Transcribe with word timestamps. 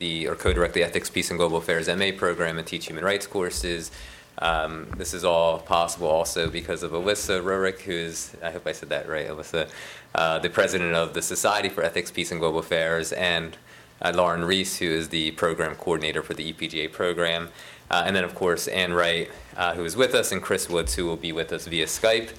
the 0.00 0.28
or 0.28 0.36
co-direct 0.36 0.74
the 0.74 0.84
Ethics, 0.84 1.10
Peace, 1.10 1.28
and 1.28 1.40
Global 1.40 1.56
Affairs 1.56 1.88
MA 1.88 2.12
program 2.16 2.56
and 2.56 2.64
teach 2.64 2.86
human 2.86 3.02
rights 3.02 3.26
courses. 3.26 3.90
Um, 4.38 4.86
this 4.96 5.12
is 5.12 5.24
all 5.24 5.58
possible 5.58 6.06
also 6.06 6.48
because 6.48 6.84
of 6.84 6.92
Alyssa 6.92 7.42
Roerich, 7.42 7.80
who 7.80 7.90
is, 7.90 8.36
I 8.40 8.52
hope 8.52 8.68
I 8.68 8.70
said 8.70 8.90
that 8.90 9.08
right, 9.08 9.26
Alyssa, 9.26 9.68
uh, 10.14 10.38
the 10.38 10.50
president 10.50 10.94
of 10.94 11.14
the 11.14 11.22
Society 11.22 11.68
for 11.68 11.82
Ethics, 11.82 12.12
Peace, 12.12 12.30
and 12.30 12.38
Global 12.38 12.60
Affairs, 12.60 13.12
and 13.12 13.56
uh, 14.00 14.12
Lauren 14.14 14.44
Reese, 14.44 14.76
who 14.76 14.86
is 14.86 15.08
the 15.08 15.32
program 15.32 15.74
coordinator 15.74 16.22
for 16.22 16.34
the 16.34 16.52
EPGA 16.52 16.92
program. 16.92 17.48
Uh, 17.90 18.04
and 18.06 18.14
then, 18.14 18.22
of 18.22 18.36
course, 18.36 18.68
Ann 18.68 18.92
Wright, 18.92 19.28
uh, 19.56 19.74
who 19.74 19.84
is 19.84 19.96
with 19.96 20.14
us, 20.14 20.30
and 20.30 20.40
Chris 20.40 20.68
Woods, 20.68 20.94
who 20.94 21.06
will 21.06 21.16
be 21.16 21.32
with 21.32 21.52
us 21.52 21.66
via 21.66 21.86
Skype. 21.86 22.30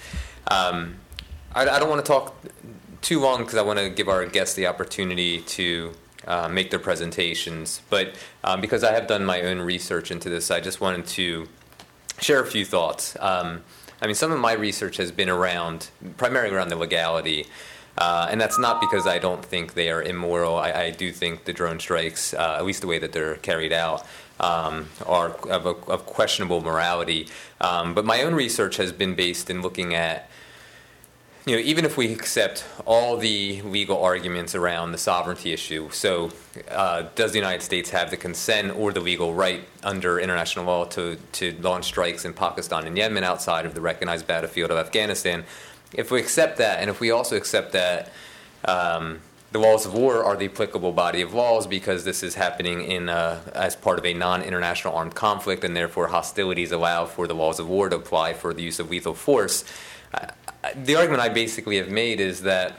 Um, 0.50 0.96
I, 1.54 1.68
I 1.68 1.78
don't 1.78 1.90
want 1.90 2.06
to 2.06 2.10
talk 2.10 2.38
too 3.02 3.20
long 3.20 3.40
because 3.40 3.56
I 3.56 3.64
want 3.64 3.80
to 3.80 3.90
give 3.90 4.08
our 4.08 4.26
guests 4.26 4.56
the 4.56 4.68
opportunity 4.68 5.42
to 5.42 5.92
uh, 6.28 6.48
make 6.48 6.70
their 6.70 6.80
presentations. 6.80 7.82
But 7.90 8.16
um, 8.44 8.62
because 8.62 8.84
I 8.84 8.94
have 8.94 9.08
done 9.08 9.26
my 9.26 9.42
own 9.42 9.60
research 9.60 10.12
into 10.12 10.30
this, 10.30 10.52
I 10.52 10.60
just 10.60 10.82
wanted 10.82 11.08
to 11.08 11.48
share 12.20 12.42
a 12.42 12.46
few 12.46 12.66
thoughts. 12.66 13.16
Um, 13.20 13.64
I 14.02 14.06
mean, 14.06 14.16
some 14.16 14.32
of 14.32 14.40
my 14.40 14.54
research 14.54 14.98
has 14.98 15.12
been 15.12 15.30
around, 15.30 15.90
primarily 16.18 16.56
around 16.56 16.70
the 16.70 16.76
legality. 16.76 17.48
Uh, 17.98 18.30
and 18.32 18.40
that's 18.40 18.58
not 18.58 18.80
because 18.80 19.06
I 19.06 19.20
don't 19.20 19.44
think 19.44 19.74
they 19.74 19.90
are 19.90 20.02
immoral. 20.02 20.56
I, 20.56 20.72
I 20.72 20.90
do 20.92 21.12
think 21.12 21.44
the 21.44 21.52
drone 21.52 21.80
strikes, 21.80 22.34
uh, 22.34 22.56
at 22.58 22.66
least 22.66 22.80
the 22.82 22.88
way 22.88 22.98
that 22.98 23.12
they're 23.12 23.36
carried 23.36 23.74
out, 23.74 24.06
um, 24.40 24.88
are 25.06 25.32
of, 25.50 25.66
a, 25.66 25.72
of, 25.92 26.06
questionable 26.06 26.62
morality. 26.62 27.28
Um, 27.60 27.94
but 27.94 28.06
my 28.06 28.22
own 28.22 28.34
research 28.34 28.78
has 28.78 28.94
been 28.94 29.16
based 29.16 29.50
in 29.50 29.62
looking 29.62 29.94
at 29.94 30.29
you 31.50 31.56
know, 31.56 31.62
even 31.64 31.84
if 31.84 31.98
we 31.98 32.14
accept 32.14 32.64
all 32.86 33.18
the 33.18 33.64
legal 33.64 34.04
arguments 34.04 34.54
around 34.54 34.92
the 34.92 35.00
sovereignty 35.00 35.52
issue, 35.52 35.90
so 35.90 36.30
uh, 36.70 37.06
does 37.16 37.32
the 37.32 37.40
United 37.40 37.64
States 37.64 37.90
have 37.90 38.12
the 38.12 38.18
consent 38.18 38.78
or 38.78 38.94
the 38.94 39.00
legal 39.00 39.34
right 39.34 39.64
under 39.82 40.20
international 40.20 40.66
law 40.66 40.86
to, 40.86 41.18
to 41.32 41.58
launch 41.60 41.86
strikes 41.86 42.24
in 42.24 42.34
Pakistan 42.34 42.86
and 42.86 42.96
Yemen 42.96 43.24
outside 43.24 43.66
of 43.66 43.74
the 43.74 43.82
recognized 43.82 44.28
battlefield 44.28 44.70
of 44.70 44.78
Afghanistan? 44.78 45.44
If 45.92 46.12
we 46.12 46.20
accept 46.20 46.60
that, 46.60 46.82
and 46.82 46.90
if 46.92 47.00
we 47.00 47.10
also 47.10 47.36
accept 47.36 47.72
that 47.72 48.12
um, 48.66 49.20
the 49.52 49.58
laws 49.58 49.88
of 49.88 49.96
war 49.96 50.24
are 50.24 50.38
the 50.38 50.46
applicable 50.46 50.92
body 50.92 51.22
of 51.24 51.34
laws 51.34 51.66
because 51.66 52.04
this 52.04 52.22
is 52.22 52.36
happening 52.36 52.84
in 52.84 53.10
uh, 53.10 53.42
as 53.56 53.76
part 53.76 53.98
of 53.98 54.06
a 54.06 54.14
non-international 54.14 54.94
armed 54.94 55.16
conflict, 55.16 55.64
and 55.64 55.76
therefore 55.76 56.10
hostilities 56.10 56.72
allow 56.72 57.06
for 57.06 57.26
the 57.26 57.34
laws 57.34 57.60
of 57.60 57.68
war 57.68 57.90
to 57.90 57.96
apply 57.96 58.34
for 58.34 58.54
the 58.54 58.62
use 58.62 58.80
of 58.80 58.92
lethal 58.92 59.16
force 59.16 59.66
the 60.76 60.96
argument 60.96 61.22
I 61.22 61.30
basically 61.30 61.78
have 61.78 61.90
made 61.90 62.20
is 62.20 62.42
that 62.42 62.76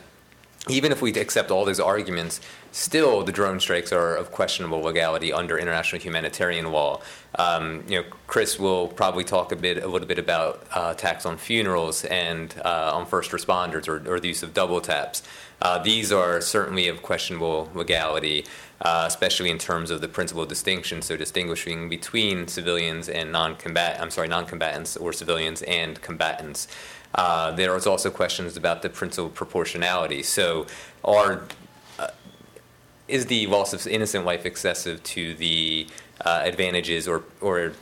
even 0.68 0.92
if 0.92 1.00
we 1.00 1.12
accept 1.14 1.50
all 1.50 1.64
those 1.64 1.80
arguments, 1.80 2.40
still 2.70 3.24
the 3.24 3.32
drone 3.32 3.58
strikes 3.58 3.92
are 3.92 4.14
of 4.14 4.30
questionable 4.30 4.80
legality 4.80 5.32
under 5.32 5.58
international 5.58 6.02
humanitarian 6.02 6.70
law. 6.70 7.00
Um, 7.36 7.82
you 7.88 8.00
know, 8.00 8.04
Chris 8.26 8.58
will 8.58 8.88
probably 8.88 9.24
talk 9.24 9.52
a 9.52 9.56
bit, 9.56 9.82
a 9.82 9.88
little 9.88 10.06
bit 10.06 10.18
about 10.18 10.66
uh, 10.74 10.92
attacks 10.94 11.24
on 11.24 11.38
funerals 11.38 12.04
and 12.04 12.54
uh, 12.64 12.92
on 12.94 13.06
first 13.06 13.30
responders 13.30 13.88
or, 13.88 14.06
or, 14.12 14.20
the 14.20 14.28
use 14.28 14.42
of 14.42 14.52
double 14.52 14.80
taps. 14.80 15.22
Uh, 15.62 15.78
these 15.78 16.12
are 16.12 16.40
certainly 16.40 16.88
of 16.88 17.02
questionable 17.02 17.70
legality, 17.74 18.44
uh, 18.82 19.04
especially 19.06 19.50
in 19.50 19.58
terms 19.58 19.90
of 19.90 20.00
the 20.00 20.08
principle 20.08 20.44
distinction. 20.44 21.00
So 21.00 21.16
distinguishing 21.16 21.88
between 21.88 22.48
civilians 22.48 23.08
and 23.08 23.32
non-combat, 23.32 24.00
I'm 24.00 24.10
sorry, 24.10 24.28
non-combatants 24.28 24.96
or 24.96 25.12
civilians 25.12 25.62
and 25.62 26.00
combatants. 26.02 26.68
Uh, 27.14 27.50
there 27.52 27.72
was 27.72 27.86
also 27.86 28.10
questions 28.10 28.56
about 28.56 28.82
the 28.82 28.88
principle 28.88 29.26
of 29.26 29.34
proportionality. 29.34 30.22
So, 30.22 30.66
are 31.04 31.42
uh, 31.98 32.08
is 33.08 33.26
the 33.26 33.46
loss 33.48 33.72
of 33.72 33.86
innocent 33.86 34.24
life 34.24 34.46
excessive 34.46 35.02
to 35.02 35.34
the 35.34 35.88
uh, 36.24 36.42
advantages 36.44 37.08
or 37.08 37.24
or 37.40 37.72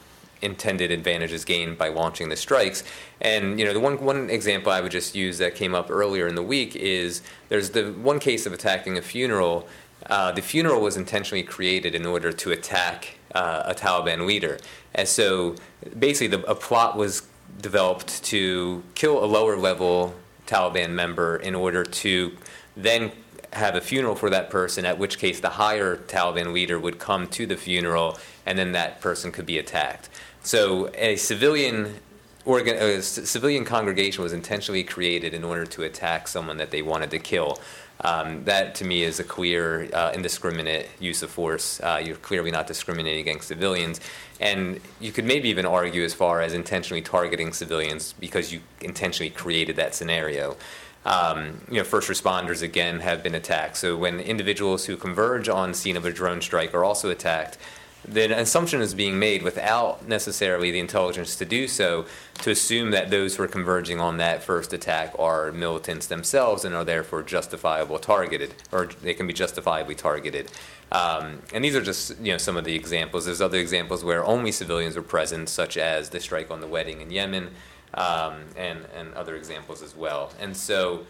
intended 0.40 0.92
advantages 0.92 1.44
gained 1.44 1.76
by 1.76 1.88
launching 1.88 2.28
the 2.28 2.36
strikes? 2.36 2.84
And 3.20 3.58
you 3.58 3.66
know, 3.66 3.74
the 3.74 3.80
one 3.80 4.02
one 4.02 4.30
example 4.30 4.72
I 4.72 4.80
would 4.80 4.92
just 4.92 5.14
use 5.14 5.38
that 5.38 5.54
came 5.54 5.74
up 5.74 5.90
earlier 5.90 6.26
in 6.26 6.34
the 6.34 6.42
week 6.42 6.74
is 6.74 7.22
there's 7.48 7.70
the 7.70 7.92
one 7.92 8.18
case 8.18 8.46
of 8.46 8.52
attacking 8.52 8.96
a 8.96 9.02
funeral. 9.02 9.68
Uh, 10.06 10.32
the 10.32 10.40
funeral 10.40 10.80
was 10.80 10.96
intentionally 10.96 11.42
created 11.42 11.94
in 11.94 12.06
order 12.06 12.32
to 12.32 12.52
attack 12.52 13.18
uh, 13.34 13.64
a 13.66 13.74
Taliban 13.74 14.26
leader, 14.26 14.58
and 14.94 15.06
so 15.06 15.54
basically 15.98 16.28
the, 16.28 16.42
a 16.50 16.54
plot 16.54 16.96
was 16.96 17.27
developed 17.60 18.24
to 18.24 18.82
kill 18.94 19.22
a 19.22 19.26
lower 19.26 19.56
level 19.56 20.14
Taliban 20.46 20.90
member 20.90 21.36
in 21.36 21.54
order 21.54 21.84
to 21.84 22.36
then 22.76 23.12
have 23.52 23.74
a 23.74 23.80
funeral 23.80 24.14
for 24.14 24.30
that 24.30 24.50
person, 24.50 24.84
at 24.84 24.98
which 24.98 25.18
case 25.18 25.40
the 25.40 25.50
higher 25.50 25.96
Taliban 25.96 26.52
leader 26.52 26.78
would 26.78 26.98
come 26.98 27.26
to 27.28 27.46
the 27.46 27.56
funeral 27.56 28.18
and 28.46 28.58
then 28.58 28.72
that 28.72 29.00
person 29.00 29.32
could 29.32 29.46
be 29.46 29.58
attacked. 29.58 30.08
So 30.42 30.90
a 30.94 31.16
civilian 31.16 31.96
organ, 32.44 32.76
a 32.76 33.02
civilian 33.02 33.64
congregation 33.64 34.22
was 34.22 34.32
intentionally 34.32 34.84
created 34.84 35.34
in 35.34 35.44
order 35.44 35.66
to 35.66 35.82
attack 35.82 36.28
someone 36.28 36.56
that 36.58 36.70
they 36.70 36.82
wanted 36.82 37.10
to 37.10 37.18
kill. 37.18 37.60
Um, 38.02 38.44
that 38.44 38.76
to 38.76 38.84
me 38.84 39.02
is 39.02 39.18
a 39.18 39.24
clear, 39.24 39.88
uh, 39.92 40.12
indiscriminate 40.14 40.88
use 41.00 41.22
of 41.22 41.30
force. 41.30 41.80
Uh, 41.80 42.00
you're 42.04 42.16
clearly 42.16 42.50
not 42.50 42.66
discriminating 42.66 43.20
against 43.20 43.48
civilians. 43.48 44.00
And 44.40 44.80
you 45.00 45.10
could 45.10 45.24
maybe 45.24 45.48
even 45.48 45.66
argue 45.66 46.04
as 46.04 46.14
far 46.14 46.40
as 46.40 46.54
intentionally 46.54 47.02
targeting 47.02 47.52
civilians 47.52 48.14
because 48.20 48.52
you 48.52 48.60
intentionally 48.80 49.30
created 49.30 49.76
that 49.76 49.94
scenario. 49.94 50.56
Um, 51.04 51.60
you 51.68 51.78
know, 51.78 51.84
first 51.84 52.08
responders 52.08 52.62
again 52.62 53.00
have 53.00 53.22
been 53.22 53.34
attacked. 53.34 53.76
So 53.78 53.96
when 53.96 54.20
individuals 54.20 54.84
who 54.84 54.96
converge 54.96 55.48
on 55.48 55.74
scene 55.74 55.96
of 55.96 56.04
a 56.04 56.12
drone 56.12 56.40
strike 56.40 56.74
are 56.74 56.84
also 56.84 57.10
attacked, 57.10 57.58
the 58.04 58.38
assumption 58.38 58.80
is 58.80 58.94
being 58.94 59.18
made 59.18 59.42
without 59.42 60.06
necessarily 60.06 60.70
the 60.70 60.78
intelligence 60.78 61.36
to 61.36 61.44
do 61.44 61.66
so 61.66 62.06
to 62.42 62.50
assume 62.50 62.90
that 62.92 63.10
those 63.10 63.36
who 63.36 63.42
are 63.42 63.48
converging 63.48 64.00
on 64.00 64.18
that 64.18 64.42
first 64.42 64.72
attack 64.72 65.14
are 65.18 65.50
militants 65.52 66.06
themselves 66.06 66.64
and 66.64 66.74
are 66.74 66.84
therefore 66.84 67.22
justifiable 67.22 67.98
targeted 67.98 68.54
or 68.72 68.86
they 68.86 69.14
can 69.14 69.26
be 69.26 69.32
justifiably 69.32 69.94
targeted. 69.94 70.50
Um, 70.90 71.42
and 71.52 71.62
these 71.64 71.76
are 71.76 71.82
just 71.82 72.18
you 72.20 72.32
know 72.32 72.38
some 72.38 72.56
of 72.56 72.64
the 72.64 72.74
examples. 72.74 73.26
There's 73.26 73.42
other 73.42 73.58
examples 73.58 74.04
where 74.04 74.24
only 74.24 74.52
civilians 74.52 74.96
were 74.96 75.02
present 75.02 75.48
such 75.48 75.76
as 75.76 76.10
the 76.10 76.20
strike 76.20 76.50
on 76.50 76.60
the 76.60 76.66
wedding 76.66 77.00
in 77.00 77.10
yemen 77.10 77.50
um, 77.94 78.44
and, 78.56 78.86
and 78.96 79.12
other 79.14 79.36
examples 79.36 79.82
as 79.82 79.94
well. 79.96 80.32
And 80.40 80.56
so 80.56 81.04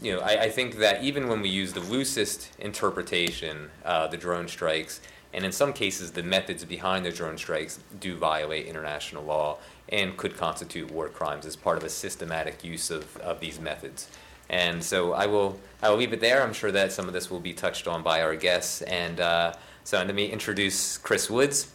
you 0.00 0.14
know 0.14 0.20
I, 0.20 0.42
I, 0.42 0.50
think 0.50 0.76
that 0.76 1.02
even 1.02 1.26
when 1.26 1.40
we 1.40 1.48
use 1.48 1.72
the 1.72 1.80
loosest 1.80 2.50
interpretation 2.60 3.70
uh, 3.84 4.06
the 4.06 4.16
drone 4.16 4.46
strikes 4.46 5.00
and 5.38 5.44
in 5.44 5.52
some 5.52 5.72
cases, 5.72 6.10
the 6.10 6.24
methods 6.24 6.64
behind 6.64 7.06
the 7.06 7.12
drone 7.12 7.38
strikes 7.38 7.78
do 8.00 8.16
violate 8.16 8.66
international 8.66 9.22
law 9.22 9.58
and 9.88 10.16
could 10.16 10.36
constitute 10.36 10.90
war 10.90 11.08
crimes 11.08 11.46
as 11.46 11.54
part 11.54 11.78
of 11.78 11.84
a 11.84 11.88
systematic 11.88 12.64
use 12.64 12.90
of, 12.90 13.16
of 13.18 13.38
these 13.38 13.60
methods. 13.60 14.08
And 14.50 14.82
so 14.82 15.12
I 15.12 15.26
will 15.26 15.60
I 15.80 15.90
will 15.90 15.96
leave 15.96 16.12
it 16.12 16.18
there. 16.18 16.42
I'm 16.42 16.52
sure 16.52 16.72
that 16.72 16.90
some 16.90 17.06
of 17.06 17.12
this 17.12 17.30
will 17.30 17.38
be 17.38 17.52
touched 17.52 17.86
on 17.86 18.02
by 18.02 18.20
our 18.20 18.34
guests. 18.34 18.82
And 18.82 19.20
uh, 19.20 19.52
so 19.84 19.98
let 19.98 20.12
me 20.12 20.26
introduce 20.26 20.98
Chris 20.98 21.30
Woods. 21.30 21.70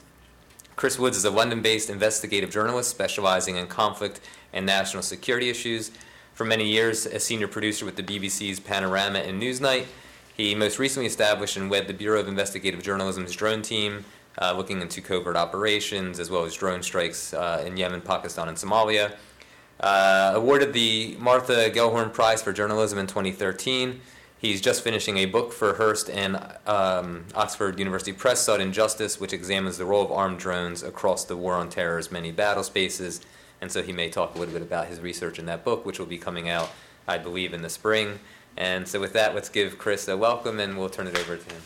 Chris 0.75 0.99
Woods 0.99 1.15
is 1.15 1.23
a 1.23 1.31
London-based 1.31 1.89
investigative 1.89 2.51
journalist 2.51 2.89
specializing 2.89 3.55
in 3.55 3.67
conflict 3.67 4.19
and 4.51 4.65
national 4.65 5.03
security 5.03 5.49
issues. 5.49 5.89
For 6.33 6.43
many 6.43 6.67
years, 6.67 7.05
a 7.05 7.17
senior 7.17 7.47
producer 7.47 7.85
with 7.85 7.95
the 7.95 8.03
BBC's 8.03 8.59
Panorama 8.59 9.19
and 9.19 9.41
Newsnight, 9.41 9.85
he 10.35 10.55
most 10.55 10.79
recently 10.79 11.07
established 11.07 11.57
and 11.57 11.69
led 11.69 11.87
the 11.87 11.93
Bureau 11.93 12.19
of 12.19 12.27
Investigative 12.27 12.81
Journalism's 12.81 13.33
drone 13.33 13.61
team, 13.61 14.05
uh, 14.41 14.53
looking 14.53 14.81
into 14.81 15.01
covert 15.01 15.35
operations 15.35 16.19
as 16.19 16.29
well 16.29 16.43
as 16.43 16.55
drone 16.55 16.81
strikes 16.81 17.33
uh, 17.33 17.63
in 17.65 17.77
Yemen, 17.77 18.01
Pakistan, 18.01 18.47
and 18.47 18.57
Somalia. 18.57 19.13
Uh, 19.79 20.31
awarded 20.35 20.71
the 20.71 21.15
Martha 21.19 21.69
Gellhorn 21.69 22.13
Prize 22.13 22.41
for 22.41 22.53
Journalism 22.53 22.97
in 22.97 23.07
2013. 23.07 23.99
He's 24.37 24.59
just 24.59 24.83
finishing 24.83 25.17
a 25.17 25.25
book 25.25 25.53
for 25.53 25.73
Hurst 25.73 26.09
and 26.09 26.35
um, 26.67 27.25
Oxford 27.33 27.79
University 27.79 28.11
Press, 28.11 28.41
Sudden 28.41 28.73
Justice, 28.73 29.19
which 29.19 29.33
examines 29.33 29.77
the 29.77 29.85
role 29.85 30.03
of 30.03 30.11
armed 30.11 30.39
drones 30.39 30.83
across 30.83 31.25
the 31.25 31.37
war 31.37 31.53
on 31.53 31.69
terror's 31.69 32.11
many 32.11 32.31
battle 32.31 32.63
spaces. 32.63 33.21
And 33.61 33.71
so 33.71 33.81
he 33.81 33.93
may 33.93 34.09
talk 34.09 34.35
a 34.35 34.39
little 34.39 34.53
bit 34.53 34.61
about 34.61 34.87
his 34.87 34.99
research 34.99 35.39
in 35.39 35.45
that 35.45 35.63
book, 35.63 35.85
which 35.85 35.97
will 35.97 36.05
be 36.05 36.17
coming 36.17 36.49
out, 36.49 36.71
I 37.07 37.17
believe, 37.17 37.53
in 37.53 37.61
the 37.61 37.69
spring. 37.69 38.19
And 38.55 38.87
so, 38.87 38.99
with 38.99 39.13
that, 39.13 39.33
let's 39.33 39.49
give 39.49 39.77
Chris 39.77 40.07
a 40.07 40.15
welcome 40.15 40.59
and 40.59 40.77
we'll 40.77 40.89
turn 40.89 41.07
it 41.07 41.17
over 41.17 41.37
to 41.37 41.53
him. 41.53 41.61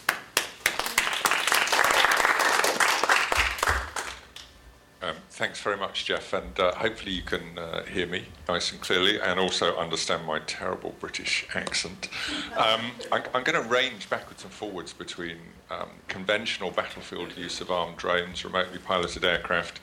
Um, 5.07 5.15
thanks 5.29 5.61
very 5.61 5.77
much, 5.77 6.05
Jeff, 6.05 6.33
and 6.33 6.59
uh, 6.59 6.73
hopefully 6.73 7.11
you 7.11 7.21
can 7.21 7.57
uh, 7.57 7.83
hear 7.83 8.07
me 8.07 8.25
nice 8.49 8.71
and 8.71 8.81
clearly 8.81 9.21
and 9.21 9.39
also 9.39 9.77
understand 9.77 10.25
my 10.25 10.39
terrible 10.39 10.95
British 10.99 11.45
accent. 11.53 12.09
Um, 12.57 12.91
I, 13.11 13.21
am 13.33 13.43
going 13.43 13.61
to 13.61 13.69
range 13.69 14.09
backwards 14.09 14.43
and 14.43 14.51
forwards 14.51 14.93
between 14.93 15.37
um, 15.69 15.89
conventional 16.07 16.71
battlefield 16.71 17.37
use 17.37 17.61
of 17.61 17.69
armed 17.69 17.97
drones, 17.97 18.43
remotely 18.43 18.79
piloted 18.79 19.23
aircraft, 19.23 19.79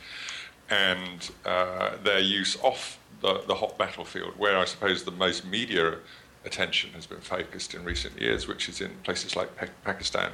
and 0.69 1.31
uh, 1.47 1.97
their 2.03 2.21
use 2.21 2.59
off 2.63 2.99
the, 3.21 3.43
the 3.47 3.55
hot 3.55 3.79
battlefield, 3.79 4.35
where 4.37 4.59
I 4.59 4.65
suppose 4.65 5.05
the 5.05 5.11
most 5.11 5.47
media 5.47 5.99
attention 6.45 6.91
has 6.93 7.07
been 7.07 7.21
focused 7.21 7.75
in 7.75 7.85
recent 7.85 8.21
years, 8.21 8.47
which 8.47 8.69
is 8.69 8.81
in 8.81 8.91
places 9.03 9.37
like 9.37 9.51
Pakistan 9.85 10.33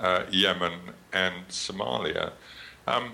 uh, 0.00 0.24
Yemen, 0.30 0.78
and 1.12 1.34
Somalia. 1.48 2.32
Um, 2.86 3.12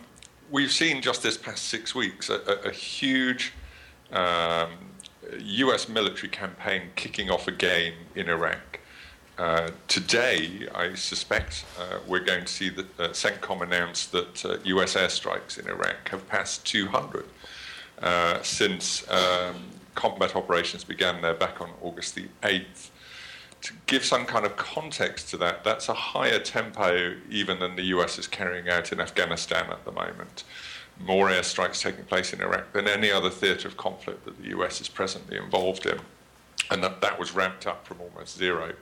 we've 0.50 0.72
seen 0.72 1.00
just 1.02 1.22
this 1.22 1.36
past 1.36 1.66
six 1.66 1.94
weeks 1.94 2.28
a, 2.28 2.40
a, 2.46 2.68
a 2.68 2.72
huge 2.72 3.52
um, 4.12 4.70
US 5.38 5.88
military 5.88 6.28
campaign 6.28 6.90
kicking 6.96 7.30
off 7.30 7.48
again 7.48 7.94
in 8.14 8.28
Iraq. 8.28 8.80
Uh, 9.38 9.70
today, 9.88 10.68
I 10.74 10.94
suspect 10.94 11.64
uh, 11.78 11.98
we're 12.06 12.20
going 12.20 12.44
to 12.44 12.52
see 12.52 12.68
that 12.68 13.00
uh, 13.00 13.08
CENTCOM 13.08 13.62
announced 13.62 14.12
that 14.12 14.60
US 14.64 14.94
uh, 14.94 15.00
airstrikes 15.00 15.58
in 15.58 15.68
Iraq 15.68 16.08
have 16.10 16.28
passed 16.28 16.66
200 16.66 17.24
uh, 18.02 18.42
since 18.42 19.08
um, 19.10 19.54
combat 19.94 20.34
operations 20.36 20.84
began 20.84 21.22
there 21.22 21.34
back 21.34 21.60
on 21.60 21.70
August 21.80 22.14
the 22.14 22.26
8th. 22.42 22.90
To 23.62 23.72
give 23.86 24.04
some 24.04 24.26
kind 24.26 24.44
of 24.44 24.56
context 24.56 25.30
to 25.30 25.36
that, 25.38 25.62
that's 25.62 25.88
a 25.88 25.94
higher 25.94 26.40
tempo 26.40 27.14
even 27.30 27.60
than 27.60 27.76
the 27.76 27.84
US 27.84 28.18
is 28.18 28.26
carrying 28.26 28.68
out 28.68 28.92
in 28.92 29.00
Afghanistan 29.00 29.70
at 29.70 29.84
the 29.84 29.92
moment 29.92 30.44
more 31.00 31.28
airstrikes 31.28 31.80
taking 31.80 32.04
place 32.04 32.32
in 32.32 32.40
Iraq 32.40 32.72
than 32.72 32.86
any 32.86 33.10
other 33.10 33.30
theatre 33.30 33.68
of 33.68 33.76
conflict 33.76 34.24
that 34.24 34.40
the 34.40 34.48
US 34.48 34.80
is 34.80 34.88
presently 34.88 35.36
involved 35.36 35.86
in. 35.86 35.98
And 36.70 36.82
that, 36.82 37.00
that 37.00 37.18
was 37.18 37.34
ramped 37.34 37.66
up 37.66 37.86
from 37.86 38.00
almost 38.00 38.36
zero. 38.36 38.74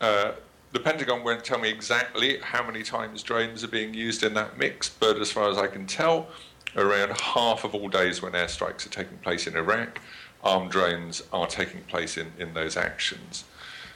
Uh, 0.00 0.32
the 0.72 0.80
Pentagon 0.80 1.22
won't 1.24 1.44
tell 1.44 1.58
me 1.58 1.68
exactly 1.68 2.38
how 2.40 2.64
many 2.64 2.82
times 2.82 3.22
drones 3.22 3.62
are 3.62 3.68
being 3.68 3.94
used 3.94 4.22
in 4.22 4.34
that 4.34 4.58
mix, 4.58 4.88
but 4.88 5.18
as 5.18 5.30
far 5.30 5.50
as 5.50 5.58
I 5.58 5.66
can 5.66 5.86
tell, 5.86 6.28
around 6.76 7.18
half 7.18 7.64
of 7.64 7.74
all 7.74 7.88
days 7.88 8.22
when 8.22 8.32
airstrikes 8.32 8.86
are 8.86 8.90
taking 8.90 9.18
place 9.18 9.46
in 9.46 9.56
Iraq, 9.56 10.00
armed 10.42 10.70
drones 10.70 11.22
are 11.32 11.46
taking 11.46 11.82
place 11.82 12.16
in, 12.16 12.32
in 12.38 12.54
those 12.54 12.76
actions. 12.76 13.44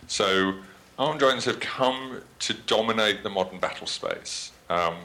So 0.07 0.55
armed 0.99 1.21
drones 1.21 1.45
have 1.47 1.61
come 1.61 2.23
to 2.41 2.55
dominate 2.55 3.23
the 3.23 3.31
modern 3.31 3.59
battle 3.59 3.87
space. 3.87 4.53
Um, 4.69 4.97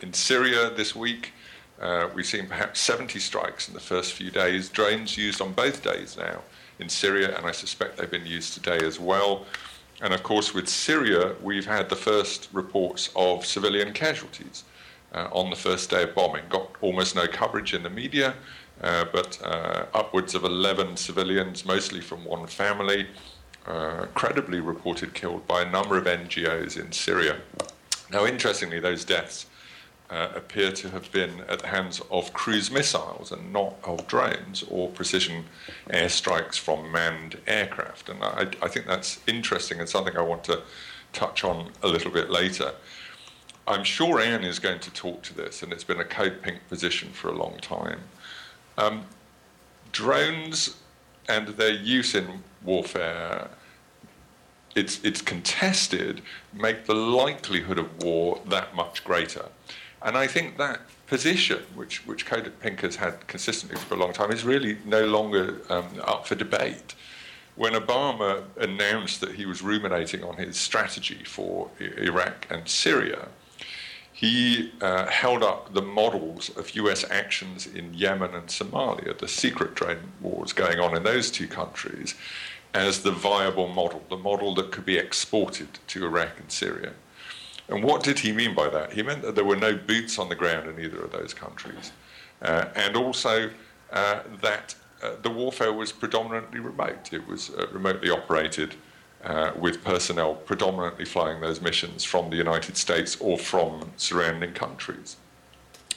in 0.00 0.12
Syria 0.12 0.70
this 0.70 0.94
week, 0.94 1.32
uh, 1.80 2.08
we've 2.14 2.26
seen 2.26 2.46
perhaps 2.46 2.80
70 2.80 3.18
strikes 3.18 3.68
in 3.68 3.74
the 3.74 3.80
first 3.80 4.12
few 4.12 4.30
days, 4.30 4.68
drones 4.68 5.16
used 5.16 5.40
on 5.40 5.52
both 5.52 5.82
days 5.82 6.16
now 6.16 6.40
in 6.78 6.88
Syria, 6.88 7.36
and 7.36 7.46
I 7.46 7.52
suspect 7.52 7.96
they've 7.96 8.10
been 8.10 8.26
used 8.26 8.54
today 8.54 8.84
as 8.84 9.00
well. 9.00 9.46
And 10.00 10.12
of 10.12 10.22
course, 10.22 10.52
with 10.52 10.68
Syria, 10.68 11.34
we've 11.42 11.66
had 11.66 11.88
the 11.88 11.96
first 11.96 12.48
reports 12.52 13.10
of 13.14 13.46
civilian 13.46 13.92
casualties 13.92 14.64
uh, 15.14 15.28
on 15.32 15.50
the 15.50 15.56
first 15.56 15.90
day 15.90 16.04
of 16.04 16.14
bombing. 16.14 16.44
Got 16.48 16.68
almost 16.80 17.14
no 17.14 17.26
coverage 17.26 17.74
in 17.74 17.82
the 17.82 17.90
media, 17.90 18.34
uh, 18.82 19.04
but 19.12 19.40
uh, 19.44 19.86
upwards 19.94 20.34
of 20.34 20.44
11 20.44 20.96
civilians, 20.96 21.64
mostly 21.64 22.00
from 22.00 22.24
one 22.24 22.46
family, 22.46 23.06
uh, 23.66 24.06
credibly 24.14 24.60
reported 24.60 25.14
killed 25.14 25.46
by 25.46 25.62
a 25.62 25.70
number 25.70 25.96
of 25.96 26.04
NGOs 26.04 26.78
in 26.78 26.92
Syria. 26.92 27.38
Now, 28.10 28.26
interestingly, 28.26 28.80
those 28.80 29.04
deaths 29.04 29.46
uh, 30.12 30.28
appear 30.34 30.70
to 30.70 30.90
have 30.90 31.10
been 31.10 31.40
at 31.48 31.60
the 31.60 31.66
hands 31.68 32.02
of 32.10 32.32
cruise 32.34 32.70
missiles 32.70 33.32
and 33.32 33.50
not 33.52 33.74
of 33.84 34.06
drones 34.06 34.62
or 34.68 34.90
precision 34.90 35.44
airstrikes 35.88 36.58
from 36.58 36.92
manned 36.92 37.38
aircraft. 37.46 38.10
And 38.10 38.22
I, 38.22 38.46
I, 38.60 38.68
think 38.68 38.86
that's 38.86 39.20
interesting 39.26 39.80
and 39.80 39.88
something 39.88 40.14
I 40.14 40.20
want 40.20 40.44
to 40.44 40.60
touch 41.14 41.44
on 41.44 41.70
a 41.82 41.88
little 41.88 42.10
bit 42.10 42.28
later. 42.28 42.72
I'm 43.66 43.84
sure 43.84 44.20
Ann 44.20 44.44
is 44.44 44.58
going 44.58 44.80
to 44.80 44.90
talk 44.92 45.22
to 45.22 45.34
this, 45.34 45.62
and 45.62 45.72
it's 45.72 45.84
been 45.84 46.00
a 46.00 46.04
code 46.04 46.42
pink 46.42 46.60
position 46.68 47.10
for 47.10 47.28
a 47.28 47.32
long 47.32 47.58
time. 47.60 48.00
Um, 48.76 49.04
drones 49.92 50.76
and 51.28 51.48
their 51.48 51.70
use 51.70 52.14
in 52.14 52.42
warfare 52.64 53.50
it's, 54.74 55.02
it's 55.04 55.20
contested, 55.20 56.22
make 56.52 56.86
the 56.86 56.94
likelihood 56.94 57.78
of 57.78 58.02
war 58.02 58.40
that 58.46 58.74
much 58.74 59.04
greater. 59.04 59.46
And 60.00 60.16
I 60.16 60.26
think 60.26 60.56
that 60.58 60.80
position, 61.06 61.62
which, 61.74 62.06
which 62.06 62.26
Code 62.26 62.50
Pink 62.60 62.80
has 62.80 62.96
had 62.96 63.26
consistently 63.26 63.78
for 63.78 63.94
a 63.94 63.98
long 63.98 64.12
time, 64.12 64.30
is 64.30 64.44
really 64.44 64.78
no 64.84 65.06
longer 65.06 65.60
um, 65.68 65.86
up 66.02 66.26
for 66.26 66.34
debate. 66.34 66.94
When 67.54 67.74
Obama 67.74 68.44
announced 68.56 69.20
that 69.20 69.32
he 69.34 69.44
was 69.44 69.60
ruminating 69.60 70.24
on 70.24 70.36
his 70.36 70.56
strategy 70.56 71.22
for 71.24 71.68
Iraq 71.78 72.46
and 72.50 72.66
Syria, 72.66 73.28
he 74.12 74.72
uh, 74.80 75.06
held 75.06 75.42
up 75.42 75.72
the 75.72 75.82
models 75.82 76.50
of 76.56 76.74
US 76.76 77.04
actions 77.10 77.66
in 77.66 77.94
Yemen 77.94 78.34
and 78.34 78.46
Somalia, 78.48 79.18
the 79.18 79.28
secret 79.28 79.74
drone 79.74 80.12
wars 80.20 80.52
going 80.52 80.78
on 80.78 80.96
in 80.96 81.02
those 81.02 81.30
two 81.30 81.48
countries, 81.48 82.14
as 82.74 83.02
the 83.02 83.10
viable 83.10 83.68
model, 83.68 84.02
the 84.10 84.16
model 84.16 84.54
that 84.54 84.70
could 84.70 84.84
be 84.84 84.98
exported 84.98 85.78
to 85.88 86.04
Iraq 86.04 86.38
and 86.38 86.50
Syria. 86.50 86.92
And 87.68 87.82
what 87.82 88.02
did 88.02 88.18
he 88.18 88.32
mean 88.32 88.54
by 88.54 88.68
that? 88.68 88.92
He 88.92 89.02
meant 89.02 89.22
that 89.22 89.34
there 89.34 89.44
were 89.44 89.56
no 89.56 89.76
boots 89.76 90.18
on 90.18 90.28
the 90.28 90.34
ground 90.34 90.68
in 90.68 90.84
either 90.84 91.02
of 91.02 91.12
those 91.12 91.32
countries, 91.32 91.92
uh, 92.42 92.66
and 92.74 92.96
also 92.96 93.50
uh, 93.92 94.20
that 94.42 94.74
uh, 95.02 95.12
the 95.22 95.30
warfare 95.30 95.72
was 95.72 95.90
predominantly 95.90 96.60
remote. 96.60 97.12
It 97.12 97.26
was 97.26 97.50
uh, 97.50 97.66
remotely 97.72 98.10
operated 98.10 98.74
uh, 99.24 99.52
with 99.58 99.84
personnel 99.84 100.34
predominantly 100.34 101.04
flying 101.04 101.40
those 101.40 101.60
missions 101.60 102.04
from 102.04 102.30
the 102.30 102.36
United 102.36 102.76
States 102.76 103.16
or 103.20 103.38
from 103.38 103.92
surrounding 103.96 104.52
countries. 104.52 105.16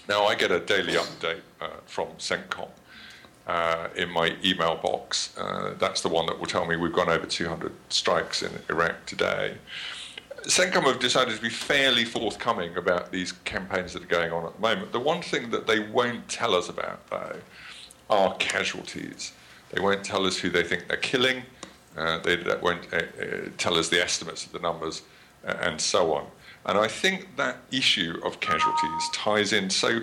Now, 0.08 0.26
I 0.26 0.36
get 0.36 0.52
a 0.52 0.60
daily 0.60 0.94
update 0.94 1.42
uh, 1.60 1.70
from 1.86 2.08
CENTCOM. 2.18 2.70
Uh, 3.48 3.90
in 3.96 4.10
my 4.10 4.36
email 4.44 4.76
box. 4.76 5.38
Uh, 5.38 5.76
that's 5.78 6.02
the 6.02 6.10
one 6.10 6.26
that 6.26 6.40
will 6.40 6.48
tell 6.48 6.66
me 6.66 6.76
we've 6.76 6.92
gone 6.92 7.10
over 7.10 7.28
200 7.28 7.72
strikes 7.90 8.42
in 8.42 8.50
Iraq 8.72 9.06
today. 9.06 9.56
CENTCOM 10.48 10.86
have 10.86 11.00
decided 11.00 11.36
to 11.36 11.42
be 11.44 11.50
fairly 11.50 12.06
forthcoming 12.06 12.76
about 12.76 13.12
these 13.12 13.32
campaigns 13.32 13.94
that 13.94 14.02
are 14.02 14.08
going 14.08 14.32
on 14.32 14.48
at 14.48 14.56
the 14.56 14.62
moment. 14.62 14.92
The 14.92 15.00
one 15.00 15.22
thing 15.22 15.52
that 15.52 15.68
they 15.68 15.78
won't 15.80 16.28
tell 16.28 16.56
us 16.56 16.70
about, 16.70 17.08
though, 17.12 17.38
are 18.10 18.36
casualties. 18.38 19.32
They 19.72 19.80
won't 19.80 20.04
tell 20.04 20.26
us 20.26 20.38
who 20.38 20.50
they 20.50 20.64
think 20.64 20.88
they're 20.88 20.98
killing. 20.98 21.44
Uh, 21.98 22.20
they, 22.20 22.38
won't 22.62 22.94
uh, 22.94 22.98
uh, 22.98 23.02
tell 23.58 23.76
us 23.76 23.90
the 23.90 24.02
estimates 24.02 24.46
of 24.46 24.52
the 24.52 24.60
numbers, 24.60 25.04
uh, 25.48 25.56
and 25.62 25.80
so 25.80 26.14
on. 26.14 26.26
And 26.66 26.78
I 26.78 26.88
think 26.88 27.36
that 27.38 27.58
issue 27.72 28.20
of 28.24 28.40
casualties 28.40 29.10
ties 29.14 29.54
in 29.54 29.70
so 29.70 30.02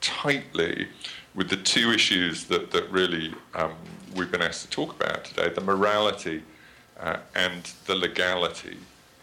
tightly 0.00 0.88
with 1.34 1.48
the 1.48 1.56
two 1.56 1.92
issues 1.92 2.44
that, 2.44 2.70
that 2.72 2.90
really 2.90 3.32
um, 3.54 3.72
we've 4.14 4.30
been 4.30 4.42
asked 4.42 4.64
to 4.64 4.70
talk 4.70 4.94
about 5.00 5.24
today 5.24 5.48
the 5.48 5.60
morality 5.60 6.42
uh, 6.98 7.18
and 7.34 7.72
the 7.86 7.94
legality 7.94 8.76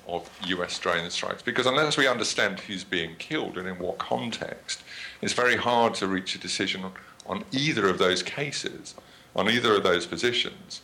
of 0.08 0.30
US 0.46 0.80
drone 0.80 1.10
strikes. 1.10 1.42
Because 1.42 1.66
unless 1.66 1.98
we 1.98 2.08
understand 2.08 2.62
who's 2.62 2.84
being 2.84 3.16
killed 3.18 3.58
and 3.58 3.68
in 3.68 3.78
what 3.78 3.98
context, 3.98 4.84
it's 5.22 5.34
very 5.34 5.58
hard 5.58 5.94
to 5.96 6.08
reach 6.08 6.36
a 6.36 6.39
decision 6.39 6.84
on, 6.86 6.94
on 7.27 7.44
either 7.51 7.89
of 7.89 7.98
those 7.98 8.24
cases, 8.24 8.96
on 9.36 9.50
either 9.50 9.75
of 9.75 9.84
those 9.84 10.06
positions. 10.06 10.82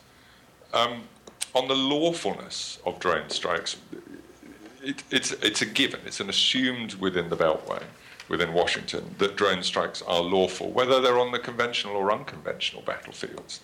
Um, 0.74 1.04
on 1.56 1.68
the 1.68 1.76
lawfulness 1.76 2.80
of 2.86 3.00
drone 3.00 3.30
strikes, 3.30 3.78
it, 4.82 5.04
it's, 5.12 5.32
it's 5.34 5.62
a 5.62 5.66
given, 5.66 6.02
it's 6.06 6.20
an 6.20 6.30
assumed 6.30 6.96
within 6.96 7.30
the 7.30 7.38
Beltway, 7.38 7.84
within 8.28 8.54
Washington, 8.54 9.16
that 9.20 9.36
drone 9.36 9.64
strikes 9.64 10.02
are 10.02 10.22
lawful, 10.22 10.72
whether 10.72 11.00
they're 11.00 11.20
on 11.20 11.32
the 11.32 11.40
conventional 11.40 11.96
or 11.96 12.12
unconventional 12.12 12.82
battlefields. 12.82 13.62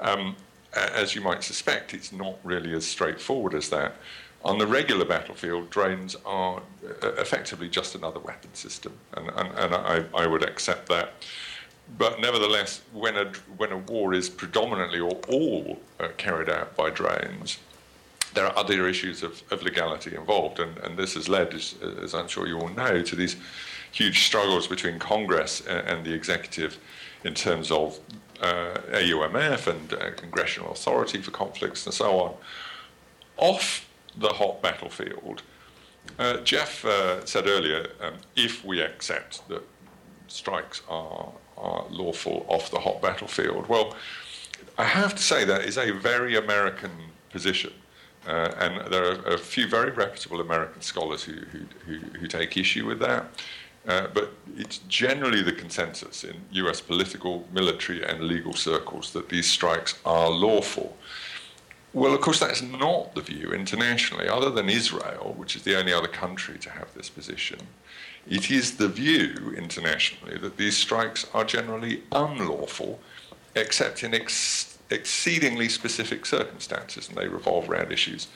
Um, 0.00 0.36
as 0.74 1.14
you 1.14 1.20
might 1.20 1.44
suspect, 1.44 1.94
it's 1.94 2.12
not 2.12 2.36
really 2.42 2.72
as 2.74 2.86
straightforward 2.86 3.54
as 3.54 3.68
that. 3.70 3.96
On 4.44 4.58
the 4.58 4.66
regular 4.66 5.04
battlefield, 5.04 5.70
drones 5.70 6.16
are 6.26 6.60
uh, 7.02 7.12
effectively 7.12 7.68
just 7.68 7.94
another 7.94 8.20
weapon 8.20 8.52
system, 8.54 8.92
and, 9.16 9.30
and, 9.30 9.58
and 9.58 9.74
I, 9.74 10.04
I, 10.14 10.26
would 10.26 10.42
accept 10.42 10.88
that. 10.88 11.14
But 11.98 12.20
nevertheless, 12.20 12.82
when 12.92 13.16
a, 13.16 13.26
when 13.56 13.70
a 13.70 13.78
war 13.78 14.14
is 14.14 14.28
predominantly 14.28 15.00
or 15.00 15.12
all 15.28 15.80
uh, 16.00 16.08
carried 16.16 16.48
out 16.48 16.76
by 16.76 16.90
drones, 16.90 17.58
there 18.34 18.46
are 18.46 18.56
other 18.58 18.88
issues 18.88 19.22
of, 19.22 19.42
of 19.50 19.62
legality 19.62 20.14
involved, 20.16 20.58
and, 20.58 20.76
and 20.78 20.98
this 20.98 21.14
has 21.14 21.28
led, 21.28 21.54
as, 21.54 21.74
as, 22.02 22.14
I'm 22.14 22.26
sure 22.26 22.48
you 22.48 22.58
all 22.58 22.68
know, 22.68 23.02
to 23.02 23.16
these 23.16 23.36
huge 23.92 24.26
struggles 24.26 24.66
between 24.66 24.98
Congress 24.98 25.60
and, 25.66 25.86
and 25.86 26.06
the 26.06 26.12
executive 26.12 26.78
in 27.22 27.34
terms 27.34 27.70
of 27.70 28.00
uh, 28.40 28.74
AUMF 28.90 29.68
and 29.68 29.92
uh, 29.94 30.10
congressional 30.16 30.72
authority 30.72 31.22
for 31.22 31.30
conflicts 31.30 31.86
and 31.86 31.94
so 31.94 32.18
on. 32.18 32.34
Off 33.36 33.88
the 34.16 34.28
hot 34.28 34.62
battlefield. 34.62 35.42
Uh, 36.18 36.38
Jeff 36.38 36.84
uh, 36.84 37.24
said 37.24 37.46
earlier, 37.46 37.86
um, 38.00 38.14
if 38.36 38.64
we 38.64 38.80
accept 38.80 39.48
that 39.48 39.62
strikes 40.28 40.82
are, 40.88 41.32
are 41.56 41.84
lawful 41.90 42.44
off 42.48 42.70
the 42.70 42.78
hot 42.78 43.00
battlefield, 43.00 43.68
well, 43.68 43.96
I 44.76 44.84
have 44.84 45.14
to 45.14 45.22
say 45.22 45.44
that 45.44 45.62
is 45.62 45.78
a 45.78 45.90
very 45.92 46.36
American 46.36 46.90
position. 47.30 47.72
Uh, 48.26 48.54
and 48.58 48.92
there 48.92 49.04
are 49.04 49.34
a 49.34 49.38
few 49.38 49.68
very 49.68 49.90
reputable 49.90 50.40
American 50.40 50.80
scholars 50.80 51.22
who, 51.22 51.34
who, 51.52 51.60
who, 51.86 51.98
who 52.18 52.26
take 52.26 52.56
issue 52.56 52.86
with 52.86 52.98
that. 52.98 53.26
Uh, 53.86 54.06
but 54.14 54.32
it's 54.56 54.78
generally 54.88 55.42
the 55.42 55.52
consensus 55.52 56.24
in 56.24 56.34
US 56.52 56.80
political, 56.80 57.46
military, 57.52 58.02
and 58.02 58.22
legal 58.22 58.54
circles 58.54 59.12
that 59.12 59.28
these 59.28 59.46
strikes 59.46 59.98
are 60.06 60.30
lawful 60.30 60.96
Well, 61.94 62.12
of 62.12 62.20
course, 62.20 62.40
that's 62.40 62.60
not 62.60 63.14
the 63.14 63.20
view 63.20 63.52
internationally, 63.52 64.28
other 64.28 64.50
than 64.50 64.68
Israel, 64.68 65.32
which 65.36 65.54
is 65.54 65.62
the 65.62 65.78
only 65.78 65.92
other 65.92 66.08
country 66.08 66.58
to 66.58 66.70
have 66.70 66.92
this 66.92 67.08
position. 67.08 67.60
It 68.28 68.50
is 68.50 68.78
the 68.78 68.88
view 68.88 69.54
internationally 69.56 70.36
that 70.38 70.56
these 70.56 70.76
strikes 70.76 71.24
are 71.32 71.44
generally 71.44 72.02
unlawful, 72.10 72.98
except 73.54 74.02
in 74.02 74.12
ex- 74.12 74.76
exceedingly 74.90 75.68
specific 75.68 76.26
circumstances, 76.26 77.08
and 77.08 77.16
they 77.16 77.28
revolve 77.28 77.70
around 77.70 77.92
issues 77.92 78.26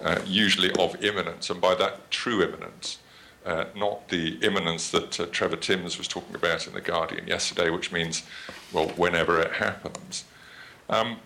uh, 0.00 0.20
usually 0.24 0.70
of 0.78 1.02
imminence, 1.02 1.50
and 1.50 1.60
by 1.60 1.74
that, 1.74 2.12
true 2.12 2.42
imminence. 2.44 2.98
Uh, 3.44 3.64
not 3.74 4.08
the 4.10 4.36
imminence 4.42 4.90
that 4.90 5.18
uh, 5.18 5.26
Trevor 5.32 5.56
Timms 5.56 5.98
was 5.98 6.06
talking 6.06 6.36
about 6.36 6.66
in 6.68 6.74
The 6.74 6.80
Guardian 6.80 7.26
yesterday, 7.26 7.70
which 7.70 7.90
means, 7.90 8.22
well, 8.72 8.88
whenever 8.90 9.40
it 9.40 9.54
happens. 9.54 10.24
Um, 10.88 11.16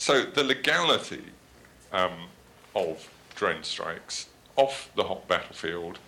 so 0.00 0.22
the 0.22 0.42
legality 0.42 1.22
um, 1.92 2.12
of 2.74 3.06
drone 3.34 3.62
strikes 3.62 4.30
off 4.56 4.90
the 4.96 5.04
hot 5.04 5.28
battlefield, 5.28 5.98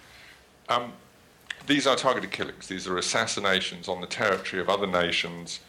um, 0.70 0.94
these 1.66 1.87
are 1.87 1.94
targeted 1.94 2.30
killings. 2.30 2.68
These 2.68 2.88
are 2.88 2.96
assassinations 2.96 3.88
on 3.88 4.00
the 4.00 4.06
territory 4.06 4.62
of 4.62 4.70
other 4.70 4.87
nations 4.87 5.61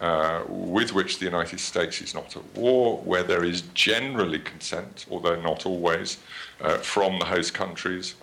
uh, 0.00 0.42
with 0.48 0.92
which 0.92 1.20
the 1.20 1.24
United 1.24 1.60
States 1.60 2.02
is 2.02 2.14
not 2.14 2.36
at 2.36 2.42
war, 2.56 2.98
where 2.98 3.22
there 3.22 3.44
is 3.44 3.62
generally 3.74 4.40
consent, 4.40 5.06
although 5.08 5.40
not 5.40 5.64
always, 5.64 6.18
uh, 6.60 6.78
from 6.78 7.20
the 7.20 7.26
host 7.26 7.54
countries. 7.54 8.16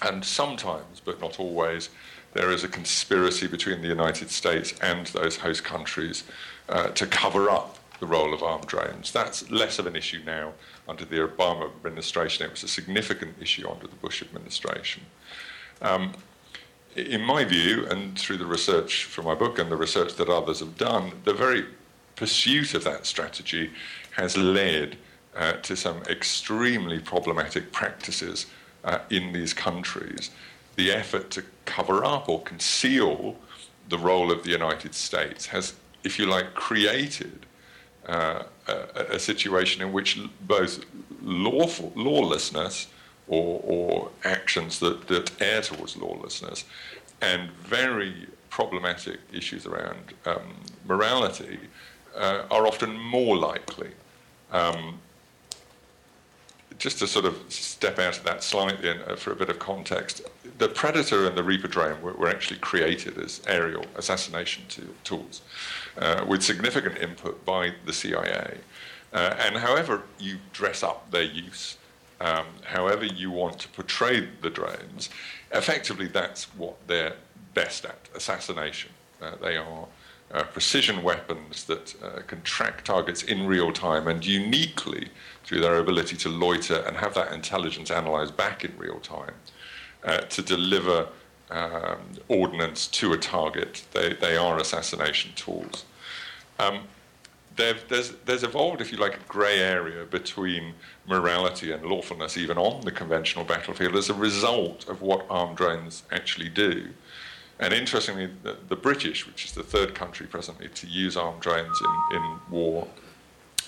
And 0.00 0.24
sometimes, 0.24 1.00
but 1.04 1.20
not 1.20 1.40
always, 1.40 1.90
there 2.34 2.52
is 2.52 2.62
a 2.62 2.68
conspiracy 2.68 3.48
between 3.48 3.82
the 3.82 3.88
United 3.88 4.30
States 4.30 4.74
and 4.80 5.08
those 5.08 5.38
host 5.38 5.64
countries 5.64 6.22
uh, 6.68 6.88
to 6.90 7.04
cover 7.08 7.50
up 7.50 7.75
the 8.00 8.06
role 8.06 8.34
of 8.34 8.42
armed 8.42 8.66
drones. 8.66 9.12
That's 9.12 9.50
less 9.50 9.78
of 9.78 9.86
an 9.86 9.96
issue 9.96 10.20
now 10.24 10.52
under 10.88 11.04
the 11.04 11.16
Obama 11.16 11.70
administration. 11.74 12.46
It 12.46 12.52
was 12.52 12.62
a 12.62 12.68
significant 12.68 13.36
issue 13.40 13.68
under 13.68 13.86
the 13.86 13.96
Bush 13.96 14.22
administration. 14.22 15.02
Um, 15.80 16.12
in 16.94 17.22
my 17.22 17.44
view, 17.44 17.86
and 17.86 18.18
through 18.18 18.38
the 18.38 18.46
research 18.46 19.04
from 19.04 19.26
my 19.26 19.34
book 19.34 19.58
and 19.58 19.70
the 19.70 19.76
research 19.76 20.14
that 20.14 20.28
others 20.28 20.60
have 20.60 20.78
done, 20.78 21.12
the 21.24 21.34
very 21.34 21.66
pursuit 22.16 22.74
of 22.74 22.84
that 22.84 23.04
strategy 23.04 23.70
has 24.12 24.36
led 24.36 24.96
uh, 25.36 25.52
to 25.52 25.76
some 25.76 26.02
extremely 26.08 26.98
problematic 26.98 27.70
practices 27.70 28.46
uh, 28.84 29.00
in 29.10 29.32
these 29.32 29.52
countries. 29.52 30.30
The 30.76 30.90
effort 30.90 31.30
to 31.32 31.44
cover 31.66 32.04
up 32.04 32.28
or 32.28 32.42
conceal 32.42 33.36
the 33.88 33.98
role 33.98 34.32
of 34.32 34.42
the 34.42 34.50
United 34.50 34.94
States 34.94 35.46
has, 35.46 35.74
if 36.04 36.18
you 36.18 36.26
like, 36.26 36.54
created 36.54 37.44
uh, 38.08 38.42
a, 38.68 39.14
a, 39.14 39.18
situation 39.18 39.82
in 39.82 39.92
which 39.92 40.18
both 40.42 40.84
lawful, 41.22 41.92
lawlessness 41.96 42.86
or, 43.28 43.60
or 43.64 44.10
actions 44.24 44.78
that, 44.78 45.08
that 45.08 45.30
err 45.40 45.60
towards 45.60 45.96
lawlessness 45.96 46.64
and 47.20 47.50
very 47.50 48.26
problematic 48.50 49.18
issues 49.32 49.66
around 49.66 50.14
um, 50.24 50.54
morality 50.86 51.58
uh, 52.16 52.44
are 52.50 52.66
often 52.66 52.96
more 52.96 53.36
likely. 53.36 53.90
Um, 54.52 55.00
just 56.78 56.98
to 56.98 57.06
sort 57.06 57.24
of 57.24 57.36
step 57.48 57.98
out 57.98 58.18
of 58.18 58.24
that 58.24 58.42
slightly 58.42 58.90
and 58.90 59.00
uh, 59.02 59.16
for 59.16 59.32
a 59.32 59.36
bit 59.36 59.48
of 59.48 59.58
context, 59.58 60.22
the 60.58 60.68
Predator 60.68 61.26
and 61.26 61.36
the 61.36 61.42
Reaper 61.42 61.68
drone 61.68 62.00
were, 62.02 62.12
were 62.12 62.28
actually 62.28 62.60
created 62.60 63.18
as 63.18 63.40
aerial 63.46 63.84
assassination 63.96 64.64
tools 65.02 65.40
uh, 65.98 66.24
with 66.26 66.42
significant 66.42 66.98
input 66.98 67.44
by 67.44 67.72
the 67.84 67.92
CIA. 67.92 68.58
Uh, 69.12 69.34
and 69.38 69.56
however 69.56 70.02
you 70.18 70.38
dress 70.52 70.82
up 70.82 71.10
their 71.10 71.22
use, 71.22 71.78
um, 72.20 72.46
however 72.64 73.04
you 73.04 73.30
want 73.30 73.58
to 73.60 73.68
portray 73.68 74.28
the 74.42 74.50
drones, 74.50 75.10
effectively 75.52 76.06
that's 76.06 76.44
what 76.56 76.74
they're 76.86 77.14
best 77.54 77.84
at 77.84 78.08
assassination. 78.14 78.90
Uh, 79.22 79.32
they 79.40 79.56
are 79.56 79.86
uh, 80.32 80.42
precision 80.44 81.02
weapons 81.02 81.64
that 81.64 81.94
uh, 82.02 82.20
can 82.26 82.42
track 82.42 82.82
targets 82.84 83.22
in 83.22 83.46
real 83.46 83.72
time 83.72 84.08
and 84.08 84.26
uniquely 84.26 85.08
through 85.44 85.60
their 85.60 85.78
ability 85.78 86.16
to 86.16 86.28
loiter 86.28 86.80
and 86.86 86.96
have 86.96 87.14
that 87.14 87.32
intelligence 87.32 87.90
analyzed 87.90 88.36
back 88.36 88.64
in 88.64 88.72
real 88.76 88.98
time 89.00 89.34
uh, 90.04 90.18
to 90.18 90.42
deliver 90.42 91.08
um, 91.50 91.98
ordnance 92.28 92.86
to 92.88 93.12
a 93.12 93.18
target. 93.18 93.84
They, 93.92 94.14
they 94.14 94.36
are 94.36 94.58
assassination 94.58 95.32
tools. 95.34 95.84
Um, 96.58 96.80
there's, 97.56 98.12
there's 98.26 98.42
evolved, 98.42 98.80
if 98.80 98.92
you 98.92 98.98
like, 98.98 99.14
a 99.14 99.28
grey 99.28 99.60
area 99.60 100.04
between 100.04 100.74
morality 101.06 101.72
and 101.72 101.84
lawfulness, 101.84 102.36
even 102.36 102.58
on 102.58 102.82
the 102.82 102.92
conventional 102.92 103.44
battlefield, 103.44 103.96
as 103.96 104.10
a 104.10 104.14
result 104.14 104.86
of 104.88 105.00
what 105.00 105.24
armed 105.30 105.56
drones 105.56 106.02
actually 106.12 106.50
do. 106.50 106.90
And 107.58 107.72
interestingly, 107.72 108.30
the, 108.42 108.58
the 108.68 108.76
British, 108.76 109.26
which 109.26 109.46
is 109.46 109.52
the 109.52 109.62
third 109.62 109.94
country 109.94 110.26
presently 110.26 110.68
to 110.68 110.86
use 110.86 111.16
armed 111.16 111.40
drones 111.40 111.80
in, 111.80 112.16
in 112.16 112.38
war, 112.50 112.86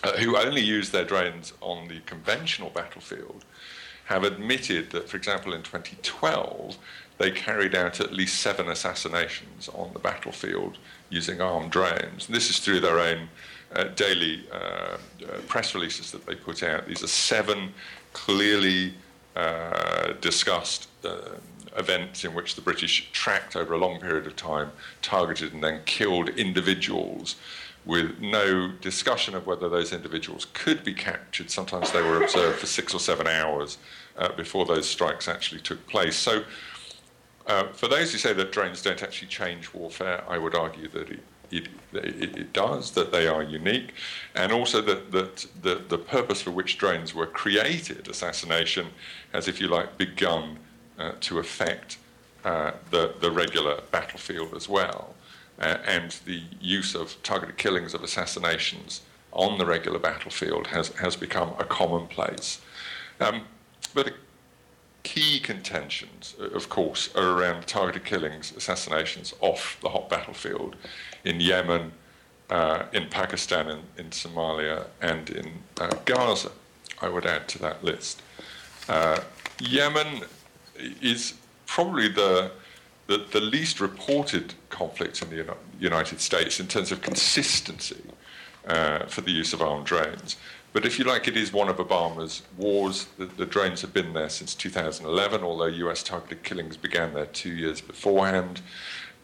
uh, 0.04 0.12
who 0.18 0.36
only 0.36 0.60
use 0.60 0.90
their 0.90 1.04
drones 1.04 1.54
on 1.60 1.88
the 1.88 2.00
conventional 2.00 2.70
battlefield, 2.70 3.44
have 4.04 4.24
admitted 4.24 4.90
that, 4.90 5.08
for 5.08 5.16
example, 5.16 5.52
in 5.52 5.62
2012, 5.62 6.76
they 7.18 7.30
carried 7.30 7.74
out 7.74 8.00
at 8.00 8.12
least 8.12 8.40
seven 8.40 8.68
assassinations 8.68 9.68
on 9.70 9.92
the 9.92 9.98
battlefield 9.98 10.78
using 11.10 11.40
armed 11.40 11.70
drones. 11.70 12.26
And 12.26 12.34
this 12.34 12.48
is 12.48 12.58
through 12.60 12.80
their 12.80 12.98
own 13.00 13.28
uh, 13.74 13.84
daily 13.84 14.44
uh, 14.52 14.56
uh, 14.56 14.98
press 15.46 15.74
releases 15.74 16.10
that 16.12 16.24
they 16.26 16.34
put 16.34 16.62
out. 16.62 16.86
These 16.86 17.02
are 17.02 17.08
seven 17.08 17.72
clearly 18.12 18.94
uh, 19.36 20.14
discussed 20.20 20.88
uh, 21.04 21.36
events 21.76 22.24
in 22.24 22.34
which 22.34 22.54
the 22.54 22.60
British 22.60 23.10
tracked 23.12 23.56
over 23.56 23.74
a 23.74 23.78
long 23.78 24.00
period 24.00 24.26
of 24.26 24.36
time, 24.36 24.70
targeted 25.02 25.52
and 25.52 25.62
then 25.62 25.80
killed 25.84 26.30
individuals 26.30 27.36
with 27.84 28.18
no 28.20 28.70
discussion 28.80 29.34
of 29.34 29.46
whether 29.46 29.68
those 29.68 29.92
individuals 29.92 30.46
could 30.52 30.84
be 30.84 30.92
captured. 30.92 31.50
Sometimes 31.50 31.90
they 31.92 32.02
were 32.02 32.22
observed 32.22 32.58
for 32.58 32.66
six 32.66 32.94
or 32.94 33.00
seven 33.00 33.26
hours 33.26 33.78
uh, 34.18 34.30
before 34.32 34.66
those 34.66 34.88
strikes 34.88 35.28
actually 35.28 35.60
took 35.60 35.86
place. 35.86 36.16
So, 36.16 36.42
uh, 37.48 37.68
for 37.72 37.88
those 37.88 38.12
who 38.12 38.18
say 38.18 38.32
that 38.34 38.52
drones 38.52 38.82
don't 38.82 39.02
actually 39.02 39.28
change 39.28 39.72
warfare, 39.72 40.22
I 40.28 40.36
would 40.36 40.54
argue 40.54 40.86
that 40.88 41.08
it, 41.10 41.20
it, 41.50 41.68
it, 41.94 42.38
it 42.38 42.52
does, 42.52 42.90
that 42.92 43.10
they 43.10 43.26
are 43.26 43.42
unique, 43.42 43.94
and 44.34 44.52
also 44.52 44.82
that, 44.82 45.10
that 45.12 45.46
the, 45.88 45.98
purpose 45.98 46.42
for 46.42 46.50
which 46.50 46.76
drones 46.76 47.14
were 47.14 47.26
created, 47.26 48.06
assassination, 48.06 48.88
has, 49.32 49.48
if 49.48 49.60
you 49.60 49.68
like, 49.68 49.96
begun 49.96 50.58
uh, 50.98 51.12
to 51.20 51.38
affect 51.38 51.96
uh, 52.44 52.72
the, 52.90 53.14
the 53.20 53.30
regular 53.30 53.80
battlefield 53.90 54.54
as 54.54 54.68
well. 54.68 55.14
Uh, 55.58 55.78
and 55.86 56.12
the 56.26 56.42
use 56.60 56.94
of 56.94 57.20
targeted 57.22 57.56
killings 57.56 57.94
of 57.94 58.04
assassinations 58.04 59.00
on 59.32 59.58
the 59.58 59.66
regular 59.66 59.98
battlefield 59.98 60.66
has, 60.68 60.88
has 60.96 61.16
become 61.16 61.52
a 61.58 61.64
commonplace. 61.64 62.60
Um, 63.20 63.42
but 63.94 64.12
key 65.08 65.40
contentions, 65.40 66.34
of 66.38 66.68
course, 66.68 67.08
are 67.14 67.30
around 67.30 67.66
targeted 67.66 68.04
killings, 68.04 68.52
assassinations 68.54 69.32
off 69.40 69.78
the 69.80 69.88
hot 69.88 70.10
battlefield 70.10 70.76
in 71.24 71.40
Yemen, 71.40 71.92
uh, 72.50 72.82
in 72.92 73.08
Pakistan, 73.08 73.70
in, 73.70 73.80
in, 73.96 74.10
Somalia, 74.10 74.84
and 75.00 75.30
in 75.30 75.50
uh, 75.80 75.94
Gaza, 76.04 76.52
I 77.00 77.08
would 77.08 77.24
add 77.24 77.48
to 77.48 77.58
that 77.60 77.82
list. 77.82 78.20
Uh, 78.86 79.20
Yemen 79.60 80.24
is 81.00 81.32
probably 81.64 82.08
the, 82.08 82.50
the, 83.06 83.24
the, 83.32 83.40
least 83.40 83.80
reported 83.80 84.52
conflict 84.68 85.22
in 85.22 85.30
the 85.30 85.56
United 85.80 86.20
States 86.20 86.60
in 86.60 86.66
terms 86.66 86.92
of 86.92 87.00
consistency 87.00 88.02
uh, 88.66 89.06
for 89.06 89.22
the 89.22 89.30
use 89.30 89.54
of 89.54 89.62
armed 89.62 89.86
drones. 89.86 90.36
But 90.78 90.86
if 90.86 90.96
you 90.96 91.04
like, 91.04 91.26
it 91.26 91.36
is 91.36 91.52
one 91.52 91.68
of 91.68 91.78
Obama's 91.78 92.42
wars. 92.56 93.08
The, 93.18 93.26
the, 93.26 93.44
drones 93.44 93.80
have 93.80 93.92
been 93.92 94.12
there 94.12 94.28
since 94.28 94.54
2011, 94.54 95.42
although 95.42 95.66
US 95.66 96.04
targeted 96.04 96.44
killings 96.44 96.76
began 96.76 97.14
there 97.14 97.26
two 97.26 97.50
years 97.50 97.80
beforehand. 97.80 98.60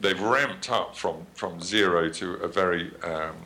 They've 0.01 0.21
ramped 0.21 0.69
up 0.69 0.97
from, 0.97 1.29
from 1.35 1.61
zero 1.61 2.09
to 2.09 2.35
a 2.43 2.49
very 2.49 2.91
um, 3.05 3.37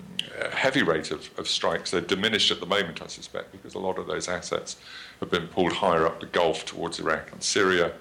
heavy 0.53 0.83
rate 0.83 1.11
of, 1.11 1.29
of 1.39 1.47
strikes. 1.47 1.91
They're 1.91 2.01
diminished 2.01 2.51
at 2.51 2.61
the 2.61 2.67
moment, 2.67 3.03
I 3.03 3.09
suspect, 3.09 3.53
because 3.53 3.75
a 3.75 3.79
lot 3.79 3.99
of 3.99 4.07
those 4.07 4.27
assets 4.27 4.79
have 5.21 5.31
been 5.31 5.47
pulled 5.47 5.75
higher 5.75 6.07
up 6.07 6.19
the 6.19 6.27
Gulf 6.29 6.65
towards 6.65 6.99
Iraq 6.99 7.31
and 7.31 7.43
Syria. 7.43 7.93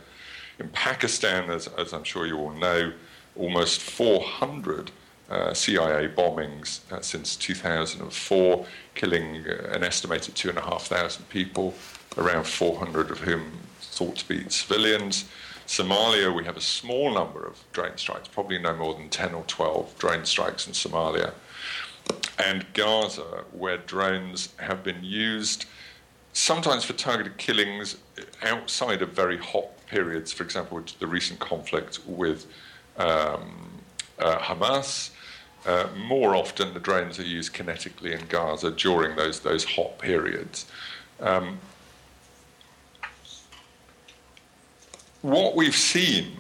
In 0.58 0.70
Pakistan, 0.70 1.50
as, 1.50 1.68
as 1.78 1.92
I'm 1.92 2.06
sure 2.06 2.26
you 2.26 2.38
all 2.38 2.54
know, 2.54 2.94
almost 3.36 3.82
400 3.82 4.90
uh, 5.30 5.54
CIA 5.54 6.08
bombings 6.08 6.80
uh, 6.92 7.02
since 7.02 7.36
2004, 7.36 8.66
killing 8.96 9.46
uh, 9.48 9.70
an 9.72 9.84
estimated 9.84 10.36
2,500 10.36 11.30
people, 11.30 11.74
around 12.18 12.46
400 12.46 13.12
of 13.12 13.20
whom 13.20 13.52
thought 13.80 14.18
to 14.18 14.28
be 14.28 14.50
civilians. 14.50 15.26
Somalia, 15.68 16.34
we 16.34 16.46
have 16.46 16.56
a 16.56 16.62
small 16.62 17.14
number 17.14 17.46
of 17.46 17.62
drone 17.74 17.98
strikes, 17.98 18.28
probably 18.28 18.58
no 18.58 18.76
more 18.76 18.94
than 18.94 19.10
10 19.10 19.34
or 19.34 19.44
12 19.48 19.98
drone 19.98 20.26
strikes 20.26 20.66
in 20.66 20.74
Somalia. 20.74 21.34
and 22.40 22.66
Gaza, 22.74 23.44
where 23.52 23.78
drones 23.78 24.50
have 24.58 24.84
been 24.84 25.04
used 25.04 25.66
sometimes 26.38 26.84
for 26.84 26.94
targeted 26.94 27.36
killings 27.38 27.98
outside 28.44 29.02
of 29.02 29.10
very 29.10 29.38
hot 29.38 29.66
periods, 29.88 30.32
for 30.32 30.44
example, 30.44 30.82
the 31.00 31.08
recent 31.08 31.40
conflict 31.40 32.00
with 32.06 32.46
um, 32.98 33.68
uh, 34.20 34.38
Hamas. 34.38 35.10
Uh, 35.68 35.90
more 35.98 36.34
often, 36.34 36.74
the 36.74 36.80
drones 36.80 37.20
are 37.20 37.24
used 37.24 37.54
kinetically 37.54 38.18
in 38.18 38.26
Gaza 38.28 38.72
during 38.72 39.18
those, 39.18 39.42
those 39.42 39.66
hot 39.66 40.00
periods. 40.00 40.66
Um, 41.20 41.60
what 45.22 45.58
we've 45.58 45.76
seen 45.76 46.38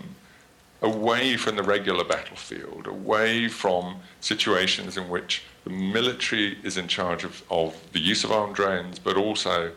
away 0.81 1.35
from 1.35 1.57
the 1.57 1.63
regular 1.63 2.05
battlefield, 2.05 2.87
away 2.87 3.49
from 3.49 3.97
situations 4.21 4.95
in 4.95 5.09
which 5.09 5.43
the 5.65 5.71
military 5.71 6.57
is 6.63 6.77
in 6.77 6.87
charge 6.87 7.25
of, 7.25 7.43
of 7.51 7.75
the 7.91 7.99
use 7.99 8.23
of 8.23 8.31
armed 8.31 8.55
drones, 8.55 8.97
but 8.97 9.17
also 9.17 9.73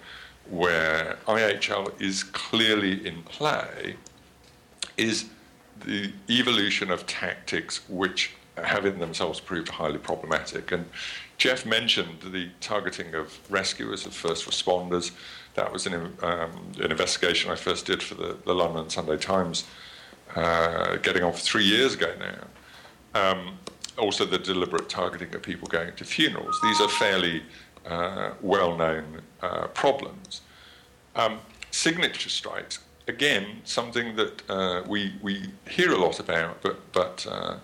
where 0.48 1.18
IHL 1.26 2.00
is 2.00 2.22
clearly 2.22 3.04
in 3.04 3.24
play, 3.24 3.96
is 4.96 5.24
the 5.84 6.12
evolution 6.28 6.92
of 6.92 7.04
tactics 7.06 7.80
which 7.88 8.34
have 8.64 8.86
in 8.86 8.98
themselves 8.98 9.40
proved 9.40 9.68
highly 9.68 9.98
problematic. 9.98 10.72
And 10.72 10.86
Jeff 11.38 11.64
mentioned 11.64 12.20
the 12.32 12.50
targeting 12.60 13.14
of 13.14 13.38
rescuers, 13.50 14.06
of 14.06 14.14
first 14.14 14.48
responders. 14.48 15.12
That 15.54 15.72
was 15.72 15.86
an, 15.86 15.94
um, 16.22 16.72
an 16.80 16.90
investigation 16.90 17.50
I 17.50 17.56
first 17.56 17.86
did 17.86 18.02
for 18.02 18.14
the, 18.14 18.36
the 18.44 18.54
London 18.54 18.88
Sunday 18.90 19.16
Times, 19.16 19.64
uh, 20.36 20.96
getting 20.96 21.22
on 21.22 21.32
for 21.32 21.40
three 21.40 21.64
years 21.64 21.94
ago 21.94 22.14
now. 22.18 23.20
Um, 23.20 23.58
also, 23.98 24.24
the 24.24 24.38
deliberate 24.38 24.88
targeting 24.88 25.34
of 25.34 25.42
people 25.42 25.68
going 25.68 25.94
to 25.96 26.04
funerals. 26.04 26.58
These 26.62 26.80
are 26.80 26.88
fairly 26.88 27.42
uh, 27.86 28.32
well 28.40 28.76
known 28.76 29.20
uh, 29.42 29.66
problems. 29.68 30.42
Um, 31.16 31.40
signature 31.70 32.30
strikes, 32.30 32.78
again, 33.08 33.60
something 33.64 34.16
that 34.16 34.42
uh, 34.48 34.82
we, 34.86 35.14
we 35.22 35.50
hear 35.68 35.92
a 35.92 35.98
lot 35.98 36.20
about, 36.20 36.62
but, 36.62 36.92
but 36.92 37.26
uh, 37.28 37.56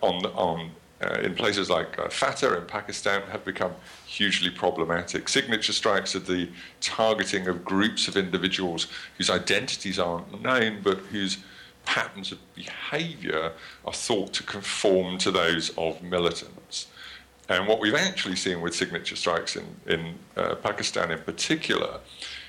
on, 0.00 0.26
on, 0.26 0.70
uh, 1.02 1.20
in 1.22 1.34
places 1.34 1.70
like 1.70 1.98
uh, 1.98 2.08
FATA 2.08 2.58
in 2.58 2.66
Pakistan 2.66 3.22
have 3.30 3.44
become 3.44 3.72
hugely 4.06 4.50
problematic. 4.50 5.28
Signature 5.28 5.72
strikes 5.72 6.14
are 6.14 6.20
the 6.20 6.48
targeting 6.80 7.48
of 7.48 7.64
groups 7.64 8.08
of 8.08 8.16
individuals 8.16 8.86
whose 9.16 9.30
identities 9.30 9.98
aren't 9.98 10.42
known, 10.42 10.80
but 10.82 10.98
whose 10.98 11.38
patterns 11.84 12.32
of 12.32 12.38
behavior 12.54 13.52
are 13.84 13.92
thought 13.92 14.32
to 14.32 14.42
conform 14.42 15.18
to 15.18 15.30
those 15.30 15.70
of 15.76 16.02
militants. 16.02 16.86
And 17.48 17.66
what 17.66 17.80
we've 17.80 17.94
actually 17.94 18.36
seen 18.36 18.60
with 18.60 18.74
signature 18.74 19.16
strikes 19.16 19.56
in, 19.56 19.66
in 19.86 20.14
uh, 20.36 20.54
Pakistan 20.56 21.10
in 21.10 21.18
particular 21.18 22.00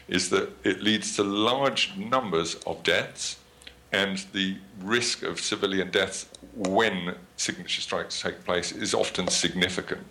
is 0.08 0.30
that 0.30 0.50
it 0.64 0.82
leads 0.82 1.16
to 1.16 1.24
large 1.24 1.96
numbers 1.98 2.56
of 2.68 2.84
deaths 2.84 3.38
and 3.94 4.26
the 4.34 4.58
risk 4.82 5.24
of 5.24 5.40
civilian 5.40 5.90
deaths 5.92 6.26
when 6.56 7.16
signature 7.38 7.82
strikes 7.82 8.22
take 8.22 8.44
place 8.44 8.74
is 8.74 8.94
often 8.94 9.28
significant. 9.28 10.06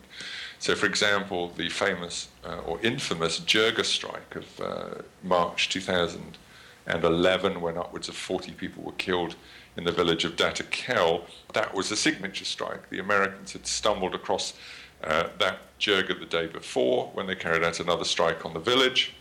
So, 0.60 0.74
for 0.76 0.86
example, 0.86 1.48
the 1.56 1.68
famous 1.68 2.28
uh, 2.44 2.58
or 2.64 2.80
infamous 2.82 3.40
Jirga 3.40 3.84
strike 3.84 4.36
of 4.36 4.60
uh, 4.60 5.02
March 5.24 5.68
2011, 5.70 7.60
when 7.60 7.76
upwards 7.76 8.08
of 8.08 8.14
40 8.14 8.52
people 8.52 8.84
were 8.84 8.92
killed 8.92 9.34
in 9.76 9.82
the 9.82 9.90
village 9.90 10.24
of 10.24 10.36
Datta 10.36 10.62
Khel, 10.62 11.24
that 11.52 11.74
was 11.74 11.90
a 11.90 11.96
signature 11.96 12.44
strike. 12.44 12.88
The 12.90 13.00
Americans 13.00 13.52
had 13.52 13.66
stumbled 13.66 14.14
across 14.14 14.54
uh, 15.02 15.30
that 15.40 15.58
Jirga 15.80 16.20
the 16.20 16.26
day 16.26 16.46
before 16.46 17.10
when 17.14 17.26
they 17.26 17.34
carried 17.34 17.64
out 17.64 17.80
another 17.80 18.04
strike 18.04 18.46
on 18.46 18.54
the 18.54 18.60
village 18.60 19.12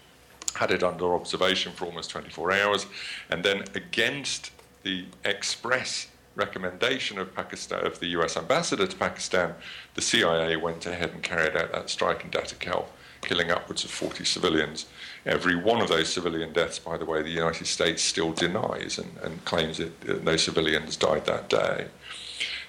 had 0.55 0.72
it 0.72 0.84
under 0.84 1.13
observation 1.13 1.72
for 1.72 1.86
almost 1.86 2.10
24 2.12 2.51
hours, 2.51 2.86
and 3.29 3.43
then 3.43 3.63
against 3.75 4.51
the 4.84 5.05
express 5.25 6.08
recommendation 6.36 7.20
of 7.20 7.36
Pakistan 7.36 7.86
of 7.86 8.00
the 8.00 8.08
US 8.08 8.38
ambassador 8.38 8.88
to 8.88 8.96
Pakistan, 8.96 9.53
the 9.96 10.01
CIA 10.01 10.55
went 10.55 10.85
ahead 10.85 11.11
and 11.11 11.22
carried 11.22 11.55
out 11.55 11.72
that 11.74 11.90
strike 11.90 12.24
in 12.24 12.29
Datta 12.29 12.55
Khel, 12.55 12.85
killing 13.22 13.51
upwards 13.51 13.83
of 13.83 13.92
40 13.92 14.25
civilians. 14.25 14.85
Every 15.25 15.55
one 15.55 15.81
of 15.81 15.90
those 15.90 16.11
civilian 16.11 16.53
deaths, 16.53 16.79
by 16.79 16.98
the 16.98 17.05
way, 17.05 17.22
the 17.22 17.29
United 17.29 17.68
States 17.68 18.01
still 18.01 18.31
denies 18.31 18.98
and, 18.98 19.18
and 19.22 19.44
claims 19.46 19.77
that 19.77 20.24
no 20.24 20.37
civilians 20.37 20.96
died 20.96 21.25
that 21.25 21.50
day. 21.50 21.87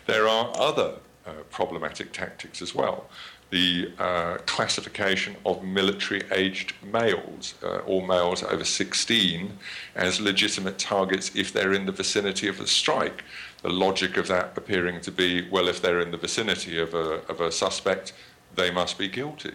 There 0.07 0.29
are 0.29 0.53
other 0.57 0.95
uh, 1.25 1.31
problematic 1.51 2.13
tactics 2.13 2.61
as 2.61 2.75
well 2.75 3.09
the 3.53 3.93
uh, 3.99 4.39
classification 4.47 5.37
of 5.45 5.63
military 5.63 6.23
aged 6.33 6.73
males, 6.83 7.55
uh, 7.63 7.81
or 7.87 8.05
males 8.05 8.43
over 8.43 8.65
16, 8.65 9.53
as 9.95 10.19
legitimate 10.21 10.79
targets 10.79 11.31
if 11.35 11.53
they're 11.53 11.75
in 11.75 11.85
the 11.85 11.93
vicinity 11.93 12.49
of 12.49 12.59
a 12.61 12.67
strike. 12.67 13.23
The 13.61 13.69
logic 13.69 14.17
of 14.17 14.27
that 14.29 14.57
appearing 14.57 15.03
to 15.03 15.13
be 15.13 15.47
well, 15.51 15.69
if 15.69 15.83
they're 15.83 16.01
in 16.01 16.11
the 16.11 16.17
vicinity 16.17 16.81
of 16.81 16.95
a, 16.95 17.21
of 17.29 17.43
a 17.43 17.53
suspect, 17.53 18.15
they 18.55 18.71
must 18.71 18.97
be 18.97 19.07
guilty. 19.07 19.53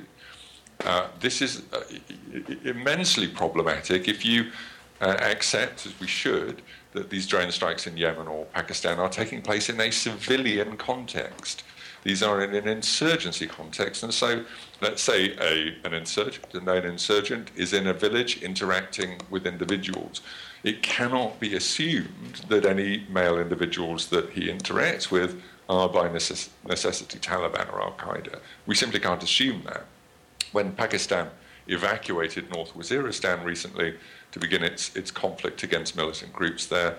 Uh, 0.85 1.07
this 1.19 1.41
is 1.41 1.63
uh, 1.73 1.81
immensely 2.63 3.27
problematic 3.27 4.07
if 4.07 4.23
you 4.23 4.51
uh, 5.01 5.17
accept, 5.21 5.87
as 5.87 5.99
we 5.99 6.05
should, 6.05 6.61
that 6.91 7.09
these 7.09 7.25
drone 7.25 7.51
strikes 7.51 7.87
in 7.87 7.97
Yemen 7.97 8.27
or 8.27 8.45
Pakistan 8.45 8.99
are 8.99 9.09
taking 9.09 9.41
place 9.41 9.69
in 9.69 9.81
a 9.81 9.89
civilian 9.89 10.77
context. 10.77 11.63
These 12.03 12.23
are 12.23 12.41
in 12.41 12.55
an 12.55 12.67
insurgency 12.67 13.47
context. 13.47 14.03
And 14.03 14.13
so, 14.13 14.45
let's 14.81 15.01
say 15.01 15.35
a, 15.37 15.75
an 15.85 15.93
insurgent, 15.93 16.53
a 16.53 16.61
known 16.61 16.85
insurgent, 16.85 17.51
is 17.55 17.73
in 17.73 17.87
a 17.87 17.93
village 17.93 18.41
interacting 18.41 19.19
with 19.29 19.45
individuals. 19.45 20.21
It 20.63 20.81
cannot 20.81 21.39
be 21.39 21.55
assumed 21.55 22.41
that 22.49 22.65
any 22.65 23.05
male 23.09 23.39
individuals 23.39 24.07
that 24.07 24.29
he 24.31 24.47
interacts 24.47 25.11
with 25.11 25.41
are 25.69 25.89
by 25.89 26.07
necess- 26.07 26.49
necessity 26.65 27.19
Taliban 27.19 27.71
or 27.73 27.81
Al 27.81 27.93
Qaeda. 27.93 28.39
We 28.65 28.75
simply 28.75 28.99
can't 28.99 29.21
assume 29.21 29.63
that. 29.65 29.85
When 30.51 30.71
Pakistan 30.71 31.29
evacuated 31.67 32.49
North 32.49 32.73
Waziristan 32.73 33.43
recently 33.43 33.95
to 34.31 34.39
begin 34.39 34.63
its, 34.63 34.95
its 34.95 35.11
conflict 35.11 35.63
against 35.63 35.95
militant 35.95 36.31
groups 36.31 36.65
there, 36.67 36.97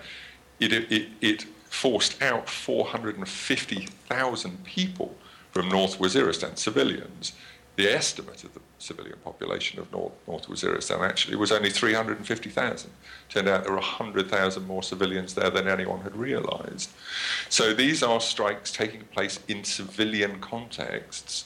it, 0.59 0.71
it, 0.73 1.07
it 1.21 1.45
forced 1.69 2.21
out 2.21 2.49
450,000 2.49 4.63
people 4.63 5.15
from 5.51 5.67
North 5.69 5.99
Waziristan, 5.99 6.57
civilians. 6.57 7.33
The 7.75 7.87
estimate 7.89 8.43
of 8.43 8.53
the 8.53 8.59
civilian 8.77 9.17
population 9.23 9.79
of 9.79 9.91
North, 9.91 10.11
North 10.27 10.47
Waziristan 10.47 11.07
actually 11.07 11.37
was 11.37 11.51
only 11.51 11.69
350,000. 11.69 12.91
Turned 13.29 13.47
out 13.47 13.63
there 13.63 13.71
were 13.71 13.77
100,000 13.77 14.67
more 14.67 14.83
civilians 14.83 15.33
there 15.35 15.49
than 15.49 15.67
anyone 15.67 16.01
had 16.01 16.15
realized. 16.15 16.89
So 17.47 17.73
these 17.73 18.03
are 18.03 18.19
strikes 18.19 18.73
taking 18.73 19.05
place 19.05 19.39
in 19.47 19.63
civilian 19.63 20.41
contexts, 20.41 21.45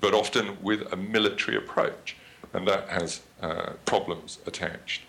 but 0.00 0.14
often 0.14 0.56
with 0.62 0.90
a 0.92 0.96
military 0.96 1.58
approach, 1.58 2.16
and 2.54 2.66
that 2.66 2.88
has 2.88 3.20
uh, 3.42 3.74
problems 3.84 4.38
attached. 4.46 5.02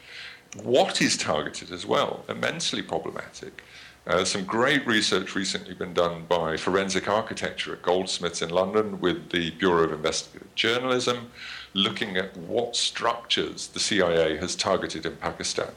What 0.63 1.01
is 1.01 1.17
targeted 1.17 1.71
as 1.71 1.85
well, 1.85 2.25
immensely 2.27 2.81
problematic. 2.81 3.63
Uh, 4.07 4.23
some 4.23 4.45
great 4.45 4.85
research 4.85 5.33
recently 5.33 5.73
been 5.73 5.93
done 5.93 6.25
by 6.29 6.55
forensic 6.55 7.07
architecture 7.09 7.73
at 7.73 7.81
Goldsmiths 7.81 8.43
in 8.43 8.49
London 8.49 9.01
with 9.01 9.31
the 9.31 9.49
Bureau 9.51 9.83
of 9.83 9.91
Investigative 9.91 10.53
Journalism, 10.53 11.31
looking 11.73 12.15
at 12.15 12.37
what 12.37 12.75
structures 12.75 13.67
the 13.67 13.79
CIA 13.79 14.37
has 14.37 14.55
targeted 14.55 15.07
in 15.07 15.15
Pakistan. 15.15 15.71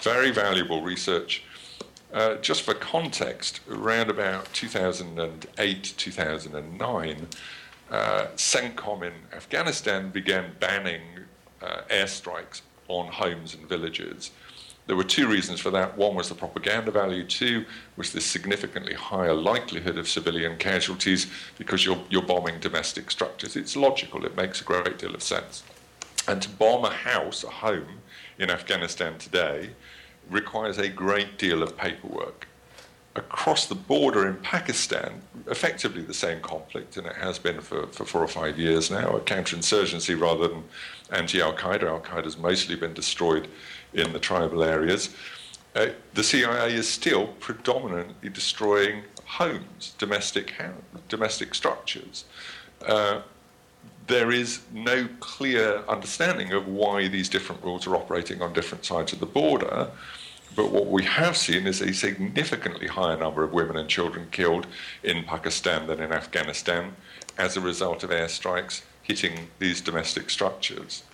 Very 0.00 0.30
valuable 0.30 0.82
research. 0.82 1.42
Uh, 2.12 2.36
just 2.36 2.62
for 2.62 2.74
context, 2.74 3.60
around 3.68 4.10
about 4.10 4.52
2008, 4.52 5.94
2009, 5.96 7.26
uh, 7.90 8.26
CENTCOM 8.36 9.02
in 9.02 9.12
Afghanistan 9.32 10.10
began 10.10 10.52
banning 10.60 11.02
uh, 11.60 11.80
airstrikes 11.90 12.60
on 12.86 13.08
homes 13.08 13.54
and 13.54 13.68
villages 13.68 14.30
there 14.92 14.98
were 14.98 15.04
two 15.04 15.26
reasons 15.26 15.58
for 15.58 15.70
that. 15.70 15.96
One 15.96 16.14
was 16.14 16.28
the 16.28 16.34
propaganda 16.34 16.90
value, 16.90 17.24
two 17.24 17.64
was 17.96 18.12
the 18.12 18.20
significantly 18.20 18.92
higher 18.92 19.32
likelihood 19.32 19.96
of 19.96 20.06
civilian 20.06 20.58
casualties 20.58 21.28
because 21.56 21.82
you're, 21.82 21.96
you're 22.10 22.20
bombing 22.20 22.60
domestic 22.60 23.10
structures. 23.10 23.56
It's 23.56 23.74
logical, 23.74 24.26
it 24.26 24.36
makes 24.36 24.60
a 24.60 24.64
great 24.64 24.98
deal 24.98 25.14
of 25.14 25.22
sense. 25.22 25.62
And 26.28 26.42
to 26.42 26.50
bomb 26.50 26.84
a 26.84 26.90
house, 26.90 27.42
a 27.42 27.48
home 27.48 28.02
in 28.38 28.50
Afghanistan 28.50 29.16
today, 29.16 29.70
requires 30.28 30.76
a 30.76 30.90
great 30.90 31.38
deal 31.38 31.62
of 31.62 31.74
paperwork. 31.74 32.46
Across 33.14 33.66
the 33.66 33.74
border 33.74 34.26
in 34.26 34.36
Pakistan, 34.36 35.20
effectively 35.46 36.02
the 36.02 36.14
same 36.14 36.40
conflict, 36.40 36.96
and 36.96 37.06
it 37.06 37.16
has 37.16 37.38
been 37.38 37.60
for, 37.60 37.86
for 37.88 38.04
four 38.06 38.22
or 38.22 38.28
five 38.28 38.58
years 38.58 38.90
now, 38.90 39.16
a 39.16 39.20
counterinsurgency 39.20 40.18
rather 40.18 40.48
than 40.48 40.64
anti 41.10 41.40
Al 41.42 41.52
Qaeda. 41.52 41.84
Al 41.84 42.00
Qaeda's 42.00 42.38
mostly 42.38 42.74
been 42.74 42.94
destroyed 42.94 43.48
in 43.92 44.12
the 44.12 44.18
tribal 44.18 44.62
areas, 44.62 45.14
uh, 45.74 45.88
the 46.14 46.22
CIA 46.22 46.74
is 46.74 46.88
still 46.88 47.28
predominantly 47.40 48.28
destroying 48.28 49.02
homes, 49.24 49.94
domestic, 49.98 50.54
domestic 51.08 51.54
structures. 51.54 52.24
uh, 52.86 53.22
there 54.06 54.32
is 54.32 54.60
no 54.72 55.08
clear 55.20 55.82
understanding 55.88 56.52
of 56.52 56.66
why 56.66 57.08
these 57.08 57.28
different 57.28 57.62
rules 57.62 57.86
are 57.86 57.94
operating 57.94 58.42
on 58.42 58.52
different 58.52 58.84
sides 58.84 59.12
of 59.12 59.20
the 59.20 59.26
border. 59.26 59.88
But 60.54 60.70
what 60.70 60.86
we 60.86 61.04
have 61.04 61.36
seen 61.36 61.66
is 61.66 61.80
a 61.80 61.92
significantly 61.92 62.86
higher 62.86 63.16
number 63.16 63.42
of 63.42 63.52
women 63.52 63.76
and 63.76 63.88
children 63.88 64.28
killed 64.30 64.66
in 65.02 65.24
Pakistan 65.24 65.86
than 65.86 66.00
in 66.00 66.12
Afghanistan 66.12 66.94
as 67.38 67.56
a 67.56 67.60
result 67.60 68.04
of 68.04 68.10
airstrikes 68.10 68.82
hitting 69.02 69.48
these 69.58 69.80
domestic 69.80 70.30
structures. 70.30 71.04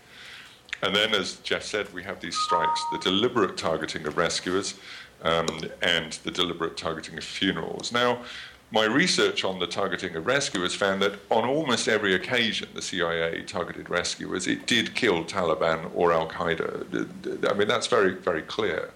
And 0.82 0.94
then, 0.94 1.14
as 1.14 1.36
Jeff 1.36 1.62
said, 1.62 1.92
we 1.92 2.02
have 2.04 2.20
these 2.20 2.36
strikes, 2.36 2.80
the 2.92 2.98
deliberate 2.98 3.56
targeting 3.56 4.06
of 4.06 4.16
rescuers 4.16 4.74
um, 5.22 5.46
and 5.82 6.12
the 6.24 6.30
deliberate 6.30 6.76
targeting 6.76 7.18
of 7.18 7.24
funerals. 7.24 7.90
Now, 7.90 8.22
my 8.70 8.84
research 8.84 9.44
on 9.44 9.58
the 9.58 9.66
targeting 9.66 10.14
of 10.14 10.26
rescuers 10.26 10.74
found 10.74 11.00
that 11.02 11.14
on 11.30 11.48
almost 11.48 11.88
every 11.88 12.14
occasion 12.14 12.68
the 12.74 12.82
CIA 12.82 13.42
targeted 13.42 13.88
rescuers, 13.88 14.46
it 14.46 14.66
did 14.66 14.94
kill 14.94 15.24
Taliban 15.24 15.90
or 15.94 16.12
Al 16.12 16.28
Qaeda. 16.28 17.50
I 17.50 17.54
mean, 17.54 17.66
that's 17.66 17.86
very, 17.86 18.14
very 18.14 18.42
clear. 18.42 18.90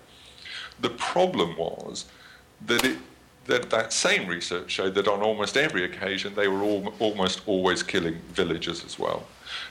The 0.83 0.91
problem 0.91 1.57
was 1.57 2.05
that 2.67 2.85
it, 2.85 2.99
that, 3.47 3.71
that 3.71 3.93
same 3.93 4.29
research 4.29 4.71
showed 4.71 4.95
that 4.95 5.09
on 5.09 5.21
almost 5.21 5.57
every 5.57 5.85
occasion 5.85 6.35
they 6.35 6.49
were 6.49 6.63
almost 6.99 7.43
always 7.47 7.83
killing 7.83 8.17
villagers 8.35 8.85
as 8.85 8.99
well. 8.99 9.25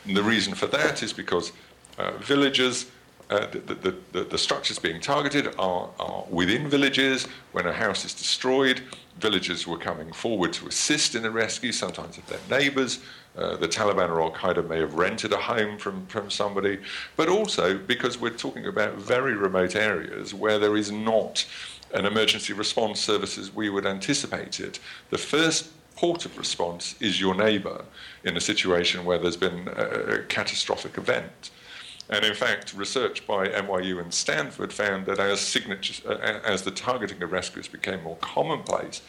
And 0.06 0.18
the 0.18 0.24
reason 0.24 0.54
for 0.56 0.68
that 0.68 1.04
is 1.04 1.14
because 1.14 1.52
uh, 1.98 2.12
villagers 2.18 2.88
uh, 3.30 3.48
the, 3.48 3.60
the, 3.60 3.96
the, 4.12 4.24
the, 4.26 4.38
structures 4.38 4.78
being 4.78 5.00
targeted 5.00 5.56
are, 5.58 5.90
are, 6.00 6.26
within 6.30 6.68
villages. 6.68 7.30
When 7.54 7.66
a 7.66 7.72
house 7.72 8.04
is 8.04 8.14
destroyed, 8.14 8.82
villagers 9.22 9.66
were 9.66 9.78
coming 9.78 10.12
forward 10.12 10.52
to 10.54 10.68
assist 10.68 11.16
in 11.16 11.24
the 11.24 11.32
rescue, 11.32 11.72
sometimes 11.72 12.18
of 12.18 12.28
their 12.28 12.40
neighbors. 12.50 13.00
Uh, 13.38 13.56
the 13.56 13.68
Taliban 13.68 14.10
or 14.10 14.22
Al 14.22 14.32
Qaeda 14.32 14.68
may 14.68 14.80
have 14.80 14.96
rented 14.96 15.32
a 15.32 15.38
home 15.38 15.78
from, 15.78 16.06
from 16.08 16.30
somebody, 16.30 16.80
but 17.16 17.30
also 17.30 17.78
because 17.78 18.20
we're 18.20 18.30
talking 18.30 18.66
about 18.66 18.96
very 18.96 19.36
remote 19.36 19.74
areas 19.74 20.34
where 20.34 20.60
there 20.60 20.76
is 20.76 20.92
not 20.92 21.46
an 21.94 22.06
emergency 22.06 22.52
response 22.52 23.00
services 23.00 23.54
we 23.56 23.70
would 23.70 23.86
anticipate 23.86 24.60
it. 24.60 24.80
The 25.12 25.18
first 25.18 25.70
port 25.96 26.26
of 26.26 26.38
response 26.38 26.96
is 27.00 27.22
your 27.22 27.36
neighbor 27.36 27.86
in 28.24 28.36
a 28.36 28.42
situation 28.42 29.06
where 29.06 29.18
there's 29.18 29.38
been 29.38 29.70
a, 29.78 30.16
a 30.16 30.24
catastrophic 30.24 30.98
event. 30.98 31.52
And 32.10 32.26
in 32.26 32.34
fact, 32.34 32.74
research 32.74 33.26
by 33.26 33.48
NYU 33.48 34.02
and 34.02 34.14
Stanford 34.14 34.74
found 34.74 35.06
that 35.06 35.20
as 35.20 35.58
uh, 36.06 36.12
as 36.44 36.64
the 36.64 36.72
targeting 36.72 37.24
of 37.24 37.32
rescuers 37.32 37.70
became 37.70 38.04
more 38.04 38.18
commonplace, 38.18 39.02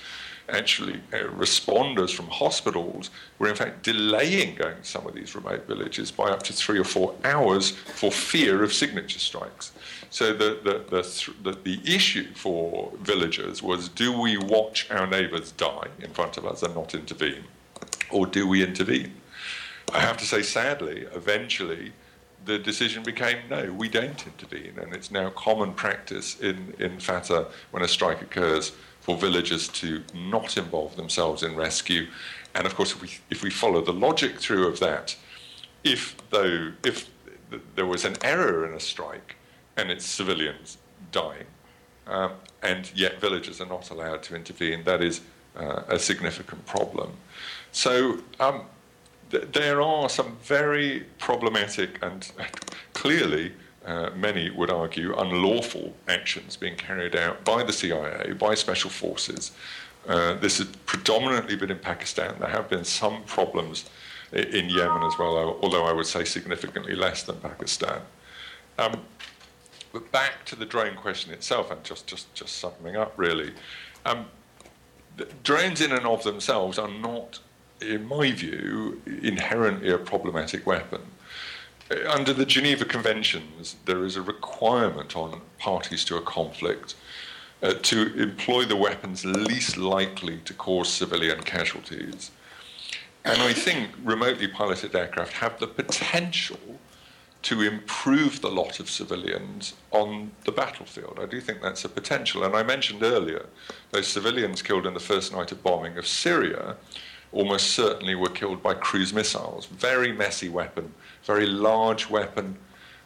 actually 0.49 1.01
uh, 1.13 1.19
responders 1.37 2.15
from 2.15 2.27
hospitals 2.27 3.11
were 3.39 3.49
in 3.49 3.55
fact 3.55 3.83
delaying 3.83 4.55
going 4.57 4.77
to 4.77 4.85
some 4.85 5.07
of 5.07 5.15
these 5.15 5.35
remote 5.35 5.67
villages 5.67 6.11
by 6.11 6.25
up 6.25 6.43
to 6.43 6.53
three 6.53 6.79
or 6.79 6.85
four 6.85 7.15
hours 7.25 7.71
for 7.71 8.11
fear 8.11 8.63
of 8.63 8.73
signature 8.73 9.19
strikes. 9.19 9.73
So 10.11 10.33
the, 10.33 10.59
the, 10.63 10.85
the, 10.91 11.53
the, 11.53 11.59
the 11.63 11.95
issue 11.95 12.33
for 12.35 12.93
villagers 13.01 13.63
was 13.63 13.89
do 13.89 14.19
we 14.19 14.37
watch 14.37 14.91
our 14.91 15.07
neighbours 15.07 15.53
die 15.53 15.89
in 16.01 16.11
front 16.11 16.37
of 16.37 16.45
us 16.45 16.63
and 16.63 16.75
not 16.75 16.95
intervene? 16.95 17.45
Or 18.11 18.27
do 18.27 18.47
we 18.47 18.63
intervene? 18.63 19.15
I 19.93 20.01
have 20.01 20.17
to 20.19 20.27
say, 20.27 20.43
sadly, 20.43 21.07
eventually, 21.15 21.93
the 22.45 22.59
decision 22.59 23.03
became 23.03 23.39
no, 23.49 23.73
we 23.73 23.89
don't 23.89 24.27
intervene. 24.27 24.79
And 24.79 24.95
it's 24.95 25.11
now 25.11 25.31
common 25.31 25.75
practice 25.75 26.41
in, 26.41 26.75
in 26.79 26.99
FATA 26.99 27.49
when 27.71 27.83
a 27.83 27.89
strike 27.89 28.21
occurs 28.21 28.73
for 29.03 29.17
villagers 29.17 29.69
to 29.69 30.03
not 30.15 30.57
involve 30.57 30.97
themselves 30.97 31.43
in 31.43 31.55
rescue. 31.57 32.07
And 32.55 32.67
of 32.67 32.75
course, 32.75 32.93
if 32.93 33.03
we, 33.03 33.11
if 33.31 33.43
we 33.43 33.51
follow 33.51 33.83
the 33.83 33.93
logic 33.93 34.39
through 34.39 34.67
of 34.69 34.79
that, 34.79 35.17
if, 35.85 36.17
though, 36.31 36.73
if 36.85 37.11
there 37.75 37.87
was 37.87 38.05
an 38.05 38.17
error 38.23 38.67
in 38.67 38.75
a 38.75 38.81
strike 38.81 39.37
and 39.77 39.91
it's 39.91 40.07
civilians 40.07 40.79
dying, 41.11 41.47
um, 42.07 42.33
and 42.63 42.91
yet 42.95 43.21
villagers 43.21 43.61
are 43.61 43.67
not 43.67 43.91
allowed 43.91 44.23
to 44.25 44.37
intervene, 44.37 44.85
that 44.85 45.03
is 45.03 45.21
uh, 45.57 45.83
a 45.89 45.99
significant 45.99 46.65
problem. 46.65 47.13
So 47.73 48.19
um, 48.39 48.63
there 49.31 49.83
are 49.83 50.09
some 50.09 50.37
very 50.45 51.07
problematic 51.19 51.99
and 52.03 52.31
clearly, 52.93 53.53
uh, 53.85 54.11
many 54.15 54.51
would 54.51 54.71
argue, 54.71 55.15
unlawful 55.17 55.95
actions 56.09 56.57
being 56.57 56.77
carried 56.77 57.17
out 57.17 57.45
by 57.45 57.63
the 57.63 57.73
CIA, 57.73 58.33
by 58.33 58.55
special 58.55 58.91
forces. 58.91 59.53
Uh, 60.07 60.35
this 60.35 60.59
has 60.59 60.69
predominantly 60.87 61.57
been 61.57 61.71
in 61.71 61.79
Pakistan. 61.79 62.35
There 62.39 62.49
have 62.49 62.69
been 62.69 62.85
some 62.85 63.23
problems 63.25 63.89
in 64.33 64.71
Yemen 64.71 65.03
as 65.03 65.19
well, 65.19 65.59
although 65.63 65.85
I 65.85 65.93
would 65.93 66.07
say 66.07 66.25
significantly 66.25 66.95
less 66.95 67.23
than 67.23 67.37
Pakistan. 67.37 68.01
Um, 68.79 69.01
but 69.93 70.11
back 70.11 70.45
to 70.47 70.57
the 70.57 70.65
drone 70.65 70.97
question 70.97 71.33
itself, 71.33 71.71
and 71.71 71.85
just, 71.85 72.07
just, 72.07 72.33
just 72.35 72.57
summing 72.57 72.97
up 72.97 73.13
really. 73.17 73.53
Um, 74.07 74.27
drones 75.45 75.81
in 75.81 75.93
and 75.93 76.07
of 76.07 76.25
themselves 76.25 76.79
are 76.79 76.89
not 76.89 77.41
in 77.83 78.07
my 78.07 78.31
view, 78.33 79.01
inherently 79.23 79.91
a 79.91 79.99
problematic 79.99 80.67
weapon. 80.67 81.01
Under 82.09 82.33
the 82.33 82.47
Geneva 82.47 82.85
Conventions, 82.85 83.77
there 83.85 84.05
is 84.05 84.17
a 84.17 84.23
requirement 84.23 85.17
on 85.17 85.41
parties 85.59 86.05
to 86.07 86.17
a 86.17 86.23
conflict 86.23 86.95
uh, 87.63 87.75
to 87.83 88.15
employ 88.21 88.65
the 88.65 88.77
weapons 88.77 89.25
least 89.25 89.77
likely 89.77 90.39
to 90.45 90.55
cause 90.55 90.93
civilian 90.93 91.41
casualties. 91.43 92.31
And 93.25 93.41
I 93.41 93.53
think 93.53 93.91
remotely 94.03 94.49
piloted 94.49 94.95
aircraft 94.95 95.35
have 95.35 95.61
the 95.61 95.67
potential 95.67 96.59
to 97.43 97.61
improve 97.61 98.41
the 98.41 98.51
lot 98.51 98.79
of 98.81 98.89
civilians 98.89 99.75
on 99.91 100.31
the 100.45 100.53
battlefield. 100.53 101.19
I 101.21 101.27
do 101.27 101.41
think 101.41 101.61
that's 101.61 101.85
a 101.85 101.89
potential. 101.89 102.45
And 102.45 102.55
I 102.55 102.63
mentioned 102.63 103.03
earlier 103.03 103.47
those 103.91 104.07
civilians 104.07 104.63
killed 104.63 104.87
in 104.87 104.95
the 104.95 105.01
first 105.01 105.33
night 105.33 105.53
of 105.53 105.63
bombing 105.63 105.99
of 105.99 106.07
Syria 106.07 106.77
almost 107.33 107.71
certainly 107.71 108.15
were 108.15 108.29
killed 108.29 108.63
by 108.63 108.75
cruise 108.75 109.13
missiles. 109.13 109.67
Very 109.67 110.13
messy 110.13 110.49
weapon, 110.49 110.93
very 111.25 111.47
large 111.47 112.09
weapon, 112.09 112.57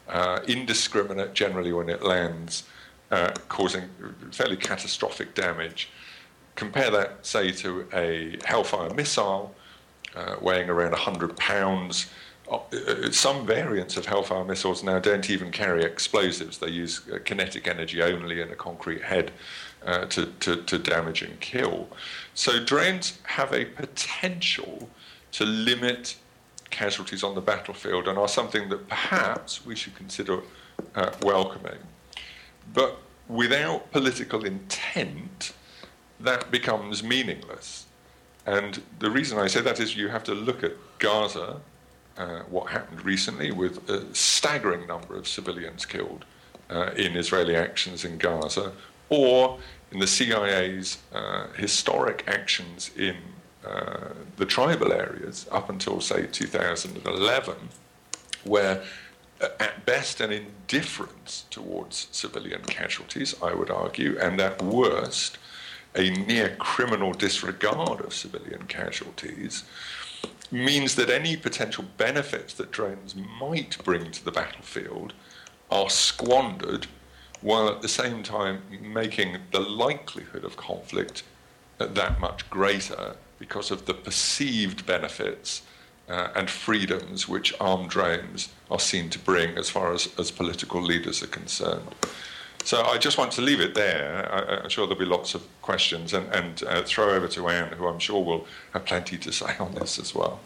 uh, 0.09 0.41
indiscriminate 0.47 1.33
generally 1.33 1.73
when 1.73 1.89
it 1.89 2.03
lands, 2.03 2.65
uh, 3.11 3.33
causing 3.49 3.89
fairly 4.33 4.57
catastrophic 4.57 5.35
damage. 5.35 5.91
Compare 6.57 6.91
that, 6.91 7.25
say, 7.25 7.53
to 7.53 7.87
a 7.93 8.37
Hellfire 8.45 8.93
missile 8.95 9.55
uh, 10.15 10.37
weighing 10.41 10.69
around 10.69 10.93
100 10.93 11.37
pounds. 11.37 12.07
Uh, 12.51 12.57
uh, 12.57 13.11
some 13.11 13.47
variants 13.47 13.97
of 13.97 14.07
Hellfire 14.07 14.45
missiles 14.45 14.83
now 14.83 14.99
don't 14.99 15.29
even 15.31 15.51
carry 15.51 15.85
explosives. 15.85 16.59
They 16.59 16.71
use 16.71 17.03
uh, 17.13 17.19
kinetic 17.25 17.69
energy 17.69 18.03
only 18.03 18.41
in 18.41 18.51
a 18.51 18.57
concrete 18.57 19.03
head 19.03 19.33
to, 19.85 20.27
to, 20.41 20.57
to 20.57 20.79
damage 20.79 21.23
and 21.23 21.39
kill. 21.41 21.89
So 22.35 22.63
drones 22.63 23.19
have 23.25 23.53
a 23.53 23.65
potential 23.65 24.89
to 25.33 25.45
limit 25.45 26.17
casualties 26.71 27.23
on 27.23 27.35
the 27.35 27.41
battlefield 27.41 28.09
and 28.09 28.19
are 28.19 28.29
something 28.29 28.69
that 28.69 28.89
perhaps 28.89 29.65
we 29.65 29.77
should 29.77 29.95
consider 29.95 30.41
uh, 30.95 31.13
welcoming. 31.23 31.79
But 32.75 32.99
without 33.29 33.91
political 33.93 34.45
intent, 34.45 35.53
that 36.21 36.51
becomes 36.51 37.03
meaningless. 37.03 37.87
And 38.47 38.81
the 38.99 39.11
reason 39.11 39.39
I 39.39 39.49
say 39.49 39.61
that 39.63 39.81
is 39.81 39.97
you 39.97 40.09
have 40.09 40.25
to 40.25 40.35
look 40.35 40.63
at 40.63 40.73
Gaza, 40.99 41.61
uh, 42.17 42.41
what 42.49 42.71
happened 42.71 43.05
recently 43.05 43.51
with 43.51 43.89
a 43.91 44.15
staggering 44.15 44.87
number 44.87 45.17
of 45.17 45.27
civilians 45.27 45.85
killed 45.85 46.25
uh, 46.71 46.91
in 46.97 47.17
Israeli 47.17 47.57
actions 47.57 48.05
in 48.05 48.19
Gaza, 48.19 48.73
or 49.09 49.59
in 49.93 49.99
the 49.99 50.07
CIA's 50.07 50.99
uh, 51.13 51.49
historic 51.57 52.25
actions 52.27 52.91
in 52.97 53.17
uh, 53.67 54.11
the 54.37 54.47
tribal 54.47 54.93
areas 54.93 55.47
up 55.51 55.71
until, 55.71 56.01
say, 56.01 56.27
2011, 56.27 57.55
where 58.45 58.83
uh, 59.41 59.49
at 59.61 59.85
best 59.85 60.21
an 60.21 60.33
indifference 60.33 61.45
towards 61.51 62.09
civilian 62.11 62.63
casualties, 62.63 63.35
I 63.43 63.55
would 63.55 63.71
argue, 63.71 64.19
and 64.19 64.41
at 64.41 64.63
worst, 64.63 65.39
a 65.95 66.11
near 66.11 66.57
criminal 66.57 67.13
disregard 67.13 68.01
of 68.01 68.15
civilian 68.15 68.67
casualties, 68.67 69.65
means 70.51 70.95
that 70.95 71.11
any 71.11 71.37
potential 71.37 71.85
benefits 71.97 72.55
that 72.55 72.71
drones 72.71 73.15
might 73.17 73.83
bring 73.85 74.11
to 74.13 74.25
the 74.25 74.31
battlefield 74.31 75.13
are 75.71 75.91
squandered 75.91 76.87
while 77.41 77.69
at 77.69 77.83
the 77.83 77.89
same 77.89 78.23
time 78.23 78.63
making 78.81 79.39
the 79.53 79.61
likelihood 79.61 80.45
of 80.45 80.57
conflict 80.57 81.23
that 81.79 82.21
much 82.21 82.49
greater 82.51 83.17
because 83.39 83.71
of 83.71 83.87
the 83.87 83.95
perceived 83.95 84.87
benefits 84.87 85.63
uh, 86.09 86.29
and 86.35 86.49
freedoms 86.49 87.29
which 87.29 87.53
armed 87.61 87.91
drones 87.91 88.49
are 88.71 88.81
seen 88.81 89.11
to 89.11 89.19
bring 89.19 89.57
as 89.59 89.69
far 89.69 89.93
as, 89.93 90.09
as 90.19 90.31
political 90.31 90.81
leaders 90.81 91.23
are 91.23 91.29
concerned. 91.29 91.95
So 92.65 92.83
I 92.83 92.99
just 92.99 93.19
want 93.19 93.33
to 93.33 93.43
leave 93.43 93.61
it 93.61 93.75
there. 93.75 94.29
I, 94.33 94.65
am 94.65 94.69
sure 94.69 94.87
there'll 94.87 94.99
be 94.99 95.05
lots 95.07 95.35
of 95.35 95.43
questions 95.63 96.13
and, 96.15 96.27
and 96.35 96.63
uh, 96.65 96.83
throw 96.83 97.11
over 97.11 97.29
to 97.29 97.49
Ann, 97.49 97.73
who 97.73 97.87
I'm 97.87 97.99
sure 97.99 98.25
will 98.25 98.47
have 98.73 98.85
plenty 98.85 99.17
to 99.19 99.33
say 99.33 99.57
on 99.59 99.75
this 99.75 99.99
as 99.99 100.15
well. 100.15 100.41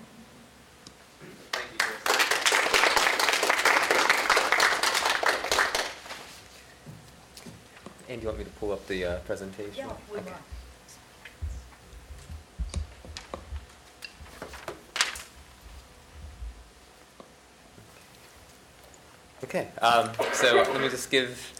Do 8.16 8.23
you 8.23 8.27
want 8.27 8.38
me 8.38 8.44
to 8.44 8.51
pull 8.59 8.73
up 8.73 8.85
the 8.88 9.05
uh, 9.05 9.18
presentation? 9.20 9.73
Yeah, 9.77 9.92
we 10.11 10.18
Okay. 10.18 10.31
might. 10.31 10.40
Okay, 19.42 19.68
um, 19.81 20.11
so 20.35 20.57
let 20.57 20.81
me 20.81 20.88
just 20.88 21.11
give 21.11 21.53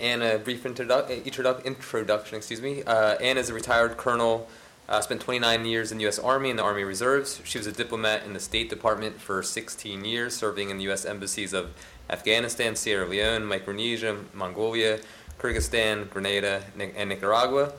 Ann 0.00 0.20
a 0.20 0.36
brief 0.38 0.64
introdu- 0.64 0.90
uh, 0.90 1.08
introdu- 1.24 1.64
introduction. 1.64 2.36
Excuse 2.36 2.60
me. 2.60 2.82
Uh, 2.82 3.14
Ann 3.16 3.38
is 3.38 3.50
a 3.50 3.54
retired 3.54 3.96
colonel. 3.96 4.48
Uh, 4.88 5.00
spent 5.00 5.20
29 5.20 5.64
years 5.64 5.92
in 5.92 5.98
the 5.98 6.02
U.S. 6.02 6.18
Army 6.18 6.50
and 6.50 6.58
the 6.58 6.62
Army 6.62 6.82
Reserves. 6.82 7.40
She 7.44 7.56
was 7.56 7.66
a 7.66 7.72
diplomat 7.72 8.24
in 8.26 8.32
the 8.34 8.40
State 8.40 8.68
Department 8.68 9.18
for 9.20 9.42
16 9.42 10.04
years, 10.04 10.36
serving 10.36 10.68
in 10.70 10.76
the 10.76 10.84
U.S. 10.84 11.06
embassies 11.06 11.54
of 11.54 11.70
Afghanistan, 12.10 12.74
Sierra 12.76 13.06
Leone, 13.08 13.46
Micronesia, 13.46 14.18
Mongolia, 14.34 14.98
Kyrgyzstan, 15.44 16.08
Grenada, 16.08 16.62
and 16.78 17.10
Nicaragua. 17.10 17.74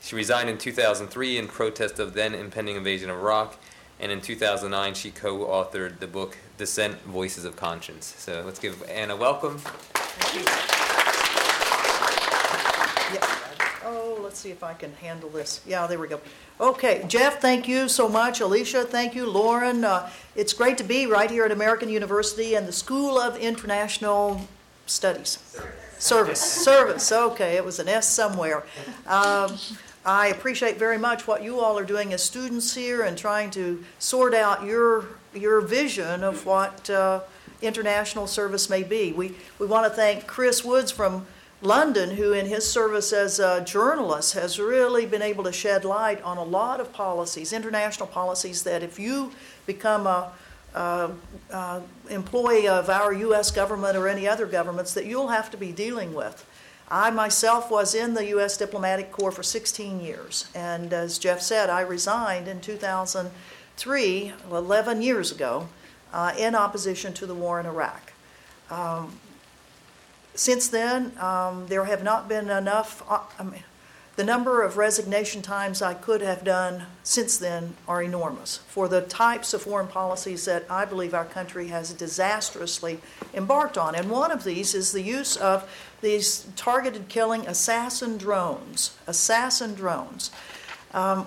She 0.00 0.16
resigned 0.16 0.48
in 0.48 0.56
2003 0.56 1.36
in 1.36 1.48
protest 1.48 1.98
of 1.98 2.14
then 2.14 2.34
impending 2.34 2.76
invasion 2.76 3.10
of 3.10 3.18
Iraq, 3.18 3.58
and 4.00 4.10
in 4.10 4.22
2009 4.22 4.94
she 4.94 5.10
co-authored 5.10 5.98
the 5.98 6.06
book 6.06 6.38
Dissent: 6.56 6.98
Voices 7.02 7.44
of 7.44 7.56
Conscience. 7.56 8.14
So 8.16 8.42
let's 8.46 8.58
give 8.58 8.82
Anna 8.88 9.14
welcome. 9.14 9.58
Thank 9.58 10.34
you. 10.34 10.44
Yeah. 13.14 13.36
Oh, 13.84 14.18
let's 14.22 14.38
see 14.38 14.50
if 14.50 14.62
I 14.62 14.72
can 14.72 14.94
handle 14.94 15.28
this. 15.28 15.60
Yeah, 15.66 15.86
there 15.86 15.98
we 15.98 16.08
go. 16.08 16.22
Okay, 16.58 17.04
Jeff, 17.06 17.38
thank 17.38 17.68
you 17.68 17.90
so 17.90 18.08
much. 18.08 18.40
Alicia, 18.40 18.84
thank 18.84 19.14
you. 19.14 19.26
Lauren, 19.26 19.84
uh, 19.84 20.08
it's 20.34 20.54
great 20.54 20.78
to 20.78 20.84
be 20.84 21.04
right 21.04 21.30
here 21.30 21.44
at 21.44 21.52
American 21.52 21.90
University 21.90 22.54
and 22.54 22.66
the 22.66 22.72
School 22.72 23.18
of 23.18 23.36
International 23.36 24.48
Studies. 24.86 25.60
Service, 26.00 26.40
service, 26.40 27.12
okay, 27.12 27.56
it 27.56 27.64
was 27.64 27.78
an 27.78 27.86
S 27.86 28.08
somewhere. 28.08 28.64
Um, 29.06 29.58
I 30.02 30.28
appreciate 30.28 30.78
very 30.78 30.96
much 30.96 31.26
what 31.26 31.42
you 31.42 31.60
all 31.60 31.78
are 31.78 31.84
doing 31.84 32.14
as 32.14 32.22
students 32.22 32.74
here 32.74 33.02
and 33.02 33.18
trying 33.18 33.50
to 33.50 33.84
sort 33.98 34.32
out 34.32 34.64
your, 34.64 35.04
your 35.34 35.60
vision 35.60 36.24
of 36.24 36.46
what 36.46 36.88
uh, 36.88 37.20
international 37.60 38.26
service 38.26 38.70
may 38.70 38.82
be. 38.82 39.12
We, 39.12 39.34
we 39.58 39.66
want 39.66 39.92
to 39.92 39.94
thank 39.94 40.26
Chris 40.26 40.64
Woods 40.64 40.90
from 40.90 41.26
London, 41.60 42.16
who 42.16 42.32
in 42.32 42.46
his 42.46 42.66
service 42.66 43.12
as 43.12 43.38
a 43.38 43.62
journalist 43.62 44.32
has 44.32 44.58
really 44.58 45.04
been 45.04 45.20
able 45.20 45.44
to 45.44 45.52
shed 45.52 45.84
light 45.84 46.22
on 46.22 46.38
a 46.38 46.42
lot 46.42 46.80
of 46.80 46.94
policies, 46.94 47.52
international 47.52 48.06
policies, 48.06 48.62
that 48.62 48.82
if 48.82 48.98
you 48.98 49.32
become 49.66 50.06
a, 50.06 50.32
uh, 50.74 51.10
uh, 51.50 51.80
employee 52.08 52.68
of 52.68 52.88
our 52.88 53.12
U.S. 53.12 53.50
government 53.50 53.96
or 53.96 54.08
any 54.08 54.28
other 54.28 54.46
governments 54.46 54.94
that 54.94 55.06
you'll 55.06 55.28
have 55.28 55.50
to 55.50 55.56
be 55.56 55.72
dealing 55.72 56.14
with. 56.14 56.46
I 56.90 57.10
myself 57.10 57.70
was 57.70 57.94
in 57.94 58.14
the 58.14 58.26
U.S. 58.26 58.56
Diplomatic 58.56 59.12
Corps 59.12 59.30
for 59.30 59.42
16 59.42 60.00
years, 60.00 60.50
and 60.54 60.92
as 60.92 61.18
Jeff 61.18 61.40
said, 61.40 61.70
I 61.70 61.82
resigned 61.82 62.48
in 62.48 62.60
2003, 62.60 64.32
11 64.50 65.02
years 65.02 65.30
ago, 65.30 65.68
uh, 66.12 66.32
in 66.36 66.56
opposition 66.56 67.12
to 67.14 67.26
the 67.26 67.34
war 67.34 67.60
in 67.60 67.66
Iraq. 67.66 68.12
Um, 68.70 69.18
since 70.34 70.68
then, 70.68 71.12
um, 71.18 71.66
there 71.68 71.84
have 71.84 72.02
not 72.02 72.28
been 72.28 72.50
enough, 72.50 73.02
uh, 73.08 73.20
I 73.38 73.44
mean, 73.44 73.62
the 74.16 74.24
number 74.24 74.62
of 74.62 74.76
resignation 74.76 75.40
times 75.40 75.80
I 75.80 75.94
could 75.94 76.20
have 76.20 76.44
done 76.44 76.84
since 77.02 77.38
then 77.38 77.74
are 77.88 78.02
enormous 78.02 78.58
for 78.58 78.88
the 78.88 79.02
types 79.02 79.54
of 79.54 79.62
foreign 79.62 79.86
policies 79.86 80.44
that 80.44 80.64
I 80.68 80.84
believe 80.84 81.14
our 81.14 81.24
country 81.24 81.68
has 81.68 81.92
disastrously 81.92 83.00
embarked 83.32 83.78
on. 83.78 83.94
And 83.94 84.10
one 84.10 84.30
of 84.30 84.44
these 84.44 84.74
is 84.74 84.92
the 84.92 85.02
use 85.02 85.36
of 85.36 85.68
these 86.02 86.46
targeted 86.56 87.08
killing 87.08 87.46
assassin 87.46 88.18
drones. 88.18 88.96
Assassin 89.06 89.74
drones. 89.74 90.30
Um, 90.92 91.26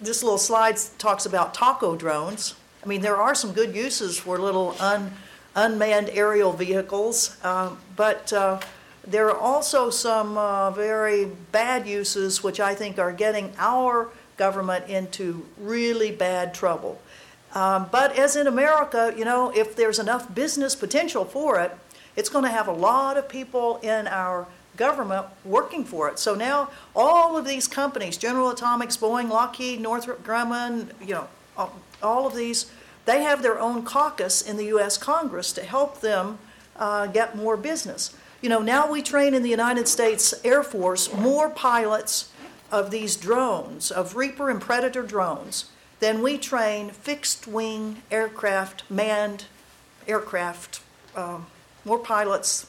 this 0.00 0.22
little 0.22 0.38
slide 0.38 0.78
talks 0.98 1.26
about 1.26 1.54
taco 1.54 1.96
drones. 1.96 2.54
I 2.84 2.86
mean, 2.86 3.00
there 3.00 3.16
are 3.16 3.34
some 3.34 3.52
good 3.52 3.74
uses 3.74 4.18
for 4.18 4.38
little 4.38 4.76
un, 4.78 5.12
unmanned 5.56 6.10
aerial 6.12 6.52
vehicles, 6.52 7.36
uh, 7.42 7.74
but 7.96 8.32
uh, 8.32 8.60
there 9.10 9.28
are 9.30 9.36
also 9.36 9.90
some 9.90 10.36
uh, 10.36 10.70
very 10.70 11.26
bad 11.52 11.86
uses 11.86 12.42
which 12.42 12.60
I 12.60 12.74
think 12.74 12.98
are 12.98 13.12
getting 13.12 13.52
our 13.58 14.08
government 14.36 14.88
into 14.88 15.46
really 15.58 16.10
bad 16.12 16.54
trouble. 16.54 17.00
Um, 17.54 17.86
but 17.90 18.18
as 18.18 18.36
in 18.36 18.46
America, 18.46 19.14
you 19.16 19.24
know, 19.24 19.50
if 19.54 19.74
there's 19.74 19.98
enough 19.98 20.32
business 20.34 20.76
potential 20.76 21.24
for 21.24 21.58
it, 21.60 21.74
it's 22.14 22.28
going 22.28 22.44
to 22.44 22.50
have 22.50 22.68
a 22.68 22.72
lot 22.72 23.16
of 23.16 23.28
people 23.28 23.78
in 23.82 24.06
our 24.06 24.46
government 24.76 25.26
working 25.44 25.84
for 25.84 26.08
it. 26.08 26.18
So 26.18 26.34
now 26.34 26.70
all 26.94 27.36
of 27.36 27.46
these 27.46 27.66
companies, 27.66 28.16
General 28.16 28.50
Atomics, 28.50 28.96
Boeing, 28.96 29.28
Lockheed, 29.28 29.80
Northrop 29.80 30.24
Grumman, 30.24 30.88
you 31.00 31.14
know, 31.14 31.28
all- 32.02 32.26
of 32.26 32.36
these, 32.36 32.70
they 33.06 33.22
have 33.22 33.42
their 33.42 33.58
own 33.58 33.82
caucus 33.82 34.40
in 34.40 34.56
the 34.56 34.66
U.S. 34.66 34.96
Congress 34.96 35.52
to 35.52 35.64
help 35.64 36.00
them 36.00 36.38
uh, 36.76 37.06
get 37.06 37.34
more 37.36 37.56
business. 37.56 38.14
You 38.40 38.48
know, 38.48 38.60
now 38.60 38.88
we 38.88 39.02
train 39.02 39.34
in 39.34 39.42
the 39.42 39.50
United 39.50 39.88
States 39.88 40.32
Air 40.44 40.62
Force 40.62 41.12
more 41.12 41.50
pilots 41.50 42.30
of 42.70 42.92
these 42.92 43.16
drones, 43.16 43.90
of 43.90 44.14
Reaper 44.14 44.48
and 44.48 44.60
Predator 44.60 45.02
drones, 45.02 45.70
than 45.98 46.22
we 46.22 46.38
train 46.38 46.90
fixed 46.90 47.48
wing 47.48 48.02
aircraft, 48.12 48.88
manned 48.88 49.46
aircraft, 50.06 50.80
um, 51.16 51.46
more 51.84 51.98
pilots 51.98 52.66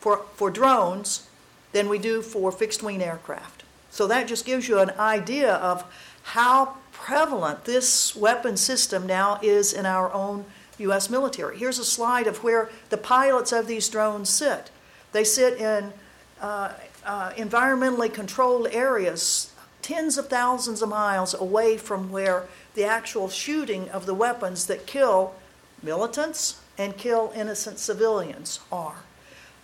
for, 0.00 0.22
for 0.34 0.50
drones 0.50 1.28
than 1.70 1.88
we 1.88 1.98
do 1.98 2.20
for 2.20 2.50
fixed 2.50 2.82
wing 2.82 3.00
aircraft. 3.00 3.62
So 3.90 4.08
that 4.08 4.26
just 4.26 4.44
gives 4.44 4.68
you 4.68 4.80
an 4.80 4.90
idea 4.98 5.54
of 5.54 5.84
how 6.22 6.78
prevalent 6.90 7.64
this 7.64 8.16
weapon 8.16 8.56
system 8.56 9.06
now 9.06 9.38
is 9.40 9.72
in 9.72 9.86
our 9.86 10.12
own 10.12 10.46
U.S. 10.78 11.08
military. 11.08 11.58
Here's 11.58 11.78
a 11.78 11.84
slide 11.84 12.26
of 12.26 12.42
where 12.42 12.70
the 12.90 12.96
pilots 12.96 13.52
of 13.52 13.68
these 13.68 13.88
drones 13.88 14.28
sit. 14.28 14.70
They 15.12 15.24
sit 15.24 15.58
in 15.60 15.92
uh, 16.40 16.72
uh, 17.04 17.30
environmentally 17.32 18.12
controlled 18.12 18.68
areas, 18.72 19.52
tens 19.82 20.18
of 20.18 20.28
thousands 20.28 20.82
of 20.82 20.88
miles 20.88 21.34
away 21.34 21.76
from 21.76 22.10
where 22.10 22.46
the 22.74 22.84
actual 22.84 23.28
shooting 23.28 23.88
of 23.90 24.06
the 24.06 24.14
weapons 24.14 24.66
that 24.66 24.86
kill 24.86 25.34
militants 25.82 26.60
and 26.76 26.96
kill 26.96 27.32
innocent 27.34 27.78
civilians 27.78 28.60
are. 28.70 28.96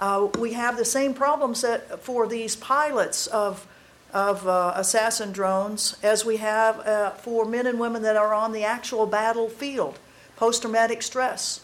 Uh, 0.00 0.28
we 0.38 0.54
have 0.54 0.76
the 0.76 0.84
same 0.84 1.14
problems 1.14 1.60
that 1.60 2.00
for 2.02 2.26
these 2.26 2.56
pilots 2.56 3.26
of, 3.28 3.66
of 4.12 4.46
uh, 4.46 4.72
assassin 4.74 5.32
drones 5.32 5.96
as 6.02 6.24
we 6.24 6.38
have 6.38 6.80
uh, 6.80 7.10
for 7.10 7.44
men 7.44 7.66
and 7.66 7.78
women 7.78 8.02
that 8.02 8.16
are 8.16 8.32
on 8.34 8.52
the 8.52 8.64
actual 8.64 9.06
battlefield. 9.06 9.98
Post 10.36 10.62
traumatic 10.62 11.02
stress 11.02 11.61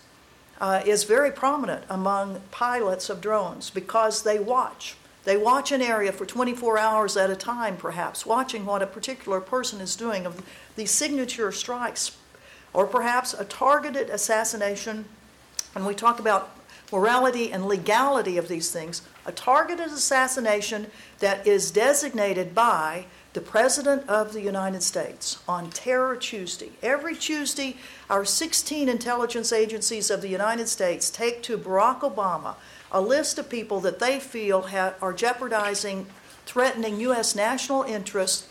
uh, 0.60 0.82
is 0.84 1.04
very 1.04 1.30
prominent 1.30 1.84
among 1.88 2.40
pilots 2.50 3.08
of 3.08 3.20
drones 3.20 3.70
because 3.70 4.22
they 4.22 4.38
watch. 4.38 4.96
They 5.24 5.36
watch 5.36 5.72
an 5.72 5.82
area 5.82 6.12
for 6.12 6.24
24 6.24 6.78
hours 6.78 7.16
at 7.16 7.30
a 7.30 7.36
time, 7.36 7.76
perhaps, 7.76 8.24
watching 8.24 8.64
what 8.64 8.82
a 8.82 8.86
particular 8.86 9.40
person 9.40 9.80
is 9.80 9.94
doing 9.94 10.26
of 10.26 10.42
these 10.74 10.90
signature 10.90 11.52
strikes, 11.52 12.16
or 12.72 12.86
perhaps 12.86 13.34
a 13.34 13.44
targeted 13.44 14.10
assassination. 14.10 15.04
And 15.74 15.86
we 15.86 15.94
talk 15.94 16.18
about 16.18 16.56
morality 16.90 17.52
and 17.52 17.66
legality 17.66 18.38
of 18.38 18.48
these 18.48 18.70
things. 18.70 19.02
A 19.26 19.32
targeted 19.32 19.88
assassination 19.88 20.86
that 21.18 21.46
is 21.46 21.70
designated 21.70 22.54
by 22.54 23.04
the 23.34 23.40
President 23.40 24.08
of 24.08 24.32
the 24.32 24.40
United 24.40 24.82
States 24.82 25.38
on 25.46 25.70
Terror 25.70 26.16
Tuesday. 26.16 26.70
Every 26.82 27.14
Tuesday, 27.14 27.76
our 28.08 28.24
16 28.24 28.88
intelligence 28.88 29.52
agencies 29.52 30.10
of 30.10 30.22
the 30.22 30.28
United 30.28 30.68
States 30.68 31.10
take 31.10 31.42
to 31.42 31.58
Barack 31.58 32.00
Obama 32.00 32.54
a 32.90 33.00
list 33.00 33.38
of 33.38 33.50
people 33.50 33.80
that 33.80 33.98
they 33.98 34.18
feel 34.18 34.62
ha- 34.62 34.94
are 35.02 35.12
jeopardizing, 35.12 36.06
threatening 36.46 37.00
U.S. 37.00 37.34
national 37.34 37.82
interests 37.82 38.48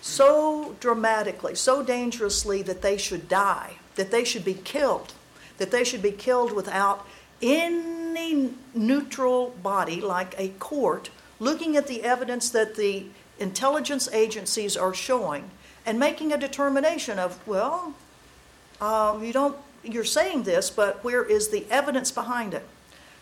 so 0.00 0.74
dramatically, 0.80 1.54
so 1.54 1.82
dangerously 1.82 2.62
that 2.62 2.82
they 2.82 2.96
should 2.96 3.28
die, 3.28 3.74
that 3.94 4.10
they 4.10 4.24
should 4.24 4.44
be 4.44 4.54
killed, 4.54 5.12
that 5.58 5.70
they 5.70 5.84
should 5.84 6.02
be 6.02 6.12
killed 6.12 6.52
without 6.52 7.06
any 7.40 8.54
neutral 8.74 9.50
body 9.62 10.00
like 10.00 10.34
a 10.38 10.48
court 10.58 11.10
looking 11.40 11.76
at 11.76 11.86
the 11.86 12.02
evidence 12.02 12.50
that 12.50 12.74
the 12.74 13.06
intelligence 13.38 14.08
agencies 14.12 14.76
are 14.76 14.94
showing 14.94 15.50
and 15.86 15.98
making 15.98 16.32
a 16.32 16.38
determination 16.38 17.18
of, 17.18 17.46
well, 17.46 17.94
uh, 18.80 19.18
you 19.22 19.32
don't, 19.32 19.56
you're 19.82 20.04
saying 20.04 20.42
this, 20.42 20.70
but 20.70 21.02
where 21.02 21.24
is 21.24 21.48
the 21.48 21.64
evidence 21.70 22.10
behind 22.10 22.54
it? 22.54 22.66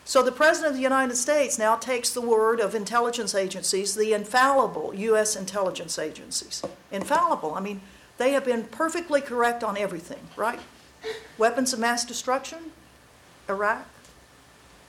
So 0.05 0.23
the 0.23 0.33
President 0.33 0.71
of 0.71 0.77
the 0.77 0.83
United 0.83 1.17
States 1.17 1.59
now 1.59 1.77
takes 1.77 2.11
the 2.11 2.21
word 2.21 2.61
of 2.61 2.75
intelligence 2.75 3.35
agencies, 3.35 3.95
the 3.95 4.13
infallible 4.13 4.95
U.S. 4.95 5.35
intelligence 5.35 5.99
agencies. 5.99 6.63
Infallible. 6.93 7.55
I 7.55 7.61
mean, 7.61 7.81
they 8.19 8.33
have 8.33 8.45
been 8.45 8.65
perfectly 8.65 9.21
correct 9.21 9.65
on 9.65 9.77
everything, 9.77 10.29
right? 10.37 10.61
Weapons 11.39 11.73
of 11.73 11.81
mass 11.81 12.05
destruction, 12.05 12.71
Iraq, 13.49 13.87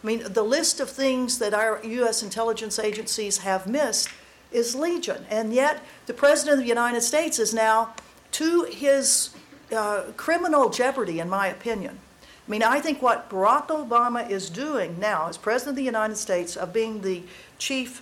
I 0.04 0.08
mean, 0.08 0.24
the 0.26 0.44
list 0.44 0.80
of 0.80 0.90
things 0.90 1.40
that 1.40 1.54
our 1.54 1.82
U.S. 1.84 2.22
intelligence 2.22 2.78
agencies 2.78 3.40
have 3.40 3.66
missed 3.66 4.10
is 4.52 4.76
legion. 4.76 5.26
And 5.30 5.54
yet, 5.54 5.84
the 6.06 6.14
President 6.14 6.60
of 6.60 6.64
the 6.64 6.70
United 6.70 7.02
States 7.02 7.40
is 7.40 7.54
now, 7.54 7.94
to 8.34 8.64
his 8.64 9.32
uh, 9.76 10.04
criminal 10.16 10.70
jeopardy, 10.70 11.20
in 11.20 11.30
my 11.30 11.48
opinion. 11.48 12.00
I 12.48 12.52
mean, 12.52 12.64
I 12.64 12.80
think 12.80 13.02
what 13.02 13.30
Barack 13.30 13.68
Obama 13.68 14.30
is 14.30 14.50
doing 14.50 15.00
now 15.00 15.28
as 15.28 15.38
President 15.38 15.72
of 15.72 15.76
the 15.76 15.84
United 15.84 16.16
States, 16.16 16.56
of 16.56 16.72
being 16.72 17.02
the 17.02 17.24
chief 17.58 18.02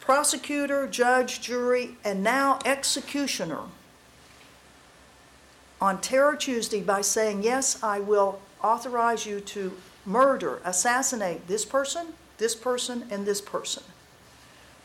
prosecutor, 0.00 0.86
judge, 0.86 1.40
jury, 1.40 1.96
and 2.04 2.22
now 2.22 2.58
executioner 2.64 3.60
on 5.80 6.00
Terror 6.00 6.34
Tuesday 6.34 6.80
by 6.80 7.00
saying, 7.02 7.42
Yes, 7.42 7.82
I 7.82 8.00
will 8.00 8.40
authorize 8.62 9.26
you 9.26 9.40
to 9.40 9.72
murder, 10.04 10.60
assassinate 10.64 11.46
this 11.46 11.64
person, 11.64 12.14
this 12.38 12.54
person, 12.54 13.06
and 13.10 13.26
this 13.26 13.40
person. 13.40 13.82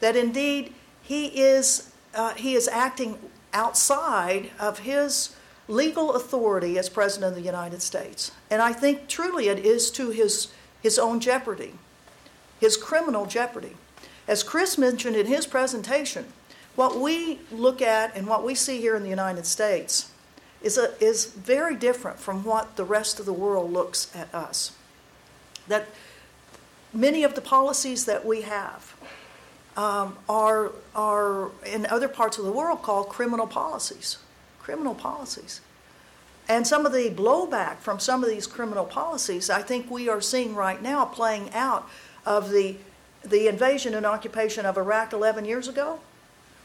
That 0.02 0.16
indeed 0.16 0.74
he 1.10 1.26
is, 1.42 1.90
uh, 2.14 2.36
he 2.36 2.54
is 2.54 2.68
acting 2.68 3.18
outside 3.52 4.52
of 4.60 4.78
his 4.78 5.36
legal 5.68 6.14
authority 6.14 6.78
as 6.78 6.88
President 6.88 7.32
of 7.32 7.36
the 7.36 7.42
United 7.42 7.82
States. 7.82 8.32
And 8.52 8.62
I 8.62 8.74
think 8.74 9.08
truly 9.08 9.48
it 9.48 9.58
is 9.58 9.90
to 9.92 10.12
his, 10.12 10.50
his 10.84 11.00
own 11.00 11.20
jeopardy, 11.20 11.74
his 12.60 12.78
criminal 12.78 13.26
jeopardy. 13.26 13.76
As 14.28 14.44
Chris 14.44 14.78
mentioned 14.78 15.16
in 15.16 15.26
his 15.26 15.48
presentation, 15.48 16.26
what 16.76 17.00
we 17.00 17.40
look 17.52 17.82
at 17.82 18.16
and 18.16 18.28
what 18.28 18.44
we 18.46 18.54
see 18.54 18.80
here 18.80 18.96
in 18.96 19.02
the 19.02 19.10
United 19.10 19.48
States 19.48 20.12
is, 20.62 20.78
a, 20.78 20.94
is 21.04 21.26
very 21.26 21.76
different 21.76 22.20
from 22.20 22.44
what 22.44 22.76
the 22.76 22.86
rest 22.86 23.20
of 23.20 23.26
the 23.26 23.34
world 23.34 23.74
looks 23.74 24.16
at 24.16 24.32
us. 24.32 24.74
That 25.68 25.88
many 26.94 27.24
of 27.24 27.34
the 27.34 27.42
policies 27.42 28.06
that 28.06 28.28
we 28.28 28.42
have 28.42 28.89
um, 29.80 30.18
are, 30.28 30.72
are 30.94 31.52
in 31.66 31.86
other 31.86 32.08
parts 32.08 32.38
of 32.38 32.46
the 32.46 32.52
world 32.52 32.82
called 32.82 33.10
criminal 33.10 33.48
policies. 33.48 34.18
Criminal 34.60 34.94
policies. 34.94 35.62
And 36.48 36.68
some 36.68 36.86
of 36.86 36.94
the 36.94 37.10
blowback 37.10 37.78
from 37.78 38.00
some 38.00 38.24
of 38.24 38.30
these 38.30 38.48
criminal 38.48 38.86
policies, 38.86 39.50
I 39.50 39.62
think 39.62 39.90
we 39.90 40.10
are 40.10 40.22
seeing 40.22 40.56
right 40.56 40.82
now 40.82 41.06
playing 41.06 41.54
out 41.54 41.88
of 42.26 42.50
the, 42.50 42.78
the 43.24 43.48
invasion 43.48 43.94
and 43.94 44.06
occupation 44.06 44.66
of 44.66 44.78
Iraq 44.78 45.14
11 45.14 45.46
years 45.46 45.68
ago 45.68 46.00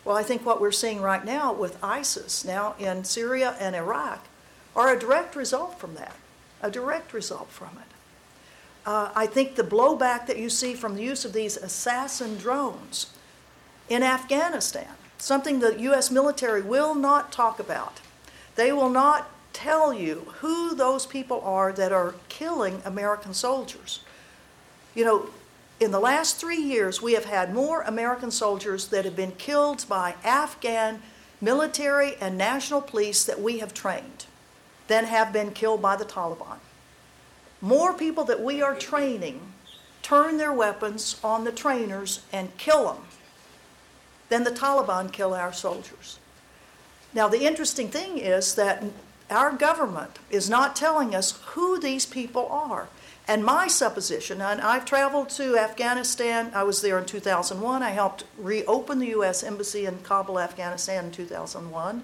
well, 0.04 0.16
I 0.16 0.22
think 0.22 0.44
what 0.44 0.60
we're 0.60 0.72
seeing 0.72 1.00
right 1.00 1.24
now 1.24 1.52
with 1.52 1.82
ISIS 1.82 2.44
now 2.44 2.74
in 2.78 3.04
Syria 3.04 3.56
and 3.58 3.74
Iraq 3.74 4.26
are 4.76 4.92
a 4.92 4.98
direct 4.98 5.34
result 5.34 5.78
from 5.80 5.94
that, 5.94 6.14
a 6.60 6.70
direct 6.70 7.14
result 7.14 7.48
from 7.50 7.78
it. 7.78 7.83
Uh, 8.86 9.10
I 9.14 9.26
think 9.26 9.54
the 9.54 9.62
blowback 9.62 10.26
that 10.26 10.38
you 10.38 10.50
see 10.50 10.74
from 10.74 10.94
the 10.94 11.02
use 11.02 11.24
of 11.24 11.32
these 11.32 11.56
assassin 11.56 12.36
drones 12.36 13.06
in 13.88 14.02
Afghanistan, 14.02 14.88
something 15.18 15.60
the 15.60 15.80
U.S. 15.82 16.10
military 16.10 16.62
will 16.62 16.94
not 16.94 17.32
talk 17.32 17.58
about. 17.58 18.00
They 18.56 18.72
will 18.72 18.90
not 18.90 19.30
tell 19.52 19.94
you 19.94 20.32
who 20.40 20.74
those 20.74 21.06
people 21.06 21.40
are 21.42 21.72
that 21.72 21.92
are 21.92 22.14
killing 22.28 22.82
American 22.84 23.32
soldiers. 23.32 24.00
You 24.94 25.04
know, 25.04 25.30
in 25.80 25.90
the 25.90 26.00
last 26.00 26.36
three 26.36 26.60
years, 26.60 27.00
we 27.00 27.14
have 27.14 27.24
had 27.24 27.54
more 27.54 27.82
American 27.82 28.30
soldiers 28.30 28.88
that 28.88 29.04
have 29.04 29.16
been 29.16 29.32
killed 29.32 29.84
by 29.88 30.14
Afghan 30.24 31.02
military 31.40 32.14
and 32.20 32.38
national 32.38 32.80
police 32.80 33.24
that 33.24 33.40
we 33.40 33.58
have 33.58 33.74
trained 33.74 34.26
than 34.88 35.04
have 35.04 35.32
been 35.32 35.50
killed 35.50 35.82
by 35.82 35.96
the 35.96 36.04
Taliban. 36.04 36.58
More 37.64 37.94
people 37.94 38.24
that 38.24 38.42
we 38.42 38.60
are 38.60 38.74
training 38.74 39.40
turn 40.02 40.36
their 40.36 40.52
weapons 40.52 41.18
on 41.24 41.44
the 41.44 41.50
trainers 41.50 42.20
and 42.30 42.54
kill 42.58 42.92
them 42.92 43.04
than 44.28 44.44
the 44.44 44.50
Taliban 44.50 45.10
kill 45.10 45.32
our 45.32 45.50
soldiers. 45.50 46.18
Now, 47.14 47.26
the 47.26 47.46
interesting 47.46 47.88
thing 47.88 48.18
is 48.18 48.54
that 48.56 48.84
our 49.30 49.50
government 49.50 50.18
is 50.28 50.50
not 50.50 50.76
telling 50.76 51.14
us 51.14 51.40
who 51.46 51.80
these 51.80 52.04
people 52.04 52.46
are. 52.48 52.88
And 53.26 53.42
my 53.42 53.66
supposition, 53.66 54.42
and 54.42 54.60
I've 54.60 54.84
traveled 54.84 55.30
to 55.30 55.56
Afghanistan, 55.56 56.52
I 56.54 56.64
was 56.64 56.82
there 56.82 56.98
in 56.98 57.06
2001. 57.06 57.82
I 57.82 57.90
helped 57.92 58.24
reopen 58.36 58.98
the 58.98 59.06
U.S. 59.06 59.42
Embassy 59.42 59.86
in 59.86 60.00
Kabul, 60.00 60.38
Afghanistan 60.38 61.06
in 61.06 61.12
2001. 61.12 62.02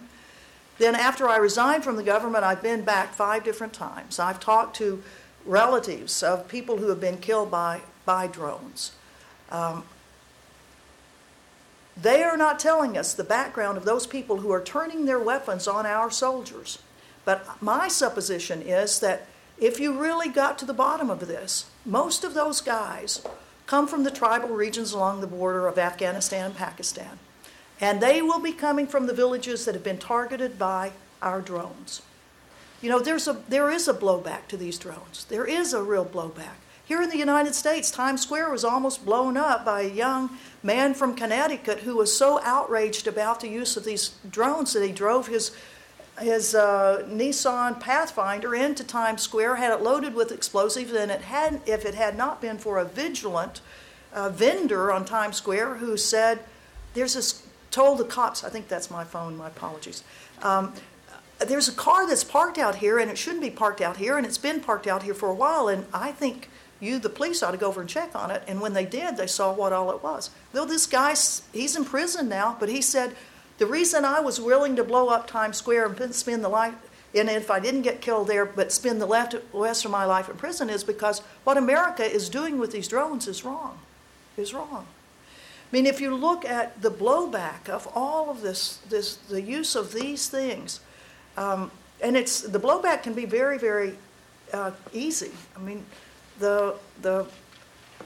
Then, 0.78 0.94
after 0.94 1.28
I 1.28 1.36
resigned 1.36 1.84
from 1.84 1.96
the 1.96 2.02
government, 2.02 2.44
I've 2.44 2.62
been 2.62 2.80
back 2.80 3.12
five 3.12 3.44
different 3.44 3.74
times. 3.74 4.18
I've 4.18 4.40
talked 4.40 4.76
to 4.76 5.02
relatives 5.44 6.22
of 6.22 6.48
people 6.48 6.78
who 6.78 6.88
have 6.88 7.00
been 7.00 7.18
killed 7.18 7.50
by, 7.50 7.80
by 8.04 8.26
drones. 8.26 8.92
Um, 9.50 9.84
they 12.00 12.22
are 12.22 12.36
not 12.36 12.58
telling 12.58 12.96
us 12.96 13.12
the 13.12 13.24
background 13.24 13.76
of 13.76 13.84
those 13.84 14.06
people 14.06 14.38
who 14.38 14.50
are 14.52 14.62
turning 14.62 15.04
their 15.04 15.18
weapons 15.18 15.68
on 15.68 15.86
our 15.86 16.10
soldiers. 16.10 16.78
But 17.24 17.60
my 17.60 17.88
supposition 17.88 18.62
is 18.62 19.00
that 19.00 19.26
if 19.58 19.78
you 19.78 19.98
really 19.98 20.28
got 20.28 20.58
to 20.58 20.64
the 20.64 20.72
bottom 20.72 21.10
of 21.10 21.26
this, 21.26 21.66
most 21.84 22.24
of 22.24 22.32
those 22.32 22.60
guys 22.62 23.22
come 23.66 23.86
from 23.86 24.04
the 24.04 24.10
tribal 24.10 24.48
regions 24.48 24.92
along 24.92 25.20
the 25.20 25.26
border 25.26 25.68
of 25.68 25.78
Afghanistan 25.78 26.46
and 26.46 26.56
Pakistan. 26.56 27.18
And 27.80 28.00
they 28.00 28.22
will 28.22 28.40
be 28.40 28.52
coming 28.52 28.86
from 28.86 29.06
the 29.06 29.14
villages 29.14 29.64
that 29.64 29.74
have 29.74 29.84
been 29.84 29.98
targeted 29.98 30.58
by 30.58 30.92
our 31.20 31.40
drones. 31.40 32.02
You 32.80 32.88
know, 32.88 32.98
there's 32.98 33.28
a, 33.28 33.42
there 33.48 33.70
is 33.70 33.88
a 33.88 33.94
blowback 33.94 34.48
to 34.48 34.56
these 34.56 34.78
drones. 34.78 35.26
There 35.28 35.44
is 35.44 35.74
a 35.74 35.82
real 35.82 36.04
blowback. 36.04 36.56
Here 36.84 37.02
in 37.02 37.10
the 37.10 37.18
United 37.18 37.54
States, 37.54 37.90
Times 37.90 38.22
Square 38.22 38.50
was 38.50 38.64
almost 38.64 39.04
blown 39.04 39.36
up 39.36 39.64
by 39.64 39.82
a 39.82 39.88
young 39.88 40.30
man 40.62 40.92
from 40.94 41.14
Connecticut 41.14 41.80
who 41.80 41.96
was 41.96 42.16
so 42.16 42.40
outraged 42.42 43.06
about 43.06 43.40
the 43.40 43.48
use 43.48 43.76
of 43.76 43.84
these 43.84 44.16
drones 44.28 44.72
that 44.72 44.84
he 44.84 44.92
drove 44.92 45.28
his 45.28 45.52
his 46.18 46.54
uh, 46.54 47.06
Nissan 47.08 47.80
Pathfinder 47.80 48.54
into 48.54 48.84
Times 48.84 49.22
Square, 49.22 49.56
had 49.56 49.72
it 49.72 49.82
loaded 49.82 50.14
with 50.14 50.32
explosives, 50.32 50.92
and 50.92 51.10
it 51.10 51.22
had, 51.22 51.62
if 51.66 51.86
it 51.86 51.94
had 51.94 52.16
not 52.16 52.42
been 52.42 52.58
for 52.58 52.78
a 52.78 52.84
vigilant 52.84 53.62
uh, 54.12 54.28
vendor 54.28 54.92
on 54.92 55.04
Times 55.04 55.36
Square 55.36 55.76
who 55.76 55.96
said, 55.96 56.40
"There's 56.94 57.14
this," 57.14 57.46
told 57.70 57.98
the 57.98 58.04
cops. 58.04 58.44
I 58.44 58.50
think 58.50 58.68
that's 58.68 58.90
my 58.90 59.04
phone. 59.04 59.36
My 59.36 59.48
apologies. 59.48 60.02
Um, 60.42 60.74
there's 61.46 61.68
a 61.68 61.72
car 61.72 62.06
that's 62.06 62.24
parked 62.24 62.58
out 62.58 62.76
here, 62.76 62.98
and 62.98 63.10
it 63.10 63.18
shouldn't 63.18 63.42
be 63.42 63.50
parked 63.50 63.80
out 63.80 63.96
here, 63.96 64.16
and 64.16 64.26
it's 64.26 64.38
been 64.38 64.60
parked 64.60 64.86
out 64.86 65.02
here 65.02 65.14
for 65.14 65.28
a 65.28 65.34
while, 65.34 65.68
and 65.68 65.86
I 65.92 66.12
think 66.12 66.48
you, 66.80 66.98
the 66.98 67.08
police, 67.08 67.42
ought 67.42 67.50
to 67.50 67.56
go 67.56 67.68
over 67.68 67.80
and 67.80 67.88
check 67.90 68.14
on 68.14 68.30
it. 68.30 68.42
And 68.46 68.60
when 68.60 68.72
they 68.72 68.86
did, 68.86 69.16
they 69.16 69.26
saw 69.26 69.52
what 69.52 69.72
all 69.72 69.90
it 69.90 70.02
was. 70.02 70.30
Though 70.52 70.64
this 70.64 70.86
guy, 70.86 71.14
he's 71.52 71.76
in 71.76 71.84
prison 71.84 72.28
now, 72.28 72.56
but 72.58 72.68
he 72.68 72.80
said 72.80 73.14
the 73.58 73.66
reason 73.66 74.04
I 74.04 74.20
was 74.20 74.40
willing 74.40 74.76
to 74.76 74.84
blow 74.84 75.08
up 75.08 75.26
Times 75.26 75.58
Square 75.58 75.96
and 76.00 76.14
spend 76.14 76.42
the 76.42 76.48
life, 76.48 76.74
and 77.14 77.28
if 77.28 77.50
I 77.50 77.60
didn't 77.60 77.82
get 77.82 78.00
killed 78.00 78.28
there, 78.28 78.46
but 78.46 78.72
spend 78.72 79.00
the 79.00 79.06
left, 79.06 79.34
rest 79.52 79.84
of 79.84 79.90
my 79.90 80.04
life 80.04 80.28
in 80.28 80.36
prison, 80.36 80.70
is 80.70 80.84
because 80.84 81.20
what 81.44 81.58
America 81.58 82.04
is 82.04 82.28
doing 82.28 82.58
with 82.58 82.72
these 82.72 82.88
drones 82.88 83.26
is 83.26 83.44
wrong. 83.44 83.78
Is 84.36 84.54
wrong. 84.54 84.86
I 85.70 85.76
mean, 85.76 85.86
if 85.86 86.00
you 86.00 86.14
look 86.14 86.44
at 86.44 86.80
the 86.80 86.90
blowback 86.90 87.68
of 87.68 87.86
all 87.94 88.30
of 88.30 88.40
this, 88.40 88.78
this 88.88 89.16
the 89.16 89.42
use 89.42 89.76
of 89.76 89.92
these 89.92 90.28
things, 90.28 90.80
um, 91.36 91.70
and 92.02 92.16
it's 92.16 92.40
the 92.40 92.60
blowback 92.60 93.02
can 93.02 93.14
be 93.14 93.26
very, 93.26 93.58
very 93.58 93.96
uh, 94.52 94.72
easy. 94.92 95.30
I 95.56 95.60
mean, 95.60 95.84
the 96.38 96.76
the 97.02 97.26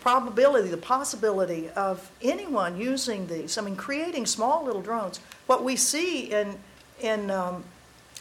probability, 0.01 0.69
the 0.69 0.77
possibility 0.77 1.71
of 1.71 2.11
anyone 2.21 2.77
using 2.79 3.27
these, 3.27 3.57
I 3.57 3.63
mean, 3.63 3.77
creating 3.77 4.27
small 4.27 4.65
little 4.65 4.83
drones 4.83 5.21
what 5.47 5.65
we 5.65 5.77
see 5.77 6.33
in, 6.33 6.59
in 7.01 7.31
um, 7.31 7.65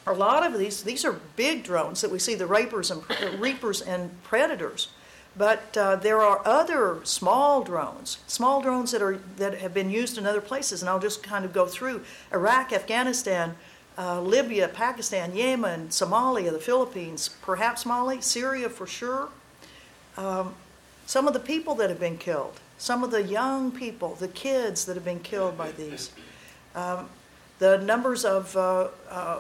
a 0.06 0.14
lot 0.14 0.46
of 0.46 0.58
these, 0.58 0.84
these 0.84 1.06
are 1.06 1.20
big 1.36 1.64
drones 1.64 2.02
that 2.02 2.12
we 2.12 2.20
see, 2.20 2.36
the 2.36 2.46
Reapers 2.46 2.92
and, 2.92 3.02
Reapers 3.40 3.82
and 3.82 4.22
Predators. 4.24 4.90
But 5.36 5.76
uh, 5.76 5.96
there 5.96 6.22
are 6.22 6.42
other 6.46 7.00
small 7.04 7.64
drones, 7.64 8.20
small 8.28 8.62
drones 8.62 8.92
that, 8.92 9.02
are, 9.02 9.18
that 9.38 9.58
have 9.58 9.74
been 9.74 9.90
used 9.90 10.18
in 10.18 10.28
other 10.28 10.42
places. 10.42 10.82
And 10.82 10.90
I'll 10.90 11.00
just 11.00 11.24
kind 11.24 11.44
of 11.44 11.54
go 11.54 11.66
through 11.66 12.04
Iraq, 12.32 12.72
Afghanistan, 12.72 13.56
uh, 13.98 14.22
Libya, 14.22 14.68
Pakistan, 14.68 15.36
Yemen, 15.36 15.90
Somalia, 15.90 16.52
the 16.52 16.60
Philippines, 16.60 17.30
perhaps 17.42 17.86
Mali, 17.86 18.22
Syria 18.22 18.70
for 18.70 18.88
sure. 18.88 19.30
Um, 20.18 20.56
some 21.06 21.28
of 21.28 21.34
the 21.34 21.40
people 21.40 21.76
that 21.76 21.90
have 21.90 22.00
been 22.00 22.18
killed, 22.18 22.60
some 22.78 23.04
of 23.04 23.12
the 23.12 23.24
young 23.24 23.72
people, 23.72 24.16
the 24.16 24.28
kids 24.28 24.86
that 24.86 24.96
have 24.96 25.06
been 25.06 25.20
killed 25.20 25.58
by 25.58 25.72
these. 25.72 26.12
Um, 26.76 27.10
the 27.60 27.78
numbers 27.80 28.26
of 28.26 28.56
uh, 28.58 28.88
uh, 29.10 29.40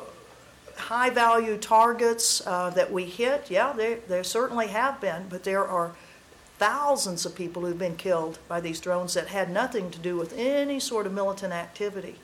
high 0.77 1.09
value 1.09 1.57
targets 1.57 2.45
uh, 2.45 2.69
that 2.71 2.91
we 2.91 3.05
hit, 3.05 3.49
yeah, 3.49 3.73
there, 3.73 3.99
there 4.07 4.23
certainly 4.23 4.67
have 4.67 5.01
been, 5.01 5.25
but 5.29 5.43
there 5.43 5.65
are 5.67 5.93
thousands 6.57 7.25
of 7.25 7.35
people 7.35 7.65
who've 7.65 7.79
been 7.79 7.95
killed 7.95 8.37
by 8.47 8.61
these 8.61 8.79
drones 8.79 9.13
that 9.15 9.27
had 9.27 9.49
nothing 9.49 9.91
to 9.91 9.99
do 9.99 10.15
with 10.15 10.37
any 10.37 10.79
sort 10.79 11.05
of 11.05 11.13
militant 11.13 11.53
activity. 11.53 12.15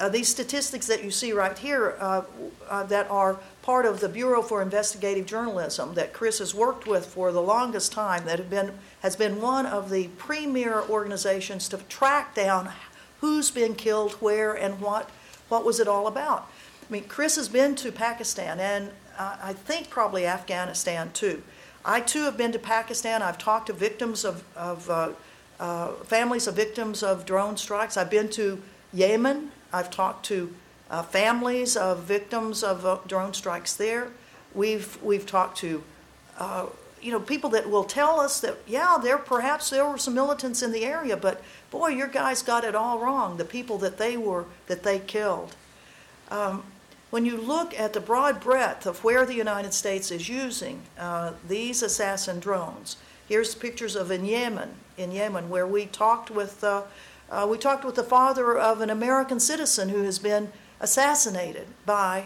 Uh, 0.00 0.08
these 0.08 0.28
statistics 0.28 0.86
that 0.86 1.04
you 1.04 1.10
see 1.10 1.32
right 1.32 1.56
here 1.56 1.96
uh, 2.00 2.22
uh, 2.68 2.82
that 2.84 3.08
are 3.10 3.38
part 3.62 3.84
of 3.84 4.00
the 4.00 4.08
Bureau 4.08 4.42
for 4.42 4.62
Investigative 4.62 5.26
Journalism 5.26 5.94
that 5.94 6.12
Chris 6.12 6.38
has 6.38 6.54
worked 6.54 6.86
with 6.86 7.06
for 7.06 7.30
the 7.30 7.42
longest 7.42 7.92
time, 7.92 8.24
that 8.24 8.38
have 8.38 8.50
been, 8.50 8.72
has 9.02 9.14
been 9.14 9.40
one 9.40 9.66
of 9.66 9.90
the 9.90 10.08
premier 10.16 10.82
organizations 10.88 11.68
to 11.68 11.76
track 11.88 12.34
down 12.34 12.70
who's 13.20 13.50
been 13.50 13.74
killed, 13.74 14.12
where, 14.14 14.54
and 14.54 14.80
what, 14.80 15.10
what 15.48 15.64
was 15.64 15.78
it 15.78 15.86
all 15.86 16.06
about. 16.06 16.50
I 16.88 16.92
mean, 16.92 17.04
Chris 17.04 17.36
has 17.36 17.48
been 17.48 17.74
to 17.76 17.92
Pakistan 17.92 18.58
and 18.58 18.90
uh, 19.18 19.36
I 19.42 19.52
think 19.52 19.90
probably 19.90 20.26
Afghanistan 20.26 21.10
too. 21.12 21.42
I 21.84 22.00
too 22.00 22.24
have 22.24 22.36
been 22.36 22.52
to 22.52 22.58
Pakistan. 22.58 23.22
I've 23.22 23.38
talked 23.38 23.66
to 23.66 23.74
victims 23.74 24.24
of, 24.24 24.42
of 24.56 24.88
uh, 24.88 25.10
uh, 25.60 25.92
families 26.04 26.46
of 26.46 26.56
victims 26.56 27.02
of 27.02 27.26
drone 27.26 27.56
strikes. 27.56 27.96
I've 27.96 28.10
been 28.10 28.30
to 28.30 28.60
Yemen. 28.92 29.52
I've 29.72 29.90
talked 29.90 30.26
to 30.26 30.54
uh, 30.90 31.02
families 31.02 31.76
of 31.76 32.00
victims 32.00 32.62
of 32.62 32.84
uh, 32.84 32.98
drone 33.06 33.32
strikes 33.32 33.74
there. 33.74 34.08
We've, 34.54 35.00
we've 35.02 35.26
talked 35.26 35.58
to, 35.58 35.82
uh, 36.38 36.66
you 37.00 37.12
know, 37.12 37.20
people 37.20 37.50
that 37.50 37.70
will 37.70 37.84
tell 37.84 38.18
us 38.20 38.40
that, 38.40 38.56
yeah, 38.66 38.98
there 39.00 39.18
perhaps 39.18 39.70
there 39.70 39.86
were 39.88 39.98
some 39.98 40.14
militants 40.14 40.62
in 40.62 40.72
the 40.72 40.84
area, 40.84 41.16
but 41.16 41.42
boy, 41.70 41.88
your 41.88 42.08
guys 42.08 42.42
got 42.42 42.64
it 42.64 42.74
all 42.74 42.98
wrong, 42.98 43.36
the 43.36 43.44
people 43.44 43.78
that 43.78 43.98
they 43.98 44.16
were, 44.16 44.44
that 44.66 44.82
they 44.82 44.98
killed. 44.98 45.54
Um, 46.30 46.64
when 47.10 47.24
you 47.24 47.36
look 47.36 47.78
at 47.78 47.92
the 47.92 48.00
broad 48.00 48.40
breadth 48.40 48.86
of 48.86 49.02
where 49.02 49.26
the 49.26 49.34
United 49.34 49.74
States 49.74 50.10
is 50.10 50.28
using 50.28 50.82
uh, 50.98 51.32
these 51.48 51.82
assassin 51.82 52.38
drones, 52.40 52.96
here's 53.28 53.54
pictures 53.54 53.96
of 53.96 54.10
in 54.10 54.24
Yemen, 54.24 54.70
in 54.96 55.12
Yemen, 55.12 55.48
where 55.48 55.66
we 55.66 55.86
talked 55.86 56.30
with, 56.30 56.62
uh, 56.62 56.82
uh, 57.30 57.46
we 57.48 57.58
talked 57.58 57.84
with 57.84 57.94
the 57.94 58.02
father 58.02 58.58
of 58.58 58.80
an 58.80 58.90
American 58.90 59.38
citizen 59.38 59.88
who 59.88 60.02
has 60.02 60.18
been 60.18 60.52
assassinated 60.80 61.68
by 61.86 62.24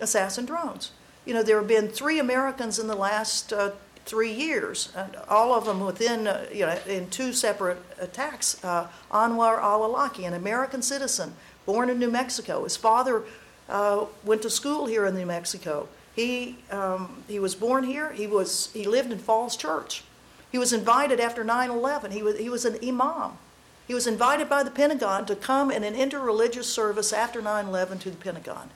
assassin 0.00 0.44
drones. 0.44 0.90
You 1.24 1.34
know, 1.34 1.42
there 1.42 1.58
have 1.58 1.68
been 1.68 1.88
three 1.88 2.18
Americans 2.18 2.78
in 2.78 2.86
the 2.86 2.96
last 2.96 3.52
uh, 3.52 3.70
three 4.04 4.32
years, 4.32 4.92
all 5.28 5.54
of 5.54 5.64
them 5.64 5.80
within, 5.80 6.26
uh, 6.26 6.46
you 6.52 6.66
know, 6.66 6.78
in 6.86 7.08
two 7.08 7.32
separate 7.32 7.78
attacks. 7.98 8.62
Uh, 8.62 8.88
Anwar 9.10 9.58
al-Awlaki, 9.60 10.26
an 10.26 10.34
American 10.34 10.82
citizen, 10.82 11.34
born 11.64 11.88
in 11.88 11.98
New 11.98 12.10
Mexico. 12.10 12.64
His 12.64 12.76
father 12.76 13.22
uh, 13.68 14.04
went 14.24 14.42
to 14.42 14.50
school 14.50 14.86
here 14.86 15.06
in 15.06 15.14
New 15.14 15.26
Mexico. 15.26 15.88
He, 16.14 16.58
um, 16.70 17.24
he 17.26 17.38
was 17.38 17.54
born 17.54 17.84
here. 17.84 18.12
He, 18.12 18.26
was, 18.26 18.70
he 18.72 18.84
lived 18.84 19.10
in 19.10 19.18
Falls 19.18 19.56
Church. 19.56 20.04
He 20.52 20.58
was 20.58 20.72
invited 20.72 21.18
after 21.18 21.44
9-11. 21.44 22.12
He 22.12 22.22
was, 22.22 22.38
he 22.38 22.48
was 22.48 22.64
an 22.64 22.78
imam. 22.86 23.38
He 23.86 23.94
was 23.94 24.06
invited 24.06 24.48
by 24.48 24.62
the 24.62 24.70
Pentagon 24.70 25.26
to 25.26 25.36
come 25.36 25.70
in 25.70 25.84
an 25.84 25.94
interreligious 25.94 26.64
service 26.64 27.12
after 27.12 27.42
9 27.42 27.66
11 27.66 27.98
to 28.00 28.10
the 28.10 28.16
Pentagon. 28.16 28.70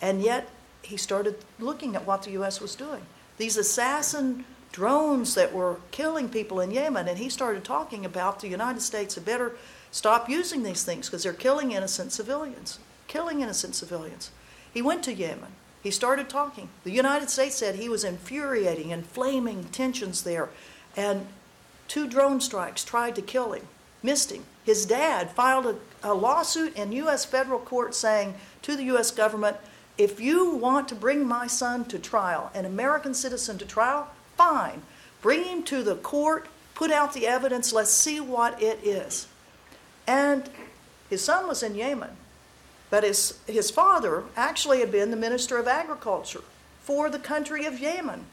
And 0.00 0.22
yet, 0.22 0.48
he 0.82 0.96
started 0.96 1.36
looking 1.58 1.94
at 1.94 2.06
what 2.06 2.22
the 2.22 2.32
U.S. 2.32 2.60
was 2.60 2.74
doing. 2.74 3.02
These 3.38 3.56
assassin 3.56 4.44
drones 4.72 5.34
that 5.34 5.52
were 5.52 5.76
killing 5.90 6.28
people 6.28 6.60
in 6.60 6.70
Yemen, 6.70 7.08
and 7.08 7.18
he 7.18 7.28
started 7.28 7.64
talking 7.64 8.04
about 8.04 8.40
the 8.40 8.48
United 8.48 8.80
States 8.80 9.14
had 9.14 9.24
better 9.24 9.56
stop 9.90 10.28
using 10.28 10.62
these 10.62 10.84
things 10.84 11.06
because 11.06 11.22
they're 11.22 11.32
killing 11.32 11.72
innocent 11.72 12.12
civilians, 12.12 12.78
killing 13.06 13.40
innocent 13.40 13.74
civilians. 13.74 14.30
He 14.72 14.82
went 14.82 15.02
to 15.04 15.12
Yemen. 15.12 15.52
He 15.82 15.90
started 15.90 16.28
talking. 16.28 16.68
The 16.84 16.92
United 16.92 17.30
States 17.30 17.56
said 17.56 17.74
he 17.74 17.88
was 17.88 18.04
infuriating, 18.04 18.90
inflaming 18.90 19.64
tensions 19.64 20.22
there, 20.22 20.50
and 20.96 21.26
two 21.88 22.08
drone 22.08 22.40
strikes 22.40 22.84
tried 22.84 23.14
to 23.16 23.22
kill 23.22 23.52
him 23.52 23.66
missed 24.02 24.32
him. 24.32 24.44
His 24.64 24.86
dad 24.86 25.30
filed 25.32 25.66
a, 25.66 25.76
a 26.02 26.14
lawsuit 26.14 26.76
in 26.76 26.92
U.S. 26.92 27.24
federal 27.24 27.58
court 27.58 27.94
saying 27.94 28.34
to 28.62 28.76
the 28.76 28.84
U.S. 28.84 29.10
government, 29.10 29.56
if 29.98 30.20
you 30.20 30.54
want 30.54 30.88
to 30.88 30.94
bring 30.94 31.26
my 31.26 31.46
son 31.46 31.84
to 31.86 31.98
trial, 31.98 32.50
an 32.54 32.64
American 32.64 33.12
citizen 33.12 33.58
to 33.58 33.66
trial, 33.66 34.08
fine. 34.36 34.82
Bring 35.20 35.44
him 35.44 35.62
to 35.64 35.82
the 35.82 35.96
court, 35.96 36.48
put 36.74 36.90
out 36.90 37.12
the 37.12 37.26
evidence, 37.26 37.72
let's 37.72 37.90
see 37.90 38.20
what 38.20 38.62
it 38.62 38.82
is. 38.82 39.26
And 40.06 40.48
his 41.10 41.22
son 41.22 41.46
was 41.46 41.62
in 41.62 41.74
Yemen, 41.74 42.16
but 42.88 43.04
his, 43.04 43.38
his 43.46 43.70
father 43.70 44.24
actually 44.36 44.80
had 44.80 44.90
been 44.90 45.10
the 45.10 45.16
Minister 45.16 45.58
of 45.58 45.68
Agriculture 45.68 46.42
for 46.80 47.10
the 47.10 47.18
country 47.18 47.66
of 47.66 47.78
Yemen. 47.78 48.24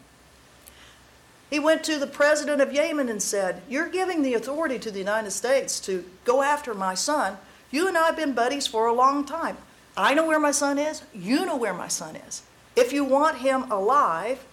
He 1.50 1.60
went 1.60 1.84
to 1.86 1.98
the 1.98 2.08
president 2.08 2.62
of 2.62 2.74
Yemen 2.74 3.08
and 3.10 3.22
said, 3.22 3.62
You're 3.70 3.90
giving 3.90 4.22
the 4.22 4.34
authority 4.34 4.80
to 4.80 4.92
the 4.92 5.00
United 5.00 5.32
States 5.32 5.80
to 5.82 6.04
go 6.26 6.42
after 6.42 6.74
my 6.74 6.94
son. 6.94 7.38
You 7.72 7.88
and 7.88 7.98
I 7.98 8.08
have 8.08 8.18
been 8.18 8.34
buddies 8.34 8.68
for 8.68 8.88
a 8.88 8.94
long 8.94 9.26
time. 9.26 9.58
I 9.96 10.14
know 10.14 10.28
where 10.28 10.40
my 10.40 10.52
son 10.52 10.78
is. 10.78 11.04
You 11.14 11.46
know 11.46 11.56
where 11.56 11.74
my 11.74 11.88
son 11.88 12.16
is. 12.16 12.44
If 12.76 12.92
you 12.92 13.04
want 13.04 13.40
him 13.40 13.72
alive, 13.72 14.46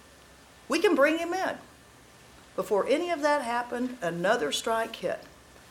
we 0.69 0.79
can 0.79 0.95
bring 0.95 1.17
him 1.17 1.33
in. 1.33 1.55
Before 2.55 2.87
any 2.87 3.09
of 3.11 3.21
that 3.21 3.41
happened, 3.41 3.97
another 4.01 4.51
strike 4.51 4.95
hit. 4.95 5.19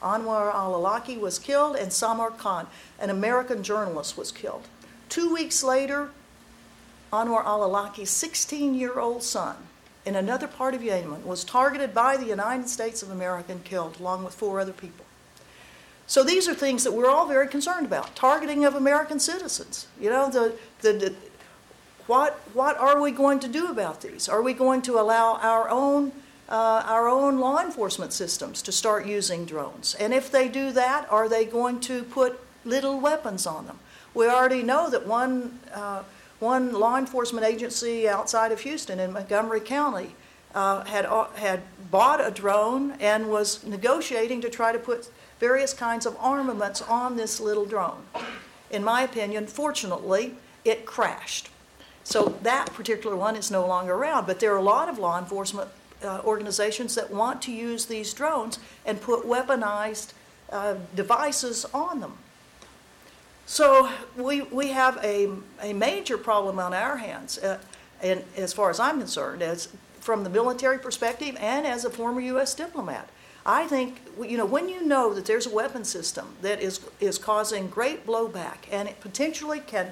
Anwar 0.03 0.55
al 0.55 0.75
Awlaki 0.75 1.19
was 1.19 1.39
killed, 1.39 1.77
and 1.77 1.91
Samir 1.91 2.37
Khan, 2.37 2.67
an 2.99 3.09
American 3.09 3.63
journalist, 3.63 4.19
was 4.19 4.31
killed. 4.31 4.69
Two 5.09 5.33
weeks 5.33 5.65
later, 5.65 6.11
Anwar 7.11 7.45
al 7.45 7.61
Awlaki's 7.61 8.11
16 8.11 8.75
year 8.75 8.99
old 9.01 9.23
son 9.23 9.57
in 10.05 10.17
another 10.17 10.47
part 10.47 10.75
of 10.75 10.83
Yemen 10.83 11.25
was 11.25 11.45
targeted 11.45 11.95
by 11.95 12.17
the 12.17 12.27
United 12.27 12.69
States 12.69 13.03
of 13.03 13.11
America 13.11 13.53
and 13.53 13.65
killed, 13.65 13.99
along 13.99 14.25
with 14.25 14.35
four 14.35 14.61
other 14.61 14.73
people. 14.73 15.05
So 16.07 16.23
these 16.23 16.47
are 16.47 16.55
things 16.55 16.85
that 16.85 16.93
we're 16.93 17.11
all 17.11 17.27
very 17.27 17.49
concerned 17.49 17.87
about. 17.87 18.15
Targeting 18.15 18.65
of 18.65 18.75
American 18.75 19.19
citizens. 19.19 19.87
You 19.99 20.11
know, 20.11 20.31
the, 20.31 20.55
the, 20.81 20.93
the, 20.93 21.15
what, 22.07 22.39
what 22.53 22.77
are 22.77 23.01
we 23.01 23.11
going 23.11 23.41
to 23.41 23.49
do 23.49 23.69
about 23.69 24.03
these? 24.03 24.29
Are 24.29 24.43
we 24.43 24.53
going 24.53 24.83
to 24.83 24.99
allow 25.01 25.37
our 25.37 25.71
own, 25.71 26.13
uh, 26.51 26.83
our 26.87 27.09
own 27.09 27.39
law 27.39 27.61
enforcement 27.61 28.13
systems 28.13 28.61
to 28.63 28.73
start 28.73 29.07
using 29.07 29.47
drones? 29.47 29.95
And 29.95 30.13
if 30.13 30.31
they 30.31 30.49
do 30.49 30.73
that, 30.73 31.11
are 31.11 31.29
they 31.29 31.47
going 31.47 31.81
to 31.81 32.05
put 32.05 32.39
little 32.67 33.01
weapons 33.01 33.47
on 33.47 33.67
them? 33.67 33.79
We 34.13 34.29
already 34.29 34.63
know 34.63 34.91
that 34.91 35.07
one 35.07 35.59
uh, 35.73 36.03
one 36.41 36.73
law 36.73 36.97
enforcement 36.97 37.47
agency 37.47 38.09
outside 38.09 38.53
of 38.53 38.61
Houston 38.61 38.99
in 38.99 39.13
Montgomery 39.13 39.61
County 39.61 40.15
uh, 40.55 40.85
had, 40.85 41.07
uh, 41.07 41.27
had 41.35 41.63
bought 41.91 42.25
a 42.25 42.31
drone 42.31 42.93
and 43.01 43.29
was 43.29 43.65
negotiating 43.65 44.41
to 44.41 44.49
try 44.49 44.73
to 44.73 44.79
put 44.79 45.11
various 45.41 45.75
kinds 45.75 46.07
of 46.07 46.17
armaments 46.21 46.81
on 46.83 47.17
this 47.17 47.41
little 47.41 47.67
drone. 47.67 48.03
In 48.71 48.85
my 48.85 49.03
opinion, 49.03 49.47
fortunately, 49.47 50.35
it 50.65 50.87
crashed. 50.87 51.51
So 52.05 52.37
that 52.43 52.67
particular 52.75 53.17
one 53.17 53.37
is 53.37 53.51
no 53.51 53.67
longer 53.67 53.95
around, 53.95 54.27
but 54.27 54.41
there 54.41 54.53
are 54.53 54.59
a 54.59 54.63
lot 54.63 54.89
of 54.89 54.99
law 54.99 55.19
enforcement 55.19 55.71
uh, 56.05 56.21
organizations 56.25 56.95
that 56.95 57.11
want 57.11 57.41
to 57.43 57.53
use 57.53 57.87
these 57.87 58.13
drones 58.13 58.59
and 58.85 59.01
put 59.01 59.25
weaponized 59.25 60.13
uh, 60.51 60.75
devices 60.95 61.65
on 61.73 62.01
them. 62.01 62.19
So 63.47 63.91
we, 64.17 64.43
we 64.43 64.69
have 64.69 64.99
a, 65.03 65.29
a 65.63 65.73
major 65.73 66.17
problem 66.17 66.59
on 66.59 66.73
our 66.73 66.97
hands, 66.97 67.39
uh, 67.39 67.59
and 68.03 68.25
as 68.37 68.53
far 68.53 68.71
as 68.71 68.81
I'm 68.81 68.99
concerned, 68.99 69.43
as 69.43 69.69
from 70.01 70.25
the 70.25 70.31
military 70.31 70.79
perspective 70.79 71.37
and 71.41 71.67
as 71.67 71.85
a 71.85 71.91
former 71.91 72.21
U.S. 72.21 72.55
diplomat. 72.55 73.09
I 73.47 73.67
think, 73.67 74.01
you 74.23 74.39
know, 74.39 74.47
when 74.47 74.69
you 74.69 74.85
know 74.87 75.13
that 75.15 75.27
there's 75.27 75.47
a 75.47 75.51
weapon 75.51 75.85
system 75.85 76.37
that 76.41 76.61
is, 76.61 76.81
is 77.01 77.19
causing 77.19 77.69
great 77.69 78.07
blowback 78.07 78.57
and 78.71 78.89
it 78.89 79.01
potentially 79.01 79.61
can, 79.61 79.91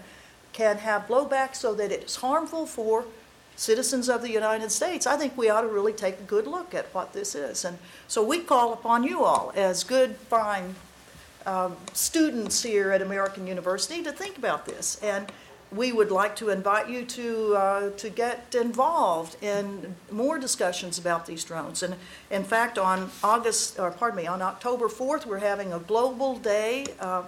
can 0.53 0.79
have 0.79 1.07
blowback 1.07 1.55
so 1.55 1.75
that 1.75 1.93
it 1.93 2.05
is 2.05 2.17
harmful 2.17 2.65
for 2.65 3.05
citizens 3.57 4.09
of 4.09 4.23
the 4.23 4.31
United 4.31 4.71
States, 4.71 5.07
I 5.07 5.17
think 5.17 5.37
we 5.37 5.51
ought 5.51 5.61
to 5.61 5.69
really 5.69 5.93
take 5.93 6.19
a 6.19 6.23
good 6.23 6.47
look 6.47 6.75
at 6.75 6.87
what 6.95 7.13
this 7.13 7.35
is. 7.35 7.65
And 7.65 7.79
so 8.09 8.23
we 8.23 8.41
call 8.41 8.73
upon 8.73 9.05
you 9.05 9.25
all 9.25 9.53
as 9.55 9.85
good, 9.85 10.17
fine 10.17 10.75
um, 11.47 11.76
students 11.93 12.62
here 12.62 12.93
at 12.93 13.03
American 13.03 13.47
University 13.47 14.03
to 14.03 14.12
think 14.12 14.38
about 14.38 14.66
this. 14.66 15.01
And 15.03 15.30
we 15.74 15.90
would 15.93 16.11
like 16.11 16.36
to 16.36 16.51
invite 16.51 16.88
you 16.88 17.05
to, 17.05 17.55
uh, 17.55 17.90
to 17.90 18.11
get 18.11 18.55
involved 18.55 19.43
in 19.43 19.95
more 20.11 20.38
discussions 20.38 20.99
about 20.99 21.26
these 21.26 21.45
drones. 21.45 21.82
And 21.82 21.97
in 22.30 22.45
fact, 22.45 22.78
on 22.78 23.11
August, 23.24 23.78
or 23.78 23.90
pardon 23.90 24.18
me, 24.18 24.26
on 24.26 24.43
October 24.43 24.88
4th, 24.88 25.24
we're 25.24 25.38
having 25.38 25.72
a 25.72 25.78
global 25.78 26.36
day 26.36 26.86
uh, 27.01 27.22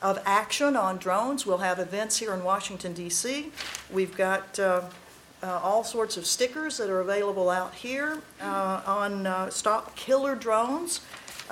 of 0.00 0.20
action 0.24 0.74
on 0.74 0.96
drones. 0.96 1.46
We'll 1.46 1.58
have 1.58 1.78
events 1.78 2.18
here 2.18 2.32
in 2.32 2.42
Washington, 2.42 2.92
D.C. 2.92 3.52
We've 3.92 4.16
got 4.16 4.58
uh, 4.58 4.82
uh, 5.42 5.60
all 5.62 5.84
sorts 5.84 6.16
of 6.16 6.24
stickers 6.24 6.78
that 6.78 6.88
are 6.88 7.00
available 7.00 7.50
out 7.50 7.74
here 7.74 8.20
uh, 8.40 8.80
on 8.86 9.26
uh, 9.26 9.50
Stop 9.50 9.94
Killer 9.96 10.34
Drones. 10.34 11.00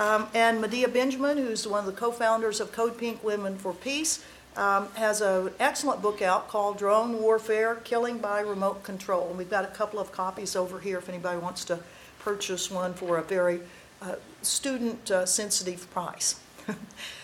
Um, 0.01 0.27
and 0.35 0.61
Medea 0.61 0.89
Benjamin, 0.89 1.39
who's 1.39 1.65
one 1.69 1.79
of 1.79 1.87
the 1.87 1.93
co-founders 1.93 2.59
of 2.59 2.73
Code 2.73 2.99
Pink 2.99 3.23
Women 3.23 3.57
for 3.57 3.73
Peace, 3.73 4.25
um, 4.57 4.89
has 4.95 5.21
an 5.21 5.53
excellent 5.61 6.03
book 6.03 6.23
out 6.23 6.49
called 6.49 6.79
Drone 6.79 7.21
Warfare, 7.21 7.77
Killing 7.85 8.19
by 8.19 8.41
Remote 8.41 8.83
Control. 8.83 9.29
And 9.29 9.39
we've 9.39 9.49
got 9.49 9.65
a 9.65 9.69
couple 9.69 10.01
of 10.01 10.11
copies 10.11 10.57
over 10.57 10.81
here 10.81 10.99
if 10.99 11.09
anybody 11.09 11.39
wants 11.39 11.65
to 11.67 11.79
purchase 12.19 12.69
one 12.71 12.95
for 12.95 13.19
a 13.19 13.23
very 13.23 13.61
uh, 14.03 14.17
student-sensitive 14.43 15.85
uh, 15.85 15.93
price. 15.93 16.41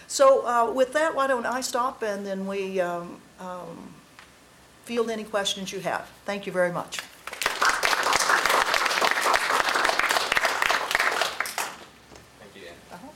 So 0.08 0.46
uh, 0.46 0.72
with 0.72 0.92
that, 0.92 1.14
why 1.14 1.26
don't 1.26 1.46
I 1.46 1.60
stop 1.60 2.02
and 2.02 2.24
then 2.24 2.46
we 2.46 2.80
um, 2.80 3.20
um, 3.40 3.92
field 4.84 5.10
any 5.10 5.24
questions 5.24 5.72
you 5.72 5.80
have. 5.80 6.08
Thank 6.24 6.46
you 6.46 6.52
very 6.52 6.70
much. 6.70 7.00
Thank 12.38 12.54
you, 12.54 12.68
Ann. 12.68 12.74
Uh-huh. 12.92 13.08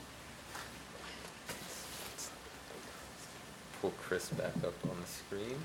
Pull 3.81 3.93
Chris 4.01 4.29
back 4.29 4.55
up 4.63 4.73
on 4.83 4.95
the 5.01 5.07
screen. 5.07 5.57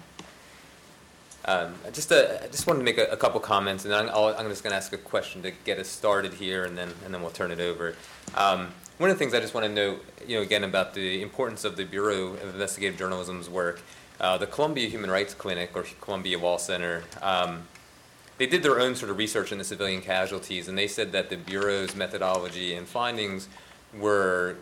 Um, 1.44 1.74
I 1.86 1.90
just, 1.90 2.10
uh, 2.10 2.38
I 2.42 2.46
just 2.48 2.66
wanted 2.66 2.80
to 2.80 2.84
make 2.84 2.98
a, 2.98 3.04
a 3.12 3.16
couple 3.16 3.38
comments, 3.40 3.84
and 3.84 3.92
then 3.92 4.08
I'm, 4.08 4.14
I'll, 4.14 4.34
I'm 4.36 4.48
just 4.48 4.64
going 4.64 4.72
to 4.72 4.76
ask 4.76 4.92
a 4.92 4.98
question 4.98 5.42
to 5.42 5.52
get 5.64 5.78
us 5.78 5.86
started 5.86 6.34
here, 6.34 6.64
and 6.64 6.76
then 6.76 6.92
and 7.04 7.14
then 7.14 7.22
we'll 7.22 7.30
turn 7.30 7.52
it 7.52 7.60
over. 7.60 7.94
Um, 8.34 8.72
one 8.98 9.10
of 9.10 9.16
the 9.16 9.18
things 9.18 9.34
I 9.34 9.40
just 9.40 9.54
want 9.54 9.66
to 9.66 9.72
note, 9.72 10.04
you 10.26 10.36
know, 10.36 10.42
again 10.42 10.64
about 10.64 10.94
the 10.94 11.22
importance 11.22 11.64
of 11.64 11.76
the 11.76 11.84
Bureau 11.84 12.32
of 12.32 12.54
Investigative 12.54 12.98
Journalism's 12.98 13.48
work, 13.48 13.80
uh, 14.18 14.38
the 14.38 14.46
Columbia 14.46 14.88
Human 14.88 15.10
Rights 15.10 15.34
Clinic 15.34 15.70
or 15.74 15.84
Columbia 16.00 16.38
Wall 16.38 16.58
Center. 16.58 17.04
Um, 17.20 17.68
they 18.38 18.46
did 18.46 18.62
their 18.62 18.80
own 18.80 18.96
sort 18.96 19.10
of 19.10 19.18
research 19.18 19.52
into 19.52 19.64
civilian 19.64 20.00
casualties, 20.00 20.68
and 20.68 20.76
they 20.76 20.88
said 20.88 21.12
that 21.12 21.30
the 21.30 21.36
Bureau's 21.36 21.94
methodology 21.94 22.74
and 22.74 22.86
findings 22.86 23.48
were 23.96 24.56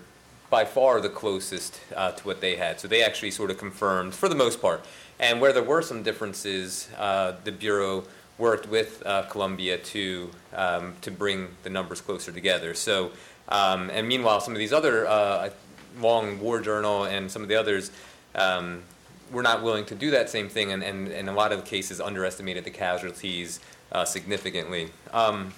by 0.55 0.65
far 0.65 1.01
the 1.01 1.09
closest 1.09 1.81
uh, 1.97 2.13
to 2.13 2.25
what 2.25 2.41
they 2.41 2.55
had. 2.55 2.79
So 2.79 2.87
they 2.87 3.03
actually 3.03 3.33
sort 3.33 3.51
of 3.51 3.59
confirmed, 3.59 4.15
for 4.15 4.29
the 4.29 4.37
most 4.37 4.63
part. 4.63 4.85
And 5.19 5.41
where 5.41 5.53
there 5.53 5.65
were 5.65 5.83
some 5.83 6.05
differences, 6.05 6.89
uh, 6.97 7.33
the 7.43 7.51
Bureau 7.51 8.05
worked 8.39 8.69
with 8.69 9.03
uh, 9.05 9.23
Columbia 9.23 9.79
to, 9.79 10.31
um, 10.55 10.95
to 11.01 11.11
bring 11.11 11.49
the 11.65 11.71
numbers 11.71 12.01
closer 12.01 12.31
together. 12.31 12.73
So, 12.75 13.11
um, 13.49 13.91
and 13.91 14.07
meanwhile, 14.07 14.39
some 14.39 14.53
of 14.53 14.61
these 14.61 14.73
other, 14.73 15.09
uh, 15.09 15.51
Long 15.99 16.39
War 16.39 16.61
Journal 16.61 17.03
and 17.03 17.29
some 17.29 17.43
of 17.43 17.49
the 17.49 17.57
others, 17.57 17.91
um, 18.37 18.85
were 19.33 19.43
not 19.43 19.61
willing 19.61 19.85
to 19.87 19.97
do 19.97 20.13
that 20.13 20.31
same 20.31 20.49
thing, 20.49 20.71
and, 20.71 20.85
and, 20.85 21.09
and 21.09 21.29
in 21.29 21.29
a 21.29 21.35
lot 21.35 21.51
of 21.51 21.65
cases 21.65 22.01
underestimated 22.01 22.63
the 22.63 22.71
casualties 22.71 23.59
uh, 23.91 24.05
significantly. 24.05 24.91
Um, 25.13 25.53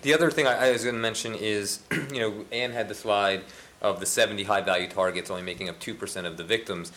the 0.00 0.14
other 0.14 0.30
thing 0.30 0.46
I, 0.46 0.68
I 0.68 0.72
was 0.72 0.84
going 0.84 0.94
to 0.94 1.02
mention 1.02 1.34
is, 1.34 1.80
you 2.12 2.20
know, 2.20 2.44
Ann 2.50 2.72
had 2.72 2.88
the 2.88 2.94
slide 2.94 3.42
of 3.82 4.00
the 4.00 4.06
70 4.06 4.44
high-value 4.44 4.88
targets 4.88 5.30
only 5.30 5.42
making 5.42 5.68
up 5.68 5.78
2% 5.80 6.24
of 6.24 6.36
the 6.36 6.44
victims. 6.44 6.92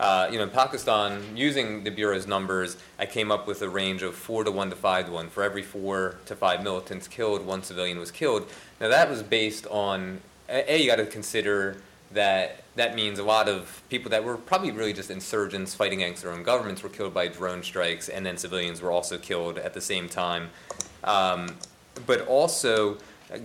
Uh, 0.00 0.28
you 0.30 0.38
know, 0.38 0.44
in 0.44 0.50
Pakistan, 0.50 1.22
using 1.36 1.84
the 1.84 1.90
Bureau's 1.90 2.26
numbers, 2.26 2.76
I 2.98 3.06
came 3.06 3.30
up 3.30 3.46
with 3.46 3.62
a 3.62 3.68
range 3.68 4.02
of 4.02 4.14
4 4.14 4.44
to 4.44 4.50
1 4.50 4.70
to 4.70 4.76
5 4.76 5.06
to 5.06 5.12
1. 5.12 5.28
For 5.28 5.42
every 5.42 5.62
4 5.62 6.16
to 6.26 6.34
5 6.34 6.62
militants 6.62 7.06
killed, 7.06 7.46
one 7.46 7.62
civilian 7.62 7.98
was 7.98 8.10
killed. 8.10 8.50
Now, 8.80 8.88
that 8.88 9.08
was 9.08 9.22
based 9.22 9.66
on, 9.68 10.20
A, 10.48 10.80
you 10.82 10.88
got 10.88 10.96
to 10.96 11.06
consider 11.06 11.76
that 12.12 12.64
that 12.74 12.94
means 12.94 13.18
a 13.18 13.22
lot 13.22 13.48
of 13.48 13.82
people 13.90 14.10
that 14.10 14.24
were 14.24 14.36
probably 14.36 14.70
really 14.70 14.92
just 14.92 15.10
insurgents 15.10 15.74
fighting 15.74 16.02
against 16.02 16.22
their 16.22 16.32
own 16.32 16.42
governments 16.42 16.82
were 16.82 16.88
killed 16.88 17.12
by 17.12 17.28
drone 17.28 17.62
strikes, 17.62 18.08
and 18.08 18.24
then 18.24 18.36
civilians 18.36 18.80
were 18.80 18.90
also 18.90 19.18
killed 19.18 19.58
at 19.58 19.74
the 19.74 19.80
same 19.80 20.08
time. 20.08 20.50
Um, 21.04 21.56
but 22.06 22.26
also, 22.26 22.96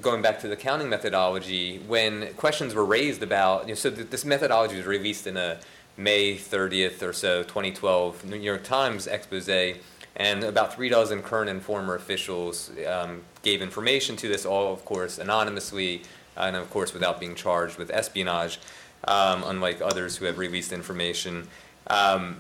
going 0.02 0.22
back 0.22 0.40
to 0.42 0.48
the 0.48 0.56
counting 0.56 0.90
methodology, 0.90 1.80
when 1.88 2.34
questions 2.34 2.74
were 2.74 2.86
raised 2.86 3.24
about, 3.24 3.64
you 3.64 3.70
know, 3.70 3.76
so 3.76 3.90
th- 3.90 4.10
this 4.10 4.26
methodology 4.26 4.78
was 4.78 4.86
released 4.86 5.28
in 5.28 5.38
a 5.38 5.60
May 5.98 6.36
30th 6.36 7.02
or 7.02 7.14
so, 7.14 7.44
2012 7.44 8.26
New 8.26 8.38
York 8.38 8.64
Times 8.64 9.08
expose, 9.08 9.50
and 10.16 10.44
about 10.44 10.74
three 10.74 10.90
dozen 10.90 11.22
current 11.22 11.50
and 11.50 11.62
former 11.62 11.96
officials 11.96 12.72
um, 12.88 13.22
gave 13.42 13.62
information 13.62 14.16
to 14.18 14.28
this, 14.28 14.46
all 14.46 14.74
of 14.74 14.84
course 14.86 15.18
anonymously, 15.18 16.04
and 16.36 16.56
of 16.56 16.70
course 16.70 16.94
without 16.94 17.20
being 17.20 17.36
charged 17.36 17.78
with 17.78 17.90
espionage 17.90 18.60
um, 19.06 19.44
unlike 19.46 19.82
others 19.82 20.18
who 20.18 20.26
have 20.26 20.38
released 20.38 20.72
information. 20.72 21.48
Um, 21.88 22.38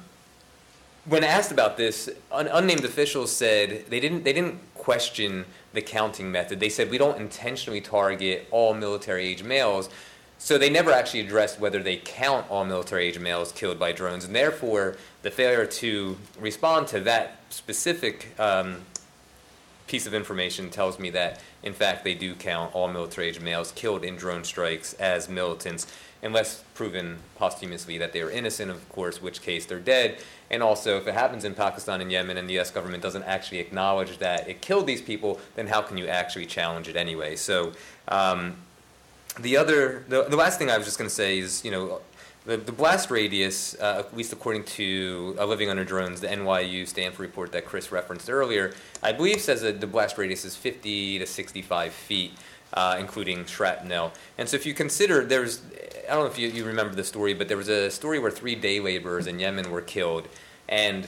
when 1.05 1.23
asked 1.23 1.51
about 1.51 1.77
this, 1.77 2.09
un- 2.31 2.49
unnamed 2.51 2.83
officials 2.83 3.31
said 3.31 3.85
they 3.89 3.99
didn't 3.99 4.23
they 4.23 4.33
didn't 4.33 4.59
question 4.87 5.43
the 5.73 5.81
counting 5.81 6.31
method. 6.31 6.61
They 6.61 6.69
said 6.69 6.89
we 6.89 6.97
don't 6.97 7.19
intentionally 7.19 7.81
target 7.81 8.47
all 8.51 8.73
military 8.73 9.27
age 9.27 9.43
males. 9.43 9.89
So 10.37 10.57
they 10.57 10.69
never 10.69 10.93
actually 10.93 11.19
addressed 11.19 11.59
whether 11.59 11.83
they 11.83 11.97
count 11.97 12.49
all 12.49 12.63
military 12.63 13.07
age 13.07 13.19
males 13.19 13.51
killed 13.51 13.77
by 13.77 13.91
drones, 13.91 14.23
and 14.23 14.33
therefore 14.33 14.95
the 15.23 15.29
failure 15.29 15.65
to 15.65 16.15
respond 16.39 16.87
to 16.87 17.01
that 17.01 17.41
specific 17.49 18.33
um, 18.39 18.77
piece 19.87 20.07
of 20.07 20.13
information 20.13 20.69
tells 20.69 20.99
me 20.99 21.09
that 21.09 21.41
in 21.63 21.73
fact 21.73 22.05
they 22.05 22.13
do 22.13 22.33
count 22.33 22.73
all 22.73 22.87
military 22.87 23.27
age 23.27 23.41
males 23.41 23.73
killed 23.73 24.05
in 24.05 24.15
drone 24.15 24.45
strikes 24.45 24.93
as 24.93 25.27
militants 25.27 25.85
unless 26.27 26.63
proven 26.75 27.17
posthumously 27.35 27.97
that 27.97 28.11
they 28.11 28.21
are 28.21 28.29
innocent, 28.29 28.69
of 28.69 28.87
course, 28.89 29.21
which 29.21 29.41
case 29.41 29.65
they're 29.65 29.79
dead. 29.79 30.19
And 30.51 30.61
also, 30.61 30.97
if 30.97 31.07
it 31.07 31.13
happens 31.13 31.45
in 31.45 31.55
Pakistan 31.55 32.01
and 32.01 32.11
Yemen 32.11 32.37
and 32.37 32.47
the 32.49 32.59
US 32.59 32.69
government 32.69 33.01
doesn't 33.01 33.23
actually 33.23 33.59
acknowledge 33.59 34.17
that 34.19 34.47
it 34.47 34.61
killed 34.61 34.85
these 34.85 35.01
people, 35.01 35.39
then 35.55 35.67
how 35.67 35.81
can 35.81 35.97
you 35.97 36.07
actually 36.07 36.45
challenge 36.45 36.89
it 36.89 36.95
anyway? 36.95 37.35
So, 37.37 37.71
um, 38.09 38.57
the 39.39 39.55
other, 39.55 40.03
the, 40.09 40.23
the 40.23 40.35
last 40.35 40.59
thing 40.59 40.69
I 40.69 40.77
was 40.77 40.85
just 40.85 40.97
going 40.97 41.09
to 41.09 41.15
say 41.15 41.39
is, 41.39 41.63
you 41.63 41.71
know, 41.71 42.01
the, 42.45 42.57
the 42.57 42.71
blast 42.71 43.09
radius, 43.09 43.75
uh, 43.75 44.03
at 44.05 44.15
least 44.15 44.33
according 44.33 44.63
to 44.63 45.35
uh, 45.37 45.45
Living 45.45 45.69
Under 45.69 45.85
Drones, 45.85 46.21
the 46.21 46.27
NYU 46.27 46.87
Stanford 46.87 47.19
report 47.19 47.51
that 47.51 47.65
Chris 47.65 47.91
referenced 47.91 48.29
earlier, 48.29 48.73
I 49.03 49.11
believe 49.11 49.41
says 49.41 49.61
that 49.61 49.79
the 49.79 49.87
blast 49.87 50.17
radius 50.17 50.43
is 50.43 50.55
50 50.55 51.19
to 51.19 51.25
65 51.25 51.93
feet 51.93 52.33
uh, 52.73 52.97
including 52.99 53.45
shrapnel. 53.45 54.11
And 54.37 54.47
so 54.47 54.55
if 54.55 54.65
you 54.65 54.73
consider, 54.73 55.25
there's, 55.25 55.61
I 56.09 56.13
don't 56.13 56.25
know 56.25 56.31
if 56.31 56.37
you, 56.37 56.49
you 56.49 56.65
remember 56.65 56.95
the 56.95 57.03
story, 57.03 57.33
but 57.33 57.47
there 57.47 57.57
was 57.57 57.69
a 57.69 57.89
story 57.89 58.19
where 58.19 58.31
three 58.31 58.55
day 58.55 58.79
laborers 58.79 59.27
in 59.27 59.39
Yemen 59.39 59.71
were 59.71 59.81
killed, 59.81 60.27
and 60.67 61.07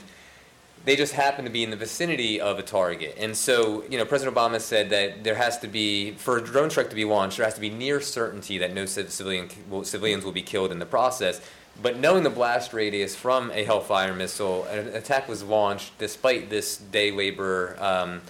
they 0.84 0.96
just 0.96 1.12
happened 1.12 1.46
to 1.46 1.52
be 1.52 1.62
in 1.62 1.70
the 1.70 1.76
vicinity 1.76 2.40
of 2.40 2.58
a 2.58 2.62
target. 2.62 3.14
And 3.18 3.36
so, 3.36 3.84
you 3.90 3.98
know, 3.98 4.06
President 4.06 4.34
Obama 4.34 4.60
said 4.60 4.88
that 4.90 5.24
there 5.24 5.34
has 5.34 5.58
to 5.58 5.68
be, 5.68 6.12
for 6.12 6.38
a 6.38 6.40
drone 6.42 6.70
strike 6.70 6.88
to 6.88 6.96
be 6.96 7.04
launched, 7.04 7.36
there 7.36 7.44
has 7.44 7.54
to 7.54 7.60
be 7.60 7.70
near 7.70 8.00
certainty 8.00 8.56
that 8.58 8.72
no 8.72 8.86
civilian, 8.86 9.50
civilians 9.84 10.24
will 10.24 10.32
be 10.32 10.42
killed 10.42 10.72
in 10.72 10.78
the 10.78 10.86
process. 10.86 11.40
But 11.82 11.98
knowing 11.98 12.24
the 12.24 12.30
blast 12.30 12.72
radius 12.72 13.14
from 13.14 13.50
a 13.52 13.64
Hellfire 13.64 14.14
missile, 14.14 14.64
an 14.64 14.88
attack 14.88 15.28
was 15.28 15.42
launched 15.42 15.96
despite 15.98 16.50
this 16.50 16.76
day 16.78 17.10
laborer 17.10 17.76
um, 17.78 18.22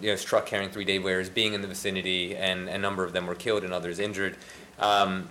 you 0.00 0.10
know, 0.10 0.16
truck 0.16 0.46
carrying 0.46 0.70
three 0.70 0.84
day 0.84 0.98
wearers 0.98 1.28
being 1.28 1.54
in 1.54 1.62
the 1.62 1.68
vicinity, 1.68 2.36
and 2.36 2.68
a 2.68 2.78
number 2.78 3.04
of 3.04 3.12
them 3.12 3.26
were 3.26 3.34
killed 3.34 3.64
and 3.64 3.72
others 3.72 3.98
injured. 3.98 4.36
Um, 4.78 5.28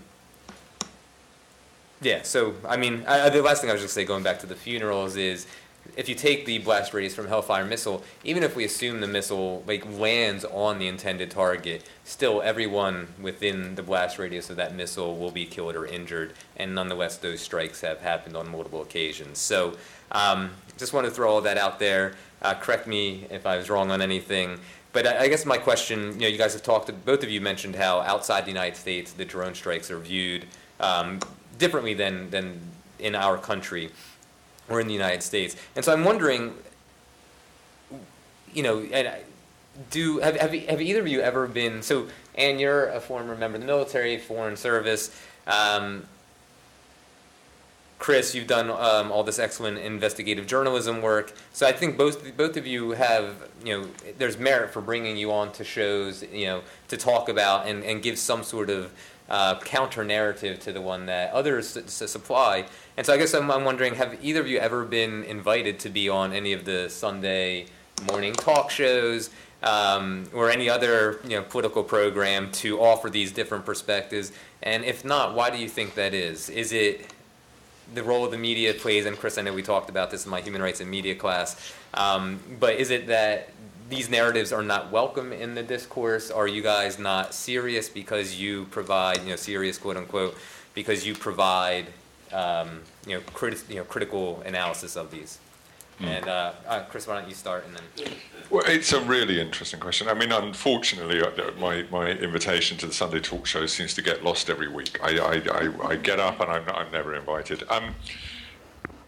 yeah, 2.01 2.21
so 2.23 2.55
I 2.67 2.77
mean, 2.77 3.03
I, 3.07 3.29
the 3.29 3.41
last 3.41 3.61
thing 3.61 3.69
I 3.69 3.73
was 3.73 3.81
just 3.81 3.93
say, 3.93 4.05
going 4.05 4.23
back 4.23 4.39
to 4.39 4.47
the 4.47 4.55
funerals, 4.55 5.15
is 5.15 5.47
if 5.95 6.07
you 6.07 6.15
take 6.15 6.45
the 6.45 6.59
blast 6.59 6.93
radius 6.93 7.13
from 7.13 7.27
Hellfire 7.27 7.65
missile, 7.65 8.03
even 8.23 8.43
if 8.43 8.55
we 8.55 8.63
assume 8.63 9.01
the 9.01 9.07
missile 9.07 9.63
like 9.67 9.85
lands 9.97 10.45
on 10.45 10.79
the 10.79 10.87
intended 10.87 11.31
target, 11.31 11.83
still 12.03 12.41
everyone 12.41 13.07
within 13.21 13.75
the 13.75 13.83
blast 13.83 14.17
radius 14.17 14.49
of 14.49 14.55
that 14.55 14.75
missile 14.75 15.17
will 15.17 15.31
be 15.31 15.45
killed 15.45 15.75
or 15.75 15.85
injured, 15.85 16.33
and 16.57 16.73
nonetheless 16.73 17.17
those 17.17 17.41
strikes 17.41 17.81
have 17.81 17.99
happened 17.99 18.35
on 18.35 18.49
multiple 18.49 18.81
occasions. 18.81 19.39
So 19.39 19.77
um, 20.13 20.51
just 20.77 20.93
want 20.93 21.05
to 21.05 21.11
throw 21.11 21.29
all 21.29 21.41
that 21.41 21.57
out 21.57 21.79
there. 21.79 22.13
Uh, 22.41 22.53
correct 22.53 22.87
me 22.87 23.25
if 23.29 23.45
I 23.45 23.57
was 23.57 23.69
wrong 23.69 23.91
on 23.91 24.01
anything. 24.01 24.59
But 24.91 25.07
I, 25.07 25.23
I 25.23 25.27
guess 25.27 25.45
my 25.45 25.57
question, 25.57 26.13
you 26.13 26.19
know, 26.21 26.27
you 26.27 26.37
guys 26.37 26.53
have 26.53 26.63
talked, 26.63 26.91
both 27.05 27.23
of 27.23 27.29
you 27.29 27.41
mentioned 27.41 27.75
how 27.75 28.01
outside 28.01 28.45
the 28.45 28.51
United 28.51 28.77
States 28.77 29.11
the 29.11 29.25
drone 29.25 29.55
strikes 29.55 29.89
are 29.89 29.99
viewed 29.99 30.45
um, 30.79 31.19
differently 31.57 31.93
than, 31.93 32.29
than 32.29 32.59
in 32.99 33.15
our 33.15 33.37
country 33.37 33.89
or 34.69 34.79
in 34.79 34.87
the 34.87 34.93
United 34.93 35.23
States. 35.23 35.55
And 35.75 35.83
so 35.83 35.91
I'm 35.91 36.05
wondering, 36.05 36.53
you 38.53 38.63
know, 38.63 38.85
do 39.89 40.19
have, 40.19 40.35
have, 40.35 40.53
have 40.53 40.81
either 40.81 41.01
of 41.01 41.07
you 41.07 41.21
ever 41.21 41.47
been, 41.47 41.81
so, 41.81 42.07
and 42.35 42.59
you're 42.59 42.89
a 42.89 42.99
former 42.99 43.35
member 43.35 43.55
of 43.55 43.61
the 43.61 43.67
military, 43.67 44.17
foreign 44.17 44.55
service, 44.55 45.19
um, 45.47 46.05
Chris, 48.03 48.35
you've 48.35 48.47
done 48.47 48.69
um, 48.69 49.13
all 49.13 49.23
this 49.23 49.39
excellent 49.39 49.77
investigative 49.77 50.45
journalism 50.45 51.01
work. 51.01 51.31
So 51.53 51.65
I 51.65 51.71
think 51.71 51.97
both 51.97 52.35
both 52.35 52.57
of 52.57 52.67
you 52.67 52.91
have, 52.91 53.49
you 53.63 53.79
know, 53.79 53.87
there's 54.17 54.37
merit 54.37 54.73
for 54.73 54.81
bringing 54.81 55.15
you 55.15 55.31
on 55.31 55.53
to 55.53 55.63
shows, 55.63 56.21
you 56.21 56.47
know, 56.47 56.63
to 56.89 56.97
talk 56.97 57.29
about 57.29 57.65
and, 57.65 57.81
and 57.85 58.03
give 58.03 58.19
some 58.19 58.43
sort 58.43 58.69
of 58.69 58.91
uh, 59.29 59.57
counter 59.61 60.03
narrative 60.03 60.59
to 60.59 60.73
the 60.73 60.81
one 60.81 61.05
that 61.05 61.31
others 61.31 61.77
s- 61.77 62.11
supply. 62.11 62.65
And 62.97 63.05
so 63.05 63.13
I 63.13 63.17
guess 63.17 63.33
I'm, 63.33 63.49
I'm 63.49 63.63
wondering, 63.63 63.95
have 63.95 64.17
either 64.21 64.41
of 64.41 64.49
you 64.49 64.57
ever 64.57 64.83
been 64.83 65.23
invited 65.23 65.79
to 65.79 65.89
be 65.89 66.09
on 66.09 66.33
any 66.33 66.51
of 66.51 66.65
the 66.65 66.89
Sunday 66.89 67.67
morning 68.11 68.33
talk 68.33 68.69
shows? 68.69 69.29
Um, 69.61 70.25
or 70.33 70.51
any 70.51 70.69
other 70.69 71.21
you 71.23 71.37
know 71.37 71.41
political 71.41 71.85
program 71.85 72.51
to 72.63 72.81
offer 72.81 73.09
these 73.09 73.31
different 73.31 73.65
perspectives? 73.65 74.33
And 74.61 74.83
if 74.83 75.05
not, 75.05 75.35
why 75.35 75.51
do 75.51 75.57
you 75.57 75.69
think 75.69 75.95
that 75.95 76.13
is? 76.13 76.49
Is 76.49 76.73
it 76.73 77.12
the 77.93 78.03
role 78.03 78.27
the 78.27 78.37
media 78.37 78.73
plays, 78.73 79.05
and 79.05 79.17
Chris, 79.17 79.37
I 79.37 79.41
know 79.41 79.53
we 79.53 79.63
talked 79.63 79.89
about 79.89 80.11
this 80.11 80.25
in 80.25 80.31
my 80.31 80.41
human 80.41 80.61
rights 80.61 80.79
and 80.79 80.89
media 80.89 81.15
class, 81.15 81.73
um, 81.93 82.39
but 82.59 82.75
is 82.75 82.89
it 82.91 83.07
that 83.07 83.49
these 83.89 84.09
narratives 84.09 84.51
are 84.51 84.63
not 84.63 84.91
welcome 84.91 85.31
in 85.33 85.55
the 85.55 85.63
discourse? 85.63 86.31
Are 86.31 86.47
you 86.47 86.61
guys 86.61 86.97
not 86.97 87.33
serious 87.33 87.89
because 87.89 88.39
you 88.39 88.65
provide, 88.65 89.21
you 89.23 89.29
know, 89.29 89.35
serious 89.35 89.77
quote 89.77 89.97
unquote 89.97 90.37
because 90.73 91.05
you 91.05 91.13
provide 91.13 91.87
um, 92.33 92.81
you 93.05 93.15
know, 93.15 93.21
criti- 93.21 93.69
you 93.69 93.75
know 93.75 93.83
critical 93.83 94.41
analysis 94.45 94.95
of 94.95 95.11
these. 95.11 95.39
And 96.03 96.27
uh, 96.27 96.53
uh, 96.67 96.83
Chris, 96.83 97.07
why 97.07 97.19
don't 97.19 97.29
you 97.29 97.35
start 97.35 97.65
and 97.65 97.75
then? 97.75 98.13
Well, 98.49 98.63
it's 98.67 98.91
a 98.93 99.01
really 99.01 99.39
interesting 99.39 99.79
question. 99.79 100.07
I 100.07 100.13
mean, 100.13 100.31
unfortunately, 100.31 101.21
uh, 101.21 101.31
my, 101.59 101.85
my 101.91 102.09
invitation 102.09 102.77
to 102.79 102.87
the 102.87 102.93
Sunday 102.93 103.19
talk 103.19 103.45
show 103.45 103.65
seems 103.65 103.93
to 103.95 104.01
get 104.01 104.23
lost 104.23 104.49
every 104.49 104.67
week. 104.67 104.99
I, 105.01 105.17
I, 105.17 105.41
I, 105.51 105.87
I 105.89 105.95
get 105.95 106.19
up 106.19 106.39
and 106.39 106.51
I'm, 106.51 106.69
I'm 106.69 106.91
never 106.91 107.15
invited. 107.15 107.63
Um, 107.69 107.95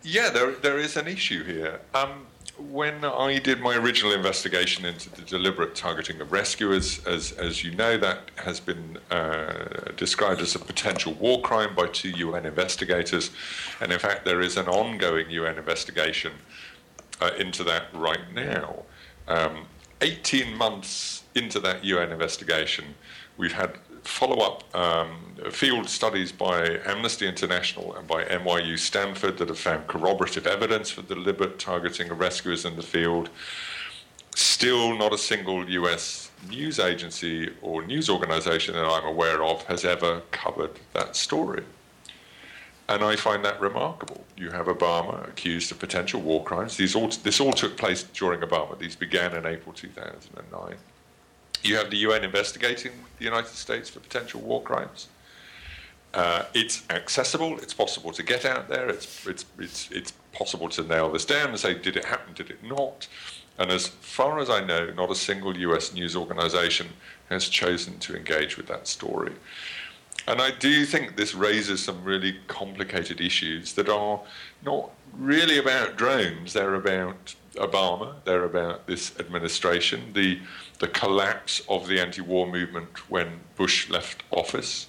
yeah, 0.03 0.29
there, 0.29 0.51
there 0.51 0.77
is 0.77 0.97
an 0.97 1.07
issue 1.07 1.43
here. 1.43 1.81
Um, 1.93 2.27
when 2.57 3.03
I 3.03 3.39
did 3.39 3.59
my 3.59 3.75
original 3.75 4.13
investigation 4.13 4.85
into 4.85 5.09
the 5.09 5.23
deliberate 5.23 5.75
targeting 5.75 6.21
of 6.21 6.31
rescuers, 6.31 7.05
as, 7.05 7.33
as 7.33 7.63
you 7.63 7.71
know, 7.75 7.97
that 7.97 8.31
has 8.37 8.61
been 8.61 8.97
uh, 9.11 9.91
described 9.97 10.39
as 10.39 10.55
a 10.55 10.59
potential 10.59 11.13
war 11.13 11.41
crime 11.41 11.75
by 11.75 11.87
two 11.87 12.11
UN 12.11 12.45
investigators. 12.45 13.31
And 13.81 13.91
in 13.91 13.99
fact, 13.99 14.23
there 14.23 14.39
is 14.39 14.55
an 14.55 14.67
ongoing 14.67 15.29
UN 15.31 15.57
investigation 15.57 16.31
uh, 17.21 17.31
into 17.37 17.63
that 17.63 17.87
right 17.93 18.33
now. 18.33 18.83
Um, 19.27 19.65
18 20.01 20.55
months 20.55 21.23
into 21.35 21.59
that 21.61 21.83
UN 21.83 22.11
investigation, 22.11 22.85
we've 23.37 23.53
had 23.53 23.77
follow 24.03 24.45
up 24.45 24.75
um, 24.75 25.17
field 25.49 25.89
studies 25.89 26.31
by 26.31 26.79
Amnesty 26.85 27.27
International 27.27 27.95
and 27.95 28.07
by 28.07 28.23
NYU 28.25 28.77
Stanford 28.77 29.37
that 29.39 29.49
have 29.49 29.57
found 29.57 29.87
corroborative 29.87 30.45
evidence 30.45 30.91
for 30.91 31.01
deliberate 31.01 31.57
targeting 31.57 32.11
of 32.11 32.19
rescuers 32.19 32.65
in 32.65 32.75
the 32.75 32.83
field. 32.83 33.29
Still, 34.35 34.95
not 34.95 35.11
a 35.13 35.17
single 35.17 35.67
US 35.69 36.31
news 36.49 36.79
agency 36.79 37.49
or 37.61 37.83
news 37.83 38.09
organization 38.09 38.75
that 38.75 38.85
I'm 38.85 39.05
aware 39.05 39.43
of 39.43 39.63
has 39.63 39.85
ever 39.85 40.21
covered 40.31 40.71
that 40.93 41.15
story. 41.15 41.63
And 42.87 43.03
I 43.03 43.15
find 43.15 43.43
that 43.45 43.59
remarkable. 43.59 44.23
You 44.37 44.51
have 44.51 44.67
Obama 44.67 45.27
accused 45.27 45.71
of 45.71 45.79
potential 45.79 46.21
war 46.21 46.43
crimes. 46.43 46.77
These 46.77 46.95
all, 46.95 47.07
this 47.07 47.39
all 47.39 47.53
took 47.53 47.77
place 47.77 48.03
during 48.03 48.41
Obama. 48.41 48.77
These 48.77 48.95
began 48.95 49.35
in 49.35 49.45
April 49.45 49.73
2009. 49.73 50.75
You 51.63 51.77
have 51.77 51.89
the 51.89 51.97
UN 51.97 52.23
investigating 52.23 52.91
the 53.17 53.25
United 53.25 53.55
States 53.55 53.89
for 53.89 53.99
potential 53.99 54.39
war 54.41 54.61
crimes. 54.61 55.07
Uh, 56.13 56.43
it's 56.53 56.83
accessible. 56.91 57.57
It's 57.57 57.73
possible 57.73 58.11
to 58.11 58.21
get 58.21 58.45
out 58.45 58.69
there. 58.69 58.87
It's, 58.87 59.25
it's, 59.25 59.45
it's, 59.57 59.89
it's 59.91 60.13
possible 60.31 60.69
to 60.69 60.83
nail 60.83 61.11
this 61.11 61.25
down 61.25 61.49
and 61.49 61.59
say, 61.59 61.73
did 61.73 61.97
it 61.97 62.05
happen? 62.05 62.33
Did 62.35 62.51
it 62.51 62.63
not? 62.63 63.07
And 63.57 63.71
as 63.71 63.87
far 63.87 64.39
as 64.39 64.49
I 64.49 64.63
know, 64.63 64.91
not 64.91 65.09
a 65.09 65.15
single 65.15 65.57
US 65.57 65.93
news 65.93 66.15
organization 66.15 66.87
has 67.29 67.49
chosen 67.49 67.97
to 67.99 68.15
engage 68.15 68.57
with 68.57 68.67
that 68.67 68.87
story. 68.87 69.33
And 70.27 70.41
I 70.41 70.51
do 70.51 70.85
think 70.85 71.15
this 71.15 71.35
raises 71.35 71.83
some 71.83 72.03
really 72.03 72.37
complicated 72.47 73.21
issues 73.21 73.73
that 73.73 73.89
are 73.89 74.21
not 74.63 74.89
really 75.13 75.59
about 75.59 75.97
drones. 75.97 76.53
They're 76.53 76.75
about 76.75 77.35
Obama. 77.55 78.15
They're 78.25 78.43
about 78.43 78.87
this 78.87 79.17
administration, 79.19 80.13
the, 80.13 80.39
the 80.79 80.87
collapse 80.87 81.61
of 81.69 81.87
the 81.87 81.99
anti 81.99 82.21
war 82.21 82.47
movement 82.47 83.09
when 83.09 83.39
Bush 83.55 83.89
left 83.89 84.23
office, 84.31 84.87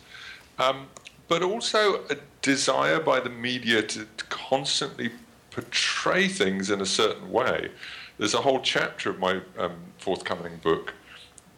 um, 0.58 0.88
but 1.28 1.42
also 1.42 2.04
a 2.08 2.16
desire 2.40 2.98
by 2.98 3.20
the 3.20 3.30
media 3.30 3.82
to, 3.82 4.06
to 4.16 4.24
constantly 4.26 5.10
portray 5.50 6.28
things 6.28 6.70
in 6.70 6.80
a 6.80 6.86
certain 6.86 7.30
way. 7.30 7.70
There's 8.18 8.34
a 8.34 8.40
whole 8.40 8.60
chapter 8.60 9.10
of 9.10 9.18
my 9.18 9.40
um, 9.58 9.76
forthcoming 9.98 10.56
book 10.62 10.94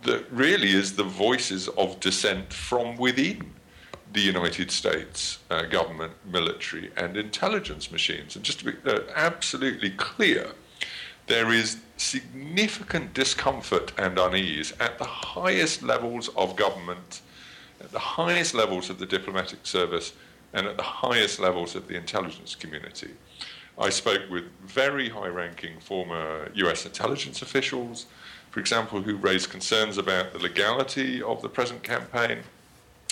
that 0.03 0.31
really 0.33 0.73
is 0.73 0.97
the 0.97 1.05
voices 1.05 1.69
of 1.69 2.01
dissent 2.01 2.53
from 2.53 2.97
within 2.97 3.53
the 4.13 4.21
United 4.21 4.71
States 4.71 5.39
uh, 5.51 5.63
government, 5.63 6.13
military, 6.25 6.91
and 6.97 7.17
intelligence 7.17 7.91
machines. 7.91 8.37
And 8.37 8.45
just 8.45 8.61
to 8.61 8.65
be 8.65 8.73
uh, 8.87 9.01
absolutely 9.15 9.91
clear, 9.91 10.53
there 11.27 11.53
is 11.53 11.79
significant 11.97 13.13
discomfort 13.13 13.93
and 13.99 14.19
unease 14.19 14.73
at 14.81 14.99
the 14.99 15.05
highest 15.05 15.83
levels 15.83 16.29
of 16.37 16.57
government, 16.57 17.21
at 17.81 17.93
the 17.93 17.99
highest 17.99 18.55
levels 18.55 18.89
of 18.89 18.99
the 18.99 19.07
diplomatic 19.07 19.67
service, 19.67 20.13
and 20.55 20.67
at 20.67 20.77
the 20.77 20.83
highest 20.83 21.39
levels 21.39 21.75
of 21.75 21.87
the 21.89 21.95
intelligence 21.95 22.55
community. 22.55 23.11
I 23.79 23.91
spoke 23.91 24.23
with 24.31 24.45
very 24.67 25.09
high 25.11 25.29
ranking 25.29 25.79
former 25.81 26.51
US 26.55 26.87
intelligence 26.87 27.43
officials, 27.43 28.07
for 28.51 28.61
example, 28.61 29.03
who 29.03 29.17
raised 29.17 29.51
concerns 29.51 29.99
about 29.99 30.33
the 30.33 30.39
legality 30.39 31.23
of 31.23 31.43
the 31.43 31.49
present 31.49 31.83
campaign. 31.83 32.39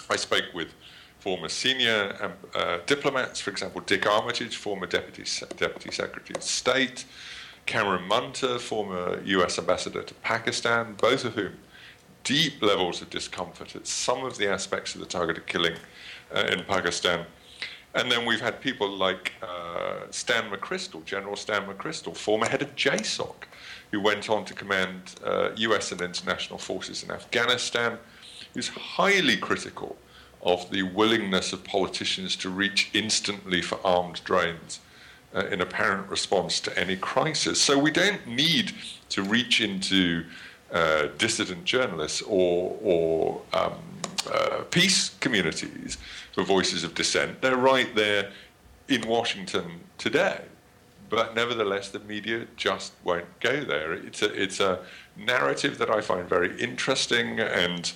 I 0.09 0.17
spoke 0.17 0.47
with 0.55 0.69
former 1.27 1.49
senior 1.49 2.17
um, 2.21 2.33
uh, 2.55 2.79
diplomats, 2.87 3.41
for 3.41 3.51
example, 3.51 3.81
Dick 3.81 4.07
Armitage, 4.07 4.55
former 4.55 4.87
Deputy, 4.87 5.25
Deputy 5.57 5.91
Secretary 5.91 6.37
of 6.37 6.43
State, 6.45 7.05
Cameron 7.67 8.07
Munter, 8.07 8.61
former 8.61 9.21
US 9.25 9.59
ambassador 9.59 10.05
to 10.05 10.15
Pakistan, 10.15 10.95
both 10.97 11.25
of 11.25 11.35
whom 11.35 11.55
deep 12.23 12.63
levels 12.63 13.03
of 13.03 13.11
discomfort 13.11 13.75
at 13.75 13.89
some 13.89 14.25
of 14.25 14.39
the 14.39 14.49
aspects 14.49 14.95
of 14.95 15.01
the 15.01 15.07
targeted 15.07 15.49
killing 15.49 15.75
uh, 16.33 16.45
in 16.53 16.63
Pakistan. 16.63 17.27
And 17.97 18.09
then 18.09 18.25
we've 18.25 18.41
had 18.41 18.61
people 18.61 18.89
like 18.89 19.33
uh, 19.43 20.03
Stan 20.11 20.49
McChrystal, 20.49 21.05
General 21.05 21.35
Stan 21.35 21.67
McChrystal, 21.67 22.17
former 22.17 22.47
head 22.47 22.63
of 22.63 22.77
JSOC, 22.77 23.35
who 23.91 24.01
went 24.01 24.31
on 24.31 24.45
to 24.45 24.55
command 24.55 25.17
uh, 25.25 25.51
US 25.57 25.91
and 25.91 26.01
international 26.03 26.61
forces 26.61 27.03
in 27.03 27.11
Afghanistan, 27.11 27.99
who's 28.55 28.69
highly 28.69 29.37
critical 29.37 29.97
of 30.43 30.71
the 30.71 30.83
willingness 30.83 31.53
of 31.53 31.65
politicians 31.65 32.37
to 32.37 32.49
reach 32.49 32.91
instantly 32.93 33.63
for 33.63 33.79
armed 33.85 34.23
drones 34.25 34.81
uh, 35.35 35.47
in 35.47 35.61
apparent 35.61 36.09
response 36.09 36.61
to 36.61 36.79
any 36.79 36.97
crisis. 36.97 37.61
So 37.61 37.79
we 37.79 37.91
don't 37.91 38.27
need 38.27 38.73
to 39.11 39.23
reach 39.23 39.61
into 39.61 40.25
uh, 40.73 41.09
dissident 41.19 41.65
journalists 41.65 42.23
or, 42.23 42.77
or 42.83 43.43
um, 43.53 43.75
uh, 44.33 44.63
peace 44.71 45.11
communities 45.21 45.99
for 46.33 46.43
voices 46.43 46.85
of 46.85 46.95
dissent. 46.95 47.41
They're 47.41 47.57
right 47.57 47.95
there 47.95 48.31
in 48.89 49.07
Washington 49.07 49.81
today. 49.99 50.41
But 51.09 51.37
nevertheless, 51.37 51.91
the 51.91 52.01
media 52.01 52.47
just 52.57 52.93
won't 53.05 53.41
go 53.41 53.63
there. 53.63 53.93
It's 53.93 54.23
a, 54.23 54.43
it's 54.43 54.59
a 54.59 54.81
narrative 55.17 55.79
that 55.79 55.91
I 55.91 56.01
find 56.01 56.29
very 56.29 56.61
interesting 56.61 57.39
and 57.39 57.93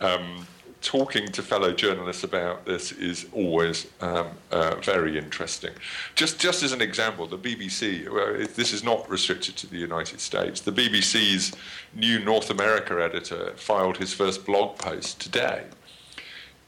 um, 0.00 0.46
talking 0.82 1.28
to 1.28 1.42
fellow 1.42 1.72
journalists 1.72 2.24
about 2.24 2.66
this 2.66 2.92
is 2.92 3.26
always 3.32 3.86
um, 4.00 4.28
uh, 4.50 4.74
very 4.76 5.16
interesting. 5.16 5.72
Just, 6.14 6.40
just 6.40 6.62
as 6.62 6.72
an 6.72 6.82
example, 6.82 7.26
the 7.26 7.38
BBC, 7.38 8.10
well, 8.10 8.34
this 8.54 8.72
is 8.72 8.82
not 8.82 9.08
restricted 9.08 9.56
to 9.56 9.66
the 9.68 9.78
United 9.78 10.20
States, 10.20 10.60
the 10.60 10.72
BBC's 10.72 11.52
new 11.94 12.18
North 12.18 12.50
America 12.50 13.02
editor 13.02 13.52
filed 13.56 13.96
his 13.96 14.12
first 14.12 14.44
blog 14.44 14.76
post 14.76 15.20
today. 15.20 15.64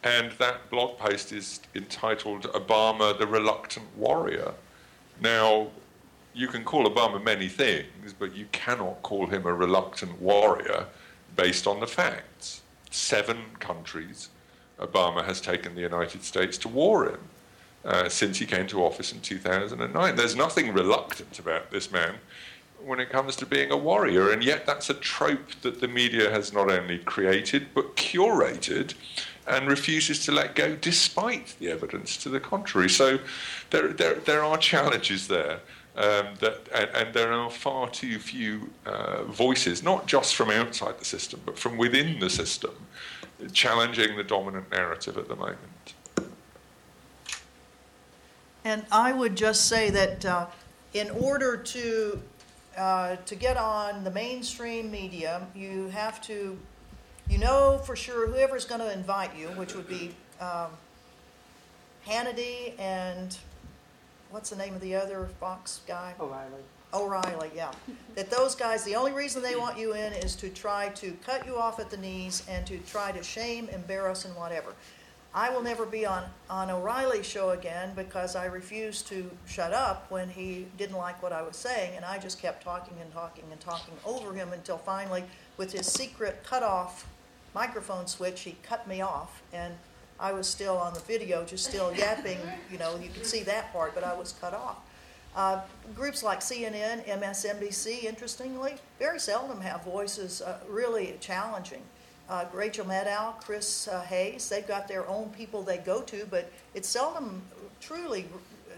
And 0.04 0.32
that 0.32 0.70
blog 0.70 0.98
post 0.98 1.32
is 1.32 1.60
entitled 1.74 2.44
Obama 2.52 3.18
the 3.18 3.26
Reluctant 3.26 3.86
Warrior. 3.96 4.52
Now, 5.20 5.68
you 6.34 6.48
can 6.48 6.62
call 6.64 6.88
Obama 6.88 7.22
many 7.22 7.48
things, 7.48 8.12
but 8.18 8.34
you 8.34 8.46
cannot 8.52 9.02
call 9.02 9.26
him 9.26 9.46
a 9.46 9.54
reluctant 9.54 10.20
warrior 10.20 10.86
based 11.36 11.66
on 11.66 11.80
the 11.80 11.86
facts 11.86 12.60
seven 12.94 13.38
countries 13.58 14.28
Obama 14.78 15.24
has 15.24 15.40
taken 15.40 15.74
the 15.74 15.80
United 15.80 16.22
States 16.22 16.56
to 16.58 16.68
war 16.68 17.08
in 17.08 17.18
uh, 17.84 18.08
since 18.08 18.38
he 18.38 18.46
came 18.46 18.66
to 18.66 18.84
office 18.84 19.12
in 19.12 19.20
2009. 19.20 20.16
There's 20.16 20.36
nothing 20.36 20.72
reluctant 20.72 21.38
about 21.38 21.70
this 21.70 21.90
man 21.90 22.14
when 22.84 23.00
it 23.00 23.10
comes 23.10 23.34
to 23.36 23.46
being 23.46 23.70
a 23.70 23.76
warrior, 23.76 24.30
and 24.30 24.44
yet 24.44 24.66
that's 24.66 24.90
a 24.90 24.94
trope 24.94 25.52
that 25.62 25.80
the 25.80 25.88
media 25.88 26.30
has 26.30 26.52
not 26.52 26.70
only 26.70 26.98
created 26.98 27.68
but 27.74 27.96
curated 27.96 28.94
and 29.46 29.68
refuses 29.68 30.24
to 30.24 30.32
let 30.32 30.54
go 30.54 30.74
despite 30.76 31.54
the 31.58 31.70
evidence 31.70 32.16
to 32.18 32.28
the 32.28 32.40
contrary. 32.40 32.88
So 32.88 33.18
there, 33.70 33.88
there, 33.88 34.14
there 34.14 34.44
are 34.44 34.56
challenges 34.56 35.28
there. 35.28 35.60
Um, 35.96 36.34
that, 36.40 36.68
and, 36.74 36.90
and, 36.90 37.14
there 37.14 37.32
are 37.32 37.48
far 37.48 37.88
too 37.88 38.18
few 38.18 38.68
uh, 38.84 39.22
voices, 39.24 39.84
not 39.84 40.08
just 40.08 40.34
from 40.34 40.50
outside 40.50 40.98
the 40.98 41.04
system, 41.04 41.40
but 41.46 41.56
from 41.56 41.78
within 41.78 42.18
the 42.18 42.28
system, 42.28 42.74
challenging 43.52 44.16
the 44.16 44.24
dominant 44.24 44.72
narrative 44.72 45.16
at 45.16 45.28
the 45.28 45.36
moment. 45.36 45.94
And 48.64 48.84
I 48.90 49.12
would 49.12 49.36
just 49.36 49.68
say 49.68 49.90
that 49.90 50.24
uh, 50.24 50.46
in 50.94 51.10
order 51.10 51.56
to 51.56 52.20
uh, 52.76 53.16
to 53.26 53.34
get 53.36 53.56
on 53.56 54.02
the 54.02 54.10
mainstream 54.10 54.90
media, 54.90 55.46
you 55.54 55.88
have 55.88 56.20
to, 56.22 56.58
you 57.28 57.38
know 57.38 57.80
for 57.84 57.94
sure 57.94 58.26
whoever's 58.26 58.64
going 58.64 58.80
to 58.80 58.92
invite 58.92 59.30
you, 59.36 59.46
which 59.50 59.76
would 59.76 59.88
be 59.88 60.12
um, 60.40 60.70
Hannity 62.04 62.78
and 62.80 63.36
what's 64.34 64.50
the 64.50 64.56
name 64.56 64.74
of 64.74 64.80
the 64.80 64.96
other 64.96 65.28
Fox 65.38 65.80
guy? 65.86 66.12
O'Reilly. 66.18 66.62
O'Reilly, 66.92 67.52
yeah. 67.54 67.70
That 68.16 68.30
those 68.30 68.56
guys, 68.56 68.82
the 68.82 68.96
only 68.96 69.12
reason 69.12 69.42
they 69.42 69.54
want 69.54 69.78
you 69.78 69.94
in 69.94 70.12
is 70.12 70.34
to 70.36 70.48
try 70.48 70.88
to 70.90 71.12
cut 71.24 71.46
you 71.46 71.56
off 71.56 71.78
at 71.78 71.88
the 71.88 71.96
knees 71.96 72.42
and 72.48 72.66
to 72.66 72.78
try 72.78 73.12
to 73.12 73.22
shame, 73.22 73.68
embarrass, 73.68 74.24
and 74.24 74.34
whatever. 74.34 74.74
I 75.32 75.50
will 75.50 75.62
never 75.62 75.86
be 75.86 76.04
on, 76.04 76.24
on 76.50 76.68
O'Reilly's 76.70 77.26
show 77.26 77.50
again 77.50 77.92
because 77.94 78.34
I 78.34 78.46
refused 78.46 79.06
to 79.08 79.30
shut 79.46 79.72
up 79.72 80.10
when 80.10 80.28
he 80.28 80.66
didn't 80.78 80.96
like 80.96 81.22
what 81.22 81.32
I 81.32 81.42
was 81.42 81.56
saying, 81.56 81.94
and 81.94 82.04
I 82.04 82.18
just 82.18 82.40
kept 82.40 82.64
talking 82.64 82.96
and 83.00 83.12
talking 83.12 83.44
and 83.52 83.60
talking 83.60 83.94
over 84.04 84.32
him 84.32 84.52
until 84.52 84.78
finally, 84.78 85.22
with 85.56 85.72
his 85.72 85.86
secret 85.86 86.42
cutoff 86.44 87.06
microphone 87.54 88.08
switch, 88.08 88.40
he 88.40 88.56
cut 88.64 88.86
me 88.88 89.00
off, 89.00 89.42
and 89.52 89.74
I 90.24 90.32
was 90.32 90.46
still 90.46 90.78
on 90.78 90.94
the 90.94 91.00
video, 91.00 91.44
just 91.44 91.66
still 91.66 91.94
yapping, 91.94 92.38
you 92.72 92.78
know, 92.78 92.96
you 92.96 93.10
could 93.10 93.26
see 93.26 93.42
that 93.42 93.70
part, 93.74 93.94
but 93.94 94.02
I 94.02 94.14
was 94.14 94.32
cut 94.32 94.54
off. 94.54 94.78
Uh, 95.36 95.60
groups 95.94 96.22
like 96.22 96.40
CNN, 96.40 97.04
MSNBC, 97.04 98.04
interestingly, 98.04 98.76
very 98.98 99.20
seldom 99.20 99.60
have 99.60 99.84
voices 99.84 100.40
uh, 100.40 100.60
really 100.66 101.14
challenging 101.20 101.82
uh, 102.30 102.46
Rachel 102.54 102.86
Maddow, 102.86 103.38
Chris 103.42 103.86
uh, 103.86 104.00
Hayes. 104.00 104.48
They've 104.48 104.66
got 104.66 104.88
their 104.88 105.06
own 105.06 105.28
people 105.28 105.62
they 105.62 105.76
go 105.76 106.00
to, 106.00 106.26
but 106.30 106.50
it's 106.72 106.88
seldom 106.88 107.42
truly, 107.82 108.24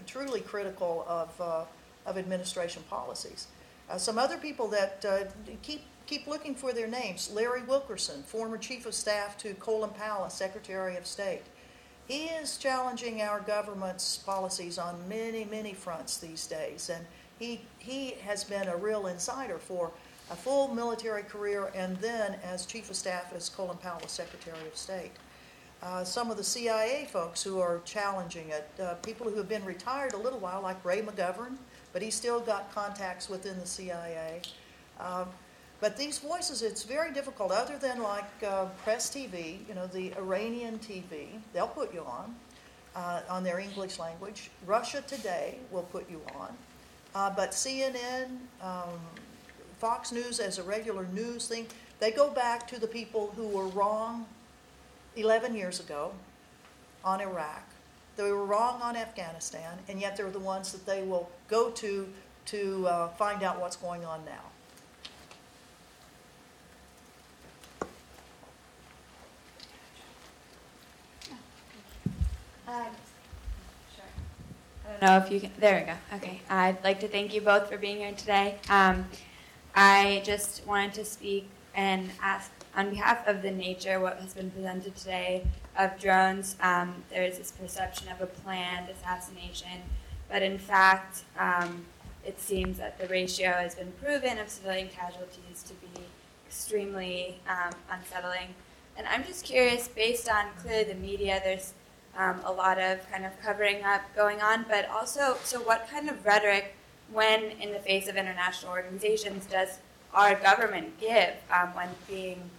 truly 0.05 0.41
critical 0.41 1.05
of, 1.07 1.29
uh, 1.39 1.63
of 2.05 2.17
administration 2.17 2.83
policies. 2.89 3.47
Uh, 3.89 3.97
some 3.97 4.17
other 4.17 4.35
people 4.35 4.67
that 4.67 5.05
keep 5.61 5.83
keep 6.07 6.25
looking 6.25 6.55
for 6.55 6.73
their 6.73 6.87
names: 6.87 7.29
Larry 7.31 7.61
Wilkerson, 7.63 8.23
former 8.23 8.57
chief 8.57 8.85
of 8.85 8.95
staff 8.95 9.37
to 9.39 9.53
Colin 9.55 9.91
Powell, 9.91 10.29
Secretary 10.29 10.95
of 10.95 11.05
State. 11.05 11.43
He 12.07 12.25
is 12.25 12.57
challenging 12.57 13.21
our 13.21 13.41
government's 13.41 14.17
policies 14.17 14.77
on 14.77 15.07
many, 15.09 15.43
many 15.45 15.73
fronts 15.73 16.17
these 16.17 16.47
days, 16.47 16.89
and 16.89 17.05
he 17.37 17.61
he 17.77 18.11
has 18.25 18.43
been 18.43 18.67
a 18.67 18.75
real 18.75 19.07
insider 19.07 19.59
for 19.59 19.91
a 20.31 20.35
full 20.35 20.73
military 20.73 21.23
career, 21.23 21.71
and 21.75 21.97
then 21.97 22.37
as 22.43 22.65
Chief 22.65 22.89
of 22.89 22.95
Staff 22.95 23.33
as 23.35 23.49
Colin 23.49 23.77
Powell 23.77 24.07
Secretary 24.07 24.67
of 24.67 24.75
State. 24.75 25.11
Uh, 25.81 26.03
some 26.03 26.31
of 26.31 26.37
the 26.37 26.43
CIA 26.43 27.07
folks 27.11 27.43
who 27.43 27.59
are 27.59 27.81
challenging 27.85 28.49
it, 28.49 28.67
uh, 28.81 28.95
people 28.95 29.29
who 29.29 29.37
have 29.37 29.47
been 29.47 29.63
retired 29.63 30.13
a 30.13 30.17
little 30.17 30.39
while, 30.39 30.61
like 30.61 30.83
Ray 30.83 31.01
McGovern, 31.01 31.55
but 31.93 32.01
he 32.01 32.09
still 32.09 32.39
got 32.39 32.73
contacts 32.73 33.29
within 33.29 33.59
the 33.59 33.65
CIA. 33.65 34.41
Uh, 34.99 35.25
but 35.79 35.95
these 35.95 36.17
voices, 36.17 36.61
it's 36.61 36.83
very 36.83 37.13
difficult, 37.13 37.51
other 37.51 37.77
than 37.77 38.01
like 38.01 38.25
uh, 38.45 38.65
Press 38.83 39.09
TV, 39.09 39.59
you 39.67 39.75
know, 39.75 39.87
the 39.87 40.11
Iranian 40.17 40.79
TV, 40.79 41.27
they'll 41.53 41.67
put 41.67 41.93
you 41.93 42.01
on, 42.01 42.35
uh, 42.95 43.21
on 43.29 43.43
their 43.43 43.59
English 43.59 43.99
language. 43.99 44.49
Russia 44.65 45.03
Today 45.05 45.59
will 45.71 45.83
put 45.83 46.09
you 46.09 46.21
on. 46.35 46.49
Uh, 47.13 47.29
but 47.35 47.51
CNN, 47.51 48.37
um, 48.61 48.99
Fox 49.77 50.11
News 50.11 50.39
as 50.39 50.57
a 50.57 50.63
regular 50.63 51.05
news 51.13 51.47
thing, 51.47 51.67
they 51.99 52.11
go 52.11 52.29
back 52.29 52.67
to 52.67 52.79
the 52.79 52.87
people 52.87 53.33
who 53.35 53.47
were 53.47 53.67
wrong 53.67 54.25
11 55.15 55.55
years 55.55 55.79
ago 55.79 56.11
on 57.03 57.21
Iraq. 57.21 57.63
They 58.15 58.31
were 58.31 58.45
wrong 58.45 58.81
on 58.81 58.95
Afghanistan, 58.95 59.77
and 59.87 59.99
yet 60.01 60.17
they're 60.17 60.31
the 60.31 60.39
ones 60.39 60.71
that 60.71 60.85
they 60.85 61.03
will 61.03 61.29
go 61.47 61.69
to 61.71 62.07
to 62.47 62.87
uh, 62.87 63.07
find 63.09 63.43
out 63.43 63.59
what's 63.59 63.75
going 63.75 64.05
on 64.05 64.23
now. 64.25 64.41
Uh, 72.67 72.83
sure. 73.95 74.03
I 74.85 74.91
don't 74.91 75.01
know 75.01 75.25
if 75.25 75.31
you 75.31 75.39
can. 75.39 75.51
There 75.57 75.79
we 75.79 75.85
go. 75.85 76.17
Okay. 76.17 76.41
I'd 76.49 76.83
like 76.83 76.99
to 76.99 77.07
thank 77.07 77.33
you 77.33 77.39
both 77.39 77.69
for 77.69 77.77
being 77.77 77.97
here 77.97 78.11
today. 78.11 78.57
Um, 78.69 79.05
I 79.73 80.21
just 80.25 80.67
wanted 80.67 80.93
to 80.95 81.05
speak 81.05 81.47
and 81.75 82.09
ask 82.21 82.51
on 82.75 82.89
behalf 82.89 83.25
of 83.25 83.41
the 83.41 83.51
nature, 83.51 83.99
what 84.01 84.17
has 84.19 84.33
been 84.33 84.51
presented 84.51 84.95
today 84.97 85.45
of 85.77 85.97
drones. 85.97 86.57
Um, 86.61 87.03
there 87.09 87.23
is 87.23 87.37
this 87.37 87.51
perception 87.51 88.09
of 88.09 88.19
a 88.19 88.27
planned 88.27 88.89
assassination, 88.89 89.81
but 90.29 90.41
in 90.43 90.57
fact, 90.57 91.23
um, 91.39 91.85
it 92.25 92.39
seems 92.41 92.77
that 92.79 92.99
the 92.99 93.07
ratio 93.07 93.51
has 93.51 93.75
been 93.75 93.93
proven 94.03 94.37
of 94.39 94.49
civilian 94.49 94.89
casualties 94.89 95.63
to 95.63 95.73
be 95.75 96.01
extremely 96.45 97.39
um, 97.47 97.71
unsettling. 97.89 98.49
And 98.97 99.07
I'm 99.07 99.23
just 99.23 99.45
curious, 99.45 99.87
based 99.87 100.29
on 100.29 100.47
clearly 100.59 100.83
the 100.83 100.95
media, 100.95 101.39
there's 101.43 101.73
um, 102.17 102.41
a 102.43 102.51
lot 102.51 102.79
of 102.79 103.09
kind 103.11 103.25
of 103.25 103.39
covering 103.41 103.83
up 103.83 104.01
going 104.15 104.41
on, 104.41 104.65
but 104.67 104.89
also, 104.89 105.37
so 105.43 105.59
what 105.61 105.87
kind 105.89 106.09
of 106.09 106.25
rhetoric 106.25 106.75
when, 107.11 107.43
in 107.61 107.71
the 107.71 107.79
face 107.79 108.07
of 108.07 108.17
international 108.17 108.71
organizations, 108.71 109.45
does 109.45 109.77
our 110.13 110.35
government 110.35 110.99
give 110.99 111.35
um, 111.53 111.73
when 111.75 111.89
being 112.07 112.49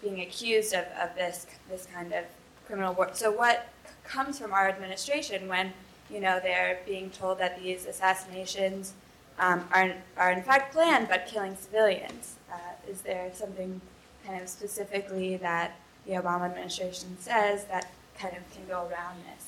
being 0.00 0.20
accused 0.20 0.72
of, 0.72 0.84
of 1.02 1.14
this 1.16 1.46
this 1.68 1.86
kind 1.92 2.12
of 2.12 2.24
criminal 2.66 2.94
work? 2.94 3.16
So, 3.16 3.30
what 3.30 3.68
comes 4.04 4.38
from 4.38 4.52
our 4.52 4.68
administration 4.68 5.48
when 5.48 5.72
you 6.10 6.20
know 6.20 6.40
they're 6.40 6.78
being 6.86 7.10
told 7.10 7.38
that 7.40 7.60
these 7.60 7.86
assassinations 7.86 8.92
um, 9.38 9.64
are 9.72 9.94
are 10.16 10.30
in 10.30 10.42
fact 10.42 10.72
planned 10.72 11.08
but 11.08 11.26
killing 11.26 11.56
civilians? 11.56 12.36
Uh, 12.50 12.56
is 12.88 13.02
there 13.02 13.30
something 13.34 13.80
kind 14.24 14.40
of 14.40 14.48
specifically 14.48 15.36
that 15.36 15.76
the 16.06 16.12
Obama 16.12 16.46
administration 16.46 17.16
says 17.20 17.64
that 17.64 17.90
kind 18.18 18.36
of 18.36 18.54
can 18.54 18.66
go 18.66 18.88
around 18.90 19.16
this? 19.24 19.46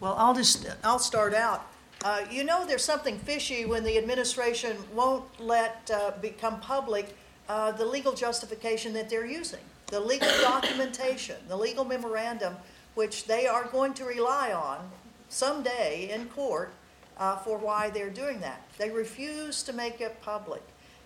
Well, 0.00 0.14
I'll 0.18 0.34
just 0.34 0.66
I'll 0.82 0.98
start 0.98 1.34
out. 1.34 1.66
Uh, 2.04 2.24
you 2.30 2.42
know, 2.42 2.66
there's 2.66 2.84
something 2.84 3.18
fishy 3.18 3.64
when 3.64 3.84
the 3.84 3.96
administration 3.96 4.76
won't 4.92 5.24
let 5.40 5.88
uh, 5.94 6.12
become 6.20 6.58
public 6.58 7.16
uh, 7.48 7.72
the 7.72 7.84
legal 7.84 8.12
justification 8.12 8.92
that 8.94 9.08
they're 9.10 9.26
using, 9.26 9.60
the 9.88 10.00
legal 10.00 10.28
documentation, 10.42 11.36
the 11.48 11.56
legal 11.56 11.84
memorandum, 11.84 12.56
which 12.94 13.26
they 13.26 13.46
are 13.46 13.64
going 13.64 13.94
to 13.94 14.04
rely 14.04 14.52
on 14.52 14.90
someday 15.28 16.10
in 16.12 16.26
court 16.26 16.72
uh, 17.18 17.36
for 17.36 17.58
why 17.58 17.90
they're 17.90 18.10
doing 18.10 18.40
that. 18.40 18.62
They 18.78 18.90
refuse 18.90 19.62
to 19.64 19.72
make 19.72 20.00
it 20.00 20.20
public. 20.22 20.62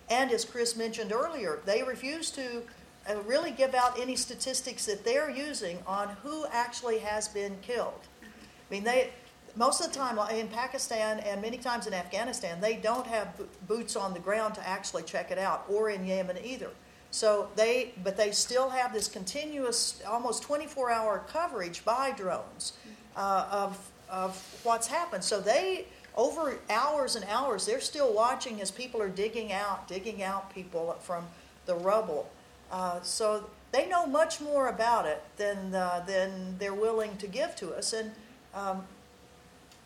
And 0.09 0.31
as 0.31 0.45
Chris 0.45 0.75
mentioned 0.75 1.11
earlier, 1.11 1.59
they 1.65 1.83
refuse 1.83 2.31
to 2.31 2.63
uh, 3.09 3.15
really 3.25 3.51
give 3.51 3.73
out 3.73 3.99
any 3.99 4.15
statistics 4.15 4.85
that 4.85 5.03
they're 5.03 5.29
using 5.29 5.79
on 5.87 6.09
who 6.23 6.45
actually 6.51 6.99
has 6.99 7.27
been 7.27 7.57
killed. 7.61 8.07
I 8.23 8.25
mean, 8.69 8.83
they 8.83 9.11
most 9.55 9.81
of 9.81 9.91
the 9.91 9.97
time 9.97 10.19
in 10.29 10.47
Pakistan 10.49 11.19
and 11.19 11.41
many 11.41 11.57
times 11.57 11.87
in 11.87 11.93
Afghanistan, 11.93 12.61
they 12.61 12.75
don't 12.75 13.07
have 13.07 13.29
boots 13.67 13.95
on 13.95 14.13
the 14.13 14.19
ground 14.19 14.53
to 14.53 14.67
actually 14.67 15.01
check 15.03 15.31
it 15.31 15.39
out, 15.39 15.65
or 15.67 15.89
in 15.89 16.05
Yemen 16.05 16.37
either. 16.43 16.69
So 17.09 17.49
they, 17.55 17.93
but 18.03 18.17
they 18.17 18.31
still 18.31 18.69
have 18.69 18.93
this 18.93 19.07
continuous, 19.07 19.99
almost 20.07 20.43
24-hour 20.43 21.23
coverage 21.27 21.83
by 21.83 22.11
drones 22.11 22.73
uh, 23.15 23.47
of 23.51 23.91
of 24.09 24.59
what's 24.63 24.87
happened. 24.87 25.23
So 25.23 25.39
they, 25.39 25.85
over 26.15 26.57
hours 26.69 27.15
and 27.15 27.25
hours, 27.25 27.65
they're 27.65 27.79
still 27.79 28.13
watching 28.13 28.61
as 28.61 28.71
people 28.71 29.01
are 29.01 29.09
digging 29.09 29.51
out, 29.51 29.87
digging 29.87 30.23
out 30.23 30.53
people 30.53 30.95
from 31.01 31.25
the 31.65 31.75
rubble. 31.75 32.29
Uh, 32.71 33.01
so 33.01 33.49
they 33.71 33.87
know 33.87 34.05
much 34.05 34.41
more 34.41 34.67
about 34.67 35.05
it 35.05 35.23
than 35.37 35.73
uh, 35.73 36.03
than 36.05 36.57
they're 36.57 36.73
willing 36.73 37.17
to 37.17 37.27
give 37.27 37.55
to 37.57 37.73
us, 37.73 37.93
and 37.93 38.11
um, 38.53 38.83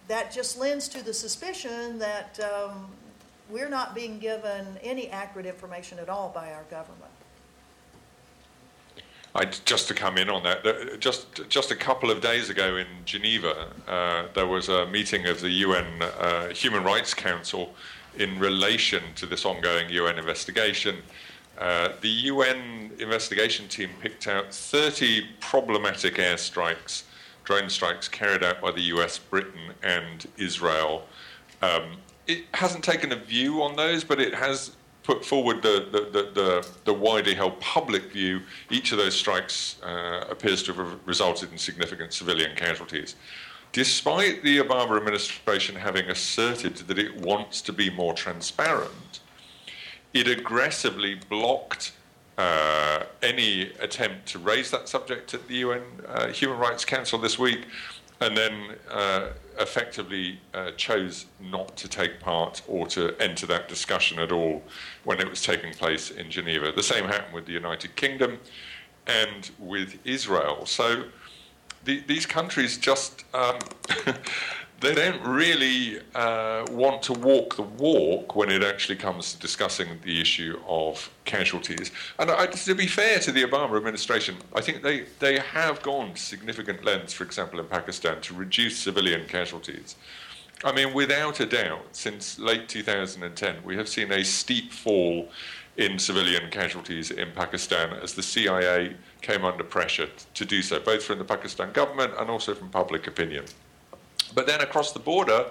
that 0.07 0.31
just 0.31 0.57
lends 0.57 0.87
to 0.89 1.03
the 1.03 1.13
suspicion 1.13 1.99
that 1.99 2.39
um, 2.39 2.87
we're 3.49 3.69
not 3.69 3.93
being 3.93 4.19
given 4.19 4.79
any 4.81 5.09
accurate 5.09 5.45
information 5.45 5.99
at 5.99 6.09
all 6.09 6.29
by 6.29 6.51
our 6.51 6.63
government. 6.63 7.11
I, 9.33 9.45
just 9.45 9.87
to 9.87 9.93
come 9.93 10.17
in 10.17 10.29
on 10.29 10.43
that, 10.43 10.99
just 10.99 11.47
just 11.47 11.71
a 11.71 11.75
couple 11.75 12.11
of 12.11 12.19
days 12.19 12.49
ago 12.49 12.75
in 12.75 12.87
Geneva, 13.05 13.69
uh, 13.87 14.25
there 14.33 14.47
was 14.47 14.67
a 14.67 14.85
meeting 14.87 15.25
of 15.27 15.39
the 15.39 15.49
UN 15.49 16.01
uh, 16.01 16.47
Human 16.49 16.83
Rights 16.83 17.13
Council 17.13 17.73
in 18.17 18.39
relation 18.39 19.01
to 19.15 19.25
this 19.25 19.45
ongoing 19.45 19.89
UN 19.89 20.19
investigation. 20.19 20.97
Uh, 21.61 21.93
the 22.01 22.09
UN 22.09 22.91
investigation 22.99 23.67
team 23.67 23.91
picked 24.01 24.27
out 24.27 24.53
30 24.53 25.27
problematic 25.39 26.15
airstrikes 26.15 27.03
drone 27.43 27.69
strikes 27.69 28.07
carried 28.07 28.43
out 28.43 28.61
by 28.61 28.71
the 28.71 28.81
US, 28.93 29.17
Britain, 29.17 29.73
and 29.83 30.27
Israel. 30.37 31.03
Um, 31.61 31.97
it 32.27 32.45
hasn't 32.53 32.83
taken 32.83 33.11
a 33.11 33.15
view 33.15 33.61
on 33.61 33.75
those, 33.75 34.03
but 34.03 34.19
it 34.19 34.33
has 34.33 34.71
put 35.03 35.25
forward 35.25 35.61
the, 35.61 35.87
the, 35.91 35.99
the, 36.11 36.31
the, 36.31 36.67
the 36.85 36.93
widely 36.93 37.33
held 37.33 37.59
public 37.59 38.11
view. 38.11 38.41
Each 38.69 38.91
of 38.91 38.99
those 38.99 39.15
strikes 39.15 39.81
uh, 39.81 40.25
appears 40.29 40.61
to 40.63 40.73
have 40.73 40.99
resulted 41.05 41.51
in 41.51 41.57
significant 41.57 42.13
civilian 42.13 42.55
casualties. 42.55 43.15
Despite 43.71 44.43
the 44.43 44.57
Obama 44.59 44.97
administration 44.97 45.75
having 45.75 46.09
asserted 46.09 46.75
that 46.75 46.99
it 46.99 47.15
wants 47.21 47.61
to 47.61 47.73
be 47.73 47.89
more 47.89 48.13
transparent, 48.13 49.20
it 50.13 50.27
aggressively 50.27 51.15
blocked 51.29 51.93
uh, 52.37 53.03
any 53.21 53.71
attempt 53.79 54.25
to 54.27 54.39
raise 54.39 54.71
that 54.71 54.89
subject 54.89 55.33
at 55.33 55.47
the 55.47 55.55
UN 55.55 55.83
uh, 56.07 56.27
Human 56.27 56.57
Rights 56.57 56.85
Council 56.85 57.19
this 57.19 57.37
week, 57.37 57.65
and 58.19 58.35
then 58.35 58.75
uh, 58.89 59.29
effectively 59.59 60.39
uh, 60.53 60.71
chose 60.71 61.25
not 61.39 61.75
to 61.77 61.87
take 61.87 62.19
part 62.19 62.61
or 62.67 62.87
to 62.87 63.15
enter 63.21 63.45
that 63.47 63.67
discussion 63.67 64.19
at 64.19 64.31
all 64.31 64.63
when 65.03 65.19
it 65.19 65.29
was 65.29 65.41
taking 65.43 65.73
place 65.73 66.11
in 66.11 66.29
Geneva. 66.31 66.71
The 66.71 66.83
same 66.83 67.05
happened 67.05 67.33
with 67.33 67.45
the 67.45 67.53
United 67.53 67.95
Kingdom. 67.95 68.39
and 69.07 69.49
with 69.59 69.97
Israel. 70.05 70.65
So 70.65 71.05
the, 71.83 72.01
these 72.07 72.25
countries 72.25 72.77
just 72.77 73.23
um, 73.33 73.59
they 74.81 74.95
don't 74.95 75.21
really 75.23 75.99
uh, 76.15 76.65
want 76.71 77.03
to 77.03 77.13
walk 77.13 77.55
the 77.55 77.61
walk 77.61 78.35
when 78.35 78.49
it 78.49 78.63
actually 78.63 78.95
comes 78.95 79.33
to 79.33 79.39
discussing 79.39 79.87
the 80.03 80.19
issue 80.19 80.59
of 80.67 81.09
casualties. 81.23 81.91
And 82.17 82.31
I, 82.31 82.47
to 82.47 82.75
be 82.75 82.87
fair 82.87 83.19
to 83.19 83.31
the 83.31 83.43
Obama 83.43 83.77
administration, 83.77 84.37
I 84.55 84.61
think 84.61 84.81
they, 84.81 85.05
they 85.19 85.37
have 85.37 85.83
gone 85.83 86.15
significant 86.15 86.83
lengths, 86.83 87.13
for 87.13 87.23
example, 87.23 87.59
in 87.59 87.67
Pakistan, 87.67 88.21
to 88.21 88.33
reduce 88.33 88.77
civilian 88.79 89.27
casualties. 89.27 89.95
I 90.63 90.71
mean, 90.71 90.93
without 90.93 91.39
a 91.39 91.45
doubt, 91.45 91.85
since 91.91 92.39
late 92.39 92.67
2010, 92.67 93.63
we 93.63 93.75
have 93.77 93.87
seen 93.87 94.11
a 94.11 94.23
steep 94.23 94.71
fall 94.71 95.29
in 95.77 95.97
civilian 95.97 96.49
casualties 96.49 97.11
in 97.11 97.31
Pakistan 97.31 97.93
as 98.01 98.13
the 98.13 98.23
CIA 98.23 98.95
came 99.21 99.45
under 99.45 99.63
pressure 99.63 100.07
to 100.33 100.45
do 100.45 100.61
so, 100.61 100.79
both 100.79 101.03
from 101.03 101.19
the 101.19 101.23
Pakistan 101.23 101.71
government 101.71 102.13
and 102.19 102.29
also 102.29 102.53
from 102.53 102.69
public 102.69 103.07
opinion. 103.07 103.45
But 104.33 104.47
then 104.47 104.61
across 104.61 104.91
the 104.91 104.99
border 104.99 105.45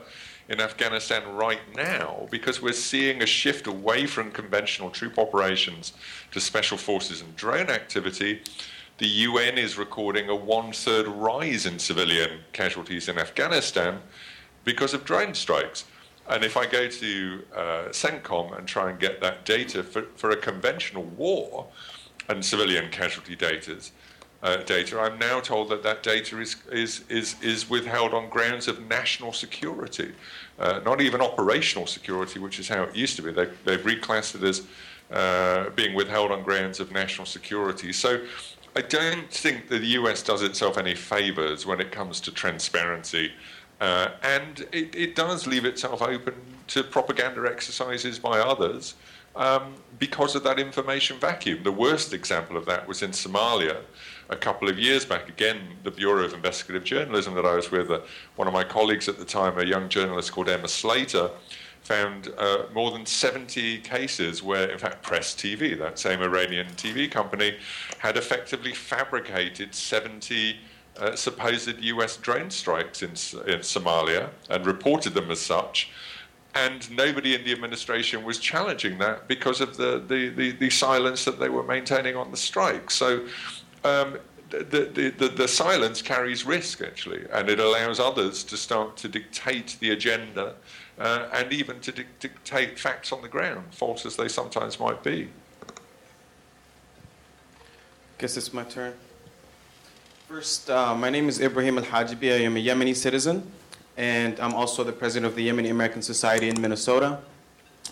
in 0.49 0.61
Afghanistan 0.61 1.23
right 1.35 1.61
now, 1.77 2.27
because 2.31 2.61
we're 2.61 2.73
seeing 2.73 3.23
a 3.23 3.27
shift 3.27 3.67
away 3.67 4.07
from 4.07 4.31
conventional 4.33 4.91
troop 4.91 5.19
operations 5.19 5.93
to 6.33 6.41
special 6.41 6.77
forces 6.77 7.21
and 7.21 7.37
drone 7.37 7.71
activity, 7.71 8.43
the 8.99 9.07
UN 9.07 9.57
is 9.57 9.79
recording 9.79 10.29
a 10.29 10.35
one 10.35 10.73
third 10.73 11.07
rise 11.07 11.67
in 11.67 11.79
civilian 11.79 12.41
casualties 12.53 13.09
in 13.09 13.17
Afghanistan 13.17 14.01
because 14.65 14.93
of 14.93 15.05
drone 15.05 15.35
strikes. 15.35 15.85
And 16.29 16.45
if 16.45 16.57
I 16.57 16.67
go 16.67 16.87
to 16.87 17.43
uh, 17.57 17.61
CENTCOM 17.91 18.57
and 18.57 18.69
try 18.69 18.91
and 18.91 19.01
get 19.01 19.21
that 19.21 19.45
data 19.45 19.83
for, 19.83 20.03
for 20.17 20.31
a 20.31 20.37
conventional 20.37 21.05
war 21.05 21.67
and 22.29 22.45
civilian 22.45 22.91
casualty 22.91 23.35
data, 23.35 23.79
uh, 24.43 24.59
data. 24.59 24.99
I'm 24.99 25.19
now 25.19 25.41
told 25.41 25.69
that 25.69 25.83
that 25.83 26.03
data 26.03 26.41
is, 26.41 26.57
is, 26.73 27.05
is, 27.09 27.37
is 27.43 27.69
withheld 27.69 28.15
on 28.15 28.29
grounds 28.29 28.69
of 28.69 28.87
national 28.89 29.33
security, 29.33 30.13
uh, 30.59 30.81
not 30.85 31.01
even 31.01 31.21
operational 31.21 31.87
security, 31.87 32.39
which 32.39 32.59
is 32.59 32.69
how 32.69 32.85
it 32.85 32.97
used 32.97 33.17
to 33.17 33.23
be. 33.23 33.33
They, 33.33 33.49
they've 33.65 33.81
reclassed 33.85 34.37
it 34.37 34.43
as 34.43 34.63
uh, 35.11 35.71
being 35.71 35.95
withheld 35.95 36.31
on 36.31 36.43
grounds 36.43 36.81
of 36.81 36.91
national 36.93 37.27
security. 37.27 37.93
So 37.93 38.25
I 38.77 38.83
don't 38.83 39.31
think 39.31 39.69
that 39.69 39.81
the 39.81 39.89
US 39.89 40.23
does 40.23 40.43
itself 40.43 40.79
any 40.79 40.95
favors 40.95 41.67
when 41.67 41.81
it 41.81 41.91
comes 41.91 42.21
to 42.23 42.33
transparency. 42.33 43.33
Uh, 43.81 44.11
and 44.23 44.67
it, 44.73 44.95
it 44.95 45.17
does 45.17 45.47
leave 45.47 45.65
itself 45.65 46.03
open 46.03 46.35
to 46.69 46.85
propaganda 46.85 47.51
exercises 47.51 48.19
by 48.19 48.39
others 48.39 48.95
um, 49.37 49.75
because 49.99 50.35
of 50.35 50.45
that 50.45 50.59
information 50.59 51.19
vacuum. 51.19 51.63
The 51.63 51.73
worst 51.73 52.13
example 52.13 52.57
of 52.57 52.67
that 52.67 52.87
was 52.87 53.03
in 53.03 53.11
Somalia 53.11 53.79
a 54.31 54.37
couple 54.37 54.69
of 54.69 54.79
years 54.79 55.05
back. 55.05 55.29
Again, 55.29 55.61
the 55.83 55.91
Bureau 55.91 56.25
of 56.25 56.33
Investigative 56.33 56.85
Journalism 56.85 57.35
that 57.35 57.45
I 57.45 57.57
was 57.57 57.71
with, 57.71 57.91
uh, 57.91 58.01
one 58.37 58.49
of 58.49 58.55
my 58.55 58.65
colleagues 58.65 59.09
at 59.09 59.19
the 59.19 59.25
time, 59.25 59.59
a 59.59 59.65
young 59.65 59.89
journalist 59.89 60.33
called 60.33 60.49
Emma 60.49 60.69
Slater, 60.69 61.31
found 61.83 62.33
uh, 62.39 62.67
more 62.73 62.93
than 62.93 63.05
70 63.05 63.79
cases 63.79 64.43
where, 64.43 64.71
in 64.71 64.79
fact, 64.79 65.03
Press 65.03 65.35
TV, 65.35 65.77
that 65.79 65.99
same 65.99 66.23
Iranian 66.23 66.69
TV 66.77 67.11
company, 67.11 67.57
had 67.99 68.17
effectively 68.17 68.73
fabricated 68.73 69.75
70 69.75 70.57
uh, 70.99 71.17
supposed 71.17 71.83
US 71.83 72.17
drone 72.17 72.51
strikes 72.51 73.03
in, 73.03 73.11
in 73.11 73.61
Somalia 73.61 74.29
and 74.49 74.67
reported 74.67 75.15
them 75.15 75.31
as 75.31 75.41
such 75.41 75.91
and 76.55 76.91
nobody 76.91 77.35
in 77.35 77.45
the 77.45 77.53
administration 77.53 78.25
was 78.25 78.39
challenging 78.39 78.99
that 78.99 79.29
because 79.29 79.61
of 79.61 79.77
the, 79.77 80.03
the, 80.09 80.31
the, 80.31 80.51
the, 80.53 80.71
silence 80.71 81.25
that 81.25 81.39
they 81.39 81.49
were 81.49 81.63
maintaining 81.63 82.17
on 82.17 82.31
the 82.31 82.37
strike. 82.37 82.91
So 82.91 83.27
um, 83.85 84.19
the, 84.51 84.91
the, 84.93 85.11
the, 85.17 85.29
the, 85.29 85.49
silence 85.49 86.03
carries 86.03 86.45
risk, 86.45 86.83
actually, 86.83 87.25
and 87.33 87.49
it 87.49 87.61
allows 87.61 88.01
others 88.01 88.43
to 88.45 88.57
start 88.57 88.97
to 88.99 89.09
dictate 89.09 89.77
the 89.81 89.91
agenda 89.91 90.55
uh, 90.99 91.29
and 91.33 91.53
even 91.53 91.81
to 91.81 91.93
di- 91.93 92.05
dictate 92.19 92.79
facts 92.79 93.13
on 93.13 93.23
the 93.23 93.29
ground, 93.29 93.65
false 93.71 94.05
as 94.05 94.17
they 94.17 94.29
sometimes 94.29 94.81
might 94.81 95.03
be. 95.05 95.29
Guess 98.19 98.37
it's 98.37 98.53
my 98.53 98.65
turn. 98.65 98.93
First, 100.29 100.69
uh, 100.69 100.95
my 100.95 101.11
name 101.11 101.29
is 101.29 101.41
Ibrahim 101.41 101.79
Al 101.79 101.85
Hajibi. 101.85 102.33
I 102.33 102.43
am 102.43 102.57
a 102.57 102.65
Yemeni 102.65 102.95
citizen, 102.95 103.51
and 103.97 104.39
I'm 104.41 104.55
also 104.55 104.85
the 104.85 104.93
president 104.93 105.31
of 105.31 105.37
the 105.37 105.49
Yemeni 105.49 105.71
American 105.71 106.03
Society 106.03 106.49
in 106.49 106.61
Minnesota. 106.61 107.21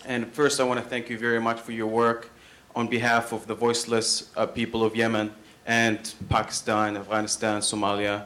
And 0.05 0.27
first, 0.27 0.59
I 0.59 0.63
want 0.63 0.81
to 0.81 0.85
thank 0.87 1.09
you 1.09 1.17
very 1.17 1.41
much 1.41 1.59
for 1.59 1.71
your 1.71 1.87
work 1.87 2.29
on 2.75 2.87
behalf 2.87 3.31
of 3.31 3.47
the 3.47 3.55
voiceless 3.55 4.29
uh, 4.37 4.45
people 4.45 4.83
of 4.83 4.95
Yemen 4.95 5.33
and 5.69 6.15
Pakistan, 6.29 6.97
Afghanistan, 6.97 7.61
Somalia. 7.61 8.25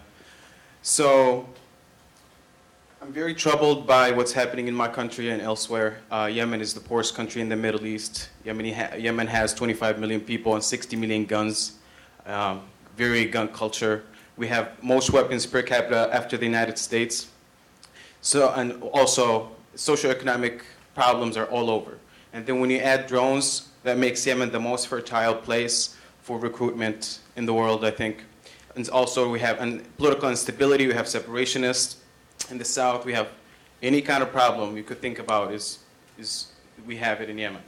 So 0.82 1.46
I'm 3.02 3.12
very 3.12 3.34
troubled 3.34 3.86
by 3.86 4.12
what's 4.12 4.32
happening 4.32 4.70
in 4.70 4.74
my 4.74 4.88
country 4.88 5.30
and 5.30 5.42
elsewhere. 5.42 5.98
Uh, 6.10 6.30
Yemen 6.32 6.62
is 6.62 6.74
the 6.74 6.80
poorest 6.80 7.16
country 7.16 7.42
in 7.42 7.50
the 7.50 7.58
Middle 7.58 7.86
East. 7.86 8.30
Ha- 8.48 8.96
Yemen 8.98 9.28
has 9.28 9.54
25 9.54 10.00
million 10.00 10.22
people 10.22 10.54
and 10.56 10.64
60 10.64 10.96
million 10.96 11.26
guns. 11.26 11.74
Um, 12.26 12.62
very 12.96 13.26
gun 13.26 13.50
culture. 13.50 14.06
We 14.38 14.48
have 14.48 14.82
most 14.82 15.10
weapons 15.12 15.46
per 15.46 15.64
capita 15.64 16.10
after 16.14 16.38
the 16.38 16.46
United 16.46 16.78
States. 16.78 17.28
So, 18.22 18.54
and 18.54 18.82
also, 18.94 19.52
socioeconomic 19.76 20.62
problems 20.96 21.36
are 21.36 21.48
all 21.48 21.70
over. 21.70 21.98
And 22.32 22.46
then 22.46 22.62
when 22.62 22.70
you 22.70 22.78
add 22.78 23.08
drones, 23.08 23.68
that 23.84 23.98
makes 23.98 24.26
Yemen 24.26 24.50
the 24.50 24.62
most 24.62 24.88
fertile 24.88 25.36
place 25.36 25.98
for 26.22 26.40
recruitment 26.40 27.20
in 27.36 27.46
the 27.46 27.54
world, 27.54 27.84
I 27.86 27.92
think. 27.92 28.24
And 28.76 28.88
also 28.90 29.30
we 29.30 29.40
have 29.40 29.58
political 29.98 30.30
instability, 30.30 30.88
we 30.88 30.94
have 30.94 31.06
separationists. 31.06 31.98
In 32.50 32.58
the 32.58 32.66
south, 32.66 33.06
we 33.06 33.14
have 33.14 33.30
any 33.82 34.02
kind 34.02 34.24
of 34.24 34.32
problem 34.32 34.76
you 34.76 34.84
could 34.84 35.00
think 35.00 35.20
about 35.20 35.54
is, 35.54 35.80
is 36.18 36.48
we 36.86 36.98
have 36.98 37.22
it 37.22 37.30
in 37.30 37.38
Yemen. 37.38 37.62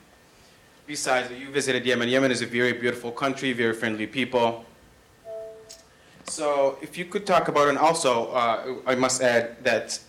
Besides, 0.88 1.32
you 1.32 1.50
visited 1.50 1.86
Yemen. 1.86 2.10
Yemen 2.10 2.32
is 2.32 2.42
a 2.42 2.46
very 2.46 2.74
beautiful 2.74 3.12
country, 3.12 3.54
very 3.54 3.74
friendly 3.74 4.08
people. 4.08 4.66
So 6.26 6.78
if 6.82 6.98
you 6.98 7.06
could 7.06 7.26
talk 7.26 7.48
about, 7.48 7.70
and 7.70 7.78
also 7.78 8.32
uh, 8.32 8.76
I 8.86 8.96
must 8.96 9.22
add 9.22 9.64
that 9.64 10.00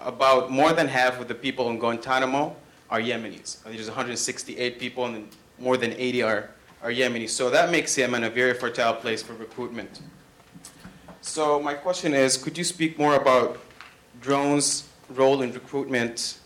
about 0.00 0.50
more 0.50 0.72
than 0.72 0.88
half 0.88 1.20
of 1.20 1.28
the 1.28 1.34
people 1.34 1.70
in 1.70 1.78
Guantanamo 1.78 2.54
are 2.90 3.00
Yemenis. 3.00 3.62
There's 3.64 3.88
168 3.88 4.78
people, 4.78 5.06
and 5.06 5.28
more 5.58 5.76
than 5.76 5.92
80 5.92 6.22
are 6.22 6.50
are 6.82 6.90
Yemeni. 6.90 7.28
So 7.28 7.48
that 7.50 7.70
makes 7.70 7.96
Yemen 7.96 8.24
a 8.24 8.30
very 8.30 8.54
fertile 8.54 8.94
place 8.94 9.22
for 9.22 9.34
recruitment. 9.34 10.00
So 11.20 11.60
my 11.60 11.74
question 11.74 12.14
is, 12.14 12.36
could 12.36 12.58
you 12.58 12.64
speak 12.64 12.98
more 12.98 13.14
about 13.14 13.60
drones' 14.20 14.88
role 15.08 15.42
in 15.42 15.52
recruitment, 15.52 16.38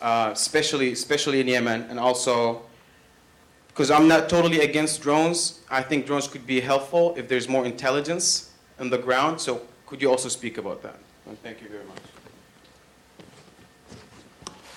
uh, 0.00 0.30
especially, 0.32 0.92
especially 0.92 1.40
in 1.40 1.48
Yemen, 1.48 1.82
and 1.90 2.00
also, 2.00 2.62
because 3.68 3.90
I'm 3.90 4.08
not 4.08 4.28
totally 4.28 4.60
against 4.60 5.02
drones, 5.02 5.60
I 5.70 5.82
think 5.82 6.06
drones 6.06 6.28
could 6.28 6.46
be 6.46 6.60
helpful 6.60 7.14
if 7.16 7.28
there's 7.28 7.48
more 7.48 7.66
intelligence 7.66 8.52
on 8.80 8.88
the 8.88 8.98
ground. 8.98 9.40
So 9.40 9.60
could 9.86 10.00
you 10.00 10.10
also 10.10 10.28
speak 10.28 10.56
about 10.56 10.82
that? 10.82 10.98
And 11.26 11.40
thank 11.42 11.60
you 11.60 11.68
very 11.68 11.84
much. 11.84 11.98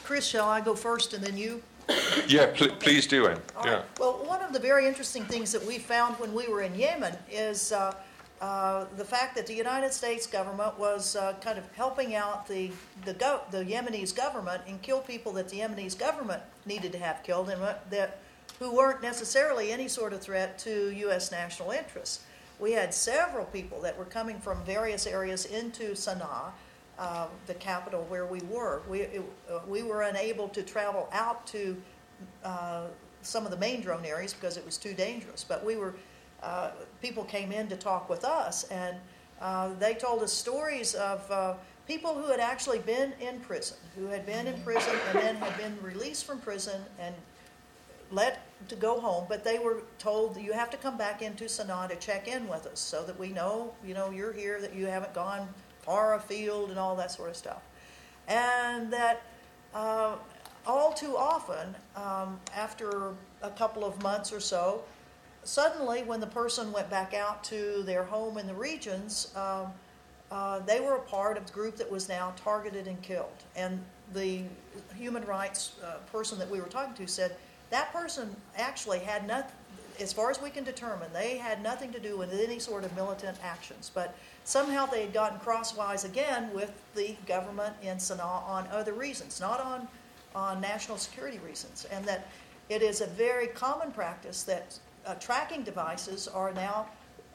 Chris, 0.03 0.25
shall 0.25 0.47
I 0.47 0.61
go 0.61 0.73
first 0.73 1.13
and 1.13 1.23
then 1.23 1.37
you? 1.37 1.61
Yeah, 2.27 2.47
pl- 2.53 2.75
please 2.79 3.07
do, 3.07 3.27
Ann. 3.27 3.39
All 3.55 3.65
Yeah. 3.65 3.73
right. 3.75 3.99
Well, 3.99 4.13
one 4.25 4.41
of 4.41 4.51
the 4.53 4.59
very 4.59 4.85
interesting 4.87 5.23
things 5.25 5.51
that 5.53 5.65
we 5.65 5.77
found 5.79 6.15
when 6.19 6.33
we 6.33 6.47
were 6.47 6.61
in 6.61 6.75
Yemen 6.75 7.15
is 7.31 7.71
uh, 7.71 7.93
uh, 8.41 8.85
the 8.97 9.05
fact 9.05 9.35
that 9.35 9.47
the 9.47 9.53
United 9.53 9.93
States 9.93 10.27
government 10.27 10.77
was 10.77 11.15
uh, 11.15 11.33
kind 11.41 11.57
of 11.57 11.63
helping 11.75 12.15
out 12.15 12.47
the 12.47 12.71
the, 13.05 13.13
go- 13.13 13.41
the 13.51 13.63
Yemenis 13.63 14.13
government 14.15 14.61
and 14.67 14.81
kill 14.81 14.99
people 14.99 15.31
that 15.33 15.47
the 15.49 15.59
Yemenis 15.59 15.97
government 15.97 16.41
needed 16.65 16.91
to 16.91 16.99
have 16.99 17.23
killed 17.23 17.49
and 17.49 17.61
that 17.89 18.19
who 18.59 18.75
weren't 18.75 19.01
necessarily 19.01 19.71
any 19.71 19.87
sort 19.87 20.11
of 20.13 20.21
threat 20.21 20.57
to 20.59 20.91
U.S. 20.91 21.31
national 21.31 21.71
interests. 21.71 22.25
We 22.59 22.71
had 22.71 22.93
several 22.93 23.45
people 23.45 23.79
that 23.81 23.97
were 23.97 24.05
coming 24.05 24.39
from 24.39 24.63
various 24.65 25.05
areas 25.05 25.45
into 25.45 25.91
Sana'a, 25.93 26.51
uh, 26.97 27.27
the 27.45 27.53
capital 27.55 28.05
where 28.09 28.25
we 28.25 28.39
were. 28.49 28.81
We, 28.89 29.01
it, 29.01 29.21
uh, 29.49 29.59
we 29.67 29.83
were 29.83 30.03
unable 30.03 30.49
to 30.49 30.63
travel 30.63 31.09
out 31.11 31.45
to 31.47 31.77
uh, 32.43 32.85
some 33.21 33.45
of 33.45 33.51
the 33.51 33.57
main 33.57 33.81
drone 33.81 34.05
areas 34.05 34.33
because 34.33 34.57
it 34.57 34.65
was 34.65 34.77
too 34.77 34.93
dangerous. 34.93 35.43
But 35.43 35.65
we 35.65 35.75
were, 35.75 35.93
uh, 36.41 36.71
people 37.01 37.23
came 37.23 37.51
in 37.51 37.67
to 37.67 37.75
talk 37.75 38.09
with 38.09 38.23
us, 38.23 38.63
and 38.65 38.97
uh, 39.41 39.73
they 39.79 39.93
told 39.93 40.23
us 40.23 40.33
stories 40.33 40.95
of 40.95 41.29
uh, 41.31 41.53
people 41.87 42.13
who 42.15 42.29
had 42.31 42.39
actually 42.39 42.79
been 42.79 43.13
in 43.19 43.39
prison, 43.41 43.77
who 43.95 44.07
had 44.07 44.25
been 44.25 44.47
in 44.47 44.61
prison 44.61 44.95
and 45.09 45.19
then 45.19 45.35
had 45.35 45.57
been 45.57 45.77
released 45.81 46.25
from 46.25 46.39
prison 46.39 46.81
and 46.99 47.13
let 48.11 48.41
to 48.69 48.75
go 48.75 48.99
home, 48.99 49.25
but 49.29 49.43
they 49.43 49.59
were 49.59 49.83
told 49.99 50.37
you 50.37 50.53
have 50.53 50.69
to 50.69 50.77
come 50.77 50.97
back 50.97 51.21
into 51.21 51.45
Sana'a 51.45 51.89
to 51.89 51.95
check 51.97 52.27
in 52.27 52.47
with 52.47 52.65
us 52.65 52.79
so 52.79 53.03
that 53.03 53.19
we 53.19 53.29
know, 53.29 53.73
you 53.85 53.93
know, 53.93 54.09
you're 54.09 54.33
here, 54.33 54.59
that 54.61 54.73
you 54.73 54.87
haven't 54.87 55.13
gone 55.13 55.47
far 55.87 56.15
afield 56.15 56.69
and 56.69 56.77
all 56.77 56.95
that 56.97 57.09
sort 57.09 57.29
of 57.29 57.35
stuff. 57.35 57.63
And 58.27 58.93
that 58.93 59.23
uh, 59.73 60.17
all 60.67 60.93
too 60.93 61.17
often, 61.17 61.75
um, 61.95 62.39
after 62.55 63.13
a 63.41 63.49
couple 63.49 63.85
of 63.85 64.03
months 64.03 64.31
or 64.31 64.41
so, 64.41 64.83
suddenly, 65.43 66.03
when 66.03 66.19
the 66.19 66.27
person 66.27 66.71
went 66.71 66.89
back 66.89 67.13
out 67.13 67.43
to 67.45 67.81
their 67.83 68.03
home 68.03 68.37
in 68.37 68.45
the 68.45 68.53
regions, 68.53 69.31
um, 69.35 69.67
uh, 70.29 70.59
they 70.59 70.81
were 70.81 70.95
a 70.95 71.01
part 71.01 71.37
of 71.37 71.45
the 71.47 71.53
group 71.53 71.77
that 71.77 71.89
was 71.89 72.09
now 72.09 72.33
targeted 72.35 72.85
and 72.85 73.01
killed. 73.01 73.43
And 73.55 73.81
the 74.13 74.43
human 74.95 75.23
rights 75.25 75.75
uh, 75.83 75.99
person 76.11 76.37
that 76.39 76.49
we 76.49 76.59
were 76.59 76.67
talking 76.67 76.93
to 76.95 77.09
said 77.09 77.37
that 77.69 77.93
person 77.93 78.35
actually 78.57 78.99
had 78.99 79.25
nothing, 79.25 79.55
as 80.01 80.11
far 80.11 80.29
as 80.29 80.41
we 80.41 80.49
can 80.49 80.65
determine, 80.65 81.07
they 81.13 81.37
had 81.37 81.63
nothing 81.63 81.93
to 81.93 81.99
do 81.99 82.17
with 82.17 82.33
any 82.33 82.59
sort 82.59 82.83
of 82.83 82.93
militant 82.95 83.37
actions. 83.41 83.89
But 83.93 84.15
somehow 84.47 84.85
they 84.85 85.01
had 85.01 85.11
gotten 85.11 85.37
crosswise 85.39 86.05
again 86.05 86.49
with 86.53 86.71
the 86.95 87.17
government 87.27 87.75
in 87.81 87.97
Sana'a 87.97 88.47
on 88.47 88.65
other 88.71 88.93
reasons, 88.93 89.41
not 89.41 89.59
on, 89.59 89.85
on 90.33 90.61
national 90.61 90.97
security 90.97 91.37
reasons. 91.39 91.85
And 91.91 92.05
that 92.05 92.29
it 92.69 92.81
is 92.81 93.01
a 93.01 93.07
very 93.07 93.47
common 93.47 93.91
practice 93.91 94.43
that 94.43 94.79
uh, 95.05 95.15
tracking 95.15 95.63
devices 95.63 96.29
are 96.29 96.53
now 96.53 96.87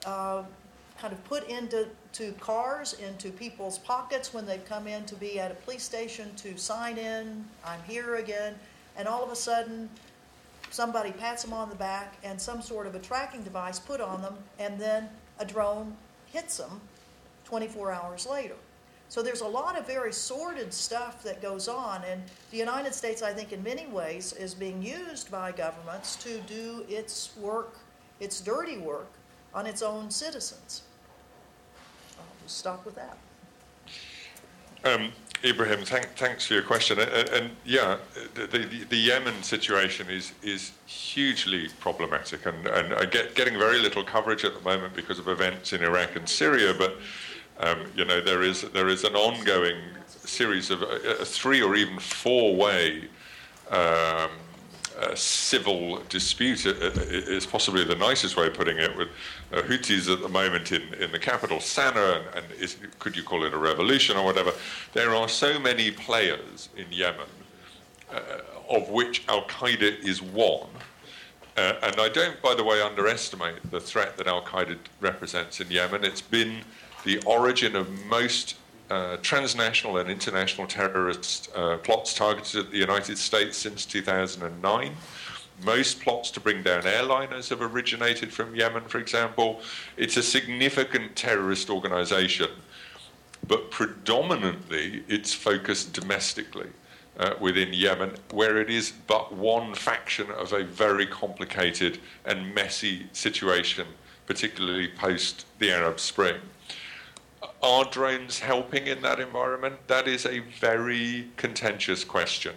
uh, 0.07 0.43
kind 0.99 1.13
of 1.13 1.23
put 1.25 1.47
into 1.51 1.87
to 2.15 2.33
cars, 2.41 2.95
into 2.95 3.29
people's 3.29 3.77
pockets 3.77 4.33
when 4.33 4.47
they've 4.47 4.65
come 4.65 4.87
in 4.87 5.05
to 5.05 5.15
be 5.15 5.39
at 5.39 5.51
a 5.51 5.55
police 5.55 5.83
station 5.83 6.35
to 6.37 6.57
sign 6.57 6.97
in, 6.97 7.45
I'm 7.63 7.83
here 7.87 8.15
again, 8.15 8.55
and 8.97 9.07
all 9.07 9.23
of 9.23 9.31
a 9.31 9.37
sudden, 9.37 9.91
somebody 10.71 11.13
pats 11.13 11.43
them 11.43 11.53
on 11.53 11.69
the 11.69 11.77
back 11.77 12.15
and 12.25 12.41
some 12.41 12.63
sort 12.63 12.87
of 12.87 12.95
a 12.95 12.99
tracking 12.99 13.43
device 13.43 13.79
put 13.79 14.01
on 14.01 14.23
them, 14.23 14.39
and 14.59 14.81
then 14.81 15.11
a 15.39 15.45
drone 15.45 15.95
hits 16.33 16.57
them 16.57 16.81
24 17.53 17.93
hours 17.93 18.27
later. 18.27 18.55
So 19.11 19.23
there's 19.23 19.43
a 19.43 19.47
lot 19.47 19.79
of 19.79 19.87
very 19.87 20.11
sordid 20.11 20.73
stuff 20.73 21.23
that 21.23 21.43
goes 21.43 21.69
on, 21.69 22.01
and 22.11 22.23
the 22.51 22.57
United 22.57 22.95
States, 22.95 23.21
I 23.21 23.35
think, 23.35 23.53
in 23.53 23.63
many 23.63 23.87
ways, 23.89 24.33
is 24.33 24.55
being 24.55 24.83
used 24.83 25.31
by 25.31 25.53
governments 25.53 26.17
to 26.25 26.41
do 26.47 26.87
its 26.89 27.37
work, 27.37 27.77
its 28.21 28.41
dirty 28.41 28.79
work, 28.79 29.11
on 29.53 29.67
its 29.67 29.83
own 29.83 30.11
citizens. 30.11 30.85
I'll 32.19 32.25
just 32.43 32.57
stop 32.57 32.87
with 32.87 32.95
that. 32.95 33.19
Um, 34.85 35.13
Ibrahim, 35.45 35.85
thank, 35.85 36.07
thanks 36.17 36.47
for 36.47 36.55
your 36.55 36.63
question. 36.63 37.01
And, 37.01 37.29
and 37.29 37.51
yeah, 37.67 37.99
the, 38.33 38.47
the, 38.47 38.85
the, 38.89 38.97
Yemen 38.97 39.43
situation 39.43 40.09
is 40.09 40.33
is 40.43 40.73
hugely 40.87 41.69
problematic, 41.81 42.47
and, 42.47 42.67
and 42.67 43.11
get 43.11 43.35
getting 43.35 43.59
very 43.59 43.79
little 43.79 44.05
coverage 44.05 44.43
at 44.45 44.55
the 44.55 44.61
moment 44.61 44.95
because 44.95 45.19
of 45.19 45.29
events 45.29 45.75
in 45.75 45.83
Iraq 45.83 46.17
and 46.17 46.27
Syria. 46.27 46.73
But 46.73 46.97
um, 47.63 47.79
you 47.97 48.05
know, 48.05 48.21
there 48.21 48.43
is 48.43 48.63
there 48.73 48.89
is 48.89 49.05
an 49.05 49.15
ongoing 49.15 49.79
series 50.07 50.71
of 50.71 50.83
a, 50.83 51.21
a 51.21 51.25
three 51.25 51.63
or 51.63 51.75
even 51.75 51.99
four 51.99 52.55
way. 52.55 53.09
Um, 53.71 54.31
civil 55.15 56.01
dispute 56.09 56.65
is 56.67 57.47
possibly 57.47 57.85
the 57.85 57.95
nicest 57.95 58.37
way 58.37 58.47
of 58.47 58.55
putting 58.55 58.79
it, 58.79 58.97
with 58.97 59.09
uh, 59.53 59.63
Houthis 59.63 60.13
at 60.13 60.23
the 60.23 60.29
moment 60.29 60.71
in, 60.73 60.83
in 60.95 61.11
the 61.11 61.19
capital, 61.19 61.59
Sana'a, 61.59 62.19
and, 62.19 62.45
and 62.45 62.61
is, 62.61 62.77
could 62.99 63.17
you 63.17 63.23
call 63.23 63.45
it 63.45 63.53
a 63.53 63.59
revolution 63.59 64.17
or 64.17 64.25
whatever? 64.25 64.53
There 64.93 65.15
are 65.15 65.29
so 65.29 65.59
many 65.59 65.91
players 65.91 66.69
in 66.77 66.87
Yemen, 66.91 67.27
uh, 68.13 68.21
of 68.71 68.91
which 68.91 69.25
Al 69.29 69.43
Qaeda 69.45 70.05
is 70.05 70.23
one. 70.23 70.69
Uh, 71.57 71.75
and 71.83 72.01
I 72.01 72.09
don't, 72.09 72.41
by 72.41 72.55
the 72.55 72.65
way, 72.65 72.81
underestimate 72.81 73.71
the 73.71 73.81
threat 73.81 74.17
that 74.17 74.27
Al 74.27 74.43
Qaeda 74.43 74.79
represents 75.01 75.61
in 75.61 75.71
Yemen. 75.71 76.05
It's 76.05 76.23
been 76.23 76.63
the 77.05 77.21
origin 77.25 77.77
of 77.77 77.89
most 78.07 78.57
uh, 78.91 79.17
transnational 79.23 79.97
and 79.97 80.11
international 80.11 80.67
terrorist 80.67 81.51
uh, 81.55 81.79
plots 81.79 82.15
targeted 82.15 82.67
at 82.67 82.71
the 82.71 82.79
United 82.79 83.17
States 83.19 83.57
since 83.57 83.87
2009. 83.87 84.93
Most 85.65 86.01
plots 86.01 86.31
to 86.33 86.41
bring 86.41 86.63
down 86.63 86.83
airliners 86.83 87.49
have 87.49 87.63
originated 87.63 88.33
from 88.33 88.55
Yemen, 88.55 88.85
for 88.85 88.99
example. 88.99 89.61
It's 89.97 90.17
a 90.17 90.23
significant 90.23 91.17
terrorist 91.17 91.71
organization, 91.71 92.51
but 93.47 93.71
predominantly 93.71 95.05
it's 95.09 95.33
focused 95.33 95.93
domestically. 95.93 96.69
Uh, 97.19 97.35
within 97.41 97.75
Yemen, 97.75 98.11
where 98.31 98.57
it 98.57 98.71
is 98.71 98.91
but 99.07 99.35
one 99.35 99.75
faction 99.75 100.31
of 100.31 100.55
a 100.55 100.65
very 100.65 101.05
complicated 101.07 101.99
and 102.25 102.55
messy 102.55 103.07
situation, 103.13 103.87
particularly 104.27 104.89
post 104.89 105.45
the 105.59 105.71
Arab 105.71 106.01
Spring. 106.01 106.37
Are 107.63 107.85
drones 107.85 108.41
helping 108.41 108.89
in 108.89 109.03
that 109.03 109.21
environment? 109.21 109.77
That 109.87 110.09
is 110.09 110.27
a 110.27 110.41
very 110.59 111.29
contentious 111.37 112.03
question. 112.03 112.55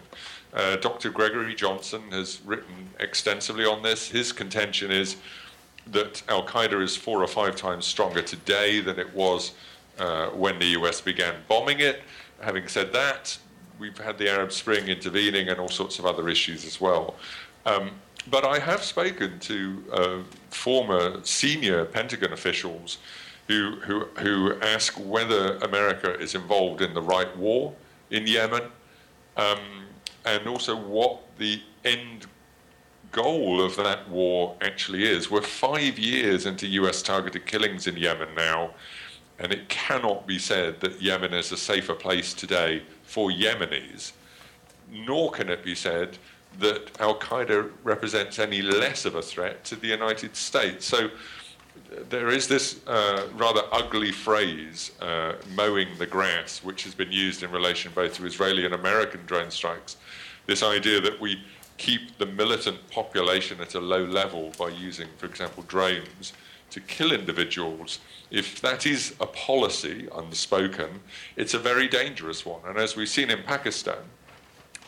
Uh, 0.52 0.78
Dr. 0.78 1.12
Gregory 1.12 1.54
Johnsen 1.54 2.12
has 2.12 2.42
written 2.44 2.90
extensively 3.00 3.66
on 3.66 3.84
this. 3.84 4.10
His 4.10 4.32
contention 4.32 4.92
is 4.92 5.18
that 5.92 6.24
Al 6.28 6.44
Qaeda 6.44 6.82
is 6.82 6.96
four 6.96 7.22
or 7.22 7.28
five 7.28 7.56
times 7.56 7.86
stronger 7.86 8.24
today 8.24 8.80
than 8.80 8.98
it 8.98 9.14
was 9.14 9.52
uh, 10.00 10.30
when 10.30 10.58
the 10.58 10.70
US 10.80 11.02
began 11.02 11.36
bombing 11.48 11.82
it. 11.82 12.02
Having 12.42 12.68
said 12.68 12.92
that, 12.94 13.38
we've 13.78 14.00
had 14.00 14.18
the 14.18 14.28
Arab 14.28 14.52
Spring 14.52 14.88
intervening 14.88 15.50
and 15.50 15.60
all 15.60 15.70
sorts 15.70 16.00
of 16.00 16.08
other 16.08 16.30
issues 16.30 16.66
as 16.66 16.82
well. 16.82 17.14
Um, 17.68 17.92
but 18.32 18.44
I 18.44 18.58
have 18.58 18.84
spoken 18.84 19.38
to 19.42 19.84
uh, 19.94 20.18
former 20.50 21.20
senior 21.24 21.86
Pentagon 21.86 22.34
officials 22.34 22.98
who, 23.48 23.76
who, 23.82 24.06
who 24.18 24.60
ask 24.62 24.94
whether 24.94 25.58
America 25.58 26.20
is 26.20 26.36
involved 26.36 26.82
in 26.82 26.94
the 26.94 27.02
right 27.02 27.36
war 27.38 27.74
in 28.10 28.26
Yemen, 28.26 28.64
um, 29.38 29.60
and 30.26 30.48
also 30.48 30.76
what 30.76 31.22
the 31.38 31.62
end 31.84 32.26
goal 33.12 33.62
of 33.62 33.76
that 33.78 34.10
war 34.10 34.56
actually 34.62 35.04
is. 35.04 35.30
We're 35.30 35.42
five 35.42 35.98
years 35.98 36.46
into 36.46 36.68
US 36.68 37.02
targeted 37.02 37.46
killings 37.46 37.88
in 37.88 37.96
Yemen 37.96 38.30
now, 38.36 38.72
and 39.40 39.52
it 39.52 39.70
cannot 39.70 40.26
be 40.26 40.40
said 40.40 40.82
that 40.82 41.02
Yemen 41.02 41.34
is 41.34 41.52
a 41.52 41.58
safer 41.58 41.94
place 41.94 42.34
today 42.34 42.84
for 43.04 43.30
Yemenis, 43.30 44.14
nor 44.92 45.32
can 45.32 45.50
it 45.50 45.64
be 45.64 45.76
said 45.76 46.18
that 46.60 47.00
Al 47.00 47.20
Qaeda 47.20 47.70
represents 47.84 48.40
any 48.40 48.62
less 48.62 49.06
of 49.06 49.16
a 49.16 49.22
threat 49.22 49.64
to 49.66 49.76
the 49.76 49.88
United 49.88 50.36
States. 50.36 50.86
So 50.86 51.10
there 52.10 52.30
is 52.30 52.48
this 52.48 52.86
uh, 52.88 53.28
rather 53.36 53.62
ugly 53.72 54.12
phrase, 54.12 54.92
uh, 55.02 55.34
mowing 55.56 55.88
the 55.98 56.06
grass, 56.06 56.64
which 56.64 56.84
has 56.84 56.94
been 56.94 57.12
used 57.12 57.44
in 57.44 57.52
relation 57.52 57.92
both 57.94 58.16
to 58.16 58.26
Israeli 58.26 58.66
and 58.66 58.74
American 58.74 59.26
drone 59.26 59.52
strikes. 59.52 59.98
This 60.46 60.62
idea 60.64 61.02
that 61.02 61.20
we 61.20 61.42
keep 61.78 62.18
the 62.18 62.26
militant 62.26 62.90
population 62.90 63.60
at 63.60 63.76
a 63.76 63.80
low 63.80 64.06
level 64.06 64.52
by 64.58 64.70
using, 64.70 65.08
for 65.18 65.26
example, 65.26 65.64
drones 65.64 66.34
to 66.72 66.80
kill 66.82 67.12
individuals. 67.12 68.00
If 68.32 68.62
that 68.62 68.86
is 68.86 69.16
a 69.20 69.28
policy, 69.28 70.08
unspoken, 70.16 71.02
it's 71.36 71.54
a 71.54 71.60
very 71.60 71.88
dangerous 71.88 72.46
one. 72.46 72.62
And 72.66 72.78
as 72.78 72.96
we've 72.96 73.10
seen 73.10 73.30
in 73.30 73.44
Pakistan, 73.44 74.04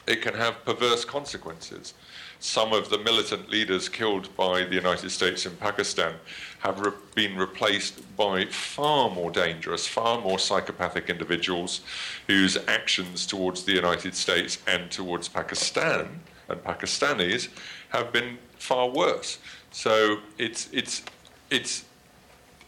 it 0.07 0.21
can 0.21 0.33
have 0.33 0.63
perverse 0.65 1.03
consequences 1.03 1.93
some 2.39 2.73
of 2.73 2.89
the 2.89 2.97
militant 2.99 3.49
leaders 3.49 3.89
killed 3.89 4.35
by 4.35 4.63
the 4.63 4.75
United 4.75 5.09
States 5.09 5.45
in 5.45 5.55
Pakistan 5.57 6.13
have 6.59 6.79
re- 6.79 6.91
been 7.15 7.37
replaced 7.37 8.15
by 8.15 8.45
far 8.45 9.09
more 9.09 9.31
dangerous, 9.31 9.87
far 9.87 10.21
more 10.21 10.39
psychopathic 10.39 11.09
individuals 11.09 11.81
whose 12.27 12.57
actions 12.67 13.25
towards 13.25 13.63
the 13.63 13.73
United 13.73 14.15
States 14.15 14.59
and 14.67 14.91
towards 14.91 15.27
Pakistan 15.27 16.19
and 16.49 16.63
Pakistanis 16.63 17.49
have 17.89 18.11
been 18.11 18.37
far 18.57 18.89
worse. 18.89 19.39
So 19.71 20.19
it's, 20.37 20.69
it's, 20.71 21.03
it's 21.49 21.85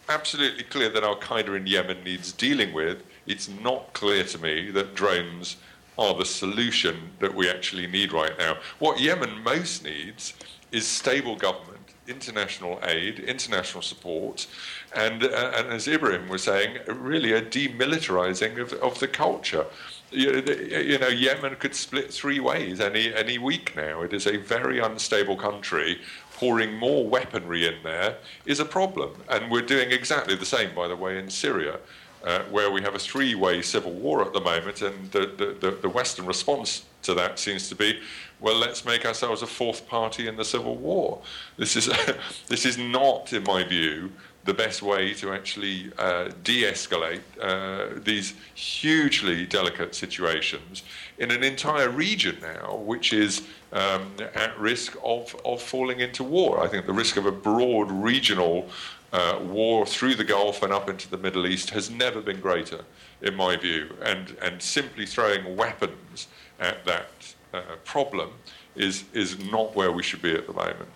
absolutely 0.08 0.64
clear 0.64 0.90
that 0.90 1.04
Al 1.04 1.18
Qaeda 1.18 1.56
in 1.56 1.68
Yemen 1.68 2.04
needs 2.04 2.32
dealing 2.32 2.74
with. 2.74 3.04
It's 3.28 3.48
not 3.48 3.94
clear 3.94 4.24
to 4.24 4.38
me 4.38 4.72
that 4.72 4.96
drones 4.96 5.58
are 6.00 6.14
the 6.14 6.26
solution 6.26 7.12
that 7.20 7.36
we 7.36 7.50
actually 7.50 7.86
need 7.86 8.14
right 8.14 8.38
now. 8.40 8.58
What 8.80 9.02
Yemen 9.02 9.44
most 9.44 9.84
needs 9.84 10.34
is 10.72 10.88
stable 10.88 11.36
government, 11.36 11.94
international 12.08 12.80
aid, 12.84 13.20
international 13.20 13.82
support, 13.82 14.48
and, 14.96 15.26
uh, 15.26 15.52
and 15.56 15.68
as 15.68 15.90
Ibrahim 15.90 16.30
was 16.30 16.44
saying, 16.44 16.78
really 16.88 17.34
a 17.34 17.42
demilitarizing 17.42 18.60
of, 18.60 18.72
of 18.74 19.00
the 19.00 19.10
culture. 19.10 19.66
You, 20.10 20.42
you 20.90 20.98
know, 20.98 21.10
Yemen 21.10 21.58
could 21.58 21.76
split 21.76 22.14
three 22.14 22.40
ways 22.40 22.80
any, 22.80 23.14
any 23.14 23.38
week 23.38 23.76
now. 23.76 24.02
It 24.02 24.14
is 24.14 24.26
a 24.26 24.38
very 24.38 24.80
unstable 24.80 25.36
country. 25.36 26.00
Pouring 26.34 26.74
more 26.74 27.06
weaponry 27.06 27.68
in 27.68 27.76
there 27.84 28.16
is 28.46 28.62
a 28.62 28.66
problem. 28.66 29.22
And 29.28 29.52
we're 29.52 29.62
doing 29.62 29.92
exactly 29.92 30.36
the 30.36 30.46
same, 30.46 30.74
by 30.74 30.88
the 30.88 30.96
way, 30.96 31.20
in 31.20 31.30
Syria 31.30 31.80
uh, 32.24 32.44
where 32.52 32.72
we 32.72 32.82
have 32.82 32.96
a 32.96 33.00
three 33.00 33.36
way 33.36 33.62
civil 33.62 33.92
war 33.92 34.22
at 34.26 34.34
the 34.34 34.42
moment, 34.42 34.82
and 34.82 35.12
the, 35.12 35.56
the, 35.60 35.72
the, 35.82 35.90
Western 35.90 36.26
response 36.26 36.86
to 37.02 37.14
that 37.14 37.40
seems 37.40 37.70
to 37.70 37.76
be, 37.76 38.00
well, 38.40 38.56
let's 38.56 38.84
make 38.86 39.06
ourselves 39.06 39.42
a 39.42 39.48
fourth 39.48 39.88
party 39.88 40.28
in 40.28 40.36
the 40.36 40.46
civil 40.46 40.76
war. 40.76 41.22
This 41.58 41.76
is, 41.76 41.90
this 42.48 42.66
is 42.66 42.78
not, 42.78 43.32
in 43.34 43.44
my 43.44 43.64
view, 43.64 44.12
the 44.46 44.54
best 44.54 44.82
way 44.82 45.14
to 45.14 45.32
actually 45.32 45.92
uh, 45.98 46.30
de 46.44 46.64
escalate 46.64 47.22
uh, 47.42 48.00
these 48.04 48.34
hugely 48.56 49.46
delicate 49.46 49.94
situations 49.94 50.84
in 51.20 51.30
an 51.30 51.44
entire 51.44 51.90
region 51.90 52.38
now, 52.42 52.76
which 52.78 53.14
is 53.14 53.44
um, 53.74 54.12
at 54.34 54.58
risk 54.60 54.96
of, 55.04 55.36
of 55.46 55.62
falling 55.62 56.00
into 56.00 56.24
war. 56.24 56.64
I 56.64 56.68
think 56.68 56.86
the 56.86 56.94
risk 56.94 57.18
of 57.18 57.26
a 57.26 57.32
broad 57.32 57.92
regional 57.92 58.68
uh, 59.12 59.40
war 59.42 59.86
through 59.86 60.16
the 60.16 60.24
Gulf 60.24 60.64
and 60.64 60.72
up 60.72 60.90
into 60.90 61.10
the 61.10 61.18
Middle 61.18 61.48
East 61.48 61.72
has 61.72 61.90
never 61.90 62.22
been 62.22 62.40
greater, 62.40 62.82
in 63.22 63.36
my 63.36 63.58
view. 63.58 63.96
And, 64.04 64.36
and 64.42 64.62
simply 64.62 65.06
throwing 65.06 65.56
weapons 65.56 66.28
at 66.60 66.86
that 66.86 67.10
uh, 67.54 67.62
problem 67.84 68.32
is, 68.76 69.06
is 69.14 69.40
not 69.52 69.76
where 69.76 69.92
we 69.92 70.04
should 70.04 70.22
be 70.22 70.34
at 70.34 70.46
the 70.48 70.54
moment. 70.54 70.90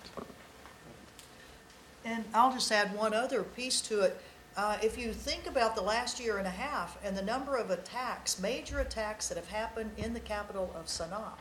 And 2.05 2.25
I'll 2.33 2.51
just 2.51 2.71
add 2.71 2.93
one 2.95 3.13
other 3.13 3.43
piece 3.43 3.81
to 3.81 4.01
it. 4.01 4.21
Uh, 4.55 4.77
if 4.83 4.97
you 4.97 5.13
think 5.13 5.47
about 5.47 5.75
the 5.75 5.81
last 5.81 6.19
year 6.19 6.37
and 6.37 6.45
a 6.45 6.51
half 6.51 6.97
and 7.03 7.17
the 7.17 7.21
number 7.23 7.55
of 7.55 7.71
attacks, 7.71 8.39
major 8.39 8.79
attacks 8.79 9.27
that 9.29 9.37
have 9.37 9.47
happened 9.47 9.89
in 9.97 10.13
the 10.13 10.19
capital 10.19 10.71
of 10.75 10.85
Sana'a, 10.85 11.33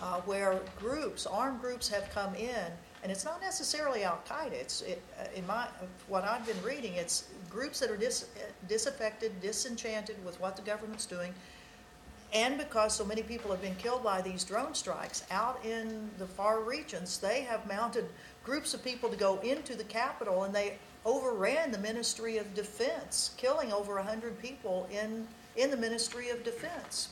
uh, 0.00 0.20
where 0.22 0.58
groups, 0.78 1.26
armed 1.26 1.60
groups 1.60 1.88
have 1.88 2.08
come 2.10 2.34
in, 2.36 2.72
and 3.02 3.12
it's 3.12 3.24
not 3.24 3.40
necessarily 3.40 4.04
Al 4.04 4.20
Qaeda. 4.28 4.52
It's 4.52 4.82
it, 4.82 5.02
uh, 5.20 5.24
in 5.34 5.46
my 5.46 5.66
what 6.08 6.24
I've 6.24 6.46
been 6.46 6.62
reading. 6.62 6.94
It's 6.94 7.28
groups 7.50 7.80
that 7.80 7.90
are 7.90 7.96
dis, 7.96 8.26
disaffected, 8.68 9.40
disenchanted 9.40 10.22
with 10.24 10.40
what 10.40 10.56
the 10.56 10.62
government's 10.62 11.06
doing, 11.06 11.32
and 12.32 12.58
because 12.58 12.94
so 12.94 13.04
many 13.04 13.22
people 13.22 13.50
have 13.50 13.62
been 13.62 13.76
killed 13.76 14.04
by 14.04 14.20
these 14.20 14.44
drone 14.44 14.74
strikes 14.74 15.24
out 15.30 15.64
in 15.64 16.10
the 16.18 16.26
far 16.26 16.60
regions, 16.60 17.18
they 17.18 17.42
have 17.42 17.66
mounted 17.66 18.06
groups 18.44 18.74
of 18.74 18.84
people 18.84 19.08
to 19.08 19.16
go 19.16 19.38
into 19.40 19.74
the 19.74 19.84
capital, 19.84 20.44
and 20.44 20.54
they 20.54 20.76
overran 21.06 21.70
the 21.70 21.78
Ministry 21.78 22.36
of 22.36 22.54
Defense, 22.54 23.30
killing 23.38 23.72
over 23.72 23.94
100 23.94 24.38
people 24.40 24.86
in, 24.90 25.26
in 25.56 25.70
the 25.70 25.76
Ministry 25.76 26.28
of 26.28 26.44
Defense. 26.44 27.08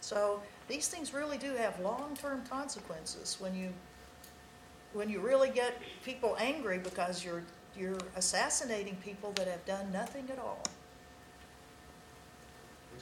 So 0.00 0.42
these 0.68 0.88
things 0.88 1.14
really 1.14 1.38
do 1.38 1.54
have 1.54 1.78
long-term 1.80 2.42
consequences 2.50 3.36
when 3.38 3.54
you, 3.54 3.70
when 4.94 5.08
you 5.08 5.20
really 5.20 5.50
get 5.50 5.80
people 6.04 6.36
angry 6.38 6.78
because 6.78 7.24
you're, 7.24 7.42
you're 7.76 7.98
assassinating 8.16 8.96
people 9.04 9.32
that 9.32 9.48
have 9.48 9.64
done 9.64 9.90
nothing 9.92 10.28
at 10.30 10.38
all. 10.38 10.62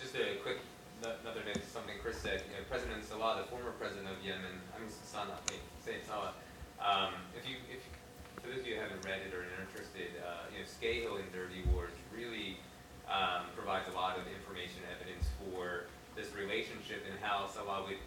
Just 0.01 0.15
a 0.15 0.37
quick 0.43 0.59
another 1.01 1.41
note 1.45 1.57
to 1.57 1.71
something 1.73 1.97
Chris 2.03 2.19
said. 2.21 2.45
You 2.53 2.61
know, 2.61 2.65
President 2.69 3.05
Salah, 3.05 3.41
the 3.41 3.49
former 3.49 3.73
president 3.81 4.09
of 4.09 4.21
Yemen, 4.25 4.61
I 4.77 4.81
mean 4.81 4.89
Salah, 4.89 5.41
say 5.81 6.05
Salah. 6.05 6.37
Um, 6.81 7.17
if 7.37 7.49
you, 7.49 7.57
if 7.73 7.81
for 8.41 8.49
those 8.53 8.61
of 8.61 8.67
you 8.67 8.77
who 8.77 8.81
haven't 8.81 9.05
read 9.05 9.21
it 9.25 9.33
or 9.33 9.45
are 9.45 9.61
interested, 9.61 10.17
uh, 10.21 10.49
you 10.53 10.61
know, 10.61 10.69
Scahill 10.69 11.21
in 11.21 11.29
Dirty 11.33 11.65
Wars 11.73 11.93
really 12.13 12.57
um, 13.09 13.49
provides 13.57 13.89
a 13.89 13.97
lot 13.97 14.17
of 14.17 14.25
information, 14.29 14.81
evidence 14.89 15.29
for 15.41 15.89
this 16.17 16.33
relationship 16.37 17.05
and 17.09 17.17
how 17.21 17.49
Salah 17.49 17.85
would 17.85 18.01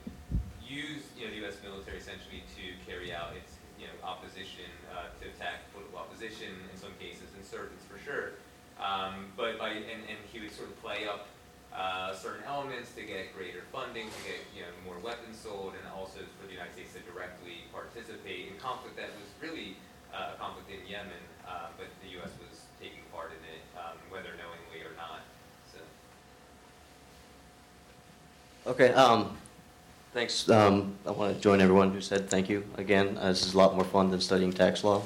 use 0.61 1.03
you 1.17 1.25
know 1.25 1.31
the 1.31 1.41
U.S. 1.45 1.57
military 1.61 1.97
essentially 1.97 2.41
to 2.57 2.63
carry 2.86 3.13
out 3.13 3.34
its 3.36 3.57
you 3.84 3.91
know 3.91 3.99
opposition 4.07 4.71
uh, 4.95 5.11
to 5.19 5.27
attack 5.27 5.67
political 5.75 5.99
opposition 5.99 6.55
in 6.71 6.77
some 6.79 6.95
cases 7.03 7.27
insurgents 7.36 7.84
for 7.84 7.99
sure. 7.99 8.39
Um, 8.79 9.36
but 9.36 9.59
by 9.59 9.75
and, 9.75 10.07
and 10.07 10.19
he 10.31 10.39
would 10.39 10.55
sort 10.55 10.71
of 10.71 10.79
play 10.79 11.03
up 11.03 11.27
uh, 11.75 12.15
certain 12.15 12.47
elements 12.47 12.95
to 12.95 13.03
get 13.03 13.36
greater 13.36 13.67
funding, 13.75 14.07
to 14.07 14.21
get 14.23 14.39
you 14.55 14.63
know 14.63 14.71
more 14.88 14.95
weapons 15.03 15.36
sold, 15.36 15.75
and 15.75 15.84
also 15.91 16.23
for 16.39 16.47
the 16.47 16.55
United 16.55 16.71
States 16.71 16.95
to 16.95 17.03
directly 17.11 17.67
participate 17.75 18.47
in 18.47 18.55
conflict 18.55 18.95
that 18.95 19.11
was 19.19 19.27
really 19.43 19.75
uh, 20.15 20.31
a 20.31 20.39
conflict 20.39 20.71
in 20.71 20.79
Yemen, 20.88 21.23
uh, 21.43 21.75
but 21.75 21.91
the 21.99 22.09
U.S. 22.23 22.31
was 22.39 22.63
taking 22.79 23.03
part 23.11 23.36
in 23.36 23.43
it, 23.51 23.61
um, 23.75 23.99
whether 24.07 24.31
knowingly 24.39 24.79
or 24.88 24.95
not. 24.95 25.27
So. 25.67 25.84
Okay, 28.71 28.93
um, 28.93 29.36
thanks. 30.14 30.47
Um, 30.47 30.93
I 31.07 31.11
want 31.11 31.36
to 31.36 31.41
join 31.41 31.59
everyone 31.59 31.91
who 31.91 31.99
said 31.99 32.30
thank 32.30 32.47
you 32.47 32.64
again. 32.78 33.18
Uh, 33.18 33.30
this 33.30 33.45
is 33.45 33.55
a 33.55 33.57
lot 33.57 33.74
more 33.76 33.84
fun 33.84 34.11
than 34.11 34.22
studying 34.22 34.53
tax 34.53 34.84
law. 34.84 35.01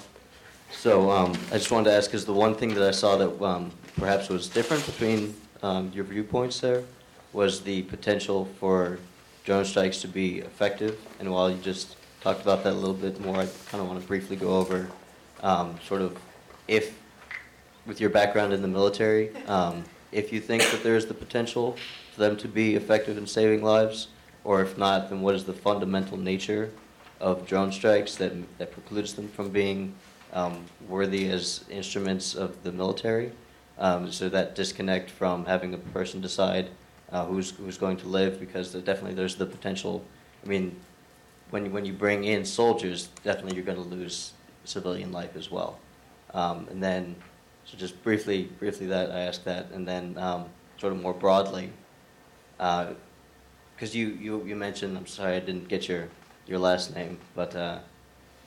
So 0.71 1.09
um, 1.09 1.31
I 1.49 1.57
just 1.57 1.71
wanted 1.71 1.91
to 1.91 1.95
ask, 1.95 2.13
is 2.13 2.25
the 2.25 2.33
one 2.33 2.53
thing 2.53 2.73
that 2.73 2.83
I 2.83 2.91
saw 2.91 3.15
that 3.15 3.41
um, 3.41 3.71
perhaps 3.95 4.27
was 4.27 4.49
different 4.49 4.85
between 4.85 5.33
um, 5.63 5.91
your 5.93 6.03
viewpoints 6.03 6.59
there 6.59 6.83
was 7.31 7.61
the 7.61 7.83
potential 7.83 8.45
for 8.59 8.99
drone 9.45 9.63
strikes 9.63 10.01
to 10.01 10.09
be 10.09 10.39
effective. 10.39 10.99
And 11.19 11.31
while 11.31 11.49
you 11.49 11.57
just 11.57 11.95
talked 12.19 12.41
about 12.41 12.65
that 12.65 12.73
a 12.73 12.75
little 12.75 12.93
bit 12.93 13.19
more, 13.21 13.37
I 13.37 13.47
kind 13.69 13.81
of 13.81 13.87
want 13.87 14.01
to 14.01 14.07
briefly 14.07 14.35
go 14.35 14.57
over 14.57 14.89
um, 15.41 15.79
sort 15.85 16.01
of 16.01 16.17
if, 16.67 16.97
with 17.85 18.01
your 18.01 18.09
background 18.09 18.51
in 18.51 18.61
the 18.61 18.67
military, 18.67 19.33
um, 19.45 19.85
if 20.11 20.33
you 20.33 20.41
think 20.41 20.63
that 20.71 20.83
there 20.83 20.97
is 20.97 21.05
the 21.05 21.13
potential 21.13 21.77
for 22.13 22.19
them 22.19 22.35
to 22.37 22.47
be 22.49 22.75
effective 22.75 23.17
in 23.17 23.25
saving 23.25 23.63
lives, 23.63 24.09
or 24.47 24.61
if 24.61 24.77
not, 24.77 25.09
then 25.09 25.21
what 25.21 25.35
is 25.35 25.43
the 25.43 25.51
fundamental 25.51 26.17
nature 26.17 26.71
of 27.19 27.45
drone 27.45 27.69
strikes 27.69 28.15
that, 28.15 28.31
that 28.57 28.71
precludes 28.71 29.13
them 29.13 29.27
from 29.27 29.49
being 29.49 29.93
um, 30.31 30.63
worthy 30.87 31.29
as 31.29 31.65
instruments 31.69 32.33
of 32.33 32.63
the 32.63 32.71
military? 32.71 33.33
Um, 33.77 34.09
so 34.09 34.29
that 34.29 34.55
disconnect 34.55 35.09
from 35.09 35.45
having 35.45 35.73
a 35.73 35.77
person 35.77 36.21
decide 36.21 36.69
uh, 37.11 37.25
who's 37.25 37.51
who's 37.51 37.77
going 37.77 37.97
to 37.97 38.07
live, 38.07 38.39
because 38.39 38.71
definitely 38.73 39.15
there's 39.15 39.35
the 39.35 39.45
potential. 39.45 40.01
I 40.45 40.47
mean, 40.47 40.77
when 41.49 41.73
when 41.73 41.83
you 41.83 41.91
bring 41.91 42.23
in 42.23 42.45
soldiers, 42.45 43.09
definitely 43.25 43.55
you're 43.55 43.65
going 43.65 43.83
to 43.83 43.95
lose 43.95 44.31
civilian 44.63 45.11
life 45.11 45.35
as 45.35 45.51
well. 45.51 45.77
Um, 46.33 46.67
and 46.71 46.81
then, 46.81 47.15
so 47.65 47.77
just 47.77 48.01
briefly, 48.01 48.49
briefly 48.59 48.87
that 48.87 49.11
I 49.11 49.19
asked 49.27 49.43
that, 49.43 49.71
and 49.73 49.85
then 49.85 50.17
um, 50.17 50.45
sort 50.77 50.93
of 50.93 51.01
more 51.01 51.13
broadly, 51.13 51.69
because 53.77 53.95
you, 53.95 54.07
you 54.19 54.43
you 54.43 54.55
mentioned, 54.55 54.97
I'm 54.97 55.05
sorry 55.05 55.35
I 55.35 55.39
didn't 55.39 55.67
get 55.67 55.87
your 55.87 56.07
your 56.47 56.57
last 56.57 56.95
name, 56.95 57.19
but 57.35 57.55
uh, 57.55 57.77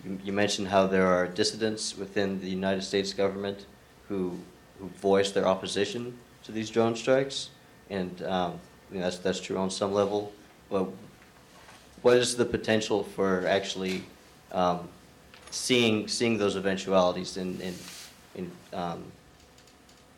you, 0.05 0.19
you 0.25 0.33
mentioned 0.33 0.69
how 0.69 0.89
there 0.89 1.07
are 1.07 1.29
dissidents 1.29 1.97
within 1.97 2.41
the 2.41 2.49
United 2.49 2.83
States 2.83 3.13
government 3.13 3.67
who 4.09 4.37
who 4.81 4.89
voiced 4.89 5.35
their 5.35 5.47
opposition 5.47 6.19
to 6.43 6.51
these 6.51 6.69
drone 6.69 6.97
strikes, 6.97 7.51
and 7.91 8.23
um, 8.23 8.59
you 8.91 8.99
know, 8.99 9.05
that's 9.05 9.19
that's 9.19 9.41
true 9.41 9.57
on 9.57 9.71
some 9.71 9.93
level. 9.93 10.33
But 10.69 10.89
what 12.03 12.17
is 12.17 12.37
the 12.37 12.45
potential 12.45 13.05
for 13.05 13.47
actually 13.47 14.03
um, 14.51 14.89
seeing 15.53 16.09
seeing 16.09 16.39
those 16.39 16.57
eventualities 16.57 17.37
in 17.37 17.61
in, 17.61 17.75
in 18.35 18.51
um, 18.73 19.05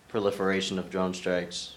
proliferation 0.08 0.78
of 0.78 0.88
drone 0.88 1.12
strikes, 1.12 1.76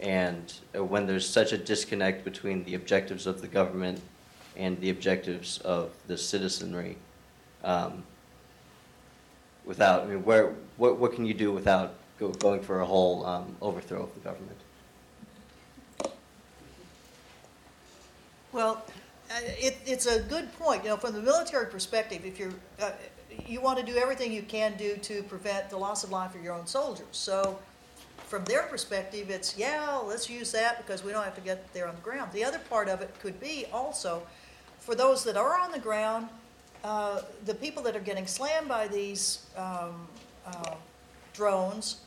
and 0.00 0.52
uh, 0.74 0.84
when 0.84 1.06
there's 1.06 1.28
such 1.28 1.52
a 1.52 1.58
disconnect 1.58 2.24
between 2.24 2.64
the 2.64 2.74
objectives 2.74 3.26
of 3.26 3.40
the 3.40 3.48
government 3.48 4.00
and 4.56 4.80
the 4.80 4.90
objectives 4.90 5.58
of 5.58 5.90
the 6.06 6.16
citizenry? 6.16 6.96
Um, 7.62 8.04
without, 9.64 10.02
I 10.02 10.06
mean, 10.06 10.24
where 10.24 10.54
what 10.76 10.98
what 10.98 11.12
can 11.12 11.26
you 11.26 11.34
do 11.34 11.52
without 11.52 11.94
go, 12.20 12.28
going 12.28 12.60
for 12.60 12.80
a 12.80 12.86
whole 12.86 13.26
um, 13.26 13.56
overthrow 13.60 14.02
of 14.02 14.14
the 14.14 14.20
government. 14.20 14.58
Well, 18.52 18.84
uh, 19.30 19.34
it, 19.42 19.78
it's 19.86 20.06
a 20.06 20.20
good 20.20 20.52
point. 20.58 20.84
You 20.84 20.90
know, 20.90 20.96
from 20.96 21.14
the 21.14 21.22
military 21.22 21.66
perspective, 21.66 22.24
if 22.24 22.38
you're, 22.38 22.52
uh, 22.80 22.90
you 23.46 23.60
want 23.60 23.78
to 23.78 23.84
do 23.84 23.96
everything 23.96 24.32
you 24.32 24.42
can 24.42 24.76
do 24.76 24.96
to 24.96 25.22
prevent 25.24 25.70
the 25.70 25.76
loss 25.76 26.04
of 26.04 26.10
life 26.10 26.34
of 26.34 26.42
your 26.42 26.52
own 26.52 26.66
soldiers. 26.66 27.06
So, 27.12 27.58
from 28.30 28.44
their 28.44 28.62
perspective, 28.62 29.28
it's 29.28 29.58
yeah, 29.58 29.96
let's 29.96 30.30
use 30.30 30.52
that 30.52 30.78
because 30.78 31.02
we 31.02 31.10
don't 31.10 31.24
have 31.24 31.34
to 31.34 31.40
get 31.40 31.70
there 31.74 31.88
on 31.88 31.96
the 31.96 32.00
ground. 32.00 32.30
The 32.32 32.44
other 32.44 32.60
part 32.70 32.88
of 32.88 33.00
it 33.00 33.12
could 33.20 33.40
be 33.40 33.66
also, 33.72 34.22
for 34.78 34.94
those 34.94 35.24
that 35.24 35.36
are 35.36 35.58
on 35.58 35.72
the 35.72 35.80
ground, 35.80 36.28
uh, 36.84 37.22
the 37.44 37.56
people 37.56 37.82
that 37.82 37.96
are 37.96 38.00
getting 38.00 38.28
slammed 38.28 38.68
by 38.68 38.86
these 38.86 39.46
um, 39.56 40.06
uh, 40.46 40.74
drones 41.32 42.02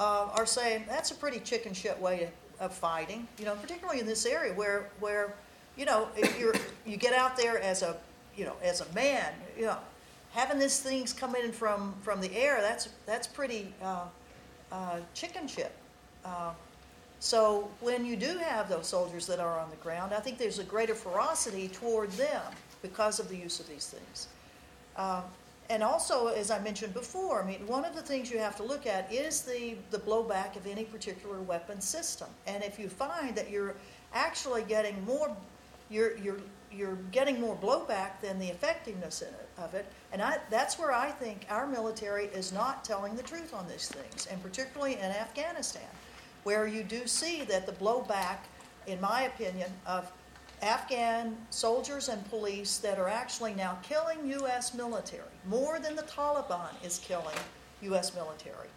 uh, 0.00 0.28
are 0.34 0.46
saying 0.46 0.84
that's 0.88 1.12
a 1.12 1.14
pretty 1.14 1.38
chicken 1.38 1.72
shit 1.72 1.96
way 2.00 2.28
of 2.58 2.74
fighting. 2.74 3.28
You 3.38 3.44
know, 3.44 3.54
particularly 3.54 4.00
in 4.00 4.06
this 4.06 4.26
area 4.26 4.52
where 4.54 4.90
where 4.98 5.32
you 5.76 5.84
know 5.84 6.08
if 6.16 6.36
you're 6.40 6.56
you 6.86 6.96
get 6.96 7.14
out 7.14 7.36
there 7.36 7.60
as 7.60 7.82
a 7.82 7.96
you 8.36 8.44
know 8.44 8.56
as 8.64 8.80
a 8.80 8.92
man, 8.94 9.32
you 9.56 9.66
know, 9.66 9.78
having 10.32 10.58
these 10.58 10.80
things 10.80 11.12
come 11.12 11.36
in 11.36 11.52
from 11.52 11.94
from 12.02 12.20
the 12.20 12.36
air 12.36 12.60
that's 12.60 12.88
that's 13.06 13.28
pretty 13.28 13.72
uh, 14.72 15.00
chicken 15.14 15.46
chip. 15.46 15.72
Uh, 16.24 16.52
so 17.20 17.68
when 17.80 18.04
you 18.04 18.16
do 18.16 18.38
have 18.38 18.68
those 18.68 18.86
soldiers 18.86 19.26
that 19.26 19.40
are 19.40 19.58
on 19.58 19.70
the 19.70 19.76
ground, 19.76 20.14
I 20.14 20.20
think 20.20 20.38
there's 20.38 20.58
a 20.58 20.64
greater 20.64 20.94
ferocity 20.94 21.68
toward 21.68 22.10
them 22.12 22.42
because 22.82 23.18
of 23.18 23.28
the 23.28 23.36
use 23.36 23.58
of 23.58 23.68
these 23.68 23.86
things. 23.86 24.28
Uh, 24.96 25.22
and 25.70 25.82
also, 25.82 26.28
as 26.28 26.50
I 26.50 26.60
mentioned 26.60 26.94
before, 26.94 27.42
I 27.42 27.46
mean, 27.46 27.66
one 27.66 27.84
of 27.84 27.94
the 27.94 28.00
things 28.00 28.30
you 28.30 28.38
have 28.38 28.56
to 28.56 28.62
look 28.62 28.86
at 28.86 29.12
is 29.12 29.42
the, 29.42 29.76
the 29.90 29.98
blowback 29.98 30.56
of 30.56 30.66
any 30.66 30.84
particular 30.84 31.40
weapon 31.40 31.80
system. 31.80 32.28
And 32.46 32.62
if 32.62 32.78
you 32.78 32.88
find 32.88 33.34
that 33.34 33.50
you're 33.50 33.74
actually 34.14 34.62
getting 34.62 35.04
more 35.04 35.36
you're, 35.90 36.16
you're, 36.18 36.38
you're 36.72 36.98
getting 37.10 37.40
more 37.40 37.56
blowback 37.56 38.20
than 38.20 38.38
the 38.38 38.48
effectiveness 38.48 39.22
of 39.56 39.74
it. 39.74 39.86
And 40.12 40.22
I, 40.22 40.38
that's 40.50 40.78
where 40.78 40.92
I 40.92 41.10
think 41.10 41.46
our 41.50 41.66
military 41.66 42.26
is 42.26 42.52
not 42.52 42.84
telling 42.84 43.16
the 43.16 43.22
truth 43.22 43.54
on 43.54 43.66
these 43.68 43.88
things, 43.88 44.26
and 44.30 44.42
particularly 44.42 44.94
in 44.94 45.10
Afghanistan, 45.10 45.88
where 46.44 46.66
you 46.66 46.82
do 46.82 47.06
see 47.06 47.44
that 47.44 47.66
the 47.66 47.72
blowback, 47.72 48.38
in 48.86 49.00
my 49.00 49.22
opinion, 49.22 49.70
of 49.86 50.10
Afghan 50.62 51.36
soldiers 51.50 52.08
and 52.08 52.28
police 52.30 52.78
that 52.78 52.98
are 52.98 53.08
actually 53.08 53.54
now 53.54 53.78
killing 53.82 54.26
U.S. 54.30 54.74
military, 54.74 55.22
more 55.46 55.78
than 55.78 55.94
the 55.94 56.02
Taliban 56.02 56.70
is 56.84 56.98
killing 56.98 57.36
U.S. 57.82 58.14
military. 58.14 58.68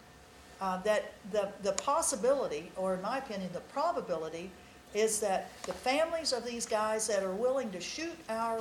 Uh, 0.59 0.79
that 0.83 1.13
the, 1.31 1.51
the 1.63 1.71
possibility, 1.73 2.71
or 2.75 2.93
in 2.93 3.01
my 3.01 3.17
opinion, 3.17 3.49
the 3.51 3.61
probability, 3.61 4.51
is 4.93 5.19
that 5.19 5.49
the 5.63 5.73
families 5.73 6.33
of 6.33 6.45
these 6.45 6.65
guys 6.65 7.07
that 7.07 7.23
are 7.23 7.33
willing 7.33 7.71
to 7.71 7.79
shoot 7.79 8.17
our, 8.29 8.59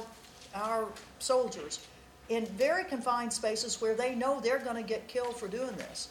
our 0.55 0.86
soldiers 1.19 1.86
in 2.28 2.47
very 2.47 2.85
confined 2.85 3.32
spaces 3.32 3.81
where 3.81 3.94
they 3.94 4.15
know 4.15 4.40
they're 4.40 4.61
going 4.61 4.77
to 4.77 4.89
get 4.89 5.07
killed 5.09 5.36
for 5.36 5.48
doing 5.48 5.74
this 5.77 6.09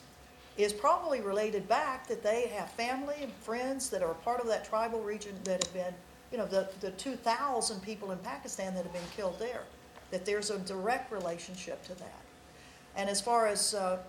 is 0.58 0.74
probably 0.74 1.22
related 1.22 1.68
back 1.70 2.06
that 2.08 2.22
they 2.22 2.48
have 2.48 2.70
family 2.72 3.16
and 3.22 3.32
friends 3.32 3.90
that 3.90 4.04
are 4.04 4.14
part 4.16 4.42
of 4.42 4.48
that 4.48 4.66
tribal 4.66 5.00
region 5.02 5.34
that 5.46 5.64
have 5.64 5.74
been, 5.74 5.94
you 6.34 6.38
know, 6.38 6.46
the, 6.46 6.70
the 6.82 6.92
2,000 6.92 7.82
people 7.82 8.12
in 8.12 8.18
Pakistan 8.18 8.74
that 8.74 8.84
have 8.84 8.92
been 8.92 9.02
killed 9.16 9.40
there, 9.40 9.64
that 10.12 10.26
there's 10.26 10.50
a 10.50 10.60
direct 10.60 11.14
relationship 11.14 11.82
to 11.86 11.96
that. 11.96 12.22
And 12.98 13.10
as 13.10 13.22
far 13.22 13.48
as, 13.48 13.74
uh, 13.74 14.00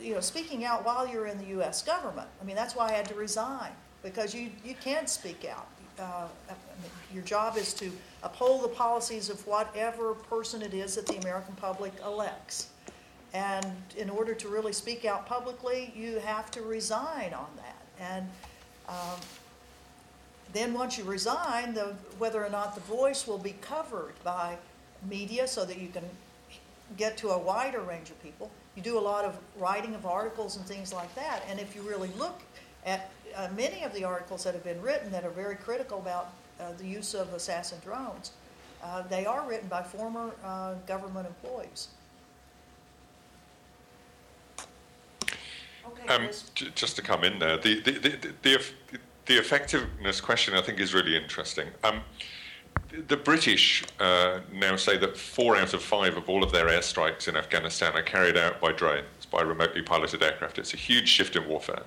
you 0.00 0.14
know, 0.14 0.20
speaking 0.20 0.64
out 0.64 0.84
while 0.84 1.08
you're 1.08 1.26
in 1.26 1.38
the 1.38 1.46
U.S. 1.46 1.82
government, 1.82 2.28
I 2.40 2.44
mean, 2.44 2.54
that's 2.54 2.76
why 2.76 2.90
I 2.90 2.92
had 2.92 3.08
to 3.08 3.14
resign 3.14 3.72
because 4.06 4.32
you, 4.32 4.50
you 4.64 4.76
can't 4.80 5.08
speak 5.08 5.44
out. 5.50 5.66
Uh, 5.98 6.28
your 7.12 7.24
job 7.24 7.56
is 7.56 7.74
to 7.74 7.90
uphold 8.22 8.62
the 8.62 8.68
policies 8.68 9.28
of 9.30 9.44
whatever 9.48 10.14
person 10.14 10.62
it 10.62 10.72
is 10.74 10.94
that 10.94 11.06
the 11.06 11.16
American 11.16 11.56
public 11.56 11.92
elects. 12.04 12.68
And 13.34 13.66
in 13.96 14.08
order 14.08 14.32
to 14.32 14.48
really 14.48 14.72
speak 14.72 15.04
out 15.04 15.26
publicly, 15.26 15.92
you 15.96 16.20
have 16.20 16.52
to 16.52 16.62
resign 16.62 17.34
on 17.34 17.48
that. 17.56 17.82
And 17.98 18.28
um, 18.88 19.18
then 20.52 20.72
once 20.72 20.96
you 20.96 21.02
resign, 21.02 21.74
the, 21.74 21.94
whether 22.18 22.44
or 22.44 22.50
not 22.50 22.76
the 22.76 22.82
voice 22.82 23.26
will 23.26 23.38
be 23.38 23.56
covered 23.60 24.14
by 24.22 24.56
media 25.10 25.48
so 25.48 25.64
that 25.64 25.80
you 25.80 25.88
can 25.88 26.04
get 26.96 27.16
to 27.16 27.30
a 27.30 27.38
wider 27.38 27.80
range 27.80 28.10
of 28.10 28.22
people. 28.22 28.52
You 28.76 28.82
do 28.82 28.98
a 28.98 29.00
lot 29.00 29.24
of 29.24 29.36
writing 29.58 29.96
of 29.96 30.06
articles 30.06 30.56
and 30.56 30.64
things 30.64 30.92
like 30.92 31.12
that. 31.16 31.42
And 31.50 31.58
if 31.58 31.74
you 31.74 31.82
really 31.82 32.10
look 32.16 32.40
at 32.84 33.10
uh, 33.36 33.48
many 33.56 33.82
of 33.82 33.92
the 33.92 34.04
articles 34.04 34.44
that 34.44 34.54
have 34.54 34.64
been 34.64 34.80
written 34.80 35.10
that 35.12 35.24
are 35.24 35.30
very 35.30 35.56
critical 35.56 35.98
about 35.98 36.32
uh, 36.58 36.72
the 36.78 36.86
use 36.86 37.14
of 37.14 37.32
assassin 37.34 37.78
drones, 37.84 38.32
uh, 38.82 39.02
they 39.02 39.26
are 39.26 39.46
written 39.48 39.68
by 39.68 39.82
former 39.82 40.32
uh, 40.44 40.74
government 40.86 41.26
employees. 41.26 41.88
Okay, 45.86 46.14
Um, 46.14 46.28
j- 46.54 46.70
just 46.74 46.96
to 46.96 47.02
come 47.02 47.24
in 47.24 47.38
there, 47.38 47.58
the, 47.58 47.80
the, 47.80 47.92
the, 47.92 48.32
the, 48.42 48.54
eff- 48.54 48.72
the 49.26 49.38
effectiveness 49.38 50.20
question 50.20 50.54
I 50.54 50.62
think 50.62 50.80
is 50.80 50.94
really 50.94 51.16
interesting. 51.16 51.68
Um, 51.84 52.00
the 53.08 53.16
British 53.16 53.84
uh, 54.00 54.40
now 54.52 54.76
say 54.76 54.96
that 54.98 55.16
four 55.16 55.56
out 55.56 55.74
of 55.74 55.82
five 55.82 56.16
of 56.16 56.28
all 56.28 56.42
of 56.42 56.52
their 56.52 56.66
airstrikes 56.66 57.28
in 57.28 57.36
Afghanistan 57.36 57.92
are 57.94 58.02
carried 58.02 58.36
out 58.36 58.60
by 58.60 58.72
drones, 58.72 59.04
by 59.30 59.42
remotely 59.42 59.82
piloted 59.82 60.22
aircraft. 60.22 60.58
It's 60.58 60.74
a 60.74 60.76
huge 60.76 61.08
shift 61.08 61.36
in 61.36 61.46
warfare 61.48 61.82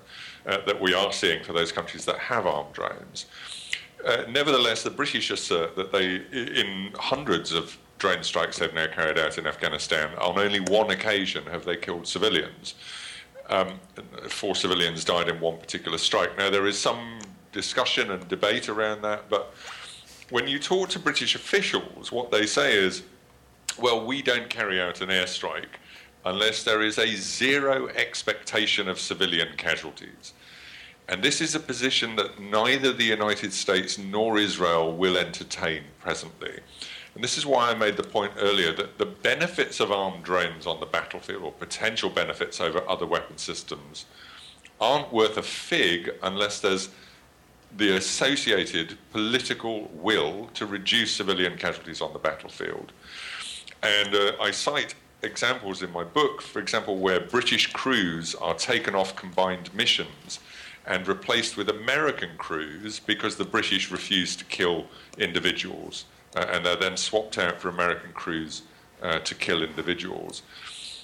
uh, 0.45 0.57
that 0.65 0.79
we 0.79 0.93
are 0.93 1.11
seeing 1.11 1.43
for 1.43 1.53
those 1.53 1.71
countries 1.71 2.05
that 2.05 2.17
have 2.19 2.45
armed 2.45 2.73
drones. 2.73 3.25
Uh, 4.05 4.23
nevertheless, 4.29 4.83
the 4.83 4.89
British 4.89 5.29
assert 5.29 5.75
that 5.75 5.91
they, 5.91 6.15
in 6.15 6.91
hundreds 6.95 7.51
of 7.51 7.77
drone 7.97 8.23
strikes 8.23 8.57
they've 8.57 8.73
now 8.73 8.87
carried 8.87 9.19
out 9.19 9.37
in 9.37 9.45
Afghanistan, 9.45 10.09
on 10.17 10.39
only 10.39 10.61
one 10.61 10.89
occasion 10.89 11.43
have 11.47 11.65
they 11.65 11.75
killed 11.75 12.07
civilians. 12.07 12.75
Um, 13.49 13.79
four 14.29 14.55
civilians 14.55 15.03
died 15.03 15.27
in 15.27 15.39
one 15.39 15.57
particular 15.57 15.97
strike. 15.97 16.37
Now, 16.37 16.49
there 16.49 16.67
is 16.67 16.79
some 16.79 17.19
discussion 17.51 18.11
and 18.11 18.25
debate 18.27 18.69
around 18.69 19.01
that, 19.01 19.29
but 19.29 19.53
when 20.29 20.47
you 20.47 20.59
talk 20.59 20.89
to 20.89 20.99
British 20.99 21.35
officials, 21.35 22.11
what 22.11 22.31
they 22.31 22.45
say 22.45 22.75
is, 22.77 23.03
well, 23.79 24.05
we 24.05 24.21
don't 24.21 24.49
carry 24.49 24.79
out 24.79 25.01
an 25.01 25.09
airstrike 25.09 25.78
unless 26.25 26.63
there 26.63 26.81
is 26.81 26.97
a 26.97 27.15
zero 27.15 27.87
expectation 27.89 28.87
of 28.87 28.99
civilian 28.99 29.49
casualties. 29.57 30.33
And 31.07 31.23
this 31.23 31.41
is 31.41 31.55
a 31.55 31.59
position 31.59 32.15
that 32.17 32.39
neither 32.39 32.93
the 32.93 33.03
United 33.03 33.51
States 33.51 33.97
nor 33.97 34.37
Israel 34.37 34.95
will 34.95 35.17
entertain 35.17 35.83
presently. 35.99 36.59
And 37.15 37.23
this 37.23 37.37
is 37.37 37.45
why 37.45 37.71
I 37.71 37.73
made 37.73 37.97
the 37.97 38.03
point 38.03 38.33
earlier 38.37 38.71
that 38.73 38.99
the 38.99 39.07
benefits 39.07 39.79
of 39.79 39.91
armed 39.91 40.23
drones 40.23 40.67
on 40.67 40.79
the 40.79 40.85
battlefield, 40.85 41.41
or 41.43 41.51
potential 41.51 42.09
benefits 42.09 42.61
over 42.61 42.87
other 42.87 43.07
weapon 43.07 43.37
systems, 43.37 44.05
aren't 44.79 45.11
worth 45.11 45.37
a 45.37 45.43
fig 45.43 46.11
unless 46.21 46.59
there's 46.59 46.89
the 47.77 47.95
associated 47.95 48.97
political 49.11 49.89
will 49.93 50.49
to 50.53 50.65
reduce 50.65 51.15
civilian 51.15 51.57
casualties 51.57 52.01
on 52.01 52.13
the 52.13 52.19
battlefield. 52.19 52.91
And 53.83 54.13
uh, 54.13 54.33
I 54.41 54.51
cite 54.51 54.95
examples 55.21 55.81
in 55.81 55.91
my 55.91 56.03
book, 56.03 56.41
for 56.41 56.59
example, 56.59 56.97
where 56.97 57.19
British 57.19 57.67
crews 57.73 58.35
are 58.35 58.53
taken 58.55 58.95
off 58.95 59.15
combined 59.15 59.73
missions 59.73 60.39
and 60.85 61.07
replaced 61.07 61.57
with 61.57 61.69
American 61.69 62.31
crews 62.37 62.99
because 62.99 63.35
the 63.35 63.45
British 63.45 63.91
refuse 63.91 64.35
to 64.35 64.45
kill 64.45 64.87
individuals. 65.17 66.05
Uh, 66.35 66.45
and 66.51 66.65
they're 66.65 66.75
then 66.75 66.95
swapped 66.95 67.37
out 67.37 67.59
for 67.59 67.69
American 67.69 68.11
crews 68.13 68.63
uh, 69.01 69.19
to 69.19 69.35
kill 69.35 69.63
individuals. 69.63 70.43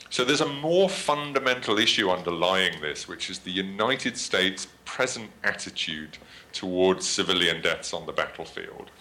So 0.09 0.23
there's 0.23 0.41
a 0.41 0.47
more 0.47 0.87
fundamental 0.87 1.77
issue 1.77 2.09
underlying 2.09 2.79
this, 2.79 3.07
which 3.07 3.29
is 3.29 3.39
the 3.39 3.51
United 3.51 4.17
States' 4.17 4.67
present 4.85 5.29
attitude 5.43 6.17
towards 6.53 7.07
civilian 7.07 7.61
deaths 7.61 7.93
on 7.93 8.05
the 8.05 8.13
battlefield. 8.13 8.91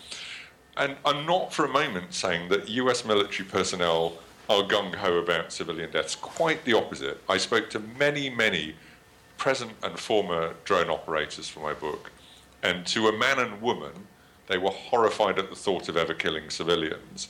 And 0.76 0.96
I'm 1.04 1.24
not 1.24 1.52
for 1.52 1.66
a 1.66 1.68
moment 1.68 2.14
saying 2.14 2.48
that 2.48 2.68
US 2.68 3.04
military 3.04 3.48
personnel 3.48 4.14
are 4.48 4.62
gung 4.62 4.94
ho 4.94 5.18
about 5.18 5.52
civilian 5.52 5.90
deaths. 5.90 6.14
Quite 6.14 6.64
the 6.64 6.74
opposite. 6.74 7.20
I 7.28 7.38
spoke 7.38 7.70
to 7.70 7.80
many, 7.80 8.28
many 8.28 8.74
present 9.36 9.72
and 9.82 9.98
former 9.98 10.54
drone 10.64 10.90
operators 10.90 11.48
for 11.48 11.60
my 11.60 11.74
book, 11.74 12.10
and 12.62 12.86
to 12.86 13.08
a 13.08 13.18
man 13.18 13.38
and 13.38 13.60
woman, 13.60 13.92
they 14.46 14.58
were 14.58 14.70
horrified 14.70 15.38
at 15.38 15.50
the 15.50 15.56
thought 15.56 15.88
of 15.88 15.96
ever 15.96 16.14
killing 16.14 16.50
civilians. 16.50 17.28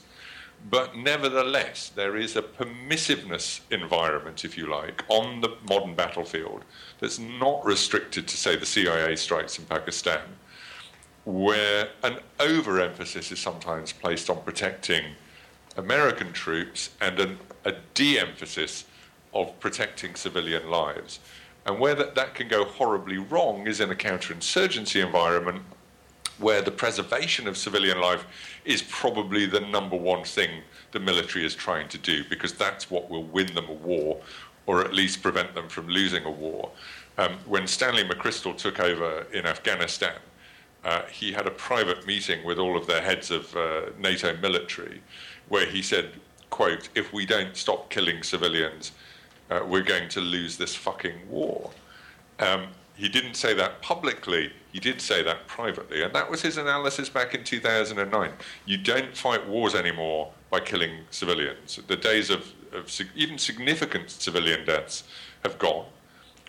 But 0.69 0.95
nevertheless, 0.95 1.89
there 1.89 2.17
is 2.17 2.35
a 2.35 2.41
permissiveness 2.41 3.61
environment, 3.69 4.43
if 4.43 4.57
you 4.57 4.67
like, 4.67 5.03
on 5.09 5.41
the 5.41 5.57
modern 5.69 5.95
battlefield 5.95 6.63
that's 6.99 7.19
not 7.19 7.63
restricted 7.65 8.27
to, 8.27 8.37
say, 8.37 8.55
the 8.55 8.65
CIA 8.65 9.15
strikes 9.15 9.59
in 9.59 9.65
Pakistan, 9.65 10.21
where 11.23 11.89
an 12.03 12.19
overemphasis 12.39 13.31
is 13.31 13.39
sometimes 13.39 13.91
placed 13.91 14.29
on 14.29 14.41
protecting 14.41 15.03
American 15.77 16.31
troops 16.31 16.91
and 17.01 17.19
an, 17.19 17.37
a 17.65 17.73
de 17.93 18.19
emphasis 18.19 18.85
of 19.33 19.59
protecting 19.59 20.15
civilian 20.15 20.69
lives. 20.69 21.19
And 21.65 21.79
where 21.79 21.95
that, 21.95 22.15
that 22.15 22.35
can 22.35 22.47
go 22.47 22.63
horribly 22.63 23.17
wrong 23.17 23.67
is 23.67 23.79
in 23.79 23.91
a 23.91 23.95
counterinsurgency 23.95 25.03
environment 25.03 25.63
where 26.37 26.61
the 26.61 26.71
preservation 26.71 27.47
of 27.47 27.57
civilian 27.57 27.99
life 27.99 28.25
is 28.65 28.81
probably 28.83 29.45
the 29.45 29.61
number 29.61 29.95
one 29.95 30.23
thing 30.23 30.61
the 30.91 30.99
military 30.99 31.45
is 31.45 31.55
trying 31.55 31.87
to 31.89 31.97
do 31.97 32.23
because 32.29 32.53
that's 32.53 32.91
what 32.91 33.09
will 33.09 33.23
win 33.23 33.53
them 33.55 33.67
a 33.69 33.73
war 33.73 34.21
or 34.65 34.81
at 34.81 34.93
least 34.93 35.21
prevent 35.21 35.53
them 35.53 35.67
from 35.69 35.87
losing 35.87 36.23
a 36.25 36.31
war. 36.31 36.69
Um, 37.17 37.37
when 37.45 37.67
Stanley 37.67 38.03
McChrystal 38.03 38.57
took 38.57 38.79
over 38.79 39.25
in 39.31 39.45
Afghanistan, 39.45 40.15
uh, 40.83 41.03
he 41.03 41.31
had 41.31 41.47
a 41.47 41.51
private 41.51 42.05
meeting 42.05 42.45
with 42.45 42.59
all 42.59 42.77
of 42.77 42.85
the 42.87 43.01
heads 43.01 43.31
of 43.31 43.55
uh, 43.55 43.81
NATO 43.99 44.35
military 44.37 45.01
where 45.49 45.65
he 45.65 45.81
said, 45.81 46.11
quote, 46.49 46.89
if 46.95 47.13
we 47.13 47.25
don't 47.25 47.55
stop 47.55 47.89
killing 47.89 48.23
civilians, 48.23 48.91
uh, 49.49 49.61
we're 49.67 49.83
going 49.83 50.09
to 50.09 50.21
lose 50.21 50.57
this 50.57 50.75
fucking 50.75 51.29
war. 51.29 51.71
Um, 52.39 52.67
he 52.95 53.09
didn't 53.09 53.35
say 53.35 53.53
that 53.53 53.81
publicly, 53.81 54.51
he 54.71 54.79
did 54.79 55.01
say 55.01 55.21
that 55.23 55.47
privately. 55.47 56.01
And 56.01 56.13
that 56.15 56.29
was 56.29 56.41
his 56.41 56.57
analysis 56.57 57.09
back 57.09 57.35
in 57.35 57.43
2009. 57.43 58.31
You 58.65 58.77
don't 58.77 59.15
fight 59.15 59.47
wars 59.47 59.75
anymore 59.75 60.31
by 60.49 60.61
killing 60.61 60.99
civilians. 61.11 61.79
The 61.87 61.97
days 61.97 62.29
of, 62.29 62.53
of 62.71 62.89
sig- 62.89 63.09
even 63.15 63.37
significant 63.37 64.09
civilian 64.09 64.65
deaths 64.65 65.03
have 65.43 65.59
gone 65.59 65.85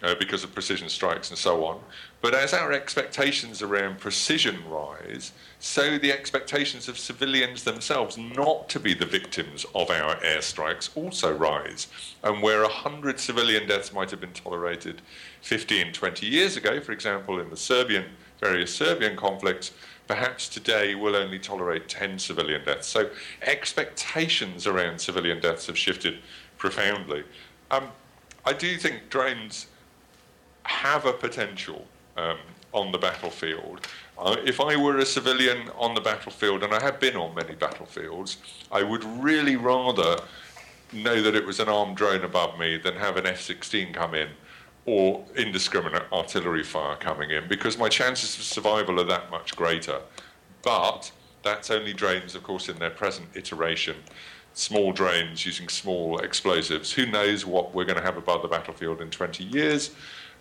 uh, 0.03 0.15
because 0.19 0.45
of 0.45 0.53
precision 0.53 0.89
strikes 0.89 1.31
and 1.31 1.39
so 1.39 1.65
on. 1.65 1.81
But 2.21 2.35
as 2.35 2.53
our 2.53 2.73
expectations 2.73 3.63
around 3.63 3.99
precision 3.99 4.69
rise, 4.69 5.33
so 5.59 5.99
the 5.99 6.13
expectations 6.13 6.89
of 6.89 6.99
civilians 6.99 7.65
themselves 7.65 8.19
not 8.19 8.69
to 8.71 8.81
be 8.81 8.95
the 8.95 9.07
victims 9.07 9.65
of 9.75 9.91
our 9.91 10.17
airstrikes 10.17 10.91
also 10.97 11.35
rise. 11.35 11.87
And 12.23 12.43
where 12.43 12.63
100 12.63 13.19
civilian 13.21 13.67
deaths 13.69 13.93
might 13.93 14.11
have 14.11 14.21
been 14.21 14.33
tolerated 14.33 15.03
15, 15.43 15.93
20 15.93 16.27
years 16.27 16.57
ago, 16.57 16.81
for 16.81 16.93
example, 16.93 17.41
in 17.41 17.51
the 17.51 17.57
Serbian, 17.57 18.07
various 18.41 18.75
Serbian 18.75 19.17
conflicts, 19.17 19.73
perhaps 20.07 20.49
today 20.49 20.95
we'll 20.95 21.17
only 21.17 21.39
tolerate 21.39 21.89
10 21.89 22.19
civilian 22.19 22.65
deaths. 22.65 22.87
So 22.87 23.09
expectations 23.43 24.67
around 24.67 25.01
civilian 25.01 25.41
deaths 25.41 25.67
have 25.67 25.79
shifted 25.79 26.19
profoundly. 26.59 27.25
Um, 27.71 27.89
I 28.45 28.53
do 28.53 28.77
think 28.77 29.11
drones 29.11 29.67
have 30.67 31.07
a 31.07 31.13
potential 31.13 31.87
um, 32.17 32.39
on 32.73 32.93
the 32.93 32.99
battlefield. 32.99 33.87
Uh, 34.19 34.37
if 34.45 34.61
I 34.61 34.77
were 34.77 34.99
a 34.99 35.07
civilian 35.07 35.71
on 35.77 35.95
the 35.95 36.01
battlefield, 36.01 36.63
and 36.63 36.73
I 36.75 36.83
have 36.83 37.01
been 37.01 37.17
on 37.17 37.35
many 37.35 37.55
battlefields, 37.55 38.39
I 38.73 38.83
would 38.83 39.05
really 39.05 39.57
rather 39.57 40.19
know 40.93 41.21
that 41.23 41.35
it 41.35 41.45
was 41.45 41.61
an 41.61 41.69
armed 41.69 41.97
drone 41.97 42.25
above 42.25 42.59
me 42.59 42.77
than 42.77 42.95
have 42.95 43.17
an 43.17 43.27
F 43.27 43.41
16 43.41 43.93
come 43.93 44.15
in 44.15 44.29
or 44.87 45.25
indiscriminate 45.35 46.05
artillery 46.13 46.63
fire 46.63 46.97
coming 46.97 47.31
in 47.31 47.49
because 47.49 47.77
my 47.77 47.89
chances 47.89 48.37
of 48.37 48.45
survival 48.45 49.01
are 49.01 49.05
that 49.05 49.31
much 49.31 49.57
greater. 49.57 50.01
But 50.63 51.11
that's 51.43 51.71
only 51.71 51.93
drones, 51.93 52.35
of 52.35 52.43
course, 52.43 52.69
in 52.69 52.79
their 52.79 52.91
present 52.91 53.29
iteration. 53.35 53.97
Small 54.55 54.93
drones 54.93 55.45
using 55.45 55.69
small 55.69 56.19
explosives. 56.19 56.93
Who 56.93 57.07
knows 57.07 57.45
what 57.45 57.75
we're 57.75 57.85
going 57.85 57.99
to 57.99 58.05
have 58.05 58.17
above 58.17 58.43
the 58.43 58.49
battlefield 58.49 59.01
in 59.01 59.11
20 59.11 59.45
years? 59.45 59.91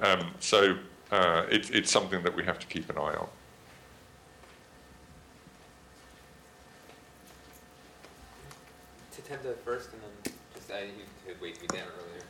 Um, 0.02 0.32
so 0.40 0.78
uh, 1.12 1.46
it, 1.50 1.72
it's 1.74 1.92
something 1.92 2.22
that 2.24 2.36
we 2.36 2.44
have 2.44 2.60
to 2.60 2.68
keep 2.68 2.90
an 2.90 2.98
eye 2.98 3.16
on. 3.16 3.28
To 9.14 9.22
Tenda 9.22 9.56
first, 9.64 9.90
and 9.94 10.02
then 10.02 10.34
just 10.54 10.72
I, 10.72 10.84
you 10.84 11.06
could 11.26 11.42
wait 11.42 11.62
me 11.62 11.68
down 11.68 11.88
earlier. 11.96 12.24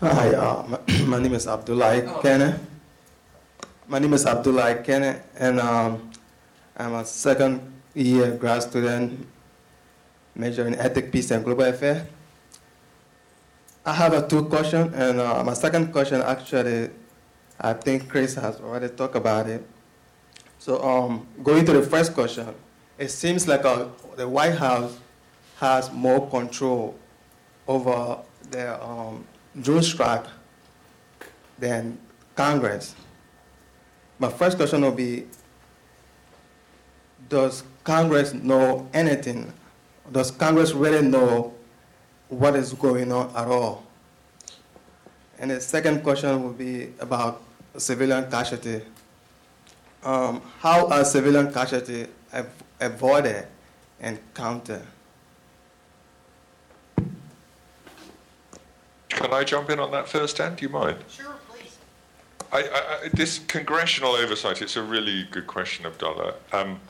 Hi, 0.00 0.34
uh, 0.34 0.66
my, 0.68 1.02
my 1.06 1.18
name 1.18 1.34
is 1.34 1.46
Abdullah 1.46 2.20
Kenne. 2.22 2.58
My 3.88 3.98
name 3.98 4.12
is 4.12 4.26
Abdullah 4.26 4.82
Kenne, 4.82 5.22
and 5.38 5.60
um, 5.60 6.10
I'm 6.76 6.94
a 6.94 7.04
second 7.04 7.72
year 7.94 8.32
grad 8.36 8.62
student 8.62 9.26
majoring 10.34 10.74
in 10.74 10.80
ethics, 10.80 11.08
peace, 11.10 11.30
and 11.30 11.44
global 11.44 11.64
affairs. 11.64 12.02
I 13.84 13.92
have 13.94 14.12
a 14.12 14.26
two 14.28 14.44
question, 14.44 14.94
and 14.94 15.20
uh, 15.20 15.42
my 15.42 15.54
second 15.54 15.90
question 15.92 16.20
actually, 16.20 16.90
I 17.60 17.72
think 17.72 18.08
Chris 18.08 18.36
has 18.36 18.60
already 18.60 18.88
talked 18.88 19.16
about 19.16 19.48
it. 19.48 19.66
So 20.60 20.80
um, 20.82 21.26
going 21.42 21.64
to 21.66 21.72
the 21.72 21.82
first 21.82 22.14
question, 22.14 22.54
it 22.96 23.08
seems 23.08 23.48
like 23.48 23.64
uh, 23.64 23.86
the 24.14 24.28
White 24.28 24.54
House 24.54 24.96
has 25.56 25.90
more 25.92 26.28
control 26.30 26.96
over 27.66 28.18
the 28.52 28.80
um, 28.84 29.24
drone 29.60 29.82
strike 29.82 30.26
than 31.58 31.98
Congress. 32.36 32.94
My 34.20 34.28
first 34.28 34.56
question 34.56 34.82
will 34.82 34.92
be, 34.92 35.26
does 37.28 37.64
Congress 37.82 38.32
know 38.32 38.88
anything? 38.94 39.52
Does 40.12 40.30
Congress 40.30 40.72
really 40.72 41.02
know 41.02 41.52
what 42.32 42.56
is 42.56 42.72
going 42.72 43.12
on 43.12 43.30
at 43.36 43.46
all? 43.46 43.84
And 45.38 45.50
the 45.50 45.60
second 45.60 46.02
question 46.02 46.42
will 46.42 46.52
be 46.52 46.92
about 46.98 47.42
civilian 47.76 48.30
casualty. 48.30 48.80
Um, 50.02 50.40
how 50.60 50.88
are 50.88 51.04
civilian 51.04 51.52
casualty 51.52 52.06
av- 52.32 52.62
avoided 52.80 53.46
and 54.00 54.18
countered? 54.34 54.86
Can 59.10 59.32
I 59.32 59.44
jump 59.44 59.68
in 59.68 59.78
on 59.78 59.90
that 59.90 60.08
first, 60.08 60.38
Dan? 60.38 60.54
Do 60.54 60.64
you 60.64 60.70
mind? 60.70 60.96
Sure, 61.08 61.34
please. 61.50 61.76
I, 62.50 62.62
I, 62.62 63.04
I, 63.04 63.08
this 63.12 63.40
congressional 63.40 64.12
oversight, 64.12 64.62
it's 64.62 64.76
a 64.76 64.82
really 64.82 65.28
good 65.30 65.46
question, 65.46 65.84
Abdullah. 65.84 66.34
Um, 66.52 66.80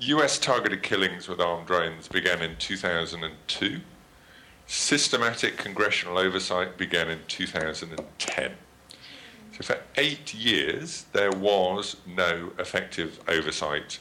US 0.00 0.38
targeted 0.38 0.82
killings 0.82 1.28
with 1.28 1.40
armed 1.40 1.66
drones 1.68 2.08
began 2.08 2.42
in 2.42 2.56
2002. 2.56 3.80
Systematic 4.70 5.56
congressional 5.56 6.18
oversight 6.18 6.76
began 6.76 7.08
in 7.08 7.20
2010. 7.26 8.52
So, 9.56 9.62
for 9.64 9.80
eight 9.96 10.34
years, 10.34 11.06
there 11.14 11.32
was 11.32 11.96
no 12.06 12.52
effective 12.58 13.18
oversight 13.26 13.98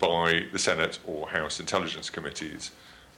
by 0.00 0.46
the 0.52 0.58
Senate 0.58 0.98
or 1.06 1.28
House 1.28 1.60
intelligence 1.60 2.10
committees 2.10 2.72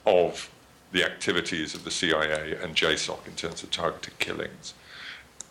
of 0.04 0.50
the 0.92 1.02
activities 1.02 1.74
of 1.74 1.84
the 1.84 1.90
CIA 1.90 2.58
and 2.62 2.76
JSOC 2.76 3.26
in 3.26 3.32
terms 3.32 3.62
of 3.62 3.70
targeted 3.70 4.18
killings. 4.18 4.74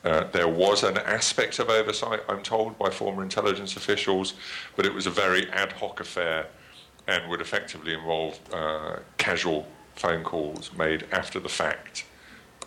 Uh, 0.04 0.26
there 0.26 0.48
was 0.48 0.84
an 0.84 1.00
aspect 1.00 1.58
of 1.58 1.72
oversight, 1.72 2.20
I'm 2.30 2.44
told, 2.44 2.78
by 2.78 2.92
former 2.92 3.24
intelligence 3.24 3.76
officials, 3.76 4.36
but 4.76 4.86
it 4.86 4.94
was 4.94 5.08
a 5.08 5.12
very 5.12 5.50
ad 5.50 5.72
hoc 5.72 6.00
affair 6.00 6.46
and 7.08 7.28
would 7.28 7.42
effectively 7.42 7.96
involve 7.96 8.40
uh, 8.54 8.98
casual 9.18 9.66
phone 10.00 10.24
calls 10.24 10.72
made 10.78 11.06
after 11.12 11.40
the 11.42 11.50
fact 11.50 12.06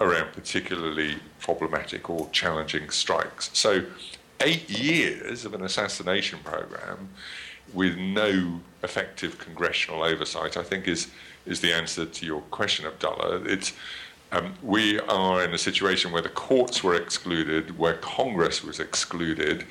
around 0.00 0.32
particularly 0.32 1.16
problematic 1.40 2.10
or 2.10 2.28
challenging 2.30 2.90
strikes. 2.90 3.50
So, 3.54 3.84
eight 4.40 4.68
years 4.68 5.44
of 5.44 5.54
an 5.54 5.62
assassination 5.62 6.40
program 6.44 7.08
with 7.72 7.96
no 7.96 8.60
effective 8.82 9.38
congressional 9.38 10.02
oversight, 10.02 10.56
I 10.56 10.62
think, 10.62 10.86
is, 10.86 11.08
is 11.46 11.60
the 11.60 11.72
answer 11.72 12.04
to 12.04 12.26
your 12.26 12.42
question, 12.42 12.84
Abdullah. 12.84 13.42
It's, 13.44 13.72
um, 14.32 14.54
we 14.62 14.98
are 15.00 15.42
in 15.42 15.54
a 15.54 15.58
situation 15.58 16.12
where 16.12 16.22
the 16.22 16.28
courts 16.28 16.82
were 16.82 16.94
excluded, 16.94 17.78
where 17.78 17.94
Congress 17.94 18.62
was 18.62 18.78
excluded, 18.78 19.64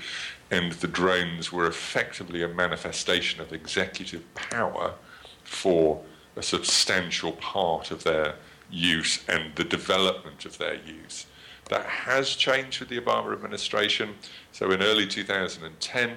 and 0.49 0.71
the 0.73 0.87
drones 0.87 1.51
were 1.51 1.67
effectively 1.67 2.41
a 2.41 2.47
manifestation 2.47 3.39
of 3.39 3.53
executive 3.53 4.23
power 4.33 4.95
for 5.43 6.01
a 6.35 6.43
substantial 6.43 7.33
part 7.33 7.91
of 7.91 8.03
their 8.03 8.35
use 8.69 9.23
and 9.27 9.55
the 9.55 9.63
development 9.63 10.45
of 10.45 10.57
their 10.57 10.75
use. 10.75 11.25
That 11.69 11.85
has 11.85 12.35
changed 12.35 12.79
with 12.79 12.89
the 12.89 12.99
Obama 12.99 13.33
administration. 13.33 14.15
So 14.51 14.71
in 14.71 14.81
early 14.81 15.07
2010, 15.07 16.15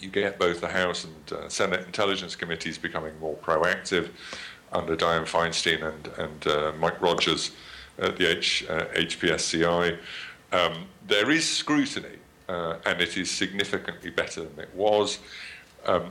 you 0.00 0.08
get 0.08 0.38
both 0.38 0.60
the 0.60 0.68
House 0.68 1.04
and 1.04 1.32
uh, 1.32 1.48
Senate 1.48 1.84
Intelligence 1.86 2.36
Committees 2.36 2.78
becoming 2.78 3.18
more 3.18 3.36
proactive 3.36 4.10
under 4.72 4.96
Dianne 4.96 5.26
Feinstein 5.26 5.82
and, 5.82 6.08
and 6.18 6.46
uh, 6.46 6.72
Mike 6.78 7.00
Rogers 7.00 7.52
at 7.98 8.16
the 8.16 8.26
H, 8.26 8.64
uh, 8.68 8.84
HPSCI. 8.94 9.98
Um, 10.52 10.86
there 11.06 11.30
is 11.30 11.48
scrutiny, 11.48 12.16
uh, 12.48 12.76
and 12.86 13.00
it 13.00 13.16
is 13.16 13.30
significantly 13.30 14.10
better 14.10 14.44
than 14.44 14.60
it 14.60 14.74
was. 14.74 15.18
Um, 15.86 16.10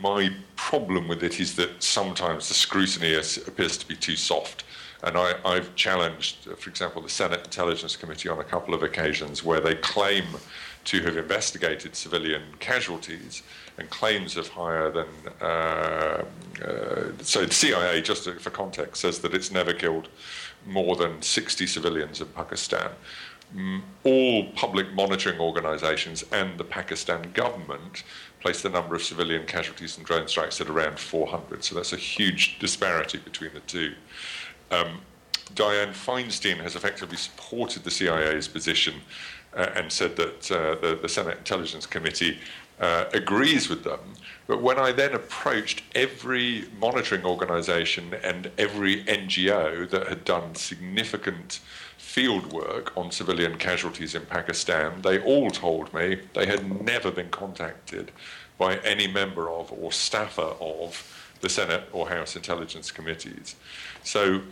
my 0.00 0.30
problem 0.56 1.08
with 1.08 1.22
it 1.22 1.40
is 1.40 1.56
that 1.56 1.82
sometimes 1.82 2.48
the 2.48 2.54
scrutiny 2.54 3.14
appears 3.14 3.76
to 3.78 3.86
be 3.86 3.96
too 3.96 4.16
soft. 4.16 4.64
And 5.04 5.16
I, 5.16 5.54
have 5.54 5.74
challenged, 5.74 6.44
for 6.44 6.70
example, 6.70 7.02
the 7.02 7.08
Senate 7.08 7.40
Intelligence 7.44 7.96
Committee 7.96 8.28
on 8.28 8.38
a 8.38 8.44
couple 8.44 8.72
of 8.72 8.84
occasions 8.84 9.42
where 9.42 9.60
they 9.60 9.74
claim 9.74 10.24
to 10.84 11.00
have 11.02 11.16
investigated 11.16 11.96
civilian 11.96 12.42
casualties 12.60 13.42
and 13.78 13.90
claims 13.90 14.36
of 14.36 14.48
higher 14.48 14.90
than. 14.90 15.06
Uh, 15.40 16.24
uh, 16.64 17.12
so 17.20 17.44
the 17.44 17.52
CIA, 17.52 18.00
just 18.00 18.28
for 18.30 18.50
context, 18.50 19.02
says 19.02 19.18
that 19.20 19.34
it's 19.34 19.50
never 19.50 19.72
killed 19.72 20.08
more 20.66 20.94
than 20.94 21.20
60 21.20 21.66
civilians 21.66 22.20
in 22.20 22.28
Pakistan. 22.28 22.90
Mm, 23.56 23.82
all 24.04 24.44
public 24.54 24.94
monitoring 24.94 25.38
organizations 25.38 26.24
and 26.32 26.58
the 26.58 26.64
Pakistan 26.64 27.32
government 27.32 28.02
place 28.42 28.60
the 28.60 28.68
number 28.68 28.94
of 28.94 29.02
civilian 29.02 29.46
casualties 29.46 29.96
in 29.96 30.04
drone 30.04 30.26
strikes 30.26 30.60
at 30.60 30.68
around 30.68 30.98
400. 30.98 31.62
So 31.64 31.74
that's 31.76 31.92
a 31.92 31.96
huge 31.96 32.58
disparity 32.58 33.18
between 33.18 33.54
the 33.54 33.60
two. 33.60 33.94
Um, 34.70 35.00
Dianne 35.54 35.92
Feinstein 35.92 36.56
has 36.58 36.74
effectively 36.74 37.16
supported 37.16 37.84
the 37.84 37.90
CIA's 37.90 38.48
position 38.48 38.94
uh, 39.56 39.68
and 39.74 39.92
said 39.92 40.16
that 40.16 40.50
uh, 40.50 40.74
the, 40.80 40.98
the, 41.00 41.08
Senate 41.08 41.38
Intelligence 41.38 41.86
Committee 41.86 42.38
uh, 42.82 43.06
agrees 43.14 43.68
with 43.68 43.84
them. 43.84 44.00
But 44.48 44.60
when 44.60 44.78
I 44.78 44.90
then 44.92 45.14
approached 45.14 45.82
every 45.94 46.66
monitoring 46.78 47.24
organization 47.24 48.12
and 48.22 48.50
every 48.58 49.04
NGO 49.04 49.88
that 49.88 50.08
had 50.08 50.24
done 50.24 50.56
significant 50.56 51.60
field 51.96 52.52
work 52.52 52.94
on 52.96 53.12
civilian 53.12 53.56
casualties 53.56 54.14
in 54.16 54.26
Pakistan, 54.26 55.00
they 55.02 55.20
all 55.20 55.50
told 55.50 55.94
me 55.94 56.18
they 56.34 56.44
had 56.44 56.84
never 56.84 57.10
been 57.10 57.30
contacted 57.30 58.10
by 58.58 58.76
any 58.78 59.06
member 59.06 59.48
of 59.48 59.72
or 59.72 59.92
staffer 59.92 60.52
of 60.60 61.08
the 61.40 61.48
Senate 61.48 61.84
or 61.92 62.08
House 62.08 62.36
Intelligence 62.36 62.90
Committees. 62.90 63.54
So, 64.02 64.42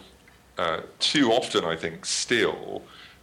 uh, 0.57 0.81
too 1.01 1.33
often, 1.33 1.65
I 1.65 1.75
think, 1.77 2.05
still, 2.05 2.83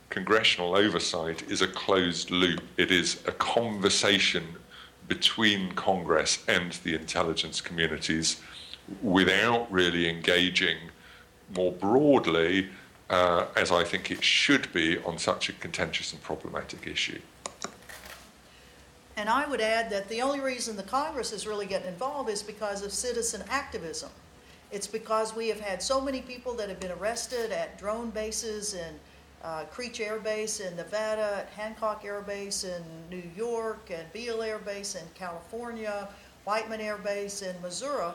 congressional 0.09 0.75
oversight 0.75 1.49
is 1.49 1.61
a 1.61 1.67
closed 1.67 2.29
loop. 2.29 2.61
It 2.77 2.91
is 2.91 3.21
a 3.25 3.31
conversation 3.31 4.43
between 5.07 5.71
Congress 5.71 6.43
and 6.47 6.73
the 6.83 6.95
intelligence 6.95 7.61
communities 7.61 8.41
without 9.01 9.71
really 9.71 10.09
engaging 10.09 10.77
more 11.55 11.71
broadly 11.71 12.69
uh, 13.09 13.45
as 13.55 13.71
I 13.71 13.83
think 13.83 14.11
it 14.11 14.23
should 14.23 14.71
be 14.73 14.97
on 14.99 15.17
such 15.17 15.49
a 15.49 15.53
contentious 15.53 16.11
and 16.11 16.21
problematic 16.21 16.87
issue. 16.87 17.19
And 19.15 19.29
I 19.29 19.47
would 19.47 19.61
add 19.61 19.89
that 19.89 20.09
the 20.09 20.21
only 20.21 20.39
reason 20.39 20.75
the 20.75 20.83
Congress 20.83 21.31
is 21.31 21.47
really 21.47 21.65
getting 21.65 21.87
involved 21.87 22.29
is 22.29 22.43
because 22.43 22.83
of 22.83 22.91
citizen 22.91 23.43
activism. 23.49 24.09
It's 24.71 24.87
because 24.87 25.35
we 25.35 25.47
have 25.47 25.59
had 25.59 25.81
so 25.81 26.01
many 26.01 26.21
people 26.21 26.53
that 26.55 26.69
have 26.69 26.79
been 26.79 26.91
arrested 26.91 27.51
at 27.51 27.79
drone 27.79 28.09
bases 28.09 28.73
in 28.73 28.99
uh, 29.47 29.63
Creech 29.71 30.01
Air 30.01 30.19
Base 30.19 30.59
in 30.59 30.75
Nevada, 30.75 31.37
at 31.37 31.49
Hancock 31.55 32.03
Air 32.03 32.19
Base 32.21 32.65
in 32.65 32.83
New 33.09 33.23
York, 33.35 33.89
and 33.89 34.11
Beale 34.11 34.41
Air 34.41 34.59
Base 34.59 34.95
in 34.95 35.03
California, 35.15 36.09
Whiteman 36.43 36.81
Air 36.81 36.97
Base 36.97 37.41
in 37.41 37.55
Missouri, 37.61 38.11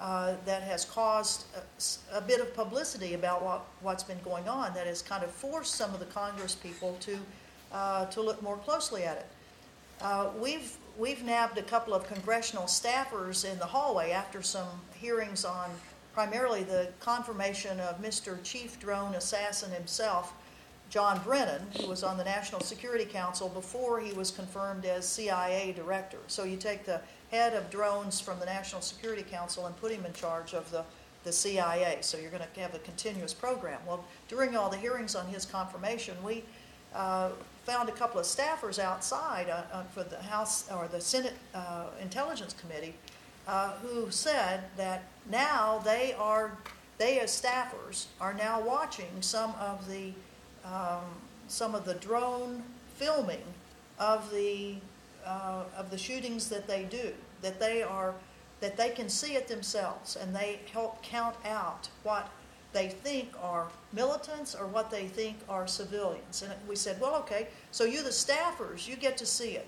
uh, 0.00 0.34
that 0.44 0.62
has 0.64 0.84
caused 0.84 1.44
a, 2.12 2.18
a 2.18 2.20
bit 2.20 2.40
of 2.40 2.52
publicity 2.54 3.14
about 3.14 3.44
what, 3.44 3.64
what's 3.80 4.02
been 4.02 4.18
going 4.24 4.48
on, 4.48 4.74
that 4.74 4.88
has 4.88 5.02
kind 5.02 5.22
of 5.22 5.30
forced 5.30 5.76
some 5.76 5.94
of 5.94 6.00
the 6.00 6.06
Congress 6.06 6.56
people 6.56 6.96
to, 6.98 7.16
uh, 7.70 8.06
to 8.06 8.20
look 8.20 8.42
more 8.42 8.56
closely 8.56 9.04
at 9.04 9.18
it. 9.18 9.26
Uh, 10.00 10.30
we've, 10.40 10.76
we've 10.98 11.22
nabbed 11.22 11.58
a 11.58 11.62
couple 11.62 11.94
of 11.94 12.08
congressional 12.08 12.64
staffers 12.64 13.48
in 13.48 13.56
the 13.60 13.66
hallway 13.66 14.10
after 14.10 14.42
some 14.42 14.66
hearings 14.94 15.44
on 15.44 15.70
primarily 16.12 16.64
the 16.64 16.88
confirmation 16.98 17.78
of 17.78 18.02
Mr. 18.02 18.42
Chief 18.42 18.80
Drone 18.80 19.14
Assassin 19.14 19.70
himself, 19.70 20.34
John 20.92 21.22
Brennan, 21.24 21.62
who 21.80 21.86
was 21.86 22.04
on 22.04 22.18
the 22.18 22.24
National 22.24 22.60
Security 22.60 23.06
Council 23.06 23.48
before 23.48 23.98
he 23.98 24.12
was 24.12 24.30
confirmed 24.30 24.84
as 24.84 25.08
CIA 25.08 25.72
director. 25.72 26.18
So 26.26 26.44
you 26.44 26.58
take 26.58 26.84
the 26.84 27.00
head 27.30 27.54
of 27.54 27.70
drones 27.70 28.20
from 28.20 28.38
the 28.38 28.44
National 28.44 28.82
Security 28.82 29.22
Council 29.22 29.64
and 29.64 29.74
put 29.78 29.90
him 29.90 30.04
in 30.04 30.12
charge 30.12 30.52
of 30.52 30.70
the, 30.70 30.84
the 31.24 31.32
CIA. 31.32 31.96
So 32.02 32.18
you're 32.18 32.30
going 32.30 32.42
to 32.42 32.60
have 32.60 32.74
a 32.74 32.78
continuous 32.80 33.32
program. 33.32 33.80
Well, 33.86 34.04
during 34.28 34.54
all 34.54 34.68
the 34.68 34.76
hearings 34.76 35.14
on 35.14 35.26
his 35.28 35.46
confirmation, 35.46 36.14
we 36.22 36.44
uh, 36.94 37.30
found 37.64 37.88
a 37.88 37.92
couple 37.92 38.20
of 38.20 38.26
staffers 38.26 38.78
outside 38.78 39.48
uh, 39.48 39.62
uh, 39.72 39.84
for 39.84 40.04
the 40.04 40.18
House 40.18 40.70
or 40.70 40.88
the 40.88 41.00
Senate 41.00 41.38
uh, 41.54 41.86
Intelligence 42.02 42.52
Committee 42.52 42.92
uh, 43.48 43.72
who 43.76 44.10
said 44.10 44.64
that 44.76 45.04
now 45.30 45.78
they 45.86 46.12
are, 46.18 46.58
they 46.98 47.18
as 47.18 47.30
staffers 47.30 48.08
are 48.20 48.34
now 48.34 48.60
watching 48.60 49.08
some 49.22 49.54
of 49.58 49.88
the 49.88 50.12
um, 50.64 51.04
some 51.48 51.74
of 51.74 51.84
the 51.84 51.94
drone 51.94 52.62
filming 52.96 53.42
of 53.98 54.30
the 54.30 54.76
uh, 55.24 55.62
of 55.76 55.90
the 55.90 55.98
shootings 55.98 56.48
that 56.48 56.66
they 56.66 56.84
do. 56.84 57.12
That 57.42 57.58
they 57.60 57.82
are 57.82 58.14
that 58.60 58.76
they 58.76 58.90
can 58.90 59.08
see 59.08 59.34
it 59.34 59.48
themselves, 59.48 60.16
and 60.16 60.34
they 60.34 60.60
help 60.72 61.02
count 61.02 61.36
out 61.44 61.88
what 62.04 62.30
they 62.72 62.88
think 62.88 63.28
are 63.42 63.68
militants 63.92 64.54
or 64.54 64.66
what 64.66 64.90
they 64.90 65.06
think 65.06 65.36
are 65.48 65.66
civilians. 65.66 66.42
And 66.42 66.52
we 66.68 66.76
said, 66.76 67.00
well, 67.00 67.16
okay, 67.16 67.48
so 67.70 67.84
you, 67.84 68.02
the 68.02 68.10
staffers, 68.10 68.88
you 68.88 68.96
get 68.96 69.16
to 69.18 69.26
see 69.26 69.52
it. 69.52 69.66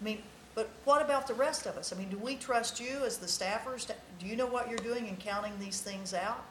I 0.00 0.04
mean, 0.04 0.18
but 0.54 0.68
what 0.84 1.00
about 1.00 1.26
the 1.26 1.34
rest 1.34 1.66
of 1.66 1.76
us? 1.76 1.92
I 1.92 1.96
mean, 1.96 2.08
do 2.08 2.18
we 2.18 2.34
trust 2.34 2.80
you 2.80 3.04
as 3.04 3.18
the 3.18 3.26
staffers? 3.26 3.86
To, 3.86 3.94
do 4.18 4.26
you 4.26 4.36
know 4.36 4.46
what 4.46 4.68
you're 4.68 4.78
doing 4.78 5.06
in 5.06 5.16
counting 5.16 5.52
these 5.60 5.80
things 5.80 6.12
out? 6.12 6.44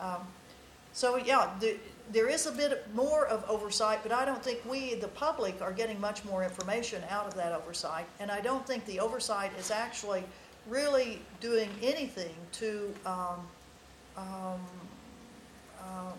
Um, 0.00 0.20
so, 0.92 1.16
yeah, 1.16 1.50
the, 1.60 1.76
there 2.12 2.28
is 2.28 2.46
a 2.46 2.52
bit 2.52 2.86
more 2.94 3.26
of 3.26 3.44
oversight, 3.48 4.00
but 4.02 4.12
I 4.12 4.24
don't 4.24 4.42
think 4.42 4.60
we, 4.68 4.94
the 4.94 5.08
public, 5.08 5.60
are 5.62 5.72
getting 5.72 6.00
much 6.00 6.24
more 6.24 6.44
information 6.44 7.02
out 7.08 7.26
of 7.26 7.34
that 7.34 7.52
oversight. 7.52 8.06
And 8.20 8.30
I 8.30 8.40
don't 8.40 8.66
think 8.66 8.84
the 8.84 9.00
oversight 9.00 9.50
is 9.58 9.70
actually 9.70 10.22
really 10.68 11.20
doing 11.40 11.70
anything 11.82 12.34
to 12.52 12.94
um, 13.06 13.46
um, 14.16 14.60
uh, 15.80 16.12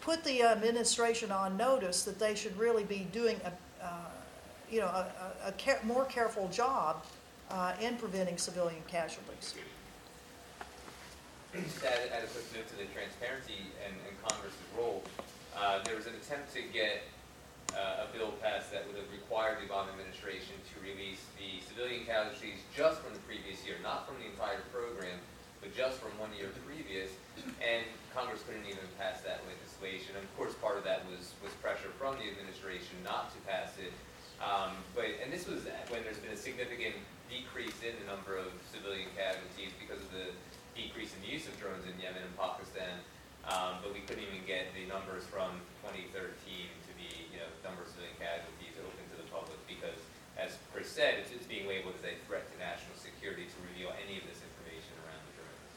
put 0.00 0.24
the 0.24 0.42
administration 0.42 1.30
on 1.30 1.56
notice 1.56 2.02
that 2.04 2.18
they 2.18 2.34
should 2.34 2.56
really 2.58 2.84
be 2.84 3.06
doing 3.12 3.38
a, 3.44 3.84
uh, 3.84 4.08
you 4.70 4.80
know, 4.80 4.86
a, 4.86 5.06
a, 5.44 5.48
a 5.48 5.52
care, 5.52 5.78
more 5.84 6.06
careful 6.06 6.48
job 6.48 7.04
uh, 7.50 7.74
in 7.80 7.96
preventing 7.96 8.38
civilian 8.38 8.82
casualties. 8.88 9.54
Just 11.50 11.82
add, 11.82 12.14
add 12.14 12.22
a 12.22 12.30
quick 12.30 12.46
note 12.54 12.70
to 12.70 12.78
the 12.78 12.86
transparency 12.94 13.74
and, 13.82 13.90
and 14.06 14.14
Congress's 14.22 14.70
role. 14.78 15.02
Uh, 15.50 15.82
there 15.82 15.98
was 15.98 16.06
an 16.06 16.14
attempt 16.14 16.54
to 16.54 16.62
get 16.70 17.02
uh, 17.74 18.06
a 18.06 18.08
bill 18.14 18.38
passed 18.38 18.70
that 18.70 18.86
would 18.86 18.94
have 18.94 19.10
required 19.10 19.58
the 19.58 19.66
Obama 19.66 19.90
administration 19.90 20.54
to 20.70 20.78
release 20.78 21.26
the 21.34 21.58
civilian 21.66 22.06
casualties 22.06 22.62
just 22.70 23.02
from 23.02 23.18
the 23.18 23.22
previous 23.26 23.66
year, 23.66 23.82
not 23.82 24.06
from 24.06 24.22
the 24.22 24.30
entire 24.30 24.62
program, 24.70 25.18
but 25.58 25.74
just 25.74 25.98
from 25.98 26.14
one 26.22 26.30
year 26.38 26.54
previous. 26.62 27.10
And 27.58 27.82
Congress 28.14 28.46
couldn't 28.46 28.70
even 28.70 28.86
pass 28.94 29.18
that 29.26 29.42
legislation. 29.50 30.14
And 30.14 30.22
of 30.22 30.30
course, 30.38 30.54
part 30.62 30.78
of 30.78 30.86
that 30.86 31.02
was, 31.10 31.34
was 31.42 31.50
pressure 31.58 31.90
from 31.98 32.14
the 32.22 32.30
administration 32.30 32.94
not 33.02 33.34
to 33.34 33.38
pass 33.42 33.74
it. 33.74 33.90
Um, 34.38 34.78
but 34.94 35.10
and 35.18 35.34
this 35.34 35.50
was 35.50 35.66
when 35.90 36.06
there's 36.06 36.22
been 36.22 36.32
a 36.32 36.38
significant 36.38 36.94
decrease 37.26 37.76
in 37.82 37.98
the 37.98 38.06
number 38.06 38.38
of 38.38 38.54
civilian 38.70 39.10
casualties 39.18 39.74
because 39.76 40.00
of 40.00 40.10
the 40.14 40.30
decrease 40.80 41.12
in 41.12 41.20
the 41.20 41.32
use 41.32 41.44
of 41.44 41.52
drones 41.60 41.84
in 41.84 41.92
Yemen 42.00 42.24
and 42.24 42.36
Pakistan, 42.40 43.04
um, 43.44 43.84
but 43.84 43.92
we 43.92 44.00
couldn't 44.08 44.24
even 44.24 44.40
get 44.48 44.72
the 44.72 44.88
numbers 44.88 45.28
from 45.28 45.60
2013 45.84 46.08
to 46.16 46.92
be, 46.96 47.28
you 47.28 47.38
know, 47.40 47.48
number 47.60 47.84
of 47.84 47.88
civilian 47.92 48.16
casualties 48.16 48.80
open 48.80 49.04
to 49.12 49.16
the 49.20 49.28
public 49.28 49.60
because, 49.68 50.00
as 50.40 50.56
Chris 50.72 50.88
said, 50.88 51.20
it's, 51.20 51.32
it's 51.32 51.44
being 51.44 51.68
labeled 51.68 52.00
as 52.00 52.04
a 52.08 52.16
threat 52.24 52.48
to 52.48 52.56
national 52.56 52.96
security 52.96 53.44
to 53.44 53.56
reveal 53.68 53.92
any 54.00 54.16
of 54.16 54.24
this 54.24 54.40
information 54.40 54.92
around 55.04 55.20
the 55.28 55.32
drones. 55.36 55.76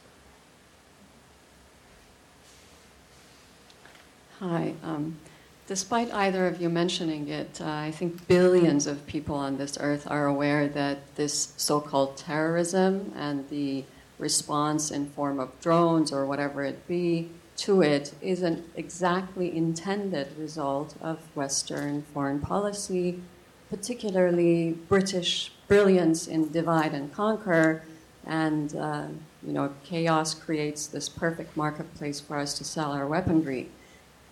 Hi. 4.40 4.64
Um, 4.84 5.20
despite 5.68 6.14
either 6.14 6.48
of 6.48 6.62
you 6.62 6.70
mentioning 6.70 7.28
it, 7.28 7.60
uh, 7.60 7.68
I 7.68 7.92
think 7.92 8.28
billions 8.28 8.88
of 8.88 9.08
people 9.08 9.36
on 9.36 9.58
this 9.58 9.78
earth 9.80 10.08
are 10.08 10.28
aware 10.28 10.68
that 10.68 11.16
this 11.16 11.54
so 11.58 11.80
called 11.80 12.18
terrorism 12.18 13.14
and 13.16 13.48
the 13.50 13.84
response 14.20 14.92
in 14.92 15.08
form 15.10 15.40
of 15.40 15.60
drones 15.60 16.12
or 16.12 16.26
whatever 16.26 16.64
it 16.64 16.88
be 16.88 17.30
to 17.56 17.82
it 17.82 18.14
is 18.22 18.42
an 18.42 18.64
exactly 18.76 19.56
intended 19.56 20.28
result 20.38 20.96
of 21.02 21.20
Western 21.36 22.02
foreign 22.02 22.40
policy, 22.40 23.22
particularly 23.70 24.72
British 24.72 25.52
brilliance 25.68 26.28
in 26.28 26.52
divide 26.52 26.94
and 26.94 27.14
conquer. 27.14 27.84
And 28.26 28.76
uh, 28.76 29.08
you 29.46 29.54
know, 29.54 29.74
chaos 29.84 30.34
creates 30.34 30.88
this 30.88 31.10
perfect 31.10 31.56
marketplace 31.58 32.20
for 32.20 32.38
us 32.38 32.58
to 32.58 32.64
sell 32.64 32.92
our 32.92 33.06
weaponry. 33.06 33.70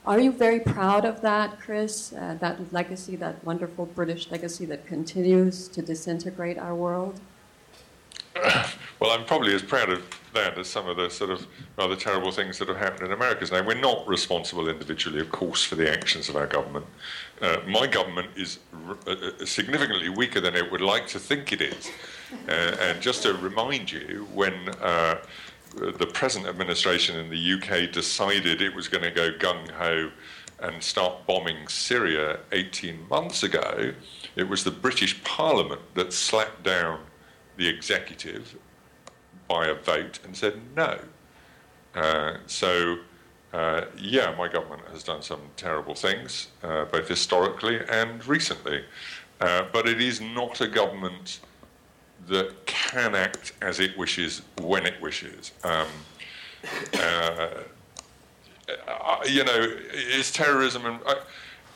Are 0.06 0.20
you 0.20 0.32
very 0.32 0.60
proud 0.60 1.06
of 1.06 1.22
that, 1.22 1.60
Chris? 1.60 2.12
Uh, 2.14 2.36
that 2.40 2.74
legacy, 2.74 3.16
that 3.18 3.44
wonderful 3.44 3.86
British 3.86 4.32
legacy 4.32 4.66
that 4.66 4.88
continues 4.88 5.68
to 5.68 5.82
disintegrate 5.84 6.58
our 6.58 6.74
world? 6.74 7.20
well, 9.00 9.12
I'm 9.12 9.26
probably 9.26 9.54
as 9.54 9.62
proud 9.62 9.90
of 9.90 10.04
that 10.34 10.58
as 10.58 10.68
some 10.68 10.88
of 10.88 10.98
the 10.98 11.10
sort 11.10 11.30
of 11.30 11.46
rather 11.78 11.96
terrible 11.96 12.32
things 12.32 12.58
that 12.60 12.68
have 12.68 12.78
happened 12.78 13.08
in 13.08 13.12
America. 13.12 13.46
Now, 13.52 13.66
we're 13.66 13.74
not 13.74 14.08
responsible 14.08 14.70
individually, 14.70 15.20
of 15.20 15.32
course, 15.32 15.64
for 15.64 15.76
the 15.76 15.92
actions 15.92 16.30
of 16.30 16.36
our 16.36 16.48
government. 16.48 16.86
Uh, 17.42 17.58
my 17.68 17.88
government 17.88 18.30
is 18.36 18.60
r- 18.88 18.98
uh, 19.08 19.12
uh 19.12 19.46
significantly 19.46 20.10
weaker 20.10 20.40
than 20.40 20.56
it 20.56 20.72
would 20.72 20.82
like 20.82 21.08
to 21.08 21.20
think 21.20 21.52
it 21.52 21.62
is. 21.62 21.92
Uh, 22.48 22.52
and 22.80 23.02
just 23.02 23.24
to 23.24 23.34
remind 23.34 23.92
you, 23.92 24.28
when 24.34 24.70
uh, 24.82 25.16
the 25.76 26.10
present 26.14 26.46
administration 26.46 27.18
in 27.18 27.30
the 27.30 27.54
UK 27.54 27.92
decided 27.92 28.62
it 28.62 28.74
was 28.74 28.88
going 28.88 29.04
to 29.04 29.12
go 29.12 29.32
gung 29.32 29.70
ho 29.72 30.12
and 30.60 30.82
start 30.82 31.26
bombing 31.26 31.68
Syria 31.68 32.40
18 32.52 33.08
months 33.10 33.44
ago, 33.44 33.94
it 34.36 34.48
was 34.48 34.64
the 34.64 34.72
British 34.72 35.22
Parliament 35.24 35.82
that 35.96 36.14
slapped 36.14 36.64
down 36.64 37.00
the 37.62 37.68
executive 37.68 38.58
by 39.48 39.68
a 39.68 39.76
vote 39.76 40.20
and 40.26 40.36
said 40.36 40.60
no. 40.76 40.98
Uh, 41.94 42.38
so, 42.48 42.98
uh, 43.54 43.82
yeah, 44.00 44.34
my 44.36 44.48
government 44.48 44.82
has 44.92 45.04
done 45.04 45.22
some 45.22 45.42
terrible 45.58 45.94
things, 45.94 46.48
uh, 46.64 46.86
both 46.86 47.08
historically 47.08 47.80
and 47.88 48.26
recently. 48.26 48.84
Uh, 49.40 49.66
but 49.72 49.88
it 49.88 50.02
is 50.02 50.20
not 50.20 50.60
a 50.62 50.68
government 50.68 51.40
that 52.28 52.66
can 52.66 53.14
act 53.14 53.54
as 53.62 53.80
it 53.80 53.96
wishes 53.96 54.42
when 54.60 54.86
it 54.88 55.00
wishes. 55.00 55.52
Um, 55.64 55.88
uh, 56.96 57.48
uh, 58.88 59.18
you 59.28 59.44
know, 59.44 59.68
is 59.92 60.32
terrorism 60.32 60.86
and 60.86 61.00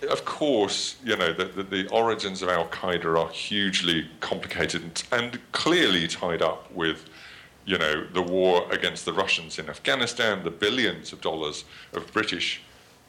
of 0.07 0.25
course, 0.25 0.95
you 1.03 1.15
know, 1.15 1.33
the, 1.33 1.45
the, 1.45 1.63
the 1.63 1.87
origins 1.89 2.41
of 2.41 2.49
Al 2.49 2.67
Qaeda 2.67 3.17
are 3.17 3.29
hugely 3.29 4.07
complicated 4.19 5.03
and 5.11 5.39
clearly 5.51 6.07
tied 6.07 6.41
up 6.41 6.71
with, 6.71 7.05
you 7.65 7.77
know, 7.77 8.05
the 8.13 8.21
war 8.21 8.71
against 8.71 9.05
the 9.05 9.13
Russians 9.13 9.59
in 9.59 9.69
Afghanistan, 9.69 10.43
the 10.43 10.51
billions 10.51 11.13
of 11.13 11.21
dollars 11.21 11.65
of 11.93 12.11
British, 12.13 12.61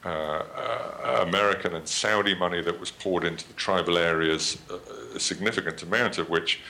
uh, 0.05 0.09
uh, 0.09 1.25
American, 1.27 1.75
and 1.75 1.89
Saudi 1.89 2.35
money 2.35 2.63
that 2.63 2.79
was 2.79 2.91
poured 2.91 3.25
into 3.25 3.47
the 3.49 3.55
tribal 3.55 3.99
areas, 3.99 4.59
uh, 4.71 4.77
a 5.15 5.21
significant 5.21 5.83
amount 5.83 6.19
of 6.19 6.29
which 6.31 6.61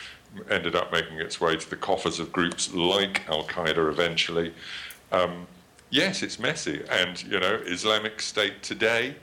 ended 0.50 0.74
up 0.74 0.92
making 0.92 1.18
its 1.18 1.40
way 1.40 1.56
to 1.56 1.70
the 1.70 1.76
coffers 1.76 2.18
of 2.18 2.32
groups 2.32 2.72
like 2.74 3.28
Al 3.28 3.44
Qaeda 3.44 3.90
eventually. 3.90 4.54
Um, 5.12 5.46
yes, 5.90 6.22
it's 6.22 6.38
messy, 6.38 6.82
and 6.90 7.22
you 7.24 7.40
know, 7.40 7.60
Islamic 7.66 8.20
State 8.20 8.62
today 8.62 9.16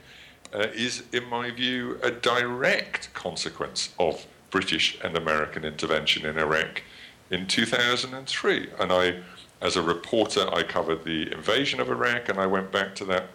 uh, 0.54 0.68
is, 0.74 1.02
in 1.12 1.24
my 1.28 1.50
view, 1.50 1.98
a 2.02 2.10
direct 2.10 3.12
consequence 3.12 3.92
of 3.98 4.26
British 4.50 4.98
and 5.02 5.16
American 5.16 5.64
intervention 5.64 6.24
in 6.24 6.38
Iraq 6.38 6.82
in 7.30 7.46
2003. 7.46 8.68
And 8.78 8.92
I, 8.92 9.20
as 9.60 9.76
a 9.76 9.82
reporter, 9.82 10.48
I 10.52 10.62
covered 10.62 11.04
the 11.04 11.32
invasion 11.32 11.80
of 11.80 11.90
Iraq, 11.90 12.28
and 12.28 12.38
I 12.38 12.46
went 12.46 12.70
back 12.70 12.94
to 12.96 13.04
that 13.06 13.26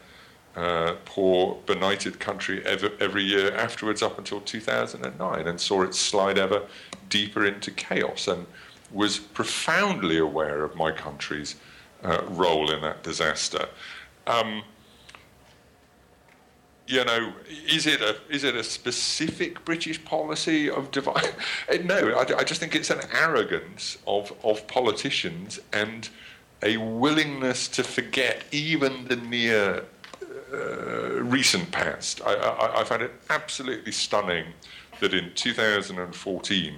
uh, 0.56 0.96
poor, 1.06 1.58
benighted 1.66 2.20
country 2.20 2.66
every, 2.66 2.92
every 3.00 3.24
year 3.24 3.54
afterwards 3.56 4.02
up 4.02 4.18
until 4.18 4.42
2009 4.42 5.48
and 5.48 5.60
saw 5.60 5.84
it 5.84 5.94
slide 5.94 6.38
ever 6.38 6.64
deeper 7.10 7.46
into 7.46 7.72
chaos 7.72 8.28
and 8.28 8.46
was 8.92 9.20
profoundly 9.20 10.18
aware 10.18 10.64
of 10.64 10.76
my 10.76 10.92
country's 10.92 11.56
uh, 12.04 12.22
role 12.30 12.72
in 12.72 12.82
that 12.82 13.04
disaster. 13.04 13.68
Um, 14.26 14.64
you 16.90 17.06
know, 17.06 17.32
is 17.68 17.86
it 17.86 18.02
a 18.02 18.18
is 18.30 18.44
it 18.44 18.56
a 18.56 18.64
specific 18.64 19.64
British 19.64 20.04
policy 20.04 20.70
of 20.70 20.90
divide? 20.90 21.36
no, 21.86 22.16
I, 22.16 22.40
I, 22.40 22.44
just 22.44 22.60
think 22.60 22.76
it's 22.76 22.90
an 22.90 23.02
arrogance 23.14 24.00
of 24.08 24.34
of 24.44 24.66
politicians 24.68 25.60
and 25.72 26.10
a 26.64 26.78
willingness 26.78 27.68
to 27.70 27.84
forget 27.84 28.44
even 28.52 29.06
the 29.08 29.18
near 29.18 29.86
uh, 30.52 31.22
recent 31.22 31.72
past. 31.72 32.22
I, 32.26 32.34
I, 32.34 32.82
I 32.82 32.84
find 32.84 33.04
it 33.04 33.14
absolutely 33.30 33.92
stunning 33.92 34.48
that 35.00 35.14
in 35.14 35.32
2014 35.36 36.76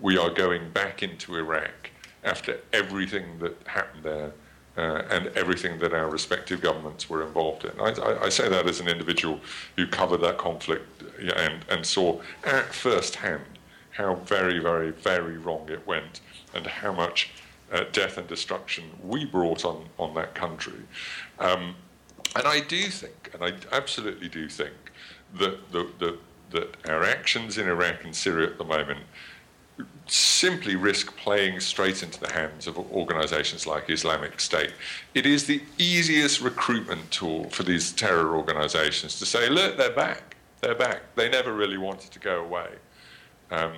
we 0.00 0.16
are 0.16 0.30
going 0.30 0.70
back 0.70 1.02
into 1.02 1.36
Iraq 1.36 1.90
after 2.24 2.58
everything 2.72 3.38
that 3.40 3.56
happened 3.66 4.04
there 4.04 4.32
uh, 4.76 5.02
and 5.10 5.26
everything 5.28 5.78
that 5.80 5.92
our 5.92 6.08
respective 6.08 6.60
governments 6.60 7.10
were 7.10 7.22
involved 7.22 7.64
in. 7.64 7.72
I, 7.80 7.90
I, 7.90 8.24
I, 8.24 8.28
say 8.28 8.48
that 8.48 8.66
as 8.66 8.80
an 8.80 8.88
individual 8.88 9.40
who 9.76 9.86
covered 9.86 10.20
that 10.22 10.38
conflict 10.38 11.02
and, 11.18 11.64
and 11.68 11.84
saw 11.84 12.20
at 12.44 12.72
first 12.72 13.16
hand 13.16 13.42
how 13.90 14.14
very, 14.14 14.58
very, 14.58 14.90
very 14.90 15.36
wrong 15.38 15.68
it 15.68 15.86
went 15.86 16.20
and 16.54 16.66
how 16.66 16.92
much 16.92 17.30
uh, 17.72 17.84
death 17.92 18.16
and 18.16 18.26
destruction 18.28 18.84
we 19.02 19.24
brought 19.24 19.64
on, 19.64 19.86
on 19.98 20.14
that 20.14 20.34
country. 20.34 20.82
Um, 21.38 21.74
and 22.36 22.46
I 22.46 22.60
do 22.60 22.88
think, 22.88 23.30
and 23.34 23.44
I 23.44 23.54
absolutely 23.76 24.28
do 24.28 24.48
think, 24.48 24.74
that, 25.38 25.70
the, 25.72 25.88
the, 25.98 26.18
that 26.50 26.76
our 26.88 27.04
actions 27.04 27.58
in 27.58 27.68
Iraq 27.68 28.04
and 28.04 28.14
Syria 28.14 28.48
at 28.48 28.58
the 28.58 28.64
moment 28.64 29.00
simply 30.06 30.76
risk 30.76 31.16
playing 31.16 31.60
straight 31.60 32.02
into 32.02 32.18
the 32.20 32.32
hands 32.32 32.66
of 32.66 32.78
organizations 32.78 33.66
like 33.66 33.88
Islamic 33.90 34.40
State. 34.40 34.72
It 35.14 35.26
is 35.26 35.46
the 35.46 35.62
easiest 35.78 36.40
recruitment 36.40 37.10
tool 37.10 37.50
for 37.50 37.62
these 37.62 37.92
terror 37.92 38.36
organizations 38.36 39.18
to 39.18 39.26
say, 39.26 39.48
look, 39.48 39.76
they're 39.76 39.92
back. 39.92 40.36
They're 40.60 40.74
back. 40.74 41.02
They 41.14 41.28
never 41.28 41.52
really 41.52 41.78
wanted 41.78 42.10
to 42.10 42.18
go 42.18 42.44
away. 42.44 42.68
Um, 43.50 43.74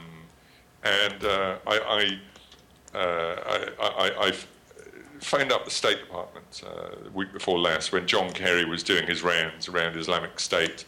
and 0.83 1.25
uh, 1.25 1.59
I, 1.67 2.19
I, 2.95 2.99
uh, 2.99 3.71
I, 3.81 3.87
I, 3.87 4.29
I 4.29 4.33
phoned 5.21 5.53
up 5.53 5.65
the 5.65 5.71
State 5.71 6.01
Department 6.01 6.63
uh, 6.67 7.05
the 7.05 7.11
week 7.11 7.33
before 7.33 7.59
last 7.59 7.93
when 7.93 8.07
John 8.07 8.31
Kerry 8.33 8.65
was 8.65 8.83
doing 8.83 9.07
his 9.07 9.23
rounds 9.23 9.69
around 9.69 9.97
Islamic 9.97 10.41
State. 10.41 10.85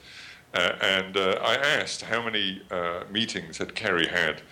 Uh, 0.54 0.72
and 0.82 1.16
uh, 1.16 1.38
I 1.42 1.56
asked 1.56 2.02
how 2.02 2.22
many 2.22 2.62
uh, 2.70 3.04
meetings 3.10 3.58
had 3.58 3.74
Kerry 3.74 4.06
had 4.06 4.42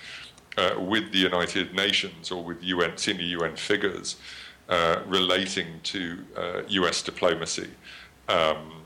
uh, 0.56 0.74
with 0.78 1.12
the 1.12 1.18
United 1.18 1.74
Nations 1.74 2.30
or 2.30 2.42
with 2.42 2.62
UN, 2.62 2.96
senior 2.96 3.24
UN 3.24 3.56
figures 3.56 4.16
uh, 4.68 5.00
relating 5.06 5.80
to 5.84 6.18
US 6.68 7.02
diplomacy 7.02 7.68
um, 8.28 8.82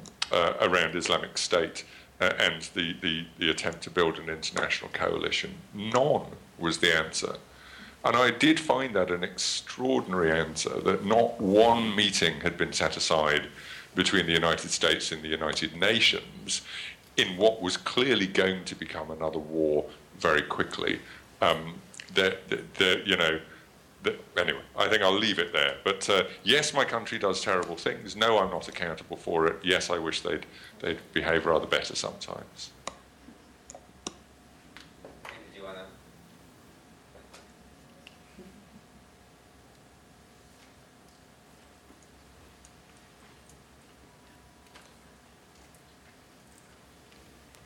around 0.61 0.97
Islamic 0.97 1.39
State 1.39 1.85
and 2.21 2.63
the, 2.75 2.95
the, 3.03 3.27
the 3.39 3.51
attempt 3.51 3.83
to 3.83 3.91
build 3.91 4.19
an 4.19 4.29
international 4.29 4.91
coalition. 4.93 5.55
None 5.75 6.27
was 6.59 6.79
the 6.79 6.97
answer. 6.97 7.37
And 8.05 8.17
I 8.17 8.31
did 8.31 8.61
find 8.61 8.95
that 8.95 9.11
an 9.11 9.25
extraordinary 9.25 10.31
answer 10.31 10.81
that 10.81 11.05
not 11.05 11.41
one 11.41 11.95
meeting 11.95 12.41
had 12.41 12.57
been 12.57 12.73
set 12.73 12.97
aside 12.97 13.49
between 13.97 14.27
the 14.27 14.33
United 14.33 14.71
States 14.71 15.11
and 15.11 15.23
the 15.23 15.29
United 15.29 15.75
Nations 15.75 16.63
in 17.17 17.37
what 17.37 17.61
was 17.61 17.77
clearly 17.77 18.29
going 18.29 18.65
to 18.67 18.77
become 18.77 19.11
another 19.11 19.41
war 19.41 19.87
very 20.19 20.43
quickly. 20.43 21.01
Um, 21.47 21.81
you 22.17 23.17
know, 23.17 23.41
anyway, 24.37 24.63
I 24.77 24.89
think 24.89 25.03
I'll 25.03 25.19
leave 25.19 25.39
it 25.39 25.53
there. 25.53 25.77
But 25.85 26.09
uh, 26.09 26.25
yes, 26.45 26.73
my 26.73 26.85
country 26.85 27.19
does 27.19 27.41
terrible 27.41 27.77
things. 27.77 28.17
No, 28.17 28.39
I'm 28.39 28.51
not 28.51 28.69
accountable 28.69 29.17
for 29.17 29.47
it. 29.47 29.57
Yes, 29.63 29.91
I 29.91 29.99
wish 29.99 30.21
they'd, 30.21 30.47
they'd 30.81 30.99
behave 31.13 31.47
rather 31.47 31.67
better 31.67 31.95
sometimes. 31.95 32.71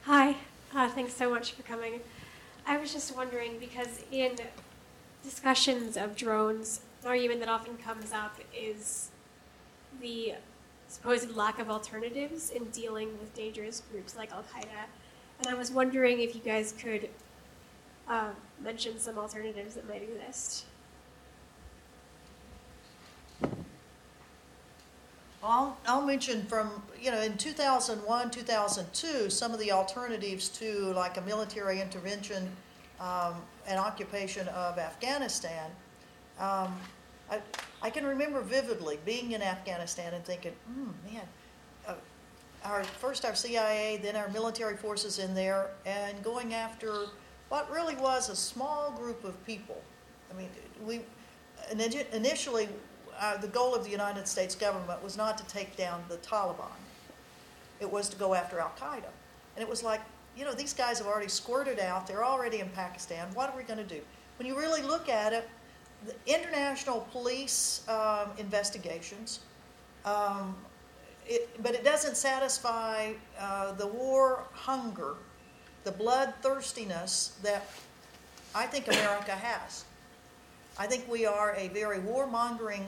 Hi, 0.05 0.35
uh, 0.75 0.89
thanks 0.89 1.15
so 1.15 1.31
much 1.31 1.53
for 1.53 1.63
coming. 1.63 2.01
I 2.67 2.77
was 2.77 2.93
just 2.93 3.15
wondering 3.17 3.59
because 3.59 4.05
in 4.11 4.37
discussions 5.23 5.97
of 5.97 6.17
drones, 6.17 6.81
an 7.03 7.09
argument 7.09 7.41
that 7.41 7.49
often 7.49 7.77
comes 7.79 8.13
up 8.13 8.37
is 8.57 9.11
the 10.01 10.35
supposed 10.89 11.35
lack 11.37 11.59
of 11.59 11.71
alternatives 11.71 12.51
in 12.51 12.65
dealing 12.67 13.09
with 13.19 13.35
dangerous 13.35 13.83
groups 13.91 14.17
like 14.17 14.33
Al 14.33 14.43
Qaeda. 14.43 14.87
And 15.39 15.47
I 15.49 15.55
was 15.55 15.71
wondering 15.71 16.21
if 16.21 16.35
you 16.35 16.41
guys 16.41 16.75
could 16.79 17.09
uh, 18.09 18.31
mention 18.63 18.99
some 18.99 19.19
alternatives 19.19 19.75
that 19.77 19.89
might 19.89 20.03
exist. 20.03 20.65
I'll, 25.43 25.77
I'll 25.87 26.05
mention 26.05 26.45
from, 26.45 26.83
you 27.01 27.11
know, 27.11 27.21
in 27.21 27.37
2001, 27.39 28.31
2002, 28.31 29.31
some 29.31 29.53
of 29.53 29.59
the 29.59 29.73
alternatives 29.73 30.49
to 30.51 30.93
like 30.93 31.17
a 31.17 31.23
military 31.23 31.81
intervention 31.81 32.51
um, 33.01 33.35
and 33.67 33.79
occupation 33.79 34.47
of 34.49 34.79
Afghanistan. 34.79 35.71
Um, 36.39 36.79
I, 37.31 37.41
I 37.81 37.91
can 37.91 38.05
remember 38.05 38.43
vividly 38.43 38.99
being 39.07 39.33
in 39.33 39.41
Afghanistan 39.41 40.13
and 40.13 40.25
thinking, 40.25 40.53
hmm, 40.67 40.91
man, 41.11 41.23
uh, 41.89 41.95
our, 42.65 42.85
first 42.85 43.25
our 43.25 43.35
CIA, 43.35 43.99
then 44.03 44.17
our 44.17 44.29
military 44.29 44.77
forces 44.77 45.19
in 45.19 45.35
there, 45.35 45.71
and 45.87 46.23
going 46.23 46.53
after 46.53 47.07
what 47.49 47.71
really 47.71 47.97
was 47.97 48.29
a 48.29 48.37
small 48.37 48.91
group 48.91 49.25
of 49.25 49.43
people. 49.47 49.81
I 50.31 50.37
mean, 50.37 50.51
we 50.85 51.01
initially 52.13 52.69
uh, 53.21 53.37
the 53.37 53.49
goal 53.49 53.75
of 53.75 53.85
the 53.85 53.91
United 53.91 54.27
States 54.27 54.55
government 54.55 55.03
was 55.05 55.17
not 55.17 55.37
to 55.39 55.45
take 55.45 55.77
down 55.77 56.03
the 56.09 56.17
Taliban. 56.17 56.73
It 57.79 57.91
was 57.91 58.09
to 58.09 58.17
go 58.17 58.35
after 58.35 58.59
Al 58.59 58.73
Qaeda. 58.81 59.11
And 59.57 59.63
it 59.63 59.69
was 59.69 59.83
like, 59.83 60.01
you 60.37 60.45
know, 60.45 60.53
these 60.53 60.73
guys 60.73 60.99
have 60.99 61.07
already 61.07 61.29
squirted 61.29 61.79
out. 61.79 62.07
They're 62.07 62.25
already 62.25 62.61
in 62.61 62.71
Pakistan. 62.71 63.29
What 63.35 63.51
are 63.51 63.57
we 63.57 63.63
going 63.63 63.79
to 63.79 63.85
do? 63.85 64.01
When 64.39 64.47
you 64.47 64.57
really 64.57 64.83
look 64.83 65.09
at 65.09 65.33
it, 65.33 65.49
the 66.07 66.15
international 66.27 67.07
police 67.13 67.87
um, 67.89 68.31
investigations, 68.39 69.41
um, 70.07 70.57
it, 71.27 71.63
but 71.63 71.75
it 71.75 71.85
doesn't 71.85 72.17
satisfy 72.17 73.13
uh, 73.39 73.73
the 73.73 73.87
war 73.87 74.45
hunger, 74.53 75.17
the 75.85 75.93
bloodthirstiness 75.93 77.33
that 77.43 77.67
I 78.55 78.67
think 78.67 78.89
America 78.89 79.33
has. 79.33 79.85
I 80.79 80.87
think 80.87 81.07
we 81.07 81.27
are 81.27 81.55
a 81.57 81.69
very 81.69 81.99
warmongering 81.99 82.85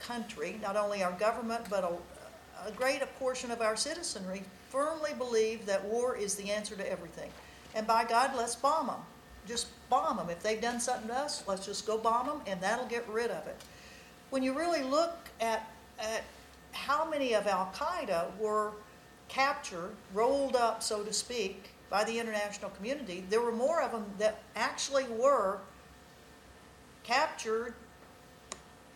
country, 0.00 0.58
not 0.62 0.76
only 0.76 1.02
our 1.02 1.12
government, 1.12 1.64
but 1.70 1.84
a, 1.84 2.68
a 2.68 2.72
great 2.72 3.00
portion 3.18 3.50
of 3.50 3.60
our 3.60 3.76
citizenry 3.76 4.42
firmly 4.68 5.12
believe 5.16 5.66
that 5.66 5.84
war 5.84 6.16
is 6.16 6.34
the 6.34 6.50
answer 6.50 6.76
to 6.76 6.90
everything. 6.90 7.30
And 7.74 7.86
by 7.86 8.04
God, 8.04 8.32
let's 8.36 8.54
bomb 8.54 8.86
them. 8.86 9.00
Just 9.46 9.68
bomb 9.88 10.16
them. 10.16 10.30
If 10.30 10.42
they've 10.42 10.60
done 10.60 10.80
something 10.80 11.08
to 11.08 11.14
us, 11.14 11.44
let's 11.46 11.64
just 11.64 11.86
go 11.86 11.98
bomb 11.98 12.26
them, 12.26 12.40
and 12.46 12.60
that'll 12.60 12.86
get 12.86 13.08
rid 13.08 13.30
of 13.30 13.46
it. 13.46 13.56
When 14.30 14.42
you 14.42 14.56
really 14.56 14.82
look 14.82 15.16
at, 15.40 15.68
at 15.98 16.22
how 16.72 17.08
many 17.08 17.34
of 17.34 17.46
Al 17.46 17.72
Qaeda 17.74 18.36
were 18.38 18.72
captured, 19.28 19.90
rolled 20.14 20.56
up, 20.56 20.82
so 20.82 21.02
to 21.02 21.12
speak, 21.12 21.70
by 21.88 22.04
the 22.04 22.18
international 22.18 22.70
community, 22.70 23.24
there 23.28 23.40
were 23.40 23.52
more 23.52 23.82
of 23.82 23.90
them 23.90 24.04
that 24.18 24.42
actually 24.54 25.04
were 25.04 25.58
captured 27.02 27.74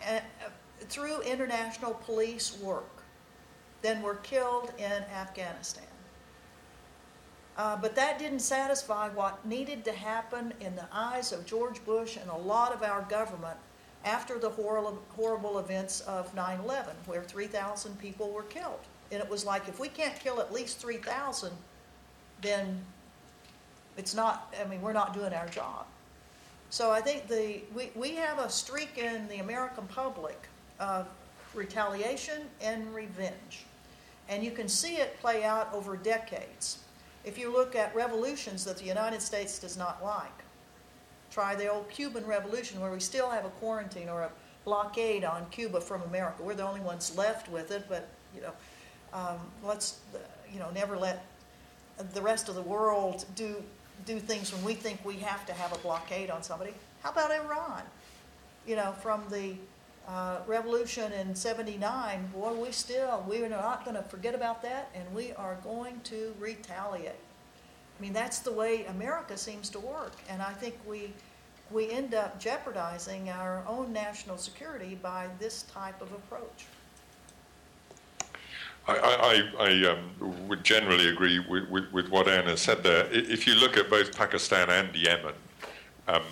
uh, 0.06 0.20
through 0.89 1.20
international 1.23 1.94
police 1.94 2.59
work 2.61 3.02
than 3.82 4.02
were 4.02 4.16
killed 4.16 4.73
in 4.78 5.02
Afghanistan. 5.12 5.85
Uh, 7.56 7.77
but 7.77 7.94
that 7.94 8.19
didn't 8.19 8.40
satisfy 8.40 9.09
what 9.11 9.44
needed 9.47 9.85
to 9.85 9.93
happen 9.93 10.52
in 10.61 10.74
the 10.74 10.86
eyes 10.93 11.32
of 11.32 11.47
George 11.47 11.85
Bush 11.85 12.16
and 12.16 12.28
a 12.28 12.36
lot 12.36 12.73
of 12.73 12.82
our 12.82 13.02
government 13.02 13.56
after 14.05 14.39
the 14.39 14.51
horrible, 14.51 15.01
horrible 15.11 15.59
events 15.59 16.01
of 16.01 16.35
9 16.35 16.61
11, 16.61 16.97
where 17.06 17.23
3,000 17.23 17.98
people 17.98 18.31
were 18.31 18.43
killed. 18.44 18.81
And 19.12 19.23
it 19.23 19.28
was 19.28 19.44
like, 19.44 19.69
if 19.69 19.78
we 19.78 19.89
can't 19.89 20.19
kill 20.19 20.40
at 20.40 20.52
least 20.52 20.78
3,000, 20.78 21.52
then 22.43 22.85
it's 23.97 24.15
not, 24.15 24.52
I 24.61 24.69
mean, 24.69 24.82
we're 24.82 24.93
not 24.93 25.15
doing 25.15 25.32
our 25.32 25.48
job. 25.48 25.86
So 26.70 26.90
I 26.90 27.01
think 27.01 27.28
the, 27.28 27.61
we, 27.74 27.90
we 27.94 28.16
have 28.16 28.40
a 28.40 28.51
streak 28.51 28.98
in 28.98 29.28
the 29.28 29.39
American 29.39 29.86
public 29.86 30.48
of 30.80 31.06
retaliation 31.55 32.42
and 32.60 32.94
revenge. 32.94 33.64
And 34.28 34.42
you 34.42 34.51
can 34.51 34.68
see 34.68 34.96
it 34.96 35.20
play 35.20 35.44
out 35.44 35.72
over 35.72 35.96
decades. 35.96 36.78
If 37.24 37.38
you 37.38 37.52
look 37.52 37.74
at 37.74 37.94
revolutions 37.94 38.64
that 38.64 38.78
the 38.78 38.84
United 38.84 39.22
States 39.22 39.59
does 39.59 39.76
not 39.76 40.02
like, 40.02 40.42
try 41.30 41.55
the 41.55 41.68
old 41.68 41.88
Cuban 41.90 42.26
Revolution 42.26 42.80
where 42.80 42.92
we 42.92 43.01
still 43.01 43.30
have 43.30 43.44
a 43.44 43.51
quarantine 43.51 44.09
or 44.09 44.22
a 44.22 44.30
blockade 44.64 45.24
on 45.24 45.46
Cuba 45.51 45.80
from 45.80 46.02
America. 46.02 46.42
We're 46.42 46.55
the 46.55 46.66
only 46.66 46.80
ones 46.80 47.16
left 47.16 47.51
with 47.51 47.70
it, 47.70 47.84
but, 47.88 48.09
you 48.34 48.40
know, 48.40 48.52
um, 49.12 49.38
let's, 49.62 50.01
you 50.52 50.59
know, 50.59 50.70
never 50.70 50.96
let 50.96 51.24
the 52.12 52.22
rest 52.22 52.48
of 52.48 52.55
the 52.55 52.62
world 52.62 53.24
do, 53.36 53.62
do 54.06 54.18
things 54.18 54.52
when 54.52 54.64
we 54.64 54.74
think 54.74 55.05
we 55.05 55.16
have 55.16 55.44
to 55.46 55.52
have 55.52 55.72
a 55.72 55.78
blockade 55.78 56.30
on 56.30 56.42
somebody. 56.42 56.72
How 57.02 57.10
about 57.10 57.30
Iran? 57.30 57.82
You 58.66 58.76
know, 58.76 58.92
from 59.02 59.22
the 59.30 59.55
uh, 60.09 60.39
revolution 60.47 61.12
in 61.12 61.35
79, 61.35 62.28
boy, 62.35 62.52
we 62.55 62.70
still, 62.72 63.24
we're 63.26 63.48
not 63.48 63.85
going 63.85 63.97
to 63.97 64.02
forget 64.02 64.35
about 64.35 64.62
that, 64.62 64.90
and 64.94 65.05
we 65.14 65.32
are 65.32 65.56
going 65.64 66.01
to 66.05 66.35
retaliate. 66.39 67.14
I 67.98 68.02
mean, 68.02 68.12
that's 68.12 68.40
the 68.40 68.52
way 68.52 68.85
America 68.86 69.36
seems 69.36 69.70
to 69.70 69.78
work, 69.78 70.12
and 70.28 70.43
I 70.43 70.52
think 70.52 70.74
we, 70.86 71.12
we 71.70 71.90
end 71.90 72.14
up 72.14 72.39
jeopardizing 72.39 73.31
our 73.31 73.64
own 73.66 73.93
national 73.93 74.36
security 74.36 74.98
by 75.01 75.28
this 75.39 75.62
type 75.72 76.01
of 76.02 76.12
approach. 76.12 76.66
I, 78.86 79.48
I, 79.59 79.64
I 79.64 79.90
um, 79.90 80.48
would 80.48 80.62
generally 80.62 81.09
agree 81.09 81.39
with, 81.39 81.68
with, 81.70 81.90
with, 81.93 82.10
what 82.10 82.28
Ann 82.28 82.55
said 82.59 82.82
there. 82.82 83.06
If 83.10 83.47
you 83.47 83.55
look 83.55 83.78
at 83.78 83.89
both 83.89 84.14
Pakistan 84.14 84.68
and 84.68 84.94
Yemen, 84.94 85.32
um, 86.06 86.22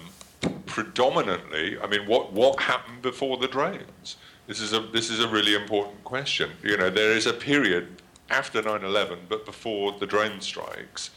predominantly, 0.66 1.78
I 1.78 1.86
mean, 1.86 2.06
what, 2.06 2.32
what 2.32 2.60
happened 2.60 3.02
before 3.02 3.36
the 3.36 3.48
drones? 3.48 4.16
This 4.46 4.60
is, 4.60 4.72
a, 4.72 4.80
this 4.80 5.10
is 5.10 5.20
a 5.20 5.28
really 5.28 5.54
important 5.54 6.02
question. 6.04 6.50
You 6.62 6.76
know, 6.76 6.90
there 6.90 7.12
is 7.12 7.26
a 7.26 7.32
period 7.32 8.02
after 8.30 8.62
9 8.62 8.84
11, 8.84 9.18
but 9.28 9.44
before 9.44 9.92
the 9.92 10.06
drone 10.06 10.40
strikes, 10.40 11.10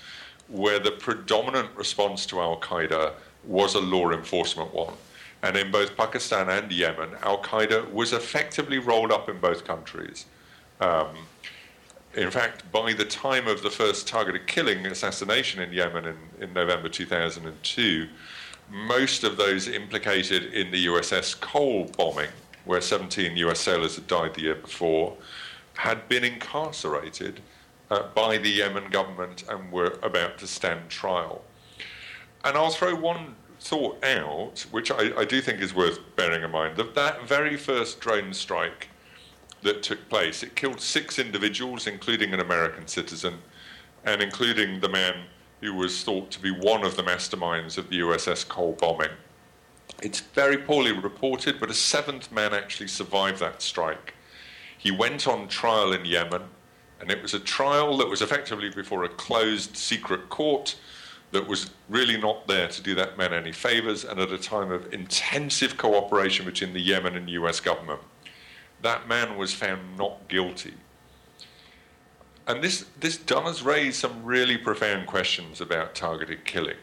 where 0.47 0.79
the 0.79 0.91
predominant 0.91 1.69
response 1.75 2.25
to 2.27 2.39
Al 2.39 2.59
Qaeda 2.59 3.13
was 3.45 3.75
a 3.75 3.79
law 3.79 4.11
enforcement 4.11 4.73
one. 4.73 4.93
And 5.41 5.55
in 5.55 5.71
both 5.71 5.95
Pakistan 5.95 6.49
and 6.49 6.71
Yemen, 6.71 7.09
Al 7.21 7.41
Qaeda 7.41 7.91
was 7.91 8.13
effectively 8.13 8.79
rolled 8.79 9.11
up 9.11 9.29
in 9.29 9.39
both 9.39 9.65
countries. 9.65 10.25
Um, 10.79 11.15
in 12.15 12.31
fact, 12.31 12.71
by 12.71 12.93
the 12.93 13.05
time 13.05 13.47
of 13.47 13.61
the 13.61 13.69
first 13.69 14.07
targeted 14.07 14.47
killing 14.47 14.85
assassination 14.85 15.61
in 15.61 15.73
Yemen 15.73 16.05
in, 16.05 16.17
in 16.41 16.53
November 16.53 16.89
2002, 16.89 18.07
most 18.69 19.23
of 19.23 19.37
those 19.37 19.67
implicated 19.67 20.53
in 20.53 20.71
the 20.71 20.85
USS 20.87 21.39
Cole 21.39 21.91
bombing, 21.97 22.29
where 22.65 22.81
17 22.81 23.37
US 23.37 23.59
sailors 23.59 23.95
had 23.95 24.07
died 24.07 24.33
the 24.33 24.41
year 24.41 24.55
before, 24.55 25.15
had 25.75 26.07
been 26.09 26.23
incarcerated 26.23 27.41
uh, 27.91 28.03
by 28.15 28.37
the 28.37 28.49
Yemen 28.49 28.89
government 28.89 29.43
and 29.49 29.71
were 29.71 29.99
about 30.01 30.37
to 30.39 30.47
stand 30.47 30.89
trial. 30.89 31.43
And 32.43 32.57
I'll 32.57 32.69
throw 32.69 32.95
one 32.95 33.35
thought 33.59 34.03
out, 34.03 34.65
which 34.71 34.91
I, 34.91 35.11
I 35.17 35.25
do 35.25 35.41
think 35.41 35.59
is 35.59 35.73
worth 35.73 35.99
bearing 36.15 36.43
in 36.43 36.51
mind, 36.51 36.77
that 36.77 36.95
that 36.95 37.27
very 37.27 37.57
first 37.57 37.99
drone 37.99 38.33
strike 38.33 38.89
that 39.63 39.81
took 39.81 40.07
place. 40.09 40.43
It 40.43 40.55
killed 40.55 40.79
six 40.79 41.17
individuals, 41.17 41.87
including 41.87 42.33
an 42.33 42.39
American 42.39 42.87
citizen, 42.87 43.39
and 44.03 44.21
including 44.21 44.79
the 44.79 44.89
man 44.89 45.15
who 45.61 45.73
was 45.73 46.03
thought 46.03 46.31
to 46.31 46.39
be 46.39 46.51
one 46.51 46.83
of 46.83 46.95
the 46.95 47.03
masterminds 47.03 47.77
of 47.77 47.89
the 47.89 47.99
USS 47.99 48.47
Cole 48.47 48.77
bombing. 48.79 49.11
It's 50.01 50.19
very 50.19 50.57
poorly 50.57 50.91
reported, 50.91 51.59
but 51.59 51.69
a 51.69 51.73
seventh 51.73 52.31
man 52.31 52.53
actually 52.53 52.87
survived 52.87 53.39
that 53.39 53.61
strike. 53.61 54.13
He 54.77 54.91
went 54.91 55.27
on 55.27 55.47
trial 55.47 55.93
in 55.93 56.05
Yemen, 56.05 56.43
and 56.99 57.09
it 57.09 57.21
was 57.21 57.33
a 57.33 57.39
trial 57.39 57.97
that 57.97 58.09
was 58.09 58.21
effectively 58.21 58.69
before 58.69 59.03
a 59.03 59.09
closed 59.09 59.75
secret 59.77 60.29
court 60.29 60.75
that 61.31 61.47
was 61.47 61.71
really 61.89 62.17
not 62.17 62.47
there 62.47 62.67
to 62.67 62.81
do 62.81 62.95
that 62.95 63.17
man 63.17 63.33
any 63.33 63.51
favors, 63.51 64.05
and 64.05 64.19
at 64.19 64.31
a 64.31 64.37
time 64.37 64.71
of 64.71 64.93
intensive 64.93 65.77
cooperation 65.77 66.45
between 66.45 66.73
the 66.73 66.81
Yemen 66.81 67.15
and 67.15 67.29
US 67.29 67.59
government 67.59 68.01
that 68.85 69.07
man 69.07 69.35
was 69.37 69.53
found 69.53 69.97
not 69.97 70.27
guilty. 70.27 70.73
And 72.47 72.63
this, 72.63 72.85
this 72.99 73.17
does 73.17 73.63
raise 73.63 73.97
some 73.97 74.23
really 74.23 74.57
profound 74.57 75.07
questions 75.07 75.61
about 75.61 75.95
targeted 75.95 76.45
killing. 76.45 76.77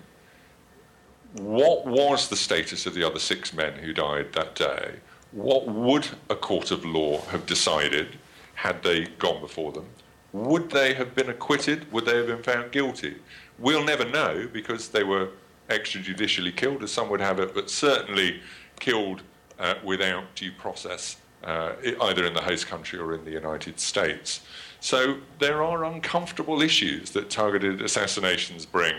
What 1.34 1.86
was 1.86 2.28
the 2.28 2.36
status 2.36 2.84
of 2.84 2.94
the 2.94 3.04
other 3.04 3.20
six 3.20 3.52
men 3.52 3.74
who 3.74 3.92
died 3.92 4.32
that 4.32 4.54
day? 4.54 4.96
What 5.30 5.66
would 5.68 6.08
a 6.28 6.34
court 6.34 6.70
of 6.72 6.84
law 6.84 7.22
have 7.26 7.46
decided 7.46 8.18
had 8.54 8.82
they 8.82 9.04
gone 9.18 9.40
before 9.40 9.72
them? 9.72 9.86
Would 10.32 10.70
they 10.70 10.94
have 10.94 11.14
been 11.14 11.30
acquitted? 11.30 11.90
Would 11.92 12.06
they 12.06 12.16
have 12.16 12.26
been 12.26 12.42
found 12.42 12.72
guilty? 12.72 13.16
We'll 13.58 13.84
never 13.84 14.04
know 14.04 14.48
because 14.52 14.88
they 14.88 15.04
were 15.04 15.30
extrajudicially 15.68 16.54
killed, 16.54 16.82
as 16.82 16.90
some 16.90 17.08
would 17.08 17.20
have 17.20 17.38
it, 17.38 17.54
but 17.54 17.70
certainly 17.70 18.40
killed 18.80 19.22
uh, 19.58 19.74
without 19.84 20.34
due 20.34 20.52
process 20.52 21.16
uh, 21.44 21.72
either 22.02 22.26
in 22.26 22.34
the 22.34 22.40
host 22.40 22.66
country 22.66 22.98
or 22.98 23.14
in 23.14 23.24
the 23.24 23.30
United 23.30 23.78
States. 23.78 24.40
So 24.82 25.18
there 25.38 25.62
are 25.62 25.84
uncomfortable 25.84 26.60
issues 26.60 27.12
that 27.12 27.30
targeted 27.30 27.80
assassinations 27.80 28.66
bring, 28.66 28.96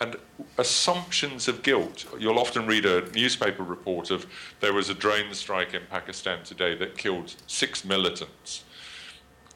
and 0.00 0.14
assumptions 0.56 1.48
of 1.48 1.64
guilt. 1.64 2.06
You'll 2.16 2.38
often 2.38 2.64
read 2.64 2.86
a 2.86 3.10
newspaper 3.10 3.64
report 3.64 4.12
of 4.12 4.24
there 4.60 4.72
was 4.72 4.88
a 4.88 4.94
drone 4.94 5.34
strike 5.34 5.74
in 5.74 5.82
Pakistan 5.90 6.44
today 6.44 6.76
that 6.76 6.96
killed 6.96 7.34
six 7.48 7.84
militants. 7.84 8.62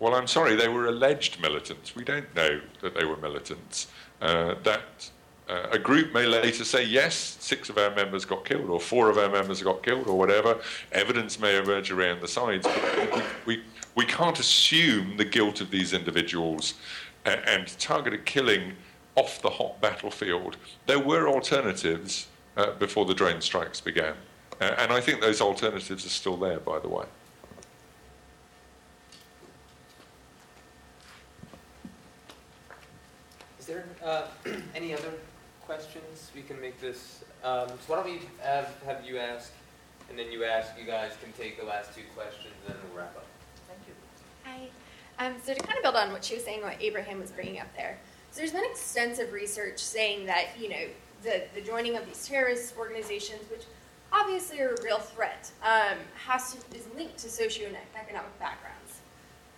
Well, 0.01 0.16
I'm 0.16 0.26
sorry, 0.26 0.56
they 0.56 0.66
were 0.66 0.86
alleged 0.86 1.40
militants. 1.40 1.94
We 1.94 2.02
don't 2.02 2.35
know 2.35 2.60
that 2.82 2.97
they 2.97 3.05
were 3.05 3.16
militants. 3.16 3.86
Uh, 4.20 4.56
that 4.64 5.09
uh, 5.48 5.68
a 5.70 5.78
group 5.78 6.12
may 6.12 6.26
later 6.26 6.64
say, 6.64 6.82
yes, 6.82 7.36
six 7.39 7.68
of 7.68 7.78
our 7.78 7.94
members 7.94 8.24
got 8.24 8.44
killed, 8.44 8.70
or 8.70 8.81
four 8.81 9.09
of 9.09 9.18
our 9.18 9.28
members 9.28 9.62
got 9.62 9.82
killed, 9.82 10.09
or 10.09 10.18
whatever. 10.18 10.59
Evidence 10.90 11.39
may 11.39 11.56
emerge 11.59 11.93
around 11.93 12.20
the 12.22 12.28
sides, 12.28 12.66
but 12.66 13.24
we, 13.47 13.56
we, 13.56 13.62
we 13.94 14.04
can't 14.04 14.38
assume 14.38 15.16
the 15.16 15.24
guilt 15.24 15.60
of 15.60 15.70
these 15.70 15.92
individuals 15.92 16.74
and, 17.24 17.40
and 17.46 17.78
targeted 17.78 18.24
killing 18.24 18.72
off 19.16 19.40
the 19.42 19.50
hot 19.50 19.80
battlefield. 19.80 20.56
There 20.86 20.98
were 20.98 21.28
alternatives 21.28 22.28
uh, 22.56 22.72
before 22.72 23.04
the 23.04 23.14
drone 23.14 23.40
strikes 23.40 23.80
began. 23.80 24.14
Uh, 24.60 24.74
and 24.78 24.92
I 24.92 25.00
think 25.00 25.20
those 25.20 25.40
alternatives 25.40 26.04
are 26.04 26.10
still 26.10 26.36
there, 26.36 26.60
by 26.60 26.78
the 26.78 26.88
way. 26.88 27.04
Is 33.58 33.66
there 33.66 33.84
uh, 34.04 34.26
any 34.74 34.92
other 34.92 35.12
questions, 35.66 36.30
we 36.34 36.42
can 36.42 36.60
make 36.60 36.78
this, 36.80 37.24
um, 37.42 37.68
so 37.68 37.74
why 37.86 37.96
don't 37.96 38.04
we 38.04 38.20
have, 38.42 38.74
have 38.84 39.04
you 39.04 39.18
ask, 39.18 39.52
and 40.10 40.18
then 40.18 40.30
you 40.30 40.44
ask, 40.44 40.72
you 40.78 40.84
guys 40.84 41.12
can 41.22 41.32
take 41.32 41.58
the 41.58 41.64
last 41.64 41.94
two 41.94 42.02
questions, 42.14 42.52
and 42.66 42.74
then 42.74 42.82
we'll 42.90 42.98
wrap 42.98 43.16
up. 43.16 43.24
Hi. 44.44 44.68
Um, 45.18 45.34
so 45.42 45.54
to 45.54 45.60
kind 45.60 45.76
of 45.76 45.82
build 45.82 45.96
on 45.96 46.12
what 46.12 46.24
she 46.24 46.34
was 46.34 46.44
saying, 46.44 46.62
what 46.62 46.76
Abraham 46.80 47.20
was 47.20 47.30
bringing 47.30 47.60
up 47.60 47.68
there, 47.76 47.98
so 48.30 48.40
there's 48.40 48.52
been 48.52 48.64
extensive 48.64 49.32
research 49.32 49.78
saying 49.78 50.26
that, 50.26 50.48
you 50.58 50.68
know, 50.68 50.86
the, 51.22 51.44
the 51.54 51.60
joining 51.60 51.96
of 51.96 52.04
these 52.04 52.26
terrorist 52.26 52.76
organizations, 52.76 53.48
which 53.48 53.62
obviously 54.12 54.60
are 54.60 54.74
a 54.74 54.82
real 54.82 54.98
threat, 54.98 55.50
um, 55.62 55.98
has 56.26 56.52
to, 56.52 56.76
is 56.76 56.86
linked 56.96 57.16
to 57.18 57.28
socioeconomic 57.28 58.34
backgrounds. 58.40 59.00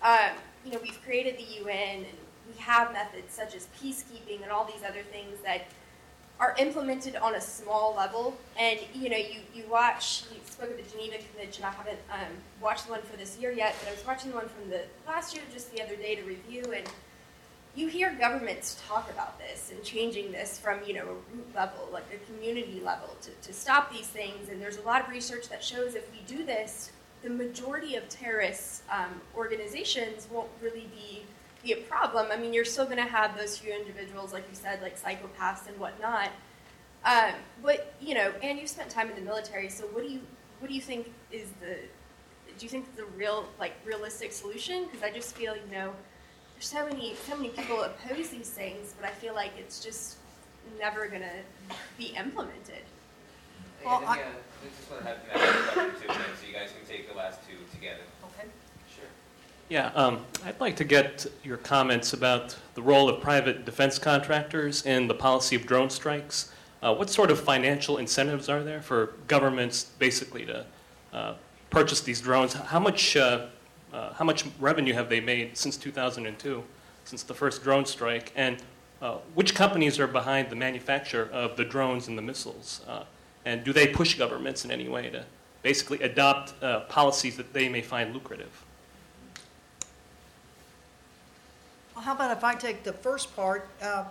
Um, 0.03 0.37
you 0.65 0.73
know, 0.73 0.79
we've 0.83 1.03
created 1.05 1.39
the 1.39 1.65
UN, 1.65 2.05
and 2.05 2.19
we 2.47 2.61
have 2.61 2.93
methods 2.93 3.33
such 3.33 3.55
as 3.55 3.67
peacekeeping 3.83 4.43
and 4.43 4.53
all 4.53 4.67
these 4.67 4.85
other 4.87 5.03
things 5.11 5.41
that 5.43 5.63
are 6.39 6.55
implemented 6.59 7.17
on 7.17 7.35
a 7.35 7.41
small 7.41 7.95
level. 7.97 8.37
And 8.59 8.79
you 8.95 9.09
know, 9.09 9.17
you, 9.17 9.41
you 9.55 9.65
watch, 9.71 10.25
you 10.33 10.39
spoke 10.45 10.71
of 10.71 10.77
the 10.77 10.91
Geneva 10.91 11.17
Convention. 11.31 11.65
I 11.65 11.71
haven't 11.71 11.99
um, 12.11 12.33
watched 12.61 12.89
one 12.91 13.03
for 13.03 13.17
this 13.17 13.39
year 13.39 13.51
yet, 13.51 13.75
but 13.81 13.89
I 13.89 13.93
was 13.93 14.07
watching 14.07 14.33
one 14.33 14.49
from 14.49 14.71
the 14.71 14.83
last 15.07 15.35
year 15.35 15.45
just 15.53 15.75
the 15.75 15.83
other 15.83 15.97
day 15.97 16.15
to 16.17 16.23
review. 16.23 16.73
And 16.75 16.87
you 17.75 17.89
hear 17.89 18.15
governments 18.19 18.83
talk 18.87 19.11
about 19.11 19.39
this 19.39 19.71
and 19.71 19.83
changing 19.83 20.33
this 20.33 20.59
from 20.59 20.81
you 20.87 20.95
know 20.95 21.03
a 21.03 21.37
root 21.37 21.55
level, 21.55 21.89
like 21.93 22.05
a 22.13 22.33
community 22.33 22.81
level, 22.85 23.17
to, 23.23 23.31
to 23.47 23.53
stop 23.53 23.93
these 23.93 24.07
things. 24.07 24.49
And 24.49 24.61
there's 24.61 24.79
a 24.79 24.83
lot 24.83 25.03
of 25.03 25.11
research 25.11 25.49
that 25.49 25.63
shows 25.65 25.95
if 25.95 26.11
we 26.13 26.21
do 26.27 26.45
this, 26.45 26.93
the 27.23 27.31
majority 27.31 27.97
of 27.97 28.09
terrorist 28.09 28.83
um, 28.91 29.21
organizations 29.35 30.29
won't 30.31 30.49
really 30.63 30.89
be 30.95 31.23
be 31.67 31.73
a 31.73 31.77
problem. 31.77 32.29
I 32.31 32.37
mean, 32.37 32.55
you're 32.55 32.65
still 32.65 32.85
going 32.85 32.99
to 32.99 33.03
have 33.03 33.37
those 33.37 33.59
few 33.59 33.75
individuals, 33.75 34.33
like 34.33 34.45
you 34.49 34.55
said, 34.55 34.81
like 34.83 35.01
psychopaths 35.01 35.67
and 35.67 35.79
whatnot. 35.79 36.31
Um, 37.05 37.33
but 37.63 37.95
you 38.01 38.15
know, 38.15 38.33
and 38.43 38.59
you've 38.59 38.69
spent 38.71 38.89
time 38.91 39.09
in 39.11 39.17
the 39.17 39.21
military, 39.23 39.69
so 39.69 39.85
what 39.87 40.03
do 40.05 40.11
you 40.11 40.21
what 40.59 40.69
do 40.69 40.75
you 40.75 40.81
think 40.81 41.13
is 41.31 41.49
the 41.61 41.77
do 42.59 42.65
you 42.65 42.69
think 42.69 42.97
the 42.97 43.05
real 43.05 43.47
like 43.61 43.75
realistic 43.85 44.33
solution? 44.33 44.87
Because 44.87 45.03
I 45.05 45.11
just 45.13 45.37
feel 45.37 45.55
you 45.55 45.71
know 45.71 45.93
there's 46.55 46.67
so 46.67 46.85
many 46.87 47.15
so 47.29 47.37
many 47.37 47.51
people 47.51 47.83
oppose 47.83 48.31
these 48.31 48.51
things, 48.51 48.95
but 49.01 49.09
I 49.09 49.13
feel 49.13 49.35
like 49.35 49.53
it's 49.59 49.85
just 49.85 50.17
never 50.81 51.07
gonna 51.07 51.43
be 51.97 52.07
implemented. 52.07 52.83
Well, 53.85 54.03
I- 54.05 54.19
we 54.65 54.71
just 54.77 54.91
want 54.91 55.03
to 55.03 55.09
have 55.09 55.19
Matt 55.29 56.01
too, 56.01 56.09
so 56.09 56.47
you 56.49 56.53
guys 56.55 56.71
can 56.77 56.89
take 56.89 57.09
the 57.09 57.15
last 57.15 57.39
two 57.47 57.55
together. 57.73 58.03
Yeah, 59.69 59.91
um, 59.97 60.25
I'd 60.45 60.61
like 60.61 60.77
to 60.77 60.85
get 60.85 61.27
your 61.43 61.57
comments 61.57 62.13
about 62.13 62.57
the 62.75 62.83
role 62.83 63.09
of 63.09 63.21
private 63.21 63.65
defense 63.65 63.99
contractors 63.99 64.87
in 64.87 65.09
the 65.09 65.15
policy 65.15 65.57
of 65.57 65.67
drone 65.67 65.91
strikes. 65.91 66.53
Uh, 66.81 66.95
what 66.95 67.11
sort 67.11 67.33
of 67.33 67.41
financial 67.41 67.99
incentives 67.99 68.49
are 68.49 68.63
there 68.63 68.81
for 68.81 69.15
governments 69.27 69.83
basically 69.99 70.47
to 70.47 70.65
uh, 71.13 71.35
purchase 71.71 72.01
these 72.01 72.21
drones? 72.21 72.53
How 72.53 72.79
much, 72.79 73.17
uh, 73.17 73.47
uh, 73.93 74.13
how 74.13 74.25
much 74.25 74.45
revenue 74.61 74.93
have 74.93 75.09
they 75.09 75.19
made 75.19 75.57
since 75.57 75.77
2002, 75.77 76.63
since 77.05 77.25
the 77.25 77.35
first 77.35 77.65
drone 77.65 77.87
strike? 77.87 78.33
And 78.37 78.59
uh, 79.03 79.17
which 79.35 79.57
companies 79.57 79.99
are 79.99 80.07
behind 80.07 80.49
the 80.49 80.57
manufacture 80.57 81.29
of 81.33 81.57
the 81.57 81.65
drones 81.65 82.07
and 82.07 82.17
the 82.17 82.23
missiles? 82.23 82.83
Uh, 82.87 83.03
and 83.45 83.65
do 83.65 83.73
they 83.73 83.89
push 83.89 84.15
governments 84.15 84.65
in 84.65 84.71
any 84.71 84.89
way 84.89 85.11
to 85.11 85.25
basically 85.63 86.01
adopt 86.03 86.55
policies 86.89 87.37
that 87.37 87.53
they 87.53 87.69
may 87.69 87.83
find 87.83 88.15
lucrative? 88.15 88.66
Well, 91.97 92.05
how 92.05 92.15
about 92.15 92.37
if 92.37 92.45
I 92.45 92.55
take 92.55 92.85
the 92.85 92.93
first 92.93 93.35
part? 93.35 93.69
Uh, 93.81 94.05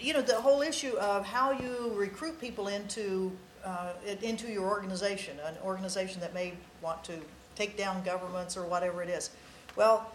You 0.00 0.12
know, 0.12 0.22
the 0.22 0.40
whole 0.40 0.62
issue 0.62 0.96
of 0.98 1.26
how 1.26 1.50
you 1.50 1.92
recruit 1.96 2.40
people 2.40 2.68
into, 2.68 3.32
uh, 3.64 3.94
into 4.22 4.46
your 4.46 4.68
organization, 4.68 5.40
an 5.40 5.56
organization 5.64 6.20
that 6.20 6.32
may 6.32 6.52
want 6.80 7.02
to 7.02 7.14
take 7.56 7.76
down 7.76 8.04
governments 8.04 8.56
or 8.56 8.62
whatever 8.62 9.02
it 9.02 9.08
is. 9.08 9.30
Well, 9.74 10.06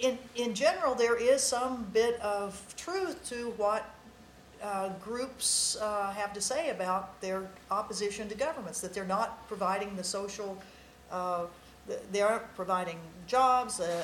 in, 0.00 0.18
in 0.34 0.52
general, 0.52 0.96
there 0.96 1.14
is 1.14 1.44
some 1.44 1.86
bit 1.92 2.20
of 2.20 2.60
truth 2.76 3.24
to 3.28 3.50
what 3.56 3.88
uh, 4.60 4.88
groups 5.04 5.76
uh, 5.76 6.10
have 6.10 6.32
to 6.32 6.40
say 6.40 6.70
about 6.70 7.20
their 7.20 7.48
opposition 7.70 8.28
to 8.28 8.34
governments, 8.34 8.80
that 8.80 8.92
they're 8.92 9.04
not 9.04 9.46
providing 9.46 9.94
the 9.94 10.04
social, 10.04 10.60
uh, 11.12 11.44
they 12.10 12.20
aren't 12.20 12.52
providing 12.56 12.98
jobs, 13.28 13.78
uh, 13.78 14.02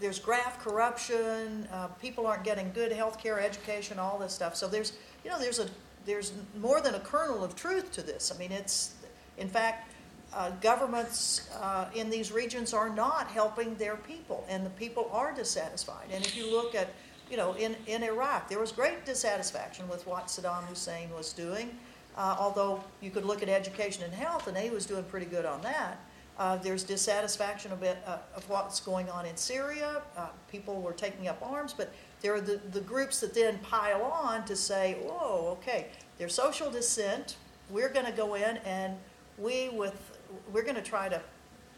there's 0.00 0.18
graft 0.18 0.60
corruption, 0.60 1.66
uh, 1.72 1.88
people 2.00 2.26
aren't 2.26 2.44
getting 2.44 2.70
good 2.72 2.92
health 2.92 3.22
care, 3.22 3.40
education, 3.40 3.98
all 3.98 4.18
this 4.18 4.32
stuff. 4.32 4.56
So 4.56 4.68
there's, 4.68 4.92
you 5.24 5.30
know, 5.30 5.38
there's 5.38 5.58
a, 5.58 5.68
there's 6.04 6.32
more 6.60 6.80
than 6.80 6.94
a 6.94 7.00
kernel 7.00 7.42
of 7.42 7.56
truth 7.56 7.92
to 7.92 8.02
this. 8.02 8.32
I 8.34 8.38
mean, 8.38 8.52
it's, 8.52 8.94
in 9.38 9.48
fact, 9.48 9.92
uh, 10.34 10.50
governments 10.60 11.48
uh, 11.60 11.86
in 11.94 12.10
these 12.10 12.30
regions 12.30 12.74
are 12.74 12.90
not 12.90 13.28
helping 13.28 13.74
their 13.76 13.96
people, 13.96 14.44
and 14.48 14.66
the 14.66 14.70
people 14.70 15.08
are 15.12 15.32
dissatisfied. 15.34 16.08
And 16.12 16.24
if 16.24 16.36
you 16.36 16.50
look 16.50 16.74
at, 16.74 16.88
you 17.30 17.36
know, 17.36 17.54
in, 17.54 17.74
in 17.86 18.02
Iraq, 18.02 18.48
there 18.48 18.58
was 18.58 18.72
great 18.72 19.04
dissatisfaction 19.06 19.88
with 19.88 20.06
what 20.06 20.26
Saddam 20.26 20.64
Hussein 20.64 21.10
was 21.14 21.32
doing, 21.32 21.76
uh, 22.16 22.36
although 22.38 22.82
you 23.00 23.10
could 23.10 23.24
look 23.24 23.42
at 23.42 23.48
education 23.48 24.04
and 24.04 24.12
health, 24.12 24.46
and 24.46 24.56
he 24.56 24.70
was 24.70 24.86
doing 24.86 25.04
pretty 25.04 25.26
good 25.26 25.44
on 25.44 25.62
that. 25.62 25.98
Uh, 26.38 26.56
there's 26.56 26.82
dissatisfaction 26.82 27.72
a 27.72 27.76
bit 27.76 27.98
uh, 28.06 28.18
of 28.34 28.48
what's 28.48 28.80
going 28.80 29.08
on 29.08 29.24
in 29.24 29.36
Syria. 29.36 30.02
Uh, 30.16 30.28
people 30.50 30.82
were 30.82 30.92
taking 30.92 31.28
up 31.28 31.38
arms, 31.42 31.72
but 31.72 31.92
there 32.20 32.34
are 32.34 32.40
the, 32.40 32.60
the 32.72 32.80
groups 32.80 33.20
that 33.20 33.32
then 33.32 33.58
pile 33.60 34.02
on 34.02 34.44
to 34.44 34.54
say, 34.54 34.98
whoa, 35.02 35.56
okay, 35.58 35.86
there's 36.18 36.34
social 36.34 36.70
dissent. 36.70 37.36
We're 37.70 37.88
going 37.88 38.06
to 38.06 38.12
go 38.12 38.34
in 38.34 38.58
and 38.58 38.96
we 39.38 39.70
with 39.70 40.12
we're 40.52 40.62
going 40.62 40.76
to 40.76 40.82
try 40.82 41.08
to 41.08 41.20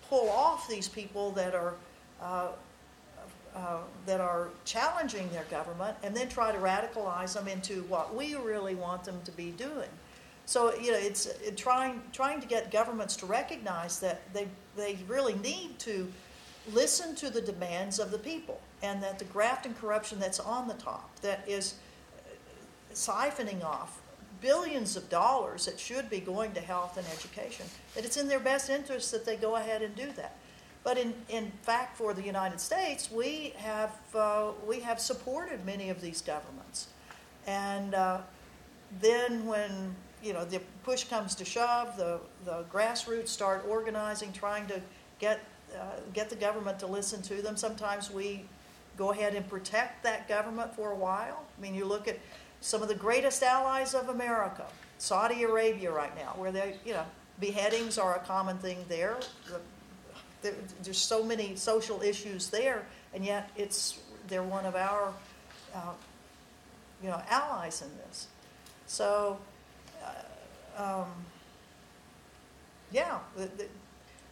pull 0.09 0.28
off 0.30 0.68
these 0.68 0.89
people 0.89 1.30
that 1.32 1.55
are 1.55 1.74
uh, 2.20 2.48
uh, 3.55 3.78
that 4.06 4.20
are 4.20 4.51
challenging 4.64 5.28
their 5.30 5.44
government, 5.44 5.97
and 6.02 6.16
then 6.16 6.28
try 6.28 6.52
to 6.52 6.59
radicalize 6.59 7.35
them 7.35 7.48
into 7.48 7.82
what 7.85 8.14
we 8.14 8.35
really 8.36 8.74
want 8.74 9.02
them 9.05 9.20
to 9.24 9.32
be 9.32 9.51
doing. 9.52 9.89
So 10.48 10.74
you 10.76 10.92
know, 10.92 10.98
it's 10.98 11.26
it, 11.26 11.58
trying 11.58 12.00
trying 12.10 12.40
to 12.40 12.46
get 12.46 12.70
governments 12.70 13.16
to 13.16 13.26
recognize 13.26 14.00
that 14.00 14.32
they 14.32 14.48
they 14.78 14.96
really 15.06 15.34
need 15.34 15.78
to 15.80 16.10
listen 16.72 17.14
to 17.16 17.28
the 17.28 17.42
demands 17.42 17.98
of 17.98 18.10
the 18.10 18.18
people, 18.18 18.58
and 18.82 19.02
that 19.02 19.18
the 19.18 19.26
graft 19.26 19.66
and 19.66 19.78
corruption 19.78 20.18
that's 20.18 20.40
on 20.40 20.66
the 20.66 20.72
top, 20.72 21.14
that 21.20 21.46
is 21.46 21.74
siphoning 22.94 23.62
off 23.62 24.00
billions 24.40 24.96
of 24.96 25.10
dollars 25.10 25.66
that 25.66 25.78
should 25.78 26.08
be 26.08 26.18
going 26.18 26.52
to 26.52 26.60
health 26.60 26.96
and 26.96 27.06
education, 27.08 27.66
that 27.94 28.06
it's 28.06 28.16
in 28.16 28.26
their 28.26 28.40
best 28.40 28.70
interest 28.70 29.12
that 29.12 29.26
they 29.26 29.36
go 29.36 29.56
ahead 29.56 29.82
and 29.82 29.94
do 29.96 30.10
that. 30.12 30.38
But 30.82 30.96
in, 30.96 31.12
in 31.28 31.52
fact, 31.60 31.98
for 31.98 32.14
the 32.14 32.22
United 32.22 32.58
States, 32.60 33.10
we 33.10 33.52
have, 33.56 33.90
uh, 34.14 34.52
we 34.66 34.80
have 34.80 34.98
supported 34.98 35.66
many 35.66 35.90
of 35.90 36.00
these 36.00 36.22
governments. 36.22 36.86
And 37.46 37.94
uh, 37.94 38.20
then 39.00 39.44
when, 39.44 39.96
you 40.23 40.32
know, 40.32 40.45
the 40.45 40.61
push 40.85 41.05
comes 41.05 41.35
to 41.36 41.45
shove, 41.45 41.97
the, 41.97 42.20
the 42.45 42.65
grassroots 42.73 43.28
start 43.28 43.65
organizing, 43.69 44.32
trying 44.32 44.66
to 44.66 44.81
get, 45.19 45.40
uh, 45.74 46.01
get 46.12 46.31
the 46.31 46.36
government 46.36 46.78
to 46.81 46.86
listen 46.86 47.23
to 47.23 47.43
them. 47.43 47.57
Sometimes 47.57 48.11
we 48.11 48.45
go 48.97 49.12
ahead 49.12 49.35
and 49.35 49.49
protect 49.49 50.03
that 50.03 50.28
government 50.28 50.74
for 50.74 50.90
a 50.90 50.97
while. 50.97 51.45
I 51.57 51.61
mean, 51.61 51.74
you 51.74 51.85
look 51.85 52.09
at 52.09 52.19
some 52.61 52.82
of 52.82 52.89
the 52.89 52.95
greatest 52.95 53.43
allies 53.43 53.95
of 53.95 54.09
America, 54.09 54.66
Saudi 54.99 55.45
Arabia 55.45 55.93
right 55.93 56.15
now, 56.16 56.35
where 56.36 56.51
they, 56.51 56.74
you 56.85 56.93
know, 56.93 57.05
beheadings 57.40 57.99
are 57.99 58.16
a 58.16 58.20
common 58.20 58.59
thing 58.59 58.85
there. 58.89 59.16
The, 59.47 59.61
there 60.43 60.55
there's 60.82 60.99
so 60.99 61.23
many 61.23 61.55
social 61.57 62.03
issues 62.03 62.49
there, 62.49 62.85
and 63.15 63.24
yet 63.24 63.51
it's 63.57 64.01
they're 64.27 64.43
one 64.43 64.66
of 64.66 64.74
our, 64.74 65.12
uh, 65.74 65.93
you 67.03 67.09
know, 67.09 67.23
allies 67.28 67.82
in 67.82 67.89
this. 67.99 68.27
So, 68.86 69.39
um, 70.78 71.06
yeah, 72.90 73.18
the, 73.36 73.46
the, 73.56 73.66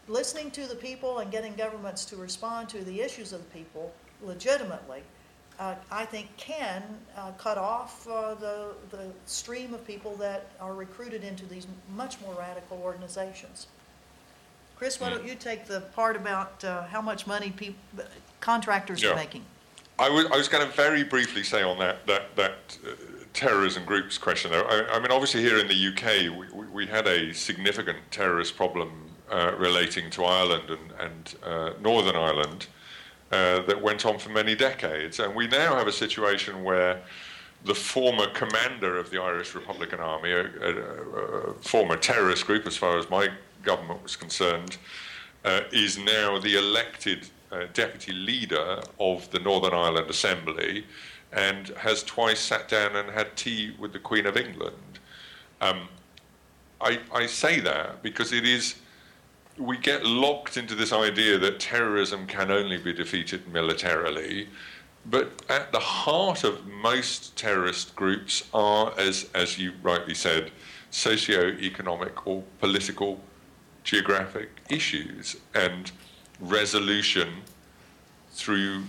listening 0.09 0.51
to 0.53 0.67
the 0.67 0.77
people 0.77 1.19
and 1.19 1.31
getting 1.31 1.55
governments 1.55 2.05
to 2.07 2.17
respond 2.17 2.69
to 2.71 2.83
the 2.85 3.01
issues 3.03 3.33
of 3.33 3.41
the 3.41 3.59
people 3.59 3.93
legitimately 4.23 5.03
uh, 5.59 5.75
I 5.91 6.05
think 6.05 6.35
can 6.37 6.83
uh, 7.17 7.33
cut 7.33 7.59
off 7.59 8.07
uh, 8.09 8.35
the, 8.35 8.75
the 8.91 9.09
stream 9.25 9.73
of 9.73 9.87
people 9.87 10.15
that 10.17 10.51
are 10.61 10.75
recruited 10.75 11.25
into 11.25 11.47
these 11.47 11.67
much 11.95 12.21
more 12.21 12.35
radical 12.35 12.79
organizations. 12.83 13.67
Chris, 14.77 15.01
why 15.01 15.09
don't 15.09 15.27
you 15.27 15.35
take 15.35 15.65
the 15.65 15.81
part 15.81 16.17
about 16.17 16.63
uh, 16.63 16.85
how 16.85 17.01
much 17.01 17.27
money 17.27 17.51
peop- 17.51 17.79
contractors 18.41 19.03
Yeah. 19.03 19.13
are 19.13 19.17
making? 19.17 19.45
I 19.99 20.11
was, 20.11 20.27
I 20.27 20.37
was 20.37 20.49
going 20.49 20.67
to 20.67 20.71
very 20.75 21.03
briefly 21.03 21.43
say 21.43 21.63
on 21.63 21.79
that 21.79 22.07
that, 22.07 22.37
that 22.37 22.79
uh, 22.87 22.91
terrorism 23.37 23.85
groups 23.85 24.19
question. 24.19 24.51
Though. 24.51 24.63
I, 24.63 24.97
I 24.97 24.99
mean, 24.99 25.13
obviously 25.13 25.43
here 25.43 25.59
in 25.59 25.69
the 25.69 25.89
UK, 25.89 26.37
we, 26.37 26.59
we, 26.59 26.67
we 26.67 26.87
had 26.87 27.07
a 27.07 27.33
significant 27.33 27.99
terrorist 28.11 28.57
problem 28.57 28.91
uh, 29.31 29.53
relating 29.59 30.11
to 30.11 30.25
Ireland 30.25 30.71
and, 30.71 30.93
and 30.99 31.35
uh, 31.45 31.71
Northern 31.81 32.17
Ireland 32.17 32.67
uh, 33.31 33.61
that 33.63 33.81
went 33.81 34.07
on 34.07 34.19
for 34.19 34.31
many 34.31 34.55
decades, 34.55 35.21
and 35.21 35.35
we 35.35 35.47
now 35.49 35.77
have 35.77 35.87
a 35.87 35.93
situation 35.93 36.65
where 36.65 37.03
the 37.65 37.75
former 37.75 38.29
commander 38.29 38.99
of 38.99 39.11
the 39.11 39.21
Irish 39.21 39.55
Republican 39.55 40.01
Army, 40.01 40.31
a, 40.31 40.45
a, 40.45 40.77
a 41.51 41.55
former 41.55 41.97
terrorist 41.97 42.47
group, 42.47 42.67
as 42.67 42.77
far 42.77 42.99
as 42.99 43.11
my 43.11 43.29
government 43.63 44.03
was 44.03 44.17
concerned, 44.17 44.79
uh, 45.45 45.61
is 45.73 45.99
now 45.99 46.39
the 46.39 46.57
elected 46.57 47.29
uh, 47.51 47.65
deputy 47.75 48.13
leader 48.13 48.81
of 49.01 49.29
the 49.31 49.41
Northern 49.41 49.75
Ireland 49.75 50.09
Assembly 50.09 50.85
and 51.37 51.69
has 51.77 52.03
twice 52.03 52.41
sat 52.41 52.67
down 52.67 52.97
and 52.97 53.11
had 53.11 53.37
tea 53.37 53.77
with 53.79 53.93
the 53.93 53.99
Queen 53.99 54.27
of 54.27 54.37
England. 54.37 54.99
Um, 55.61 55.89
I, 56.81 56.99
I 57.13 57.27
say 57.27 57.61
that 57.61 58.03
because 58.03 58.33
it 58.33 58.47
is, 58.47 58.77
we 59.59 59.77
get 59.77 60.05
locked 60.05 60.57
into 60.57 60.75
this 60.75 60.93
idea 60.93 61.39
that 61.39 61.61
terrorism 61.61 62.27
can 62.27 62.51
only 62.51 62.79
be 62.79 62.93
defeated 62.93 63.47
militarily. 63.53 64.49
But 65.05 65.45
at 65.49 65.73
the 65.73 65.79
heart 65.79 66.43
of 66.43 66.67
most 66.67 67.37
terrorist 67.37 67.95
groups 67.95 68.49
are, 68.53 68.93
as, 68.99 69.29
as 69.35 69.59
you 69.59 69.73
rightly 69.83 70.15
said, 70.15 70.51
socio-economic 70.91 72.27
or 72.27 72.43
political 72.61 73.21
geographic 73.85 74.49
issues 74.71 75.37
and 75.55 75.93
resolution 76.41 77.29
through 78.33 78.85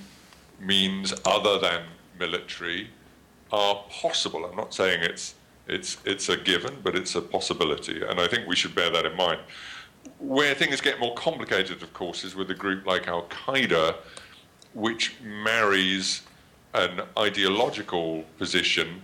means 0.60 1.14
other 1.26 1.60
than 1.60 1.84
military 2.19 2.89
are 3.52 3.84
possible. 3.89 4.45
I'm 4.45 4.56
not 4.56 4.73
saying 4.73 5.02
it's 5.03 5.35
it's 5.68 5.98
it's 6.06 6.30
a 6.30 6.38
given, 6.38 6.77
but 6.84 6.95
it's 6.95 7.15
a 7.15 7.22
possibility, 7.22 8.02
and 8.03 8.19
I 8.19 8.27
think 8.27 8.48
we 8.48 8.56
should 8.56 8.73
bear 8.76 8.89
that 8.89 9.06
in 9.06 9.15
mind. 9.15 9.39
Where 10.19 10.53
things 10.56 10.80
get 10.81 10.99
more 10.99 11.14
complicated, 11.15 11.84
of 11.84 11.94
course, 11.94 12.23
is 12.23 12.35
with 12.35 12.49
a 12.52 12.56
group 12.56 12.85
like 12.85 13.07
Al 13.07 13.23
Qaeda, 13.23 13.95
which 14.73 15.15
marries 15.22 16.22
an 16.73 17.02
ideological 17.18 18.23
position 18.38 19.02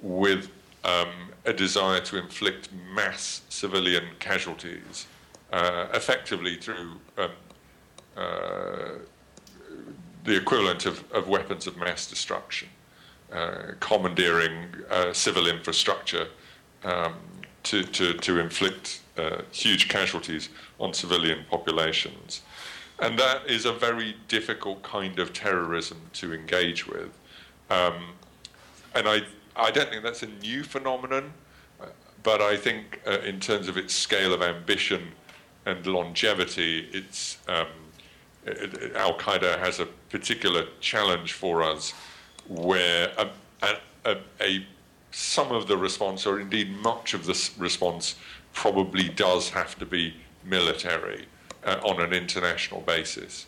with 0.00 0.50
um, 0.84 1.10
a 1.44 1.52
desire 1.52 2.00
to 2.00 2.18
inflict 2.18 2.68
mass 2.94 3.42
civilian 3.48 4.04
casualties, 4.18 5.06
uh, 5.52 5.86
effectively 5.92 6.56
through 6.56 6.92
um, 7.18 7.30
uh, 8.16 8.90
the 10.26 10.36
equivalent 10.36 10.86
of, 10.86 11.10
of 11.12 11.28
weapons 11.28 11.66
of 11.66 11.76
mass 11.76 12.06
destruction, 12.08 12.68
uh, 13.32 13.72
commandeering 13.80 14.54
uh, 14.90 15.12
civil 15.12 15.46
infrastructure 15.46 16.26
um, 16.84 17.14
to, 17.62 17.82
to, 17.84 18.12
to 18.14 18.38
inflict 18.38 19.00
uh, 19.16 19.42
huge 19.52 19.88
casualties 19.88 20.50
on 20.78 20.92
civilian 20.92 21.44
populations. 21.48 22.42
And 22.98 23.18
that 23.18 23.46
is 23.48 23.64
a 23.66 23.72
very 23.72 24.16
difficult 24.28 24.82
kind 24.82 25.18
of 25.18 25.32
terrorism 25.32 26.00
to 26.14 26.34
engage 26.34 26.86
with. 26.86 27.10
Um, 27.70 28.14
and 28.94 29.08
I, 29.08 29.22
I 29.54 29.70
don't 29.70 29.88
think 29.90 30.02
that's 30.02 30.22
a 30.22 30.28
new 30.28 30.62
phenomenon, 30.62 31.32
but 32.22 32.40
I 32.40 32.56
think 32.56 33.00
uh, 33.06 33.20
in 33.20 33.38
terms 33.38 33.68
of 33.68 33.76
its 33.76 33.94
scale 33.94 34.32
of 34.32 34.42
ambition 34.42 35.12
and 35.66 35.86
longevity, 35.86 36.88
it's, 36.92 37.38
um, 37.48 37.66
Al 38.94 39.14
Qaeda 39.18 39.58
has 39.58 39.80
a 39.80 39.86
particular 39.86 40.66
challenge 40.80 41.32
for 41.32 41.62
us 41.62 41.92
where 42.48 43.12
a, 43.18 43.28
a, 44.04 44.16
a, 44.40 44.66
some 45.10 45.50
of 45.50 45.66
the 45.66 45.76
response, 45.76 46.26
or 46.26 46.40
indeed 46.40 46.70
much 46.70 47.14
of 47.14 47.26
the 47.26 47.50
response, 47.58 48.16
probably 48.52 49.08
does 49.08 49.48
have 49.50 49.78
to 49.78 49.86
be 49.86 50.14
military 50.44 51.26
uh, 51.64 51.80
on 51.84 52.00
an 52.00 52.12
international 52.12 52.80
basis. 52.82 53.46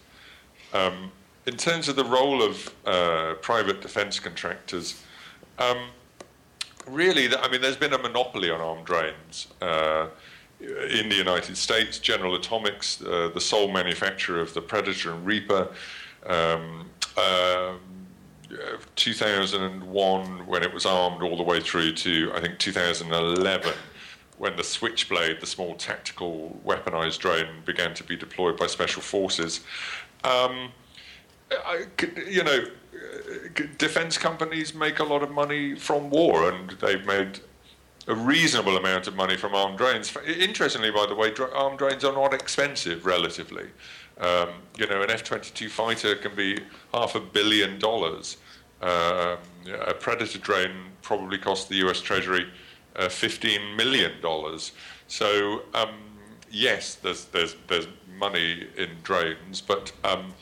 Um, 0.72 1.12
in 1.46 1.56
terms 1.56 1.88
of 1.88 1.96
the 1.96 2.04
role 2.04 2.42
of 2.42 2.74
uh, 2.84 3.34
private 3.40 3.80
defense 3.80 4.18
contractors, 4.20 5.02
um, 5.58 5.88
really, 6.86 7.34
I 7.34 7.48
mean, 7.50 7.60
there's 7.60 7.76
been 7.76 7.94
a 7.94 7.98
monopoly 7.98 8.50
on 8.50 8.60
armed 8.60 8.84
drones. 8.84 9.46
Uh, 9.62 10.08
in 10.60 11.08
the 11.08 11.14
United 11.14 11.56
States, 11.56 11.98
General 11.98 12.34
Atomics, 12.34 13.02
uh, 13.02 13.30
the 13.32 13.40
sole 13.40 13.70
manufacturer 13.70 14.40
of 14.40 14.54
the 14.54 14.60
Predator 14.60 15.12
and 15.12 15.24
Reaper, 15.24 15.68
um, 16.26 16.90
uh, 17.16 17.74
2001 18.96 20.46
when 20.46 20.62
it 20.62 20.72
was 20.72 20.86
armed 20.86 21.22
all 21.22 21.36
the 21.36 21.42
way 21.42 21.60
through 21.60 21.92
to 21.92 22.32
I 22.34 22.40
think 22.40 22.58
2011 22.58 23.74
when 24.38 24.56
the 24.56 24.64
Switchblade, 24.64 25.40
the 25.40 25.46
small 25.46 25.74
tactical 25.74 26.58
weaponized 26.64 27.18
drone, 27.18 27.62
began 27.64 27.92
to 27.94 28.04
be 28.04 28.16
deployed 28.16 28.56
by 28.56 28.68
special 28.68 29.02
forces. 29.02 29.60
Um, 30.24 30.70
I, 31.50 31.86
you 32.28 32.44
know, 32.44 32.64
defense 33.78 34.16
companies 34.16 34.74
make 34.74 35.00
a 35.00 35.04
lot 35.04 35.22
of 35.22 35.30
money 35.30 35.74
from 35.74 36.08
war, 36.10 36.50
and 36.50 36.70
they've 36.70 37.04
made 37.04 37.40
a 38.08 38.14
reasonable 38.14 38.76
amount 38.76 39.06
of 39.06 39.14
money 39.14 39.36
from 39.36 39.54
armed 39.54 39.76
drones. 39.76 40.16
Interestingly, 40.26 40.90
by 40.90 41.06
the 41.06 41.14
way, 41.14 41.32
armed 41.54 41.78
drones 41.78 42.04
are 42.04 42.12
not 42.12 42.32
expensive 42.32 43.04
relatively. 43.04 43.66
Um, 44.18 44.48
you 44.76 44.86
know, 44.86 45.02
an 45.02 45.10
F-22 45.10 45.68
fighter 45.68 46.16
can 46.16 46.34
be 46.34 46.58
half 46.92 47.14
a 47.14 47.20
billion 47.20 47.78
dollars. 47.78 48.38
Um, 48.80 49.38
a 49.86 49.94
Predator 49.94 50.38
drone 50.38 50.86
probably 51.02 51.36
cost 51.38 51.68
the 51.68 51.76
U.S. 51.76 52.00
Treasury 52.00 52.46
uh, 52.96 53.06
$15 53.06 53.76
million. 53.76 54.12
So, 55.06 55.62
um, 55.74 55.90
yes, 56.50 56.94
there's, 56.96 57.26
there's, 57.26 57.56
there's 57.68 57.88
money 58.18 58.66
in 58.76 58.88
drones, 59.02 59.60
but 59.60 59.92
um, 60.02 60.32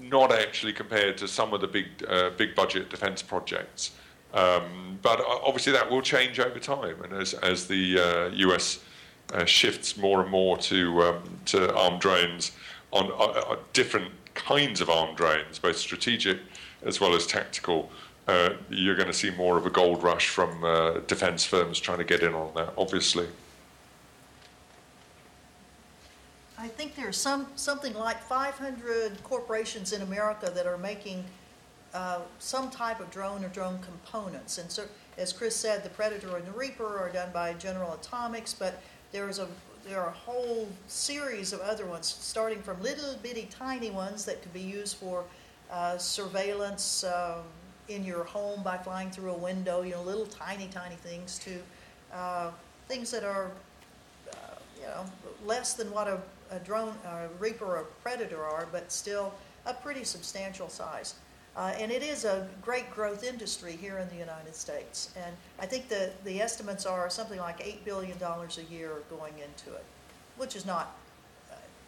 not 0.00 0.32
actually 0.32 0.72
compared 0.72 1.16
to 1.18 1.28
some 1.28 1.54
of 1.54 1.60
the 1.60 1.68
big, 1.68 1.86
uh, 2.08 2.30
big 2.36 2.56
budget 2.56 2.90
defense 2.90 3.22
projects. 3.22 3.92
Um, 4.36 4.98
but 5.02 5.20
obviously, 5.26 5.72
that 5.72 5.90
will 5.90 6.02
change 6.02 6.38
over 6.38 6.58
time, 6.58 7.02
and 7.02 7.12
as, 7.12 7.34
as 7.34 7.66
the 7.66 7.98
uh, 7.98 8.28
US 8.48 8.84
uh, 9.32 9.44
shifts 9.44 9.96
more 9.96 10.20
and 10.20 10.30
more 10.30 10.56
to, 10.58 11.02
um, 11.02 11.22
to 11.46 11.74
armed 11.74 12.00
drones 12.00 12.52
on 12.92 13.10
uh, 13.10 13.14
uh, 13.14 13.56
different 13.72 14.12
kinds 14.34 14.80
of 14.80 14.90
armed 14.90 15.16
drones, 15.16 15.58
both 15.58 15.76
strategic 15.76 16.38
as 16.84 17.00
well 17.00 17.14
as 17.14 17.26
tactical 17.26 17.90
uh, 18.28 18.50
you're 18.70 18.96
going 18.96 19.06
to 19.06 19.14
see 19.14 19.30
more 19.30 19.56
of 19.56 19.66
a 19.66 19.70
gold 19.70 20.02
rush 20.02 20.28
from 20.28 20.64
uh, 20.64 20.98
defense 21.06 21.44
firms 21.44 21.78
trying 21.78 21.98
to 21.98 22.04
get 22.04 22.22
in 22.22 22.34
on 22.34 22.52
that, 22.54 22.72
obviously. 22.76 23.26
I 26.58 26.68
think 26.68 26.96
there's 26.96 27.16
some, 27.16 27.46
something 27.54 27.94
like 27.94 28.20
500 28.20 29.22
corporations 29.22 29.92
in 29.92 30.02
America 30.02 30.50
that 30.52 30.66
are 30.66 30.78
making 30.78 31.24
uh, 31.96 32.20
some 32.38 32.70
type 32.70 33.00
of 33.00 33.10
drone 33.10 33.42
or 33.42 33.48
drone 33.48 33.78
components. 33.80 34.58
And 34.58 34.70
so, 34.70 34.84
as 35.16 35.32
Chris 35.32 35.56
said, 35.56 35.82
the 35.82 35.88
Predator 35.88 36.36
and 36.36 36.46
the 36.46 36.52
Reaper 36.52 36.98
are 36.98 37.08
done 37.08 37.30
by 37.32 37.54
General 37.54 37.94
Atomics, 37.94 38.52
but 38.52 38.82
there's 39.12 39.38
a 39.38 39.48
there 39.88 40.00
are 40.00 40.08
a 40.08 40.18
whole 40.28 40.68
series 40.88 41.52
of 41.52 41.60
other 41.60 41.86
ones, 41.86 42.06
starting 42.20 42.60
from 42.60 42.82
little 42.82 43.14
bitty 43.22 43.48
tiny 43.50 43.90
ones 43.90 44.24
that 44.24 44.42
could 44.42 44.52
be 44.52 44.60
used 44.60 44.96
for 44.96 45.24
uh, 45.70 45.96
surveillance, 45.96 47.04
um, 47.04 47.42
in 47.88 48.04
your 48.04 48.24
home 48.24 48.62
by 48.62 48.76
flying 48.76 49.10
through 49.10 49.30
a 49.30 49.38
window, 49.38 49.82
you 49.82 49.92
know, 49.92 50.02
little 50.02 50.26
tiny, 50.26 50.68
tiny 50.68 50.96
things 50.96 51.38
to 51.38 51.60
uh, 52.12 52.50
things 52.88 53.10
that 53.10 53.24
are, 53.24 53.50
uh, 54.32 54.36
you 54.76 54.86
know, 54.86 55.04
less 55.44 55.74
than 55.74 55.90
what 55.92 56.08
a, 56.08 56.20
a 56.50 56.58
drone, 56.58 56.94
a 57.06 57.28
Reaper 57.38 57.64
or 57.64 57.76
a 57.76 57.84
Predator 58.02 58.42
are, 58.44 58.66
but 58.72 58.90
still 58.90 59.32
a 59.66 59.74
pretty 59.74 60.04
substantial 60.04 60.68
size. 60.68 61.14
Uh, 61.56 61.72
and 61.78 61.90
it 61.90 62.02
is 62.02 62.24
a 62.26 62.46
great 62.60 62.90
growth 62.90 63.24
industry 63.24 63.72
here 63.72 63.98
in 63.98 64.08
the 64.10 64.16
United 64.16 64.54
States. 64.54 65.14
And 65.16 65.34
I 65.58 65.64
think 65.64 65.88
the, 65.88 66.10
the 66.24 66.40
estimates 66.42 66.84
are 66.84 67.08
something 67.08 67.38
like 67.38 67.60
$8 67.60 67.84
billion 67.84 68.18
a 68.22 68.72
year 68.72 68.92
going 69.08 69.32
into 69.38 69.74
it, 69.74 69.84
which 70.36 70.54
is 70.54 70.66
not 70.66 70.96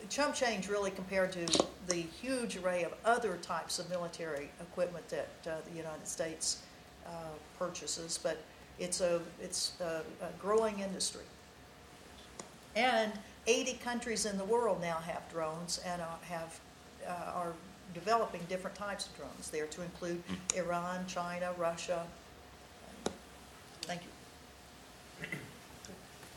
chump 0.09 0.35
change 0.35 0.69
really 0.69 0.91
compared 0.91 1.33
to 1.33 1.65
the 1.87 1.97
huge 1.97 2.57
array 2.57 2.85
of 2.85 2.95
other 3.05 3.37
types 3.43 3.79
of 3.79 3.89
military 3.91 4.51
equipment 4.61 5.07
that 5.09 5.29
uh, 5.47 5.57
the 5.71 5.77
United 5.77 6.07
States 6.07 6.63
uh, 7.07 7.11
purchases, 7.59 8.19
but 8.23 8.39
it's 8.79 9.01
a 9.01 9.21
it's 9.43 9.73
a, 9.81 10.03
a, 10.23 10.29
growing 10.41 10.79
industry. 10.81 11.25
And 12.77 13.13
80 13.47 13.75
countries 13.75 14.25
in 14.25 14.39
the 14.39 14.45
world 14.45 14.81
now 14.81 14.99
have 14.99 15.29
drones 15.33 15.81
and 15.85 16.01
uh, 16.01 16.07
have 16.23 16.61
uh, 17.07 17.33
are 17.35 17.53
developing 17.95 18.41
different 18.49 18.77
types 18.77 19.07
of 19.07 19.17
drones 19.17 19.51
there 19.51 19.67
to 19.67 19.83
include 19.83 20.23
hmm. 20.29 20.59
Iran, 20.59 21.05
China, 21.07 21.53
Russia. 21.57 22.05
Thank 23.83 24.03
you. 24.03 24.09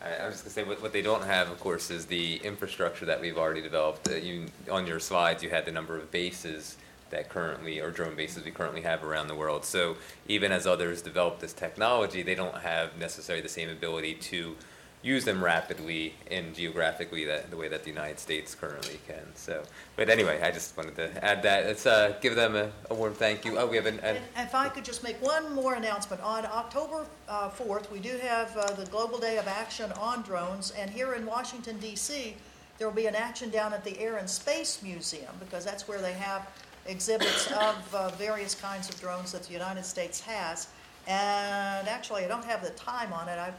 I, 0.02 0.24
I 0.24 0.28
was 0.28 0.38
going 0.38 0.46
to 0.46 0.50
say 0.50 0.64
what, 0.64 0.82
what 0.82 0.94
they 0.94 1.02
don't 1.02 1.24
have, 1.24 1.50
of 1.50 1.60
course, 1.60 1.92
is 1.92 2.06
the 2.06 2.38
infrastructure 2.38 3.06
that 3.06 3.22
we've 3.22 3.38
already 3.38 3.62
developed. 3.62 4.10
Uh, 4.10 4.16
you 4.16 4.48
on 4.72 4.88
your 4.88 5.00
slides, 5.00 5.44
you 5.44 5.50
had 5.50 5.66
the 5.66 5.72
number 5.72 5.98
of 5.98 6.10
bases 6.12 6.78
that 7.12 7.30
currently, 7.30 7.80
or 7.80 7.92
drone 7.92 8.16
bases 8.16 8.44
we 8.44 8.52
currently 8.52 8.82
have 8.82 9.04
around 9.04 9.28
the 9.28 9.36
world. 9.36 9.66
So 9.66 9.98
even 10.28 10.52
as 10.52 10.66
others 10.66 11.02
develop 11.02 11.40
this 11.40 11.54
technology, 11.54 12.24
they 12.24 12.36
don't 12.36 12.56
have 12.56 12.98
necessarily 12.98 13.42
the 13.42 13.50
same 13.50 13.70
ability 13.70 14.16
to 14.16 14.56
use 15.04 15.26
them 15.26 15.44
rapidly 15.44 16.14
and 16.30 16.54
geographically 16.54 17.26
that 17.26 17.50
the 17.50 17.58
way 17.58 17.68
that 17.68 17.84
the 17.84 17.90
United 17.90 18.20
States 18.20 18.54
currently 18.54 19.00
can. 19.08 19.24
So, 19.36 19.64
but 19.96 20.10
anyway, 20.10 20.40
I 20.42 20.52
just 20.52 20.78
wanted 20.78 20.96
to 20.98 21.26
add 21.26 21.42
that. 21.44 21.66
Let's 21.66 21.86
uh, 21.86 22.16
give 22.22 22.36
them 22.36 22.56
a, 22.56 22.72
a, 22.90 22.94
warm 22.94 23.14
thank 23.14 23.44
you. 23.44 23.58
Oh, 23.58 23.66
we 23.66 23.78
have 23.78 23.88
an. 23.88 24.00
an 24.02 24.18
and 24.36 24.48
if 24.48 24.54
I 24.54 24.70
could 24.70 24.86
just 24.86 25.04
make 25.04 25.20
one 25.22 25.54
more 25.56 25.74
announcement 25.74 26.22
on 26.22 26.46
October 26.46 27.06
uh, 27.28 27.50
4th, 27.50 27.92
we 27.92 28.00
do 28.00 28.18
have 28.22 28.56
uh, 28.56 28.74
the 28.74 28.86
Global 28.86 29.18
Day 29.18 29.38
of 29.38 29.48
Action 29.48 29.92
on 29.94 30.22
drones, 30.22 30.72
and 30.72 30.90
here 30.90 31.14
in 31.14 31.26
Washington 31.26 31.80
D.C. 31.80 32.36
there 32.78 32.88
will 32.88 32.96
be 32.96 33.08
an 33.08 33.16
action 33.16 33.50
down 33.50 33.74
at 33.74 33.84
the 33.84 34.00
Air 34.00 34.18
and 34.18 34.30
Space 34.30 34.84
Museum 34.84 35.34
because 35.40 35.66
that's 35.66 35.88
where 35.88 36.00
they 36.00 36.14
have 36.14 36.48
exhibits 36.86 37.52
of 37.52 37.96
uh, 37.96 38.10
various 38.10 38.54
kinds 38.54 38.88
of 38.88 39.00
drones 39.00 39.32
that 39.32 39.44
the 39.44 39.54
United 39.54 39.86
States 39.86 40.20
has. 40.22 40.68
And 41.08 41.88
actually, 41.88 42.24
I 42.24 42.28
don't 42.28 42.46
have 42.46 42.62
the 42.62 42.70
time 42.72 43.12
on 43.12 43.28
it. 43.28 43.40
I 43.40 43.52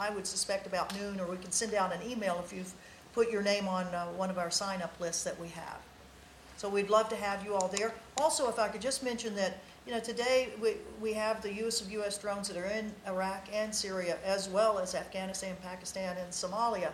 I 0.00 0.08
would 0.08 0.26
suspect 0.26 0.66
about 0.66 0.98
noon, 0.98 1.20
or 1.20 1.26
we 1.26 1.36
can 1.36 1.52
send 1.52 1.74
out 1.74 1.92
an 1.92 2.00
email 2.10 2.40
if 2.42 2.54
you've 2.54 2.72
put 3.12 3.30
your 3.30 3.42
name 3.42 3.68
on 3.68 3.84
uh, 3.94 4.06
one 4.06 4.30
of 4.30 4.38
our 4.38 4.50
sign-up 4.50 4.98
lists 4.98 5.24
that 5.24 5.38
we 5.38 5.48
have. 5.48 5.78
So 6.56 6.70
we'd 6.70 6.88
love 6.88 7.10
to 7.10 7.16
have 7.16 7.44
you 7.44 7.54
all 7.54 7.68
there. 7.68 7.92
Also, 8.16 8.48
if 8.48 8.58
I 8.58 8.68
could 8.68 8.80
just 8.80 9.02
mention 9.02 9.34
that, 9.36 9.58
you 9.86 9.92
know, 9.92 10.00
today 10.00 10.48
we, 10.60 10.76
we 11.02 11.12
have 11.12 11.42
the 11.42 11.52
use 11.52 11.82
of 11.82 11.92
U.S. 11.92 12.16
drones 12.16 12.48
that 12.48 12.56
are 12.56 12.66
in 12.66 12.92
Iraq 13.06 13.48
and 13.52 13.74
Syria, 13.74 14.16
as 14.24 14.48
well 14.48 14.78
as 14.78 14.94
Afghanistan, 14.94 15.54
Pakistan, 15.62 16.16
and 16.16 16.32
Somalia. 16.32 16.92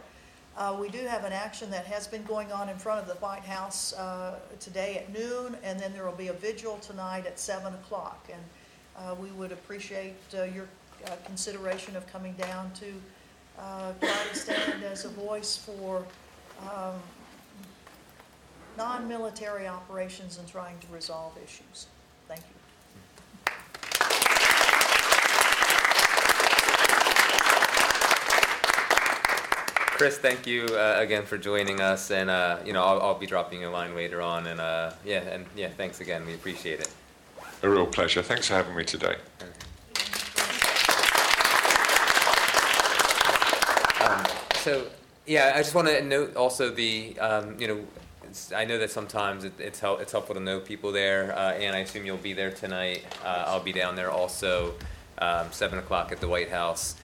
Uh, 0.56 0.76
we 0.80 0.88
do 0.88 0.98
have 1.06 1.24
an 1.24 1.32
action 1.32 1.70
that 1.70 1.84
has 1.84 2.08
been 2.08 2.24
going 2.24 2.50
on 2.50 2.68
in 2.68 2.76
front 2.76 3.00
of 3.00 3.06
the 3.06 3.14
White 3.14 3.44
House 3.44 3.92
uh, 3.92 4.36
today 4.58 4.96
at 4.96 5.12
noon, 5.12 5.56
and 5.62 5.78
then 5.78 5.92
there 5.92 6.04
will 6.04 6.12
be 6.12 6.28
a 6.28 6.32
vigil 6.32 6.78
tonight 6.78 7.24
at 7.26 7.38
7 7.38 7.72
o'clock. 7.74 8.26
And 8.32 8.42
uh, 8.96 9.14
we 9.14 9.30
would 9.32 9.52
appreciate 9.52 10.16
uh, 10.34 10.44
your 10.44 10.66
uh, 11.04 11.10
consideration 11.24 11.96
of 11.96 12.06
coming 12.06 12.32
down 12.34 12.70
to 12.72 12.86
uh, 13.58 13.92
try 14.00 14.16
to 14.30 14.36
stand 14.36 14.82
as 14.84 15.04
a 15.04 15.08
voice 15.08 15.56
for 15.56 16.04
um, 16.62 16.94
non-military 18.76 19.66
operations 19.66 20.38
and 20.38 20.48
trying 20.48 20.78
to 20.78 20.86
resolve 20.92 21.36
issues. 21.42 21.86
Thank 22.28 22.40
you. 22.40 22.56
Chris, 29.96 30.18
thank 30.18 30.46
you 30.46 30.66
uh, 30.72 30.96
again 30.98 31.24
for 31.24 31.38
joining 31.38 31.80
us, 31.80 32.10
and 32.10 32.28
uh, 32.28 32.58
you 32.66 32.74
know 32.74 32.84
I'll, 32.84 33.00
I'll 33.00 33.18
be 33.18 33.26
dropping 33.26 33.62
you 33.62 33.68
a 33.68 33.70
line 33.70 33.94
later 33.94 34.20
on, 34.20 34.46
and 34.46 34.60
uh, 34.60 34.90
yeah, 35.06 35.20
and 35.20 35.46
yeah, 35.56 35.70
thanks 35.70 36.02
again. 36.02 36.26
We 36.26 36.34
appreciate 36.34 36.80
it. 36.80 36.90
A 37.62 37.68
real 37.68 37.86
pleasure. 37.86 38.20
Thanks 38.20 38.48
for 38.48 38.54
having 38.54 38.76
me 38.76 38.84
today. 38.84 39.16
Um, 44.00 44.26
so, 44.66 44.84
yeah, 45.26 45.52
I 45.54 45.58
just 45.58 45.76
want 45.76 45.86
to 45.86 46.02
note 46.02 46.34
also 46.34 46.70
the, 46.70 47.16
um, 47.20 47.54
you 47.56 47.68
know, 47.68 47.78
I 48.54 48.64
know 48.64 48.78
that 48.78 48.90
sometimes 48.90 49.44
it, 49.44 49.52
it's, 49.60 49.78
help, 49.78 50.00
it's 50.00 50.10
helpful 50.10 50.34
to 50.34 50.40
know 50.40 50.58
people 50.58 50.90
there, 50.90 51.38
uh, 51.38 51.52
and 51.52 51.76
I 51.76 51.80
assume 51.80 52.04
you'll 52.04 52.16
be 52.16 52.32
there 52.32 52.50
tonight. 52.50 53.04
Uh, 53.24 53.44
I'll 53.46 53.62
be 53.62 53.72
down 53.72 53.94
there 53.94 54.10
also, 54.10 54.74
um, 55.18 55.52
7 55.52 55.78
o'clock 55.78 56.10
at 56.10 56.20
the 56.20 56.26
White 56.26 56.50
House. 56.50 56.94